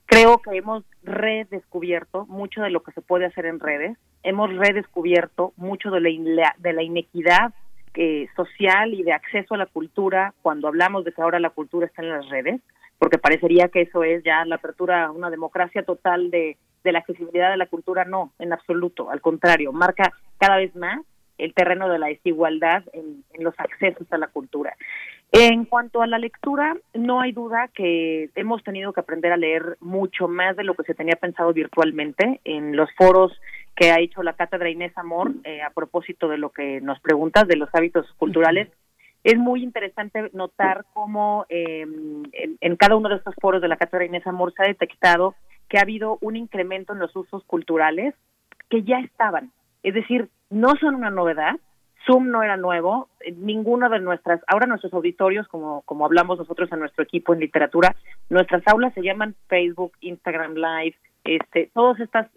Creo 0.07 0.40
que 0.40 0.57
hemos 0.57 0.83
redescubierto 1.03 2.25
mucho 2.25 2.61
de 2.61 2.72
lo 2.72 2.82
que 2.82 2.91
se 2.93 3.01
puede 3.01 3.25
hacer 3.25 3.45
en 3.45 3.59
redes, 3.59 3.95
hemos 4.24 4.53
redescubierto 4.56 5.53
mucho 5.56 5.91
de 5.91 6.01
la, 6.01 6.56
de 6.57 6.74
la 6.74 6.82
inequidad 6.82 7.53
eh, 7.93 8.27
social 8.35 8.93
y 8.93 9.03
de 9.03 9.14
acceso 9.14 9.53
a 9.53 9.57
la 9.57 9.66
cultura 9.67 10.33
cuando 10.41 10.67
hablamos 10.67 11.03
de 11.03 11.11
que 11.11 11.22
ahora 11.22 11.40
la 11.40 11.51
cultura 11.51 11.85
está 11.85 12.01
en 12.01 12.09
las 12.09 12.27
redes, 12.30 12.61
porque 12.98 13.19
parecería 13.19 13.67
que 13.69 13.82
eso 13.82 14.03
es 14.03 14.24
ya 14.24 14.43
la 14.45 14.56
apertura 14.56 15.06
a 15.06 15.11
una 15.11 15.30
democracia 15.30 15.83
total 15.83 16.32
de, 16.32 16.57
de 16.88 16.93
la 16.93 16.99
accesibilidad 16.99 17.51
de 17.51 17.57
la 17.57 17.67
cultura. 17.67 18.06
No, 18.06 18.32
en 18.40 18.53
absoluto, 18.53 19.11
al 19.11 19.22
contrario, 19.22 19.72
marca 19.72 20.14
cada 20.40 20.57
vez 20.57 20.75
más 20.75 21.01
el 21.38 21.53
terreno 21.53 21.88
de 21.88 21.99
la 21.99 22.07
desigualdad 22.07 22.83
en, 22.93 23.24
en 23.33 23.43
los 23.43 23.53
accesos 23.59 24.11
a 24.11 24.17
la 24.17 24.27
cultura. 24.27 24.75
En 25.32 25.66
cuanto 25.66 26.01
a 26.01 26.07
la 26.07 26.17
lectura, 26.17 26.77
no 26.93 27.19
hay 27.19 27.33
duda 27.33 27.69
que 27.74 28.30
hemos 28.35 28.64
tenido 28.64 28.93
que 28.93 29.01
aprender 29.01 29.33
a 29.33 29.38
leer 29.38 29.77
mucho 29.82 30.27
más 30.27 30.56
de 30.56 30.64
lo 30.64 30.74
que 30.74 30.83
se 30.83 30.95
tenía 30.95 31.16
pensado 31.16 31.51
virtualmente 31.51 32.40
en 32.45 32.75
los 32.75 32.90
foros 32.95 33.38
que 33.75 33.91
ha 33.91 33.99
hecho 33.99 34.24
la 34.24 34.33
cátedra 34.33 34.69
Inés 34.69 34.98
Amor 34.98 35.32
eh, 35.43 35.61
a 35.61 35.69
propósito 35.69 36.27
de 36.27 36.38
lo 36.38 36.49
que 36.49 36.82
nos 36.82 36.99
preguntas 37.01 37.48
de 37.48 37.57
los 37.57 37.69
hábitos 37.74 38.11
culturales. 38.17 38.69
Es 39.24 39.38
muy 39.38 39.61
interesante 39.61 40.30
notar 40.33 40.85
cómo 40.93 41.45
em, 41.49 42.24
en, 42.32 42.75
cada 42.77 42.95
uno 42.95 43.09
de 43.09 43.16
estos 43.16 43.35
foros 43.41 43.61
de 43.61 43.67
la 43.67 43.75
cátedra 43.75 44.06
Inés 44.06 44.25
Amor 44.25 44.53
se 44.53 44.64
ha 44.64 44.67
detectado 44.67 45.35
que 45.70 45.78
ha 45.78 45.82
habido 45.82 46.18
un 46.22 46.36
incremento 46.36 46.94
en 46.94 47.00
los 47.00 47.16
usos 47.16 47.44
culturales 47.46 48.16
que 48.70 48.84
ya 48.84 49.00
estaban. 49.00 49.52
Es 49.84 49.94
decir, 49.94 50.30
no 50.50 50.74
son 50.80 50.96
una 50.96 51.10
novedad, 51.10 51.56
Zoom 52.06 52.30
no 52.30 52.42
era 52.42 52.58
nuevo, 52.58 53.10
eh, 53.20 53.34
ninguno 53.34 53.90
de 53.90 54.00
nuestras, 54.00 54.42
ahora 54.48 54.66
nuestros 54.66 54.94
auditorios, 54.94 55.48
como, 55.48 55.82
como 55.82 56.06
hablamos 56.06 56.38
nosotros 56.38 56.72
en 56.72 56.80
nuestro 56.80 57.04
equipo 57.04 57.34
en 57.34 57.42
literatura, 57.42 57.96
nuestras 58.30 58.64
aulas 58.68 58.94
se 58.94 59.04
llaman 59.04 59.36
Facebook, 59.48 59.94
Instagram 60.02 60.56
Live, 60.56 60.96
este, 61.24 61.70
todas 61.74 62.00
estas 62.00 62.28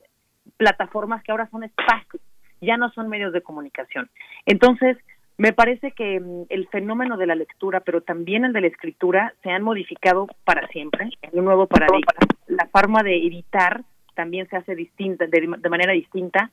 plataformas 0.56 1.22
que 1.22 1.30
ahora 1.30 1.48
son 1.50 1.64
espacios, 1.64 2.22
ya 2.60 2.76
no 2.76 2.90
son 2.90 3.08
medios 3.08 3.32
de 3.32 3.42
comunicación. 3.42 4.10
Entonces, 4.44 4.98
me 5.38 5.52
parece 5.52 5.92
que 5.92 6.20
mm, 6.20 6.46
el 6.48 6.68
fenómeno 6.68 7.16
de 7.16 7.26
la 7.26 7.34
lectura, 7.34 7.80
pero 7.80 8.02
también 8.02 8.44
el 8.44 8.52
de 8.52 8.60
la 8.60 8.66
escritura, 8.66 9.34
se 9.42 9.50
han 9.50 9.62
modificado 9.62 10.26
para 10.44 10.66
siempre, 10.68 11.10
en 11.22 11.38
un 11.38 11.46
nuevo 11.46 11.66
paradigma. 11.66 12.12
La 12.46 12.66
forma 12.66 13.02
de 13.02 13.16
editar 13.16 13.82
también 14.14 14.48
se 14.48 14.56
hace 14.56 14.74
distinta, 14.74 15.26
de, 15.26 15.46
manera 15.70 15.92
distinta. 15.92 16.50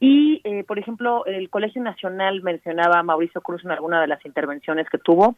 Y, 0.00 0.40
eh, 0.44 0.62
por 0.64 0.78
ejemplo, 0.78 1.24
el 1.26 1.50
Colegio 1.50 1.82
Nacional 1.82 2.42
mencionaba 2.42 3.02
Mauricio 3.02 3.40
Cruz 3.40 3.64
en 3.64 3.72
alguna 3.72 4.00
de 4.00 4.06
las 4.06 4.24
intervenciones 4.24 4.88
que 4.88 4.98
tuvo, 4.98 5.36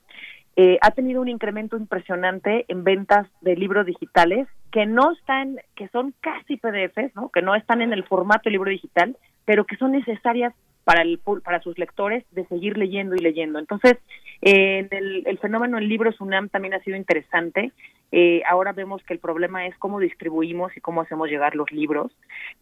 eh, 0.57 0.79
ha 0.83 0.91
tenido 0.91 1.23
un 1.23 1.29
incremento 1.29 1.77
impresionante 1.77 2.65
en 2.69 2.83
ventas 2.85 3.29
de 3.41 3.57
libros 3.57 3.87
digitales 3.87 4.49
que 4.73 4.85
no 4.85 5.13
están, 5.13 5.59
que 5.77 5.89
son 5.89 6.13
casi 6.21 6.57
PDFs, 6.57 7.15
¿no? 7.15 7.31
que 7.31 7.41
no 7.41 7.55
están 7.55 7.83
en 7.83 7.93
el 7.93 8.05
formato 8.05 8.43
de 8.45 8.51
libro 8.51 8.71
digital, 8.71 9.17
pero 9.45 9.65
que 9.65 9.77
son 9.77 9.93
necesarias 9.93 10.55
para 10.85 11.03
el 11.03 11.21
para 11.45 11.61
sus 11.61 11.79
lectores 11.79 12.25
de 12.33 12.47
seguir 12.47 12.77
leyendo 12.79 13.15
y 13.15 13.19
leyendo. 13.19 13.59
Entonces, 13.59 13.99
eh, 14.43 14.89
el, 14.91 15.23
el, 15.27 15.39
fenómeno 15.39 15.77
del 15.77 15.89
libro 15.89 16.11
UNAM 16.19 16.49
también 16.49 16.75
ha 16.75 16.81
sido 16.81 16.97
interesante. 16.97 17.73
Eh, 18.13 18.43
ahora 18.49 18.73
vemos 18.73 19.03
que 19.05 19.13
el 19.13 19.21
problema 19.21 19.67
es 19.67 19.77
cómo 19.79 20.01
distribuimos 20.01 20.77
y 20.77 20.81
cómo 20.81 21.03
hacemos 21.03 21.29
llegar 21.29 21.55
los 21.55 21.71
libros, 21.71 22.13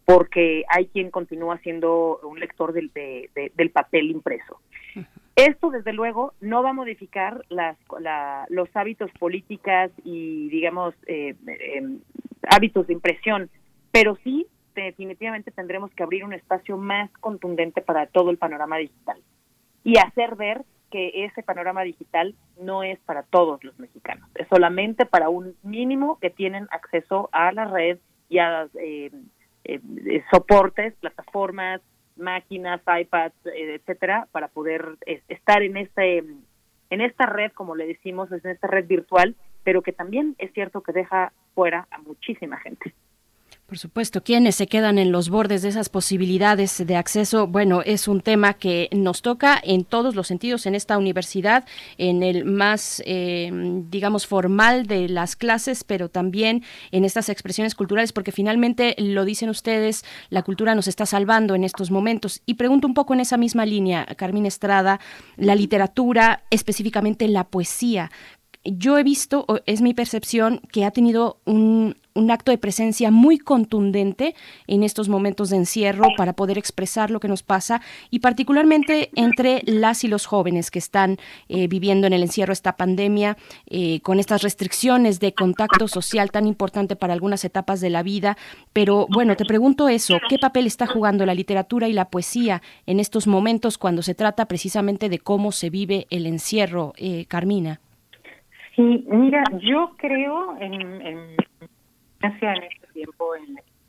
porque 0.05 0.63
hay 0.69 0.87
quien 0.87 1.09
continúa 1.09 1.57
siendo 1.59 2.19
un 2.23 2.39
lector 2.39 2.73
del, 2.73 2.91
del 2.93 3.69
papel 3.71 4.11
impreso. 4.11 4.59
Esto, 5.35 5.71
desde 5.71 5.93
luego, 5.93 6.33
no 6.41 6.61
va 6.61 6.71
a 6.71 6.73
modificar 6.73 7.45
las, 7.49 7.77
los 8.49 8.69
hábitos 8.75 9.09
políticas 9.17 9.89
y, 10.03 10.49
digamos, 10.49 10.93
eh, 11.07 11.33
em, 11.47 11.99
hábitos 12.43 12.87
de 12.87 12.93
impresión, 12.93 13.49
pero 13.91 14.17
sí 14.23 14.45
definitivamente 14.75 15.51
tendremos 15.51 15.91
que 15.91 16.03
abrir 16.03 16.23
un 16.23 16.33
espacio 16.33 16.77
más 16.77 17.11
contundente 17.19 17.81
para 17.81 18.07
todo 18.07 18.29
el 18.29 18.37
panorama 18.37 18.77
digital 18.77 19.21
y 19.83 19.97
hacer 19.97 20.35
ver 20.35 20.63
que 20.91 21.25
ese 21.25 21.43
panorama 21.43 21.83
digital 21.83 22.35
no 22.59 22.83
es 22.83 22.99
para 23.01 23.23
todos 23.23 23.63
los 23.63 23.77
mexicanos, 23.79 24.29
es 24.35 24.47
solamente 24.47 25.05
para 25.05 25.29
un 25.29 25.55
mínimo 25.63 26.17
que 26.19 26.29
tienen 26.29 26.67
acceso 26.71 27.29
a 27.31 27.51
la 27.51 27.65
red 27.65 27.99
y 28.27 28.39
a 28.39 28.67
eh, 28.75 29.11
eh, 29.65 30.23
soportes, 30.31 30.95
plataformas, 30.95 31.81
máquinas, 32.15 32.81
iPads, 32.85 33.35
eh, 33.47 33.75
etcétera, 33.75 34.27
para 34.31 34.47
poder 34.47 34.97
estar 35.27 35.61
en 35.61 35.77
este 35.77 36.23
en 36.91 37.01
esta 37.01 37.27
red, 37.27 37.51
como 37.51 37.75
le 37.75 37.85
decimos, 37.85 38.31
en 38.31 38.49
esta 38.49 38.67
red 38.67 38.87
virtual, 38.87 39.35
pero 39.63 39.83
que 39.83 39.93
también 39.93 40.35
es 40.39 40.51
cierto 40.53 40.81
que 40.81 40.91
deja 40.91 41.33
fuera 41.53 41.87
a 41.91 41.99
muchísima 41.99 42.57
gente. 42.57 42.95
Por 43.69 43.77
supuesto, 43.77 44.23
quienes 44.23 44.55
se 44.55 44.65
quedan 44.65 44.97
en 44.97 45.11
los 45.11 45.29
bordes 45.29 45.61
de 45.61 45.69
esas 45.69 45.89
posibilidades 45.89 46.83
de 46.87 46.95
acceso, 46.95 47.45
bueno, 47.45 47.83
es 47.83 48.07
un 48.07 48.21
tema 48.21 48.55
que 48.55 48.89
nos 48.91 49.21
toca 49.21 49.61
en 49.63 49.85
todos 49.85 50.15
los 50.15 50.25
sentidos 50.25 50.65
en 50.65 50.73
esta 50.73 50.97
universidad, 50.97 51.65
en 51.99 52.23
el 52.23 52.45
más, 52.45 53.03
eh, 53.05 53.51
digamos, 53.91 54.25
formal 54.25 54.87
de 54.87 55.07
las 55.07 55.35
clases, 55.35 55.83
pero 55.83 56.09
también 56.09 56.63
en 56.89 57.05
estas 57.05 57.29
expresiones 57.29 57.75
culturales, 57.75 58.11
porque 58.11 58.31
finalmente, 58.31 58.95
lo 58.97 59.23
dicen 59.23 59.49
ustedes, 59.49 60.03
la 60.31 60.41
cultura 60.41 60.73
nos 60.73 60.87
está 60.87 61.05
salvando 61.05 61.53
en 61.53 61.63
estos 61.63 61.91
momentos. 61.91 62.41
Y 62.47 62.55
pregunto 62.55 62.87
un 62.87 62.95
poco 62.95 63.13
en 63.13 63.19
esa 63.19 63.37
misma 63.37 63.67
línea, 63.67 64.03
Carmen 64.17 64.47
Estrada, 64.47 64.99
la 65.37 65.53
literatura, 65.53 66.41
específicamente 66.49 67.27
la 67.27 67.43
poesía, 67.43 68.09
yo 68.65 68.97
he 68.97 69.03
visto, 69.03 69.45
es 69.65 69.81
mi 69.81 69.93
percepción, 69.93 70.61
que 70.71 70.85
ha 70.85 70.91
tenido 70.91 71.39
un, 71.45 71.95
un 72.19 72.31
acto 72.31 72.51
de 72.51 72.57
presencia 72.57 73.11
muy 73.11 73.37
contundente 73.37 74.35
en 74.67 74.83
estos 74.83 75.09
momentos 75.09 75.49
de 75.49 75.57
encierro 75.57 76.07
para 76.17 76.33
poder 76.33 76.57
expresar 76.57 77.11
lo 77.11 77.19
que 77.19 77.27
nos 77.27 77.43
pasa 77.43 77.81
y 78.09 78.19
particularmente 78.19 79.09
entre 79.15 79.61
las 79.65 80.03
y 80.03 80.07
los 80.07 80.25
jóvenes 80.25 80.69
que 80.71 80.79
están 80.79 81.17
eh, 81.47 81.67
viviendo 81.67 82.07
en 82.07 82.13
el 82.13 82.21
encierro 82.21 82.53
esta 82.53 82.75
pandemia 82.75 83.37
eh, 83.67 84.01
con 84.01 84.19
estas 84.19 84.43
restricciones 84.43 85.19
de 85.19 85.33
contacto 85.33 85.87
social 85.87 86.31
tan 86.31 86.45
importante 86.45 86.95
para 86.95 87.13
algunas 87.13 87.43
etapas 87.45 87.81
de 87.81 87.89
la 87.89 88.03
vida. 88.03 88.37
Pero 88.73 89.07
bueno, 89.09 89.35
te 89.35 89.45
pregunto 89.45 89.89
eso, 89.89 90.19
¿qué 90.29 90.37
papel 90.37 90.67
está 90.67 90.85
jugando 90.85 91.25
la 91.25 91.33
literatura 91.33 91.87
y 91.87 91.93
la 91.93 92.09
poesía 92.09 92.61
en 92.85 92.99
estos 92.99 93.27
momentos 93.27 93.77
cuando 93.77 94.01
se 94.01 94.15
trata 94.15 94.45
precisamente 94.45 95.09
de 95.09 95.19
cómo 95.19 95.51
se 95.51 95.69
vive 95.69 96.07
el 96.09 96.25
encierro, 96.25 96.93
eh, 96.97 97.25
Carmina? 97.27 97.79
Sí, 98.75 99.05
mira, 99.09 99.43
yo 99.61 99.91
creo 99.97 100.55
en, 100.59 101.01
en 101.01 101.17
en 102.21 102.63
este 102.63 102.87
tiempo 102.93 103.33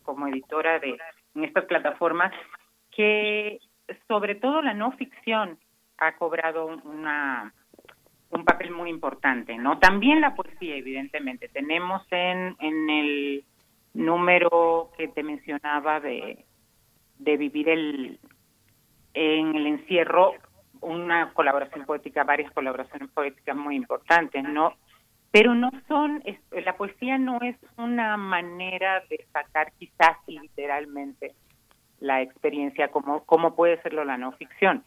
como 0.02 0.26
editora 0.28 0.78
de 0.78 0.97
en 1.34 1.44
estas 1.44 1.65
plataformas 1.65 2.33
que 2.91 3.59
sobre 4.09 4.34
todo 4.34 4.62
la 4.62 4.75
no 4.75 4.92
ficción 4.92 5.59
ha 5.99 6.17
cobrado 6.17 6.67
una 6.84 7.52
un 8.31 8.44
papel 8.44 8.70
muy 8.70 8.91
importante, 8.91 9.57
¿no? 9.59 9.81
También 9.81 10.20
la 10.20 10.36
poesía, 10.36 10.76
evidentemente. 10.76 11.49
Tenemos 11.49 12.07
en, 12.12 12.57
en 12.60 12.89
el 12.89 13.44
número 13.92 14.92
que 14.97 15.09
te 15.09 15.25
mencionaba 15.25 15.99
de, 15.99 16.44
de 17.18 17.36
vivir 17.36 17.68
el 17.68 18.20
en 19.12 19.57
el 19.57 19.67
encierro 19.67 20.34
una 20.81 21.33
colaboración 21.33 21.84
poética, 21.84 22.23
varias 22.23 22.52
colaboraciones 22.52 23.10
poéticas 23.10 23.57
muy 23.57 23.75
importantes, 23.75 24.44
¿no? 24.44 24.75
Pero 25.33 25.55
no 25.55 25.70
son, 25.86 26.23
la 26.50 26.76
poesía 26.76 27.17
no 27.18 27.41
es 27.41 27.57
una 27.76 28.17
manera 28.17 29.02
de 29.09 29.25
sacar 29.33 29.73
quizás 29.78 30.17
literalmente 30.26 31.34
la 32.00 32.23
experiencia 32.23 32.89
como, 32.89 33.25
como 33.25 33.55
puede 33.55 33.81
serlo 33.83 34.05
la 34.05 34.18
no 34.18 34.33
ficción. 34.33 34.83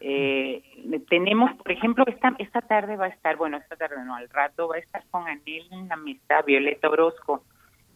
Eh, 0.00 0.62
tenemos, 1.08 1.54
por 1.56 1.70
ejemplo, 1.70 2.04
esta, 2.08 2.34
esta 2.38 2.60
tarde 2.62 2.96
va 2.96 3.06
a 3.06 3.08
estar, 3.08 3.36
bueno, 3.36 3.58
esta 3.58 3.76
tarde 3.76 4.04
no, 4.04 4.16
al 4.16 4.28
rato 4.30 4.68
va 4.68 4.76
a 4.76 4.80
estar 4.80 5.04
con 5.10 5.28
Anel 5.28 5.64
en 5.70 5.88
la 5.88 5.96
mesa 5.96 6.42
Violeta 6.44 6.88
Orozco, 6.88 7.44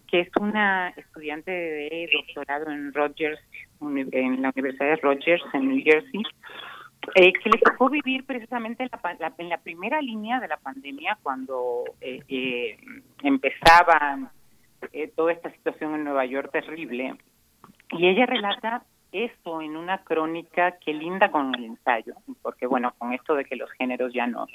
que 0.06 0.20
es 0.20 0.28
una 0.40 0.90
estudiante 0.90 1.50
de 1.50 2.08
doctorado 2.12 2.70
en 2.70 2.92
Rogers, 2.92 3.40
en 3.80 4.42
la 4.42 4.52
Universidad 4.54 4.90
de 4.90 4.96
Rogers 4.96 5.42
en 5.52 5.68
New 5.68 5.82
Jersey, 5.82 6.22
eh, 7.14 7.32
que 7.32 7.50
le 7.50 7.58
tocó 7.58 7.88
vivir 7.88 8.24
precisamente 8.24 8.82
en 8.82 8.90
la, 9.20 9.32
en 9.38 9.48
la 9.48 9.58
primera 9.58 10.00
línea 10.00 10.40
de 10.40 10.48
la 10.48 10.56
pandemia 10.56 11.18
cuando 11.22 11.84
eh, 12.00 12.20
eh, 12.28 12.76
empezaba 13.22 14.30
eh, 14.92 15.08
toda 15.14 15.32
esta 15.32 15.50
situación 15.50 15.94
en 15.94 16.04
Nueva 16.04 16.24
York 16.26 16.50
terrible. 16.52 17.14
Y 17.90 18.08
ella 18.08 18.26
relata 18.26 18.82
eso 19.12 19.62
en 19.62 19.76
una 19.76 19.98
crónica 19.98 20.78
que 20.78 20.92
linda 20.92 21.30
con 21.30 21.54
el 21.54 21.64
ensayo, 21.64 22.14
porque 22.42 22.66
bueno, 22.66 22.92
con 22.98 23.12
esto 23.12 23.34
de 23.34 23.44
que 23.44 23.56
los 23.56 23.70
géneros 23.72 24.12
ya 24.12 24.26
no 24.26 24.46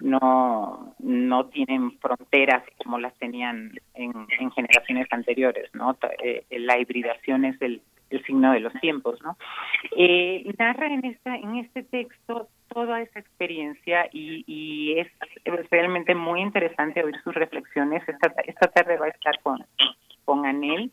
no 0.00 0.94
no 0.98 1.46
tienen 1.46 1.92
fronteras 1.98 2.62
como 2.82 2.98
las 2.98 3.14
tenían 3.18 3.72
en, 3.94 4.12
en 4.38 4.50
generaciones 4.50 5.06
anteriores, 5.10 5.70
¿no? 5.74 5.96
Eh, 6.22 6.44
la 6.50 6.78
hibridación 6.78 7.44
es 7.44 7.60
el, 7.62 7.82
el 8.10 8.24
signo 8.24 8.52
de 8.52 8.60
los 8.60 8.72
tiempos, 8.74 9.20
¿no? 9.22 9.36
Eh, 9.96 10.44
narra 10.58 10.86
en 10.86 11.04
esta 11.04 11.36
en 11.36 11.56
este 11.56 11.82
texto 11.82 12.48
toda 12.68 13.00
esa 13.00 13.18
experiencia 13.18 14.08
y, 14.12 14.44
y 14.46 14.98
es, 14.98 15.08
realmente 15.70 16.14
muy 16.14 16.40
interesante 16.40 17.02
oír 17.02 17.16
sus 17.22 17.34
reflexiones. 17.34 18.02
Esta, 18.08 18.32
esta 18.44 18.68
tarde 18.68 18.96
va 18.96 19.06
a 19.06 19.10
estar 19.10 19.40
con 19.42 19.64
con 20.24 20.44
Anel 20.44 20.90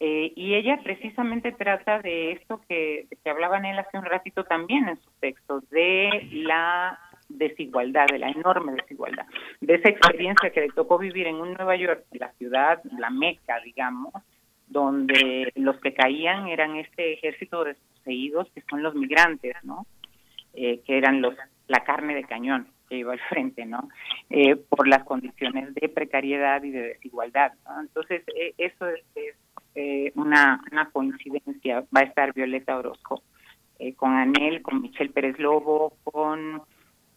eh, 0.00 0.32
y 0.36 0.54
ella 0.54 0.78
precisamente 0.82 1.50
trata 1.52 1.98
de 2.00 2.32
esto 2.32 2.60
que, 2.68 3.08
que 3.22 3.30
hablaba 3.30 3.58
él 3.58 3.78
hace 3.78 3.98
un 3.98 4.04
ratito 4.04 4.44
también 4.44 4.88
en 4.88 4.96
sus 4.96 5.12
textos, 5.14 5.68
de 5.70 6.28
la 6.30 6.98
desigualdad, 7.28 8.06
de 8.06 8.20
la 8.20 8.30
enorme 8.30 8.72
desigualdad, 8.72 9.26
de 9.60 9.74
esa 9.74 9.88
experiencia 9.88 10.50
que 10.50 10.60
le 10.60 10.68
tocó 10.68 10.98
vivir 10.98 11.26
en 11.26 11.36
un 11.36 11.52
Nueva 11.52 11.74
York, 11.74 12.04
la 12.12 12.30
ciudad, 12.34 12.80
la 12.96 13.10
meca, 13.10 13.58
digamos, 13.64 14.14
donde 14.68 15.52
los 15.56 15.78
que 15.80 15.94
caían 15.94 16.48
eran 16.48 16.76
este 16.76 17.14
ejército 17.14 17.64
de 17.64 17.74
desposeídos 17.74 18.50
que 18.54 18.62
son 18.68 18.82
los 18.82 18.94
migrantes, 18.94 19.56
¿no? 19.62 19.86
Eh, 20.54 20.80
que 20.86 20.98
eran 20.98 21.20
los 21.20 21.34
la 21.68 21.84
carne 21.84 22.14
de 22.14 22.24
cañón 22.24 22.68
que 22.88 22.96
iba 22.96 23.12
al 23.12 23.20
frente, 23.28 23.66
¿no? 23.66 23.88
Eh, 24.30 24.56
por 24.56 24.88
las 24.88 25.04
condiciones 25.04 25.74
de 25.74 25.88
precariedad 25.88 26.62
y 26.62 26.70
de 26.70 26.94
desigualdad. 26.94 27.52
Entonces, 27.80 28.22
eh, 28.34 28.54
eso 28.56 28.86
es, 28.88 29.04
es 29.14 29.34
eh, 29.74 30.12
una, 30.14 30.62
una 30.72 30.90
coincidencia. 30.90 31.84
Va 31.94 32.00
a 32.00 32.04
estar 32.04 32.32
Violeta 32.32 32.78
Orozco 32.78 33.22
eh, 33.78 33.94
con 33.94 34.12
Anel, 34.12 34.62
con 34.62 34.82
Michelle 34.82 35.10
Pérez 35.10 35.38
Lobo, 35.38 35.92
con 36.04 36.62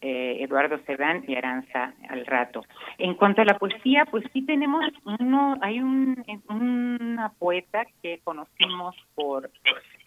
eh, 0.02 0.38
Eduardo 0.40 0.78
Cerdán 0.84 1.24
y 1.26 1.36
Aranza 1.36 1.94
al 2.08 2.26
rato. 2.26 2.64
En 2.98 3.14
cuanto 3.14 3.40
a 3.40 3.44
la 3.44 3.58
poesía, 3.58 4.04
pues 4.10 4.24
sí 4.32 4.42
tenemos 4.44 4.84
uno, 5.20 5.56
hay 5.62 5.80
un, 5.80 6.22
una 6.48 7.30
poeta 7.38 7.86
que 8.02 8.20
conocimos 8.24 8.96
por 9.14 9.50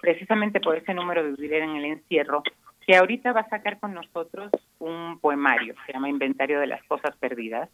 precisamente 0.02 0.60
por 0.60 0.78
ese 0.78 0.94
número 0.94 1.24
de 1.24 1.32
Vivir 1.32 1.54
en 1.54 1.78
el 1.78 1.86
Encierro, 1.86 2.44
que 2.86 2.96
ahorita 2.96 3.34
va 3.34 3.42
a 3.42 3.50
sacar 3.50 3.80
con 3.80 3.94
nosotros 3.94 4.52
un 4.80 5.18
poemario, 5.20 5.74
se 5.86 5.94
llama 5.94 6.10
Inventario 6.10 6.60
de 6.60 6.68
las 6.68 6.84
Cosas 6.84 7.16
Perdidas, 7.18 7.70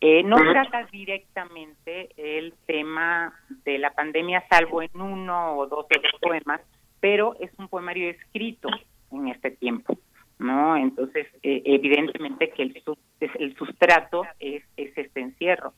eh, 0.00 0.22
no 0.22 0.36
trata 0.36 0.84
directamente 0.92 2.10
el 2.16 2.54
tema 2.66 3.34
de 3.64 3.78
la 3.78 3.90
pandemia, 3.90 4.44
salvo 4.48 4.80
en 4.80 5.00
uno 5.00 5.56
o 5.56 5.66
dos 5.66 5.88
de 5.88 6.00
los 6.00 6.12
poemas, 6.20 6.60
pero 7.00 7.34
es 7.40 7.50
un 7.58 7.68
poemario 7.68 8.08
escrito 8.08 8.68
en 9.10 9.28
este 9.28 9.50
tiempo, 9.50 9.98
¿no? 10.38 10.76
Entonces, 10.76 11.26
eh, 11.42 11.62
evidentemente 11.64 12.50
que 12.50 12.62
el, 12.62 12.82
el 13.20 13.56
sustrato 13.56 14.24
es, 14.38 14.62
es 14.76 14.96
este 14.96 15.20
encierro. 15.20 15.72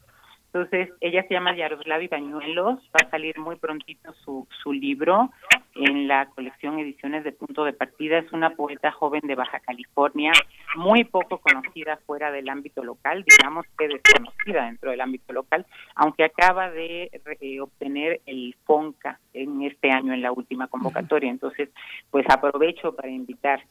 Entonces, 0.53 0.89
ella 1.01 1.23
se 1.29 1.35
llama 1.35 1.55
Yaroslavi 1.55 2.09
Bañuelos, 2.09 2.81
va 2.93 3.07
a 3.07 3.11
salir 3.11 3.39
muy 3.39 3.55
prontito 3.55 4.13
su, 4.25 4.49
su 4.65 4.73
libro 4.73 5.31
en 5.77 6.09
la 6.09 6.27
colección 6.27 6.81
Ediciones 6.81 7.23
de 7.23 7.31
Punto 7.31 7.65
de 7.65 7.73
Partida. 7.73 8.19
Es 8.19 8.33
una 8.33 8.51
poeta 8.51 8.91
joven 8.91 9.21
de 9.29 9.37
Baja 9.37 9.61
California, 9.61 10.33
muy 10.75 11.05
poco 11.05 11.39
conocida 11.39 11.99
fuera 12.05 12.33
del 12.33 12.49
ámbito 12.49 12.83
local, 12.83 13.25
digamos 13.25 13.65
que 13.79 13.87
desconocida 13.87 14.65
dentro 14.65 14.91
del 14.91 15.01
ámbito 15.01 15.33
local, 15.33 15.65
aunque 15.95 16.25
acaba 16.25 16.69
de 16.69 17.13
eh, 17.41 17.61
obtener 17.61 18.21
el 18.27 18.57
FONCA 18.65 19.21
en 19.33 19.63
este 19.63 19.93
año, 19.93 20.13
en 20.13 20.23
la 20.23 20.33
última 20.33 20.67
convocatoria. 20.67 21.31
Entonces, 21.31 21.69
pues 22.11 22.27
aprovecho 22.29 22.97
para 22.97 23.09
invitar 23.09 23.63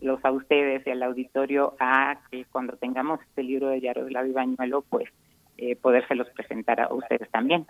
los 0.00 0.24
a 0.24 0.30
ustedes 0.30 0.86
y 0.86 0.90
al 0.90 1.02
auditorio 1.02 1.74
a 1.80 2.20
que 2.30 2.44
cuando 2.46 2.76
tengamos 2.76 3.20
este 3.22 3.42
libro 3.42 3.68
de 3.68 3.80
Yaroslavi 3.80 4.32
Bañuelo, 4.32 4.82
pues 4.82 5.08
eh, 5.56 5.76
podérselos 5.76 6.28
presentar 6.30 6.80
a 6.80 6.92
ustedes 6.92 7.28
también. 7.30 7.66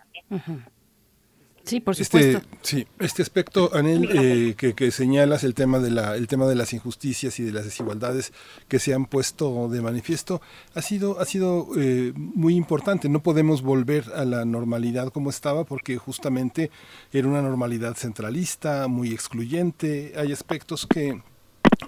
Sí, 1.69 1.81
por 1.81 1.93
este, 1.93 2.05
supuesto. 2.05 2.39
Este, 2.39 2.59
sí, 2.63 2.87
este 2.99 3.23
aspecto, 3.23 3.71
Anel, 3.75 4.09
eh, 4.11 4.55
que, 4.57 4.73
que, 4.73 4.91
señalas, 4.91 5.45
el 5.45 5.53
tema, 5.53 5.79
de 5.79 5.91
la, 5.91 6.17
el 6.17 6.27
tema 6.27 6.47
de 6.47 6.55
las 6.55 6.73
injusticias 6.73 7.39
y 7.41 7.43
de 7.43 7.53
las 7.53 7.65
desigualdades 7.65 8.33
que 8.69 8.79
se 8.79 8.95
han 8.95 9.05
puesto 9.05 9.69
de 9.69 9.83
manifiesto, 9.83 10.41
ha 10.75 10.81
sido, 10.81 11.21
ha 11.21 11.27
sido 11.27 11.69
eh, 11.77 12.13
muy 12.15 12.57
importante. 12.57 13.11
No 13.11 13.21
podemos 13.23 13.61
volver 13.61 14.05
a 14.15 14.25
la 14.25 14.47
normalidad 14.47 15.13
como 15.13 15.29
estaba 15.29 15.65
porque 15.65 15.99
justamente 15.99 16.71
era 17.13 17.29
una 17.29 17.43
normalidad 17.43 17.95
centralista, 17.97 18.89
muy 18.89 19.13
excluyente. 19.13 20.15
Hay 20.17 20.33
aspectos 20.33 20.87
que 20.87 21.21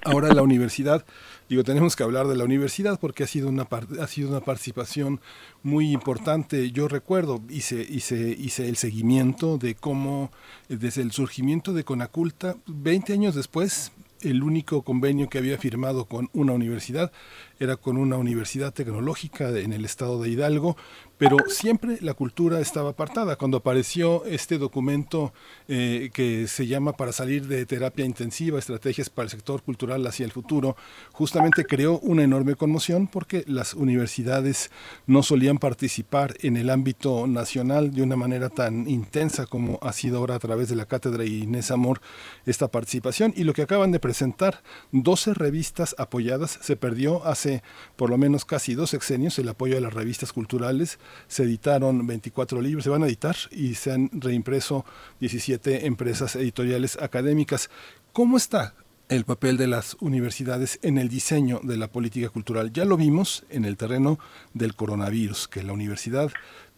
ahora 0.05 0.33
la 0.35 0.43
universidad 0.43 1.05
Digo, 1.51 1.65
tenemos 1.65 1.97
que 1.97 2.05
hablar 2.05 2.29
de 2.29 2.37
la 2.37 2.45
universidad 2.45 3.01
porque 3.01 3.25
ha 3.25 3.27
sido 3.27 3.49
una, 3.49 3.67
ha 4.01 4.07
sido 4.07 4.29
una 4.29 4.39
participación 4.39 5.21
muy 5.65 5.91
importante. 5.91 6.71
Yo 6.71 6.87
recuerdo, 6.87 7.43
hice, 7.49 7.85
hice, 7.91 8.37
hice 8.39 8.69
el 8.69 8.77
seguimiento 8.77 9.59
de 9.59 9.75
cómo 9.75 10.31
desde 10.69 11.03
el 11.03 11.11
surgimiento 11.11 11.73
de 11.73 11.83
Conaculta, 11.83 12.55
20 12.69 13.15
años 13.15 13.35
después, 13.35 13.91
el 14.21 14.45
único 14.45 14.83
convenio 14.83 15.29
que 15.29 15.39
había 15.39 15.59
firmado 15.59 16.05
con 16.05 16.31
una 16.35 16.53
universidad 16.53 17.11
era 17.59 17.77
con 17.77 17.97
una 17.97 18.17
universidad 18.17 18.73
tecnológica 18.73 19.49
en 19.59 19.73
el 19.73 19.85
estado 19.85 20.23
de 20.23 20.31
Hidalgo, 20.31 20.77
pero 21.21 21.37
siempre 21.49 21.99
la 22.01 22.15
cultura 22.15 22.61
estaba 22.61 22.91
apartada. 22.91 23.37
Cuando 23.37 23.59
apareció 23.59 24.25
este 24.25 24.57
documento 24.57 25.35
eh, 25.69 26.09
que 26.15 26.49
se 26.49 26.67
llama 26.67 26.95
Para 26.95 27.13
salir 27.13 27.47
de 27.47 27.67
terapia 27.67 28.07
intensiva, 28.07 28.59
estrategias 28.59 29.11
para 29.11 29.25
el 29.25 29.31
sector 29.31 29.63
cultural 29.63 30.07
hacia 30.07 30.25
el 30.25 30.33
futuro, 30.33 30.79
justamente 31.13 31.67
creó 31.67 31.99
una 31.99 32.23
enorme 32.23 32.55
conmoción 32.55 33.07
porque 33.07 33.45
las 33.47 33.75
universidades 33.75 34.71
no 35.07 35.23
solían 35.23 35.59
participar 35.59 36.37
en 36.41 36.57
el 36.57 36.71
ámbito 36.71 37.27
nacional 37.27 37.93
de 37.93 38.01
una 38.01 38.17
manera 38.17 38.49
tan 38.49 38.89
intensa 38.89 39.45
como 39.45 39.79
ha 39.83 39.93
sido 39.93 40.17
ahora 40.17 40.37
a 40.37 40.39
través 40.39 40.71
de 40.71 40.77
la 40.77 40.87
cátedra 40.87 41.27
Inés 41.27 41.71
Amor 41.71 42.01
esta 42.47 42.69
participación. 42.69 43.35
Y 43.37 43.45
lo 43.45 43.53
que 43.53 43.61
acaban 43.61 43.93
de 43.93 44.01
presentar, 44.01 44.63
12 44.93 45.35
revistas 45.35 45.95
apoyadas, 45.99 46.59
se 46.63 46.77
perdió 46.77 47.27
hace 47.27 47.63
por 47.97 48.09
lo 48.09 48.17
menos 48.17 48.47
casi 48.47 48.75
dos 48.75 48.89
sexenios 48.89 49.39
el 49.39 49.51
apoyo 49.51 49.77
a 49.77 49.83
las 49.83 49.93
revistas 49.93 50.33
culturales 50.33 50.99
se 51.29 51.45
editaron 51.45 52.07
24 52.07 52.61
libros, 52.61 52.85
se 52.85 52.91
van 52.91 53.03
a 53.03 53.07
editar 53.07 53.37
y 53.51 53.75
se 53.75 53.93
han 53.93 54.11
reimpreso 54.13 54.85
17 55.21 55.87
empresas 55.87 56.37
editoriales 56.37 56.99
académicas. 57.01 57.71
¿Cómo 58.13 58.37
está 58.37 58.75
el 59.09 59.25
papel 59.25 59.57
de 59.57 59.67
las 59.67 59.97
universidades 60.01 60.79
en 60.83 60.99
el 60.99 61.09
diseño 61.09 61.61
de 61.63 61.77
la 61.77 61.89
política 61.89 62.29
cultural? 62.29 62.73
Ya 62.73 62.85
lo 62.85 62.97
vimos 62.97 63.45
en 63.51 63.65
el 63.65 63.77
terreno 63.77 64.19
del 64.55 64.75
coronavirus, 64.75 65.49
que 65.49 65.63
la 65.63 65.73
universidad 65.73 66.31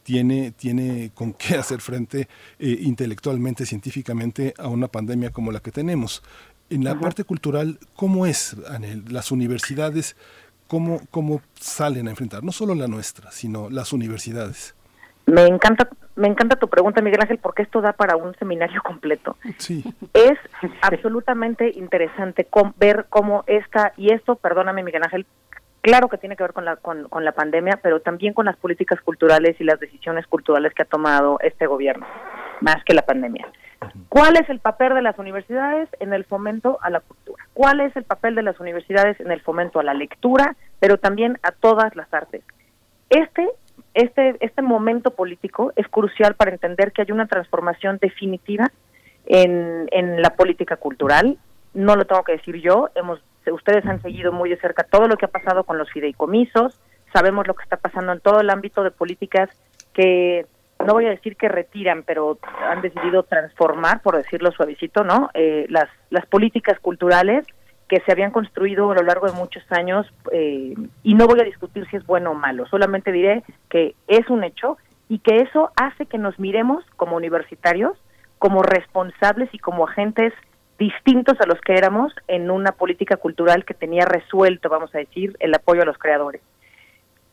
tiene, 0.03 0.51
tiene 0.53 1.11
con 1.15 1.33
qué 1.33 1.55
hacer 1.59 1.81
frente 1.81 2.29
eh, 2.59 2.79
intelectualmente, 2.81 3.67
científicamente 3.67 4.55
a 4.59 4.69
una 4.69 4.89
pandemia 4.89 5.31
como 5.31 5.53
la 5.53 5.61
que 5.61 5.71
tenemos. 5.71 6.23
En 6.71 6.85
la 6.85 6.99
parte 6.99 7.25
cultural, 7.25 7.79
¿cómo 7.95 8.25
es, 8.25 8.57
Anel? 8.67 9.05
Las 9.09 9.31
universidades 9.31 10.17
cómo, 10.73 11.03
cómo 11.11 11.43
salen 11.61 12.07
a 12.07 12.11
enfrentar, 12.13 12.43
no 12.43 12.51
solo 12.51 12.75
la 12.75 12.89
nuestra, 12.89 13.31
sino 13.31 13.69
las 13.69 13.93
universidades. 13.93 14.75
Me 15.27 15.45
encanta, 15.45 15.87
me 16.17 16.29
encanta 16.29 16.57
tu 16.57 16.69
pregunta, 16.69 17.03
Miguel 17.03 17.21
Ángel, 17.21 17.37
porque 17.37 17.61
esto 17.61 17.83
da 17.83 17.93
para 17.93 18.17
un 18.17 18.35
seminario 18.37 18.81
completo. 18.83 19.37
Sí. 19.59 19.85
Es 20.15 20.39
absolutamente 20.81 21.73
interesante 21.77 22.49
ver 22.79 23.05
cómo 23.11 23.45
esta, 23.47 23.93
y 23.99 24.15
esto, 24.15 24.37
perdóname, 24.37 24.83
Miguel 24.83 25.03
Ángel, 25.03 25.27
claro 25.83 26.09
que 26.09 26.17
tiene 26.17 26.37
que 26.37 26.45
ver 26.45 26.55
con 26.55 26.65
la, 26.65 26.77
con, 26.77 27.07
con 27.11 27.23
la 27.23 27.33
pandemia, 27.33 27.79
pero 27.83 28.01
también 28.01 28.33
con 28.33 28.47
las 28.47 28.57
políticas 28.57 28.99
culturales 29.03 29.61
y 29.61 29.65
las 29.65 29.79
decisiones 29.79 30.27
culturales 30.27 30.73
que 30.73 30.85
ha 30.85 30.87
tomado 30.87 31.37
este 31.41 31.67
gobierno, 31.67 32.07
más 32.63 32.83
que 32.85 32.95
la 32.95 33.03
pandemia. 33.03 33.47
¿Cuál 34.09 34.37
es 34.37 34.49
el 34.49 34.61
papel 34.61 34.95
de 34.95 35.03
las 35.03 35.19
universidades 35.19 35.89
en 36.01 36.13
el 36.13 36.25
fomento 36.25 36.79
a 36.83 36.91
la 36.91 37.01
cultura? 37.01 37.45
¿Cuál 37.55 37.81
es 37.81 37.95
el 37.97 38.05
papel 38.05 38.35
de 38.35 38.43
las 38.43 38.59
universidades 38.61 39.19
en 39.21 39.31
el 39.31 39.41
fomento 39.41 39.81
a 39.81 39.83
la 39.83 39.95
lectura, 39.95 40.57
pero 40.81 40.99
también 40.99 41.39
a 41.43 41.53
todas 41.53 41.95
las 41.97 42.13
artes? 42.13 42.43
Este, 43.11 43.49
este, 43.95 44.37
este 44.41 44.63
momento 44.63 45.13
político 45.13 45.73
es 45.77 45.87
crucial 45.89 46.35
para 46.35 46.51
entender 46.51 46.93
que 46.93 47.03
hay 47.03 47.13
una 47.13 47.27
transformación 47.27 47.99
definitiva 48.01 48.71
en, 49.27 50.23
la 50.23 50.31
política 50.31 50.77
cultural. 50.77 51.39
No 51.75 51.97
lo 51.97 52.05
tengo 52.07 52.25
que 52.25 52.33
decir 52.33 52.57
yo, 52.57 52.91
hemos, 52.95 53.21
ustedes 53.51 53.85
han 53.87 54.01
seguido 54.03 54.33
muy 54.33 54.51
de 54.51 54.57
cerca 54.57 54.85
todo 54.85 55.09
lo 55.09 55.17
que 55.17 55.27
ha 55.27 55.31
pasado 55.31 55.65
con 55.65 55.79
los 55.79 55.91
fideicomisos, 55.91 56.79
sabemos 57.13 57.47
lo 57.47 57.55
que 57.55 57.63
está 57.63 57.77
pasando 57.77 58.13
en 58.13 58.21
todo 58.21 58.41
el 58.41 58.51
ámbito 58.51 58.83
de 58.83 58.91
políticas 58.91 59.51
que 59.93 60.47
no 60.87 60.95
voy 60.95 61.07
a 61.07 61.11
decir 61.11 61.37
que 61.37 61.49
retiran, 61.49 62.03
pero 62.03 62.39
han 62.61 62.83
decidido 62.83 63.23
transformar, 63.23 64.03
por 64.03 64.17
decirlo 64.17 64.51
suavecito, 64.53 65.05
¿no? 65.05 65.31
Eh, 65.35 65.67
las, 65.69 65.89
las 66.11 66.27
políticas 66.27 66.79
culturales 66.81 67.47
que 67.89 68.01
se 68.01 68.13
habían 68.13 68.31
construido 68.31 68.91
a 68.91 68.95
lo 68.95 69.03
largo 69.03 69.27
de 69.27 69.35
muchos 69.35 69.63
años 69.71 70.07
eh, 70.33 70.75
y 71.03 71.15
no 71.15 71.27
voy 71.27 71.41
a 71.41 71.45
discutir 71.45 71.87
si 71.91 71.97
es 71.97 72.07
bueno 72.07 72.31
o 72.31 72.35
malo, 72.35 72.67
solamente 72.67 73.13
diré 73.13 73.43
que 73.69 73.95
es 74.09 74.29
un 74.31 74.45
hecho 74.45 74.79
y 75.09 75.19
que 75.19 75.37
eso 75.37 75.71
hace 75.77 76.07
que 76.07 76.17
nos 76.17 76.39
miremos 76.39 76.85
como 76.97 77.17
universitarios, 77.17 77.99
como 78.39 78.63
responsables 78.63 79.51
y 79.53 79.59
como 79.59 79.87
agentes 79.87 80.33
distintos 80.79 81.39
a 81.41 81.47
los 81.47 81.61
que 81.61 81.75
éramos 81.75 82.15
en 82.29 82.51
una 82.51 82.73
política 82.73 83.17
cultural 83.17 83.65
que 83.67 83.75
tenía 83.75 84.07
resuelto, 84.07 84.71
vamos 84.71 84.95
a 84.95 84.99
decir, 84.99 85.37
el 85.39 85.55
apoyo 85.55 85.83
a 85.83 85.85
los 85.85 85.99
creadores. 85.99 86.41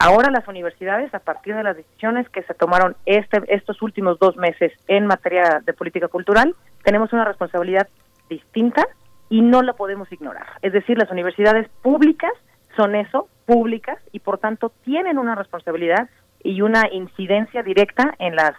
Ahora 0.01 0.31
las 0.31 0.47
universidades, 0.47 1.13
a 1.13 1.19
partir 1.19 1.55
de 1.55 1.63
las 1.63 1.75
decisiones 1.75 2.29
que 2.29 2.41
se 2.43 2.53
tomaron 2.53 2.95
este, 3.05 3.41
estos 3.49 3.81
últimos 3.81 4.17
dos 4.17 4.37
meses 4.37 4.71
en 4.87 5.05
materia 5.05 5.61
de 5.65 5.73
política 5.73 6.07
cultural, 6.07 6.55
tenemos 6.85 7.11
una 7.11 7.25
responsabilidad 7.25 7.89
distinta 8.29 8.87
y 9.29 9.41
no 9.41 9.61
la 9.61 9.73
podemos 9.73 10.09
ignorar. 10.09 10.47
Es 10.61 10.71
decir, 10.71 10.97
las 10.97 11.11
universidades 11.11 11.67
públicas 11.81 12.31
son 12.77 12.95
eso, 12.95 13.27
públicas, 13.45 13.97
y 14.13 14.19
por 14.19 14.37
tanto 14.37 14.71
tienen 14.85 15.17
una 15.17 15.35
responsabilidad 15.35 16.09
y 16.41 16.61
una 16.61 16.87
incidencia 16.89 17.61
directa 17.61 18.15
en 18.19 18.37
las 18.37 18.53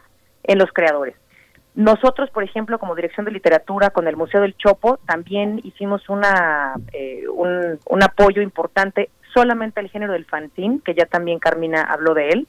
en 0.45 0.59
los 0.59 0.71
creadores. 0.73 1.17
Nosotros, 1.75 2.29
por 2.31 2.43
ejemplo, 2.43 2.79
como 2.79 2.95
Dirección 2.95 3.25
de 3.25 3.33
Literatura 3.33 3.91
con 3.91 4.07
el 4.09 4.17
Museo 4.17 4.43
del 4.43 4.57
Chopo, 4.57 4.99
también 5.07 5.61
hicimos 5.63 6.09
una, 6.11 6.75
eh, 6.93 7.25
un, 7.33 7.79
un 7.87 8.03
apoyo 8.03 8.43
importante 8.43 9.09
solamente 9.33 9.81
el 9.81 9.91
género 9.91 10.13
del 10.13 10.25
fanzine, 10.25 10.81
que 10.85 10.95
ya 10.95 11.07
también 11.07 11.39
Carmina 11.39 11.83
habló 11.83 12.15
de 12.15 12.29
él, 12.29 12.49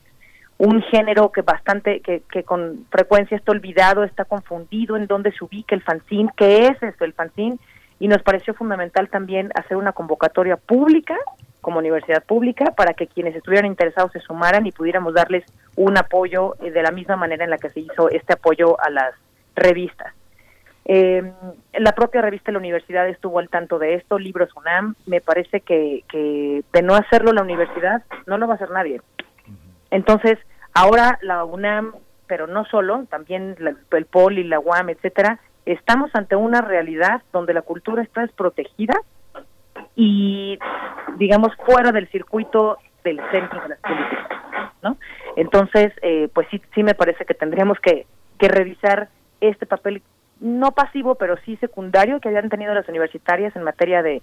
un 0.58 0.82
género 0.84 1.32
que 1.32 1.42
bastante, 1.42 2.02
que, 2.02 2.22
que 2.32 2.44
con 2.44 2.86
frecuencia 2.92 3.36
está 3.36 3.52
olvidado, 3.52 4.04
está 4.04 4.26
confundido 4.26 4.96
en 4.96 5.08
dónde 5.08 5.32
se 5.32 5.44
ubica 5.44 5.74
el 5.76 5.82
fanzine, 5.82 6.30
qué 6.38 6.68
es 6.68 6.84
esto 6.84 7.04
el 7.04 7.14
fanzine, 7.14 7.58
y 8.00 8.08
nos 8.08 8.22
pareció 8.22 8.54
fundamental 8.54 9.10
también 9.10 9.52
hacer 9.56 9.78
una 9.78 9.92
convocatoria 9.92 10.58
pública 10.58 11.18
como 11.62 11.80
universidad 11.80 12.24
pública 12.24 12.74
para 12.76 12.94
que 12.94 13.08
quienes 13.08 13.36
estuvieran 13.36 13.68
interesados 13.68 14.12
se 14.12 14.20
sumaran 14.20 14.66
y 14.66 14.72
pudiéramos 14.72 15.14
darles 15.14 15.46
un 15.76 15.98
apoyo 15.98 16.56
eh, 16.62 16.72
de 16.72 16.82
la 16.82 16.92
misma 16.92 17.16
manera 17.16 17.44
en 17.44 17.52
la 17.52 17.58
que 17.58 17.70
se 17.70 17.80
hizo 17.80 18.10
este 18.10 18.34
apoyo 18.34 18.80
a 18.82 18.90
las 18.90 19.14
revistas. 19.56 20.14
Eh, 20.86 21.32
la 21.74 21.92
propia 21.94 22.22
revista 22.22 22.48
de 22.48 22.54
la 22.54 22.60
universidad 22.60 23.08
estuvo 23.08 23.40
al 23.40 23.50
tanto 23.50 23.80
de 23.80 23.96
esto, 23.96 24.18
Libros 24.18 24.50
UNAM. 24.56 24.96
Me 25.06 25.22
parece 25.22 25.62
que, 25.62 26.04
que 26.10 26.64
de 26.74 26.82
no 26.82 26.96
hacerlo 26.96 27.34
la 27.34 27.44
universidad, 27.44 28.04
no 28.26 28.38
lo 28.38 28.48
va 28.48 28.54
a 28.54 28.56
hacer 28.56 28.72
nadie. 28.72 29.02
Entonces, 29.92 30.40
ahora 30.74 31.20
la 31.22 31.44
UNAM, 31.44 31.94
pero 32.28 32.48
no 32.48 32.66
solo, 32.66 33.06
también 33.10 33.56
la, 33.60 33.76
el 33.92 34.06
POL 34.06 34.40
y 34.40 34.44
la 34.44 34.60
UAM, 34.60 34.90
etcétera, 34.90 35.40
estamos 35.66 36.10
ante 36.14 36.36
una 36.36 36.62
realidad 36.62 37.22
donde 37.32 37.54
la 37.54 37.62
cultura 37.62 38.02
está 38.02 38.22
desprotegida 38.22 38.96
y, 39.96 40.58
digamos, 41.18 41.56
fuera 41.66 41.92
del 41.92 42.10
circuito 42.10 42.78
del 43.04 43.20
centro 43.32 43.62
de 43.62 43.70
las 43.70 43.80
políticas, 43.80 44.28
¿no? 44.82 44.98
Entonces, 45.36 45.94
eh, 46.02 46.30
pues 46.34 46.48
sí, 46.50 46.62
sí 46.74 46.84
me 46.84 46.96
parece 46.96 47.26
que 47.26 47.34
tendríamos 47.34 47.80
que, 47.80 48.06
que 48.38 48.48
revisar 48.48 49.10
este 49.40 49.66
papel 49.66 50.02
no 50.42 50.74
pasivo, 50.74 51.16
pero 51.16 51.38
sí 51.46 51.56
secundario 51.58 52.20
que 52.20 52.28
habían 52.28 52.50
tenido 52.50 52.74
las 52.74 52.90
universitarias 52.90 53.56
en 53.56 53.64
materia 53.64 54.02
de, 54.02 54.22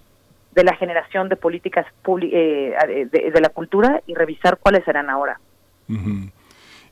de 0.53 0.63
la 0.63 0.75
generación 0.75 1.29
de 1.29 1.35
políticas 1.35 1.85
eh, 2.21 2.73
de, 3.11 3.41
la 3.41 3.49
cultura 3.49 4.01
y 4.05 4.13
revisar 4.13 4.57
cuáles 4.57 4.83
serán 4.83 5.09
ahora. 5.09 5.39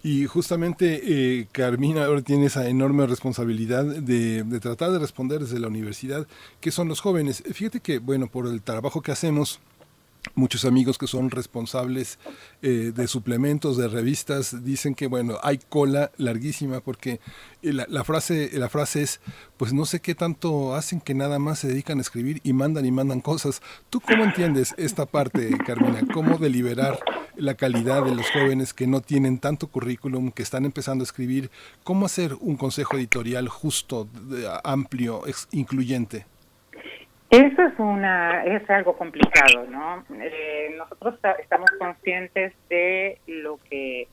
Y 0.04 0.26
justamente 0.26 1.02
eh, 1.04 1.48
Carmina 1.52 2.06
ahora 2.06 2.22
tiene 2.22 2.46
esa 2.46 2.68
enorme 2.70 3.06
responsabilidad 3.06 3.84
de, 3.84 4.44
de, 4.44 4.60
tratar 4.60 4.92
de 4.92 5.00
responder 5.00 5.40
desde 5.40 5.60
la 5.60 5.68
universidad, 5.68 6.26
que 6.62 6.72
son 6.72 6.88
los 6.88 7.02
jóvenes. 7.02 7.44
Fíjate 7.52 7.80
que, 7.80 8.00
bueno, 8.00 8.28
por 8.28 8.48
el 8.48 8.62
trabajo 8.62 9.02
que 9.02 9.12
hacemos, 9.12 9.60
muchos 10.36 10.66
amigos 10.66 10.98
que 10.98 11.08
son 11.08 11.30
responsables 11.32 12.20
eh, 12.62 12.92
de 12.96 13.08
suplementos, 13.08 13.78
de 13.78 13.88
revistas, 13.88 14.64
dicen 14.64 14.96
que 14.96 15.08
bueno, 15.08 15.38
hay 15.44 15.58
cola 15.58 16.12
larguísima 16.18 16.80
porque 16.82 17.20
la, 17.62 17.86
la, 17.90 18.04
frase, 18.04 18.50
la 18.54 18.70
frase 18.70 19.04
es, 19.04 19.20
pues 19.58 19.74
no 19.74 19.86
sé 19.86 20.00
qué 20.00 20.16
tanto 20.16 20.76
hacen 20.76 21.02
que 21.02 21.14
nada 21.14 21.40
más 21.40 21.60
se 21.60 21.68
dedican 21.68 21.98
a 21.98 22.02
escribir 22.02 22.42
y 22.44 22.54
mandan 22.54 22.86
y 22.86 22.92
mandan 22.92 23.22
cosas. 23.22 23.62
¿Tú 23.90 24.00
cómo 24.00 24.24
entiendes 24.24 24.74
esta 24.78 25.06
parte, 25.06 25.58
Carmina? 25.66 26.02
¿Cómo 26.14 26.38
deliberar 26.38 27.00
la 27.36 27.56
calidad 27.56 28.04
de 28.04 28.16
los 28.16 28.30
jóvenes 28.32 28.74
que 28.74 28.88
no 28.88 29.02
tienen 29.02 29.40
tanto 29.40 29.68
currículum, 29.68 30.32
que 30.32 30.44
están 30.44 30.66
empezando 30.66 31.04
a 31.04 31.06
escribir? 31.06 31.52
¿Cómo 31.84 32.06
hacer 32.06 32.36
un 32.40 32.58
consejo 32.58 32.98
editorial 32.98 33.48
justo, 33.48 34.08
amplio, 34.64 35.24
incluyente? 35.52 36.26
Eso 37.30 37.62
es 37.62 37.78
una 37.78 38.46
es 38.46 38.70
algo 38.70 38.98
complicado, 38.98 39.66
¿no? 39.70 40.06
Eh, 40.22 40.74
nosotros 40.78 41.16
estamos 41.40 41.70
conscientes 41.78 42.54
de 42.70 43.20
lo 43.28 43.60
que 43.70 44.08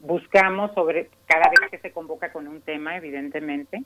buscamos 0.00 0.72
sobre 0.74 1.08
cada 1.26 1.50
vez 1.50 1.70
que 1.70 1.78
se 1.78 1.92
convoca 1.92 2.32
con 2.32 2.48
un 2.48 2.60
tema, 2.60 2.96
evidentemente, 2.96 3.82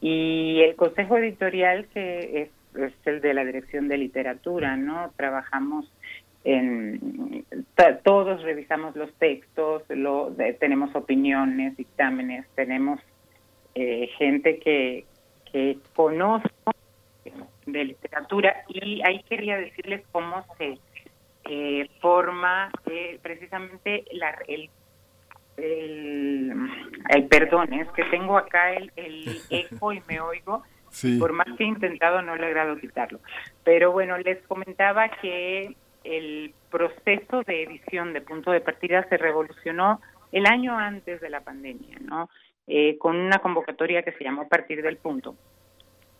y 0.00 0.60
el 0.62 0.76
consejo 0.76 1.16
editorial 1.16 1.86
que 1.92 2.42
es, 2.42 2.80
es 2.80 2.92
el 3.04 3.20
de 3.20 3.34
la 3.34 3.44
dirección 3.44 3.88
de 3.88 3.98
literatura, 3.98 4.76
¿no? 4.76 5.10
Trabajamos 5.16 5.90
en 6.44 7.44
todos 8.04 8.42
revisamos 8.42 8.94
los 8.96 9.12
textos, 9.14 9.82
lo, 9.88 10.30
de, 10.30 10.52
tenemos 10.52 10.94
opiniones, 10.94 11.76
dictámenes, 11.76 12.46
tenemos 12.54 13.00
eh, 13.74 14.08
gente 14.18 14.58
que 14.58 15.04
que 15.54 15.78
conoce 15.94 16.48
de 17.66 17.84
literatura 17.84 18.64
y 18.68 19.02
ahí 19.06 19.22
quería 19.28 19.56
decirles 19.56 20.02
cómo 20.12 20.44
se 20.58 20.78
eh, 21.44 21.88
forma 22.00 22.70
eh, 22.86 23.18
precisamente 23.22 24.04
la, 24.12 24.36
el, 24.48 24.70
el, 25.56 27.26
perdón, 27.28 27.72
es 27.74 27.88
que 27.92 28.04
tengo 28.04 28.38
acá 28.38 28.72
el, 28.72 28.92
el 28.96 29.40
eco 29.50 29.92
y 29.92 30.02
me 30.08 30.20
oigo, 30.20 30.62
por 31.18 31.32
más 31.32 31.46
que 31.56 31.64
he 31.64 31.66
intentado 31.66 32.22
no 32.22 32.34
he 32.34 32.38
logrado 32.38 32.78
quitarlo. 32.78 33.20
Pero 33.62 33.92
bueno, 33.92 34.16
les 34.18 34.40
comentaba 34.46 35.08
que 35.08 35.74
el 36.04 36.54
proceso 36.70 37.42
de 37.42 37.62
edición 37.64 38.12
de 38.12 38.20
punto 38.20 38.50
de 38.50 38.60
partida 38.60 39.06
se 39.08 39.16
revolucionó 39.16 40.00
el 40.32 40.46
año 40.46 40.78
antes 40.78 41.20
de 41.20 41.30
la 41.30 41.40
pandemia, 41.40 41.98
¿no? 42.00 42.28
Eh, 42.66 42.96
con 42.98 43.16
una 43.16 43.38
convocatoria 43.38 44.02
que 44.02 44.12
se 44.12 44.24
llamó 44.24 44.48
Partir 44.48 44.82
del 44.82 44.96
Punto 44.96 45.36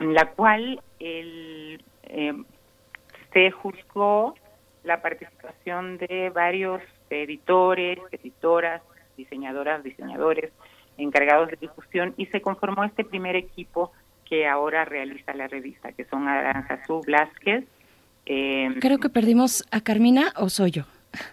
en 0.01 0.15
la 0.15 0.27
cual 0.31 0.81
el, 0.99 1.83
eh, 2.05 2.35
se 3.33 3.51
juzgó 3.51 4.35
la 4.85 5.01
participación 5.01 5.99
de 5.99 6.31
varios 6.31 6.83
editores, 7.11 7.99
editoras, 8.13 8.83
diseñadoras, 9.17 9.83
diseñadores 9.83 10.53
encargados 10.99 11.49
de 11.51 11.57
difusión 11.57 12.15
y 12.17 12.27
se 12.27 12.41
conformó 12.41 12.85
este 12.85 13.05
primer 13.05 13.37
equipo 13.37 13.93
que 14.25 14.47
ahora 14.47 14.85
realiza 14.85 15.35
la 15.35 15.49
revista, 15.49 15.93
que 15.93 16.05
son 16.05 16.29
Aranzazú 16.29 17.03
Blasquez. 17.05 17.65
Eh, 18.27 18.69
Creo 18.81 18.99
que 18.99 19.09
perdimos 19.09 19.65
a 19.71 19.81
Carmina 19.81 20.33
o 20.37 20.49
soy 20.49 20.71
yo. 20.71 20.85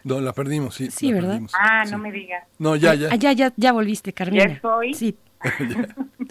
No, 0.03 0.19
la 0.19 0.33
perdimos, 0.33 0.75
sí. 0.75 0.91
Sí, 0.91 1.11
¿verdad? 1.11 1.39
Ah, 1.53 1.83
no 1.89 1.97
me 1.97 2.11
digas. 2.11 2.47
No, 2.59 2.75
ya, 2.75 2.93
ya. 2.93 3.09
Ah, 3.11 3.15
ya, 3.15 3.31
ya, 3.31 3.51
ya 3.55 3.71
volviste, 3.71 4.13
Carmina. 4.13 4.47
¿Ya 4.47 4.61
soy? 4.61 4.93
Sí. 4.93 5.17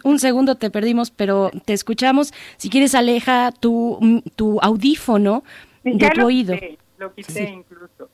Un 0.04 0.18
segundo 0.18 0.56
te 0.56 0.70
perdimos, 0.70 1.10
pero 1.10 1.50
te 1.64 1.72
escuchamos. 1.72 2.32
Si 2.56 2.70
quieres, 2.70 2.94
aleja 2.94 3.52
tu, 3.52 4.22
tu 4.36 4.60
audífono 4.60 5.42
sí, 5.82 5.92
de 5.98 6.10
tu 6.10 6.20
lo 6.20 6.26
oído. 6.26 6.54
Quité, 6.54 6.78
lo 6.98 7.14
quité 7.14 7.32
sí. 7.32 7.44
incluso. 7.52 8.08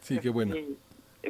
Sí, 0.00 0.18
qué 0.18 0.30
bueno. 0.30 0.54
Sí, 0.54 0.76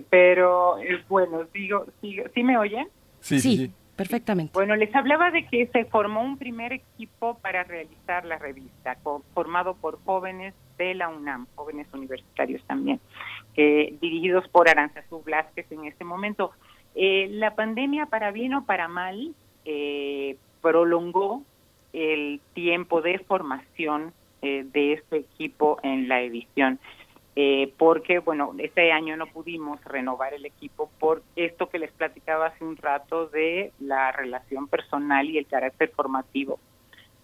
pero 0.09 0.79
es 0.79 1.07
bueno, 1.09 1.47
sigo, 1.53 1.87
sigo, 2.01 2.25
¿sí 2.35 2.43
me 2.43 2.57
oyen? 2.57 2.89
Sí, 3.21 3.41
sí, 3.41 3.57
sí, 3.57 3.73
perfectamente. 3.97 4.53
Bueno, 4.55 4.77
les 4.77 4.95
hablaba 4.95 5.31
de 5.31 5.47
que 5.47 5.67
se 5.67 5.85
formó 5.87 6.23
un 6.23 6.39
primer 6.39 6.73
equipo 6.73 7.39
para 7.39 7.65
realizar 7.65 8.25
la 8.25 8.39
revista, 8.39 8.97
formado 9.35 9.75
por 9.75 10.03
jóvenes 10.05 10.55
de 10.79 10.95
la 10.95 11.09
UNAM, 11.09 11.47
jóvenes 11.57 11.87
universitarios 11.93 12.63
también, 12.67 13.01
eh, 13.57 13.95
dirigidos 14.01 14.49
por 14.49 14.69
Aranzazú 14.69 15.23
Blasquez 15.23 15.71
en 15.71 15.85
este 15.85 16.05
momento. 16.05 16.53
Eh, 16.95 17.29
la 17.31 17.55
pandemia, 17.55 18.07
para 18.07 18.31
bien 18.31 18.55
o 18.55 18.65
para 18.65 18.89
mal, 18.89 19.35
eh, 19.65 20.37
prolongó 20.61 21.43
el 21.93 22.41
tiempo 22.55 23.03
de 23.03 23.19
formación 23.19 24.13
eh, 24.43 24.65
de 24.73 24.95
este 24.95 25.19
equipo 25.19 25.79
en 25.83 26.09
la 26.09 26.23
edición. 26.23 26.79
Eh, 27.37 27.73
porque, 27.79 28.19
bueno, 28.19 28.55
este 28.59 28.91
año 28.91 29.17
no 29.17 29.27
pudimos 29.27 29.83
renovar 29.85 30.35
el 30.35 30.45
equipo 30.47 30.91
por 30.99 31.23
esto 31.37 31.69
que 31.69 31.79
les 31.79 31.93
platicaba 31.93 32.47
hace 32.47 32.65
un 32.65 32.77
rato 32.77 33.27
de 33.27 33.73
la 33.79 34.13
relación 34.13 34.67
personal 34.67 35.29
y 35.31 35.39
el 35.39 35.47
carácter 35.47 35.91
formativo 35.91 36.59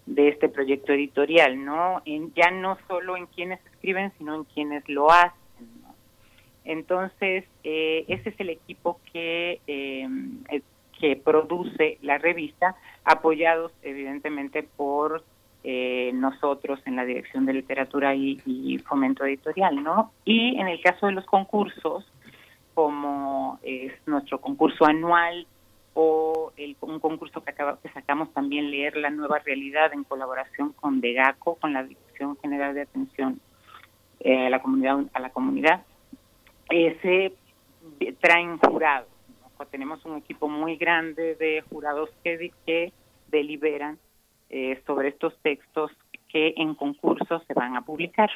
de 0.05 0.29
este 0.29 0.47
proyecto 0.47 0.93
editorial, 0.93 1.63
¿no? 1.63 2.01
En, 2.05 2.33
ya 2.33 2.51
no 2.51 2.77
solo 2.87 3.17
en 3.17 3.25
quienes 3.25 3.59
escriben, 3.65 4.13
sino 4.17 4.35
en 4.35 4.43
quienes 4.45 4.87
lo 4.87 5.11
hacen. 5.11 5.46
Entonces, 6.67 7.45
eh, 7.63 8.03
ese 8.09 8.29
es 8.29 8.39
el 8.41 8.49
equipo 8.49 8.99
que, 9.13 9.61
eh, 9.67 10.05
que 10.99 11.15
produce 11.15 11.97
la 12.01 12.17
revista, 12.17 12.75
apoyados 13.05 13.71
evidentemente 13.83 14.63
por 14.63 15.23
eh, 15.63 16.11
nosotros 16.13 16.81
en 16.85 16.97
la 16.97 17.05
Dirección 17.05 17.45
de 17.45 17.53
Literatura 17.53 18.13
y, 18.15 18.77
Fomento 18.85 19.23
Editorial, 19.23 19.81
¿no? 19.81 20.11
Y 20.25 20.59
en 20.59 20.67
el 20.67 20.81
caso 20.81 21.05
de 21.07 21.13
los 21.13 21.25
concursos, 21.25 22.05
como 22.73 23.59
es 23.63 23.93
nuestro 24.05 24.41
concurso 24.41 24.85
anual 24.85 25.47
o 25.93 26.51
el, 26.57 26.75
un 26.81 26.99
concurso 26.99 27.45
que, 27.45 27.51
acaba, 27.51 27.79
que 27.81 27.89
sacamos 27.89 28.33
también, 28.33 28.71
Leer 28.71 28.97
la 28.97 29.09
Nueva 29.09 29.39
Realidad, 29.39 29.93
en 29.93 30.03
colaboración 30.03 30.73
con 30.73 30.99
DEGACO, 30.99 31.55
con 31.55 31.71
la 31.71 31.83
Dirección 31.83 32.37
General 32.41 32.75
de 32.75 32.81
Atención 32.81 33.39
eh, 34.19 34.47
a 34.47 34.49
la 34.49 34.61
Comunidad, 34.61 34.99
a 35.13 35.19
la 35.21 35.29
comunidad 35.29 35.85
se 36.69 37.33
traen 38.19 38.57
jurados. 38.57 39.09
Tenemos 39.71 40.05
un 40.05 40.17
equipo 40.17 40.47
muy 40.47 40.77
grande 40.77 41.35
de 41.35 41.63
jurados 41.69 42.09
que, 42.23 42.51
que 42.65 42.93
deliberan 43.29 43.97
eh, 44.49 44.81
sobre 44.85 45.09
estos 45.09 45.33
textos 45.41 45.91
que 46.29 46.53
en 46.57 46.75
concurso 46.75 47.41
se 47.47 47.53
van 47.53 47.75
a 47.75 47.81
publicar. 47.81 48.29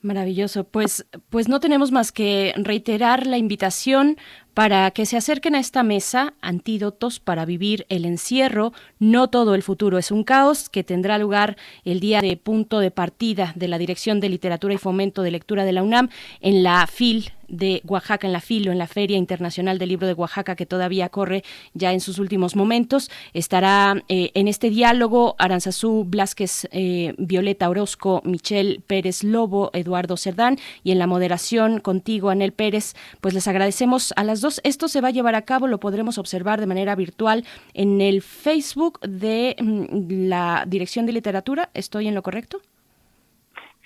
Maravilloso. 0.00 0.64
Pues, 0.64 1.06
pues 1.30 1.48
no 1.48 1.60
tenemos 1.60 1.92
más 1.92 2.12
que 2.12 2.52
reiterar 2.56 3.26
la 3.26 3.38
invitación 3.38 4.16
para 4.56 4.90
que 4.92 5.04
se 5.04 5.18
acerquen 5.18 5.54
a 5.54 5.58
esta 5.58 5.82
mesa 5.82 6.32
antídotos 6.40 7.20
para 7.20 7.44
vivir 7.44 7.84
el 7.90 8.06
encierro. 8.06 8.72
No 8.98 9.28
todo 9.28 9.54
el 9.54 9.62
futuro 9.62 9.98
es 9.98 10.10
un 10.10 10.24
caos 10.24 10.70
que 10.70 10.82
tendrá 10.82 11.18
lugar 11.18 11.58
el 11.84 12.00
día 12.00 12.22
de 12.22 12.38
punto 12.38 12.78
de 12.78 12.90
partida 12.90 13.52
de 13.54 13.68
la 13.68 13.76
Dirección 13.76 14.18
de 14.18 14.30
Literatura 14.30 14.72
y 14.72 14.78
Fomento 14.78 15.20
de 15.20 15.30
Lectura 15.30 15.66
de 15.66 15.72
la 15.72 15.82
UNAM 15.82 16.08
en 16.40 16.62
la 16.62 16.86
FIL 16.86 17.32
de 17.48 17.82
Oaxaca, 17.86 18.26
en 18.26 18.32
la 18.32 18.40
FILO, 18.40 18.72
en 18.72 18.78
la 18.78 18.86
Feria 18.86 19.16
Internacional 19.16 19.78
del 19.78 19.90
Libro 19.90 20.06
de 20.06 20.14
Oaxaca, 20.14 20.56
que 20.56 20.66
todavía 20.66 21.08
corre 21.08 21.44
ya 21.74 21.92
en 21.92 22.00
sus 22.00 22.18
últimos 22.18 22.56
momentos. 22.56 23.10
Estará 23.34 24.02
eh, 24.08 24.30
en 24.34 24.48
este 24.48 24.70
diálogo 24.70 25.36
Aranzazú 25.38 26.04
Blasquez, 26.04 26.68
eh, 26.72 27.14
Violeta 27.18 27.68
Orozco, 27.68 28.22
Michelle 28.24 28.80
Pérez 28.86 29.22
Lobo, 29.22 29.70
Eduardo 29.72 30.16
Cerdán, 30.16 30.58
y 30.82 30.92
en 30.92 30.98
la 30.98 31.06
moderación 31.06 31.80
contigo, 31.80 32.30
Anel 32.30 32.52
Pérez. 32.52 32.94
Pues 33.20 33.34
les 33.34 33.48
agradecemos 33.48 34.12
a 34.16 34.24
las 34.24 34.40
dos 34.40 34.45
esto 34.64 34.88
se 34.88 35.00
va 35.00 35.08
a 35.08 35.10
llevar 35.10 35.34
a 35.34 35.42
cabo, 35.42 35.66
lo 35.66 35.78
podremos 35.78 36.18
observar 36.18 36.60
de 36.60 36.66
manera 36.66 36.94
virtual 36.94 37.44
en 37.74 38.00
el 38.00 38.22
Facebook 38.22 39.00
de 39.00 39.56
mm, 39.58 40.28
la 40.28 40.64
Dirección 40.66 41.06
de 41.06 41.12
Literatura. 41.12 41.70
¿Estoy 41.74 42.08
en 42.08 42.14
lo 42.14 42.22
correcto? 42.22 42.60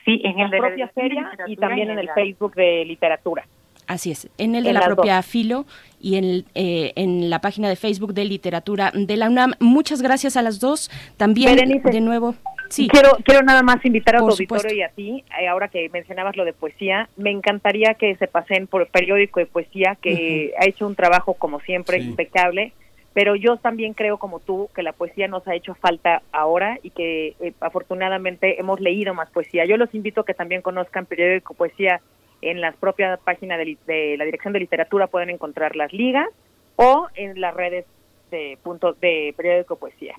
Sí, 0.04 0.20
en 0.24 0.38
el 0.40 0.50
de 0.50 0.60
la 0.60 0.68
propia 0.68 0.88
feria 0.88 1.30
y 1.46 1.56
también 1.56 1.90
en 1.90 1.98
el 1.98 2.08
Facebook 2.14 2.54
de 2.54 2.84
literatura. 2.84 3.44
Así 3.86 4.12
es, 4.12 4.30
en 4.38 4.54
el 4.54 4.62
de 4.62 4.72
la 4.72 4.82
propia 4.82 5.20
Filo 5.22 5.66
y 6.00 6.14
en, 6.14 6.44
eh, 6.54 6.92
en 6.94 7.28
la 7.28 7.40
página 7.40 7.68
de 7.68 7.74
Facebook 7.74 8.14
de 8.14 8.24
Literatura 8.24 8.92
de 8.94 9.16
la 9.16 9.28
UNAM. 9.28 9.54
Muchas 9.58 10.00
gracias 10.00 10.36
a 10.36 10.42
las 10.42 10.60
dos. 10.60 10.90
También, 11.16 11.56
de 11.56 12.00
nuevo. 12.00 12.36
Sí. 12.70 12.86
Quiero, 12.88 13.10
quiero 13.24 13.42
nada 13.42 13.62
más 13.62 13.84
invitar 13.84 14.16
a 14.16 14.18
tu 14.20 14.28
auditorio 14.28 14.72
y 14.72 14.82
a 14.82 14.90
ti, 14.90 15.24
eh, 15.40 15.48
ahora 15.48 15.68
que 15.68 15.88
mencionabas 15.88 16.36
lo 16.36 16.44
de 16.44 16.52
poesía, 16.52 17.08
me 17.16 17.30
encantaría 17.30 17.94
que 17.94 18.14
se 18.14 18.28
pasen 18.28 18.68
por 18.68 18.82
el 18.82 18.86
periódico 18.86 19.40
de 19.40 19.46
poesía, 19.46 19.96
que 20.00 20.54
ha 20.56 20.66
hecho 20.66 20.86
un 20.86 20.94
trabajo, 20.94 21.34
como 21.34 21.58
siempre, 21.60 21.98
impecable, 21.98 22.72
pero 23.12 23.34
yo 23.34 23.56
también 23.56 23.92
creo, 23.94 24.18
como 24.18 24.38
tú, 24.38 24.70
que 24.72 24.84
la 24.84 24.92
poesía 24.92 25.26
nos 25.26 25.46
ha 25.48 25.54
hecho 25.56 25.74
falta 25.74 26.22
ahora 26.30 26.78
y 26.82 26.90
que 26.90 27.34
eh, 27.40 27.52
afortunadamente 27.60 28.60
hemos 28.60 28.78
leído 28.78 29.14
más 29.14 29.30
poesía. 29.30 29.64
Yo 29.66 29.76
los 29.76 29.92
invito 29.92 30.20
a 30.20 30.24
que 30.24 30.34
también 30.34 30.62
conozcan 30.62 31.06
periódico 31.06 31.54
poesía 31.54 32.00
en 32.40 32.60
las 32.60 32.76
propias 32.76 33.18
páginas 33.20 33.58
de, 33.58 34.14
la 34.16 34.24
Dirección 34.24 34.52
de 34.52 34.60
Literatura, 34.60 35.08
pueden 35.08 35.30
encontrar 35.30 35.74
las 35.74 35.92
ligas 35.92 36.28
o 36.76 37.08
en 37.16 37.40
las 37.40 37.52
redes 37.52 37.84
de, 38.30 38.58
punto, 38.62 38.92
de 38.92 39.34
periódico 39.36 39.76
poesía. 39.76 40.14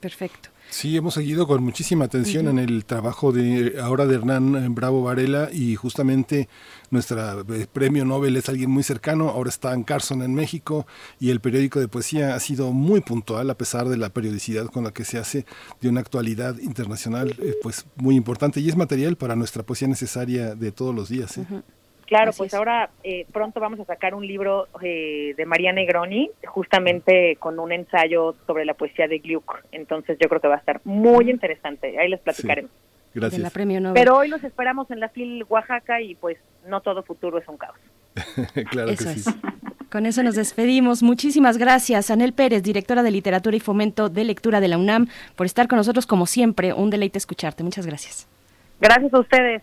Perfecto. 0.00 0.50
Sí, 0.70 0.96
hemos 0.96 1.14
seguido 1.14 1.46
con 1.46 1.62
muchísima 1.64 2.04
atención 2.04 2.46
en 2.46 2.58
el 2.58 2.84
trabajo 2.84 3.32
de 3.32 3.80
ahora 3.80 4.04
de 4.06 4.16
Hernán 4.16 4.74
Bravo 4.74 5.02
Varela 5.02 5.48
y 5.50 5.76
justamente 5.76 6.48
nuestro 6.90 7.40
eh, 7.54 7.66
premio 7.72 8.04
Nobel 8.04 8.36
es 8.36 8.48
alguien 8.48 8.70
muy 8.70 8.82
cercano, 8.82 9.30
ahora 9.30 9.48
está 9.48 9.72
en 9.72 9.82
Carson 9.82 10.22
en 10.22 10.34
México 10.34 10.86
y 11.18 11.30
el 11.30 11.40
periódico 11.40 11.80
de 11.80 11.88
poesía 11.88 12.34
ha 12.34 12.40
sido 12.40 12.72
muy 12.72 13.00
puntual 13.00 13.48
a 13.48 13.56
pesar 13.56 13.88
de 13.88 13.96
la 13.96 14.10
periodicidad 14.10 14.66
con 14.66 14.84
la 14.84 14.92
que 14.92 15.04
se 15.04 15.18
hace 15.18 15.46
de 15.80 15.88
una 15.88 16.00
actualidad 16.00 16.58
internacional 16.58 17.34
eh, 17.40 17.54
pues 17.62 17.86
muy 17.96 18.14
importante 18.14 18.60
y 18.60 18.68
es 18.68 18.76
material 18.76 19.16
para 19.16 19.36
nuestra 19.36 19.62
poesía 19.62 19.88
necesaria 19.88 20.54
de 20.54 20.70
todos 20.70 20.94
los 20.94 21.08
días. 21.08 21.38
¿eh? 21.38 21.46
Claro, 22.08 22.32
pues 22.34 22.54
ahora 22.54 22.88
eh, 23.04 23.26
pronto 23.34 23.60
vamos 23.60 23.78
a 23.80 23.84
sacar 23.84 24.14
un 24.14 24.26
libro 24.26 24.66
eh, 24.80 25.34
de 25.36 25.44
María 25.44 25.74
Negroni, 25.74 26.30
justamente 26.46 27.36
con 27.38 27.58
un 27.58 27.70
ensayo 27.70 28.34
sobre 28.46 28.64
la 28.64 28.72
poesía 28.72 29.06
de 29.06 29.18
Gluck. 29.18 29.62
Entonces 29.72 30.16
yo 30.18 30.26
creo 30.30 30.40
que 30.40 30.48
va 30.48 30.54
a 30.54 30.58
estar 30.58 30.80
muy 30.84 31.30
interesante. 31.30 31.98
Ahí 31.98 32.08
les 32.08 32.20
platicaremos. 32.20 32.70
Gracias. 33.12 33.52
Pero 33.92 34.16
hoy 34.16 34.28
los 34.28 34.42
esperamos 34.42 34.90
en 34.90 35.00
la 35.00 35.10
FIL 35.10 35.44
Oaxaca 35.50 36.00
y 36.00 36.14
pues 36.14 36.38
no 36.66 36.80
todo 36.80 37.02
futuro 37.02 37.36
es 37.36 37.46
un 37.46 37.58
caos. 37.58 37.76
claro 38.70 38.88
que 38.88 38.96
sí. 38.96 39.30
Con 39.90 40.06
eso 40.06 40.22
nos 40.22 40.34
despedimos. 40.34 41.02
Muchísimas 41.02 41.58
gracias, 41.58 42.10
Anel 42.10 42.32
Pérez, 42.32 42.62
directora 42.62 43.02
de 43.02 43.10
Literatura 43.10 43.54
y 43.54 43.60
Fomento 43.60 44.08
de 44.08 44.24
Lectura 44.24 44.60
de 44.60 44.68
la 44.68 44.78
UNAM, 44.78 45.08
por 45.36 45.44
estar 45.44 45.68
con 45.68 45.76
nosotros 45.76 46.06
como 46.06 46.24
siempre. 46.24 46.72
Un 46.72 46.88
deleite 46.88 47.18
escucharte. 47.18 47.62
Muchas 47.62 47.86
gracias. 47.86 48.26
Gracias 48.80 49.12
a 49.12 49.18
ustedes. 49.18 49.62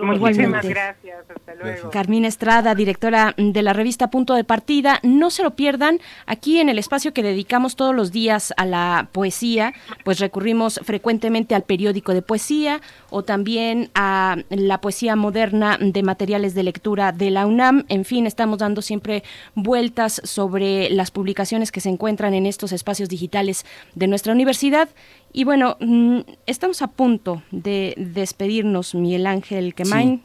Muchísimas 0.00 0.64
gracias, 0.64 1.18
hasta 1.28 1.54
luego. 1.54 1.90
Carmina 1.90 2.28
Estrada, 2.28 2.74
directora 2.74 3.34
de 3.36 3.62
la 3.62 3.72
revista 3.72 4.10
Punto 4.10 4.34
de 4.34 4.44
Partida. 4.44 5.00
No 5.02 5.30
se 5.30 5.42
lo 5.42 5.52
pierdan, 5.52 6.00
aquí 6.26 6.58
en 6.60 6.68
el 6.68 6.78
espacio 6.78 7.12
que 7.12 7.22
dedicamos 7.22 7.76
todos 7.76 7.94
los 7.94 8.12
días 8.12 8.52
a 8.56 8.64
la 8.64 9.08
poesía, 9.12 9.72
pues 10.04 10.18
recurrimos 10.18 10.80
frecuentemente 10.84 11.54
al 11.54 11.62
periódico 11.62 12.14
de 12.14 12.22
poesía 12.22 12.80
o 13.10 13.22
también 13.22 13.90
a 13.94 14.36
la 14.50 14.80
poesía 14.80 15.16
moderna 15.16 15.78
de 15.80 16.02
materiales 16.02 16.54
de 16.54 16.62
lectura 16.62 17.12
de 17.12 17.30
la 17.30 17.46
UNAM. 17.46 17.84
En 17.88 18.04
fin, 18.04 18.26
estamos 18.26 18.58
dando 18.58 18.82
siempre 18.82 19.22
vueltas 19.54 20.20
sobre 20.24 20.90
las 20.90 21.10
publicaciones 21.10 21.72
que 21.72 21.80
se 21.80 21.88
encuentran 21.88 22.34
en 22.34 22.46
estos 22.46 22.72
espacios 22.72 23.08
digitales 23.08 23.64
de 23.94 24.06
nuestra 24.06 24.32
universidad 24.32 24.88
y 25.32 25.44
bueno, 25.44 25.76
mm, 25.80 26.20
estamos 26.46 26.82
a 26.82 26.88
punto 26.88 27.42
de 27.50 27.94
despedirnos, 27.96 28.94
Miguel 28.94 29.26
Ángel 29.26 29.74
Quemain. 29.74 30.22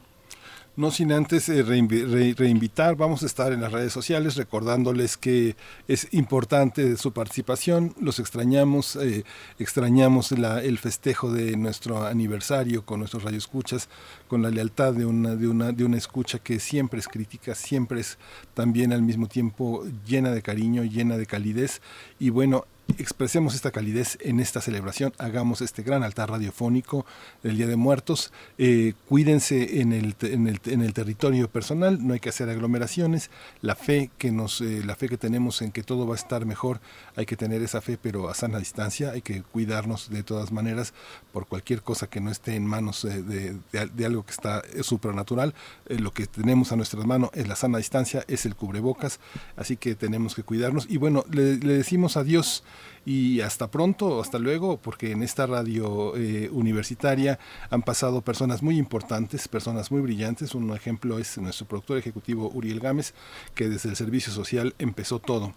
No 0.77 0.91
sin 0.91 1.11
antes 1.11 1.49
eh, 1.49 1.63
reinvitar, 1.63 2.95
vamos 2.95 3.23
a 3.23 3.25
estar 3.25 3.51
en 3.51 3.61
las 3.61 3.71
redes 3.71 3.91
sociales 3.91 4.35
recordándoles 4.35 5.17
que 5.17 5.55
es 5.87 6.07
importante 6.13 6.97
su 6.97 7.13
participación, 7.13 7.95
los 7.99 8.19
extrañamos, 8.19 8.95
eh, 8.95 9.23
extrañamos 9.57 10.31
el 10.31 10.77
festejo 10.77 11.31
de 11.31 11.57
nuestro 11.57 12.05
aniversario 12.05 12.85
con 12.85 12.99
nuestros 12.99 13.23
radioescuchas, 13.23 13.89
con 14.27 14.43
la 14.43 14.51
lealtad 14.51 14.93
de 14.93 15.07
una, 15.07 15.35
de, 15.35 15.47
una, 15.47 15.71
de 15.71 15.83
una 15.83 15.97
escucha 15.97 16.37
que 16.37 16.59
siempre 16.59 16.99
es 16.99 17.07
crítica, 17.07 17.55
siempre 17.55 18.01
es 18.01 18.19
también 18.53 18.93
al 18.93 19.01
mismo 19.01 19.25
tiempo 19.25 19.83
llena 20.05 20.29
de 20.29 20.43
cariño, 20.43 20.83
llena 20.83 21.17
de 21.17 21.25
calidez. 21.25 21.81
Y 22.19 22.29
bueno, 22.29 22.65
expresemos 22.97 23.53
esta 23.53 23.71
calidez 23.71 24.17
en 24.21 24.39
esta 24.39 24.61
celebración, 24.61 25.13
hagamos 25.17 25.61
este 25.61 25.83
gran 25.83 26.03
altar 26.03 26.29
radiofónico 26.29 27.05
del 27.43 27.57
Día 27.57 27.67
de 27.67 27.75
Muertos, 27.75 28.31
eh, 28.57 28.93
cuídense 29.07 29.81
en 29.81 29.93
el, 29.93 30.15
en, 30.21 30.47
el, 30.47 30.59
en 30.65 30.81
el, 30.81 30.93
territorio 30.93 31.49
personal, 31.49 32.05
no 32.05 32.13
hay 32.13 32.19
que 32.19 32.29
hacer 32.29 32.49
aglomeraciones, 32.49 33.29
la 33.61 33.75
fe 33.75 34.09
que 34.17 34.31
nos, 34.31 34.61
eh, 34.61 34.81
la 34.85 34.95
fe 34.95 35.09
que 35.09 35.17
tenemos 35.17 35.61
en 35.61 35.71
que 35.71 35.83
todo 35.83 36.07
va 36.07 36.15
a 36.15 36.17
estar 36.17 36.45
mejor, 36.45 36.79
hay 37.15 37.25
que 37.25 37.35
tener 37.35 37.61
esa 37.61 37.81
fe 37.81 37.97
pero 38.01 38.29
a 38.29 38.35
sana 38.35 38.59
distancia, 38.59 39.11
hay 39.11 39.21
que 39.21 39.43
cuidarnos 39.43 40.09
de 40.09 40.23
todas 40.23 40.51
maneras 40.51 40.93
por 41.33 41.47
cualquier 41.47 41.81
cosa 41.81 42.07
que 42.07 42.21
no 42.21 42.31
esté 42.31 42.55
en 42.55 42.65
manos 42.65 43.03
eh, 43.05 43.21
de, 43.21 43.57
de, 43.71 44.05
algo 44.05 44.25
que 44.25 44.31
está 44.31 44.63
supernatural, 44.81 45.53
lo 45.89 46.11
que 46.11 46.25
tenemos 46.27 46.71
a 46.71 46.75
nuestras 46.75 47.05
manos 47.05 47.29
es 47.33 47.47
la 47.47 47.55
sana 47.55 47.77
distancia, 47.77 48.23
es 48.27 48.45
el 48.45 48.55
cubrebocas, 48.55 49.19
así 49.55 49.75
que 49.75 49.95
tenemos 49.95 50.33
que 50.35 50.43
cuidarnos. 50.43 50.87
Y 50.89 50.97
bueno, 50.97 51.25
le 51.29 51.57
decimos 51.57 52.15
adiós 52.15 52.63
y 53.05 53.41
hasta 53.41 53.71
pronto, 53.71 54.21
hasta 54.21 54.39
luego, 54.39 54.77
porque 54.77 55.11
en 55.11 55.23
esta 55.23 55.45
radio 55.45 56.15
eh, 56.15 56.49
universitaria 56.51 57.39
han 57.69 57.81
pasado 57.81 58.21
personas 58.21 58.61
muy 58.61 58.77
importantes, 58.77 59.47
personas 59.47 59.91
muy 59.91 60.01
brillantes. 60.01 60.55
Un 60.55 60.75
ejemplo 60.75 61.19
es 61.19 61.37
nuestro 61.37 61.67
productor 61.67 61.97
ejecutivo 61.97 62.49
Uriel 62.53 62.79
Gámez, 62.79 63.13
que 63.55 63.69
desde 63.69 63.89
el 63.89 63.95
servicio 63.95 64.33
social 64.33 64.75
empezó 64.77 65.19
todo 65.19 65.53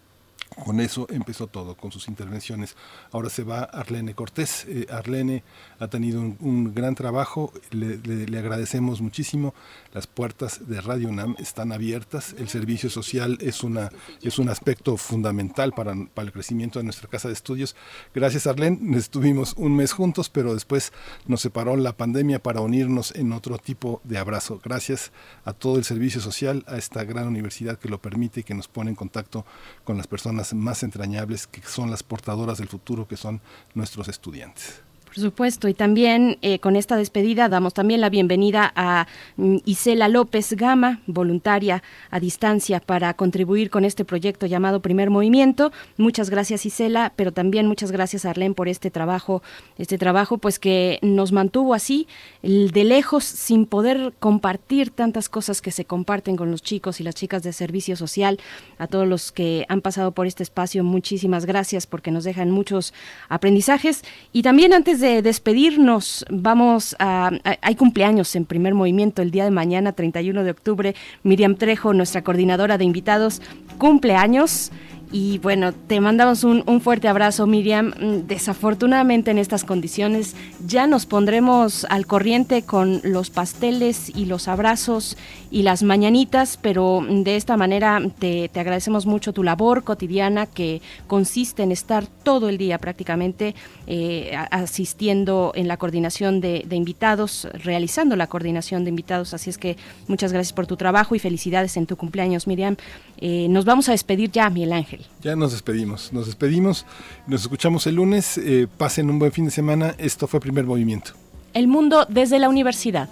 con 0.57 0.81
eso 0.81 1.07
empezó 1.11 1.47
todo, 1.47 1.77
con 1.77 1.93
sus 1.93 2.09
intervenciones. 2.09 2.77
Ahora 3.13 3.31
se 3.31 3.45
va 3.45 3.63
Arlene 3.63 4.15
Cortés. 4.15 4.67
Eh, 4.69 4.87
Arlene 4.91 5.43
ha 5.79 5.89
tenido 5.89 6.21
un, 6.21 6.75
gran 6.75 6.95
trabajo, 6.95 7.53
le, 7.71 8.39
agradecemos 8.39 9.01
muchísimo. 9.01 9.55
Las 9.93 10.07
puertas 10.07 10.69
de 10.69 10.81
Radio 10.81 11.09
UNAM 11.09 11.37
están 11.39 11.73
abiertas. 11.73 12.35
El 12.39 12.49
servicio 12.49 12.91
social 12.91 13.39
es, 13.41 13.63
una, 13.63 13.91
es 14.23 14.39
un 14.39 14.49
aspecto 14.49 14.97
fundamental 14.97 15.73
para, 15.73 15.95
para 16.15 16.27
el 16.27 16.33
crecimiento 16.33 16.79
de 16.79 16.85
nuestra 16.85 17.09
casa 17.09 17.29
de 17.29 17.35
estudios. 17.35 17.77
Gracias 18.15 18.47
Arlene, 18.47 18.97
estuvimos 18.97 19.55
un 19.57 19.77
mes 19.77 19.93
juntos, 19.93 20.29
pero 20.29 20.55
después 20.55 20.93
nos 21.27 21.41
separó 21.41 21.77
la 21.77 21.97
pandemia 21.97 22.43
para 22.43 22.61
unirnos 22.61 23.15
en 23.15 23.33
otro 23.33 23.59
tipo 23.59 24.01
de 24.05 24.19
abrazo. 24.19 24.61
Gracias 24.63 25.13
a 25.45 25.53
todo 25.53 25.77
el 25.79 25.85
servicio 25.85 26.21
social, 26.21 26.65
a 26.67 26.77
esta 26.77 27.05
gran 27.05 27.29
universidad 27.29 27.79
que 27.79 27.89
lo 27.89 28.01
permite 28.01 28.41
y 28.41 28.43
que 28.43 28.55
nos 28.55 28.69
pone 28.69 28.91
en 28.91 28.97
contacto 28.97 29.45
con 29.85 29.97
las 29.97 30.07
personas 30.07 30.40
más 30.55 30.83
entrañables 30.83 31.47
que 31.47 31.63
son 31.63 31.91
las 31.91 32.03
portadoras 32.03 32.59
del 32.59 32.69
futuro, 32.69 33.07
que 33.07 33.17
son 33.17 33.41
nuestros 33.75 34.09
estudiantes. 34.09 34.83
Por 35.11 35.19
supuesto, 35.19 35.67
y 35.67 35.75
también 35.75 36.39
eh, 36.41 36.61
con 36.61 36.77
esta 36.77 36.95
despedida 36.95 37.49
damos 37.49 37.75
también 37.75 38.01
la 38.01 38.11
bienvenida 38.11 38.73
a 38.77 39.09
mm, 39.37 39.57
Isela 39.65 40.07
López 40.07 40.53
Gama, 40.53 41.01
voluntaria 41.09 41.83
a 42.13 42.21
distancia 42.21 42.79
para 42.79 43.13
contribuir 43.15 43.71
con 43.71 43.85
este 43.85 44.05
proyecto 44.05 44.47
llamado 44.47 44.79
Primer 44.79 45.11
Movimiento. 45.11 45.73
Muchas 45.97 46.31
gracias 46.31 46.65
Isela, 46.65 47.13
pero 47.17 47.33
también 47.33 47.67
muchas 47.67 47.91
gracias 47.91 48.25
Arlene 48.25 48.55
por 48.55 48.69
este 48.69 48.93
trabajo, 48.93 49.43
este 49.79 49.99
trabajo 49.99 50.39
pues 50.39 50.61
que 50.61 51.01
nos 51.03 51.33
mantuvo 51.33 51.75
así 51.75 52.07
de 52.43 52.85
lejos 52.85 53.25
sin 53.25 53.67
poder 53.67 54.13
compartir 54.21 54.91
tantas 54.91 55.29
cosas 55.29 55.61
que 55.61 55.73
se 55.73 55.87
comparten 55.87 56.37
con 56.37 56.53
los 56.53 56.63
chicos 56.63 57.01
y 57.01 57.03
las 57.03 57.17
chicas 57.17 57.43
de 57.43 57.53
servicio 57.53 57.97
social. 57.97 58.39
A 58.79 58.87
todos 58.87 59.09
los 59.09 59.33
que 59.33 59.67
han 59.69 59.81
pasado 59.81 60.13
por 60.13 60.29
este 60.29 60.45
espacio, 60.45 60.85
muchísimas 60.85 61.47
gracias 61.47 61.89
porque 61.89 62.13
nos 62.13 62.23
dejan 62.23 62.53
muchos 62.53 62.95
aprendizajes 63.29 64.05
y 64.33 64.43
también 64.43 64.73
antes 64.73 65.00
de 65.01 65.23
despedirnos, 65.23 66.25
vamos 66.31 66.95
a, 66.99 67.31
Hay 67.63 67.75
cumpleaños 67.75 68.35
en 68.37 68.45
primer 68.45 68.75
movimiento 68.75 69.23
el 69.23 69.31
día 69.31 69.45
de 69.45 69.51
mañana, 69.51 69.93
31 69.93 70.45
de 70.45 70.51
octubre. 70.51 70.95
Miriam 71.23 71.57
Trejo, 71.57 71.93
nuestra 71.93 72.23
coordinadora 72.23 72.79
de 72.79 72.85
invitados, 72.85 73.43
cumpleaños. 73.79 74.71
Y 75.13 75.39
bueno, 75.39 75.73
te 75.73 76.01
mandamos 76.01 76.45
un, 76.45 76.81
fuerte 76.81 77.09
abrazo, 77.09 77.49
Miriam. 77.49 77.93
Mm, 78.01 78.29
desafortunadamente 78.29 79.33
en 79.33 79.39
estas 79.39 79.65
condiciones 79.65 80.37
ya 80.65 80.87
nos 80.87 81.05
pondremos 81.05 81.85
al 81.91 82.07
corriente 82.07 82.63
con 82.63 83.01
los 83.03 83.29
pasteles 83.29 84.13
y 84.15 84.27
los 84.27 84.47
abrazos 84.47 85.17
y 85.51 85.63
las 85.63 85.83
mañanitas, 85.83 86.61
pero 86.63 87.05
de 87.09 87.35
esta 87.35 87.57
manera 87.57 88.01
te, 88.21 88.49
agradecemos 88.55 89.05
mucho 89.05 89.33
tu 89.33 89.43
labor 89.43 89.83
cotidiana 89.83 90.47
que 90.47 90.81
consiste 91.09 91.65
en 91.65 91.73
estar 91.73 92.07
todo 92.07 92.49
el 92.49 92.57
día 92.57 92.79
prácticamente 92.79 93.57
eh, 93.89 94.33
asistiendo 94.53 95.51
en 95.57 95.67
la 95.67 95.77
coordinación 95.77 96.41
de, 96.41 96.65
invitados, 96.71 97.49
realizando 97.53 98.15
la 98.15 98.29
coordinación 98.29 98.85
de 98.85 98.91
invitados. 98.91 99.35
Así 99.35 99.51
es 99.51 99.59
que 99.59 99.77
muchas 100.07 100.33
gracias 100.33 100.53
por 100.53 100.69
tu 100.69 100.77
trabajo 100.77 101.17
y 101.17 101.19
felicidades 101.19 101.77
en 101.77 101.87
tu 101.87 101.97
cumpleaños, 101.97 102.47
Miriam. 102.47 102.77
Eh, 103.19 103.49
nos 103.51 103.65
vamos 103.65 103.89
a 103.89 103.93
despedir 103.93 104.31
ya, 104.31 104.49
Miguel 104.51 104.73
Ángel. 104.73 105.00
Ya 105.23 105.37
nos 105.37 105.53
despedimos, 105.53 106.13
nos 106.13 106.27
despedimos, 106.27 106.87
nos 107.27 107.43
escuchamos 107.43 107.87
el 107.87 107.97
lunes, 107.97 108.39
eh, 108.39 108.67
pasen 108.77 109.11
un 109.11 109.19
buen 109.19 109.33
fin 109.33 109.45
de 109.47 109.51
semana, 109.51 109.95
esto 109.99 110.27
fue 110.27 110.41
Primer 110.41 110.65
Movimiento. 110.65 111.13
El 111.53 111.67
mundo 111.69 112.07
desde 112.09 112.39
la 112.39 112.49
universidad. 112.49 113.09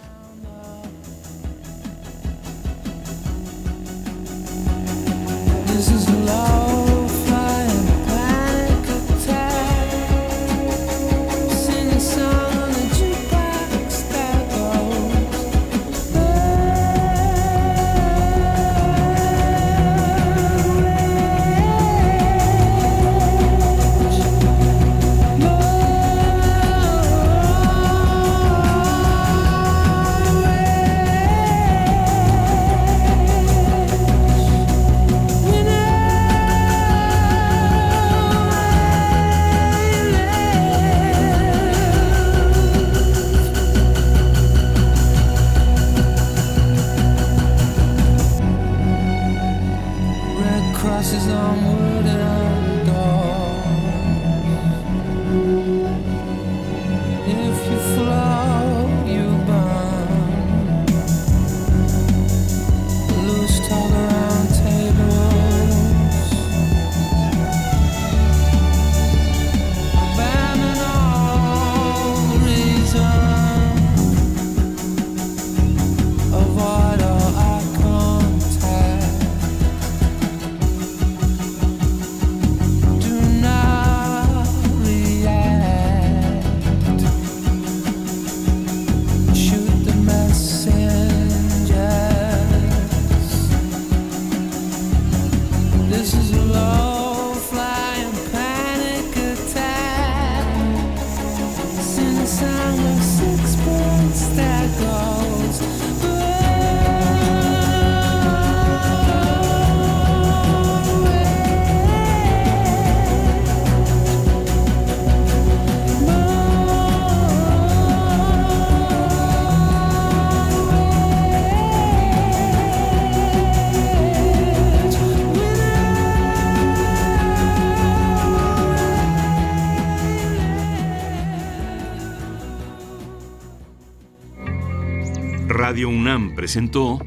Presentó 136.48 136.98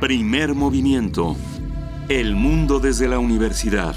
Primer 0.00 0.52
Movimiento. 0.52 1.36
El 2.08 2.34
mundo 2.34 2.80
desde 2.80 3.06
la 3.06 3.20
universidad. 3.20 3.94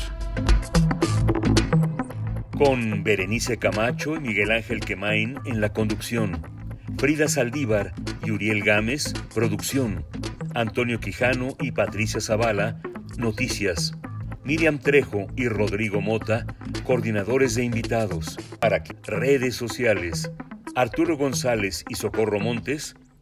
Con 2.56 3.04
Berenice 3.04 3.58
Camacho 3.58 4.18
y 4.18 4.20
Miguel 4.20 4.52
Ángel 4.52 4.82
Quemain 4.82 5.40
en 5.46 5.62
la 5.62 5.74
conducción. 5.74 6.44
Frida 7.00 7.28
Saldívar 7.28 7.96
y 8.24 8.30
Uriel 8.30 8.62
Gámez, 8.62 9.14
producción. 9.34 10.06
Antonio 10.54 11.00
Quijano 11.00 11.58
y 11.60 11.72
Patricia 11.72 12.22
Zavala, 12.22 12.80
noticias. 13.18 13.98
Miriam 14.44 14.78
Trejo 14.78 15.26
y 15.36 15.48
Rodrigo 15.48 16.02
Mota, 16.02 16.46
coordinadores 16.84 17.56
de 17.56 17.64
invitados. 17.64 18.38
Para 18.60 18.84
redes 19.08 19.56
sociales. 19.56 20.30
Arturo 20.76 21.18
González 21.18 21.84
y 21.90 21.96
Socorro 21.96 22.40
Montes, 22.40 22.96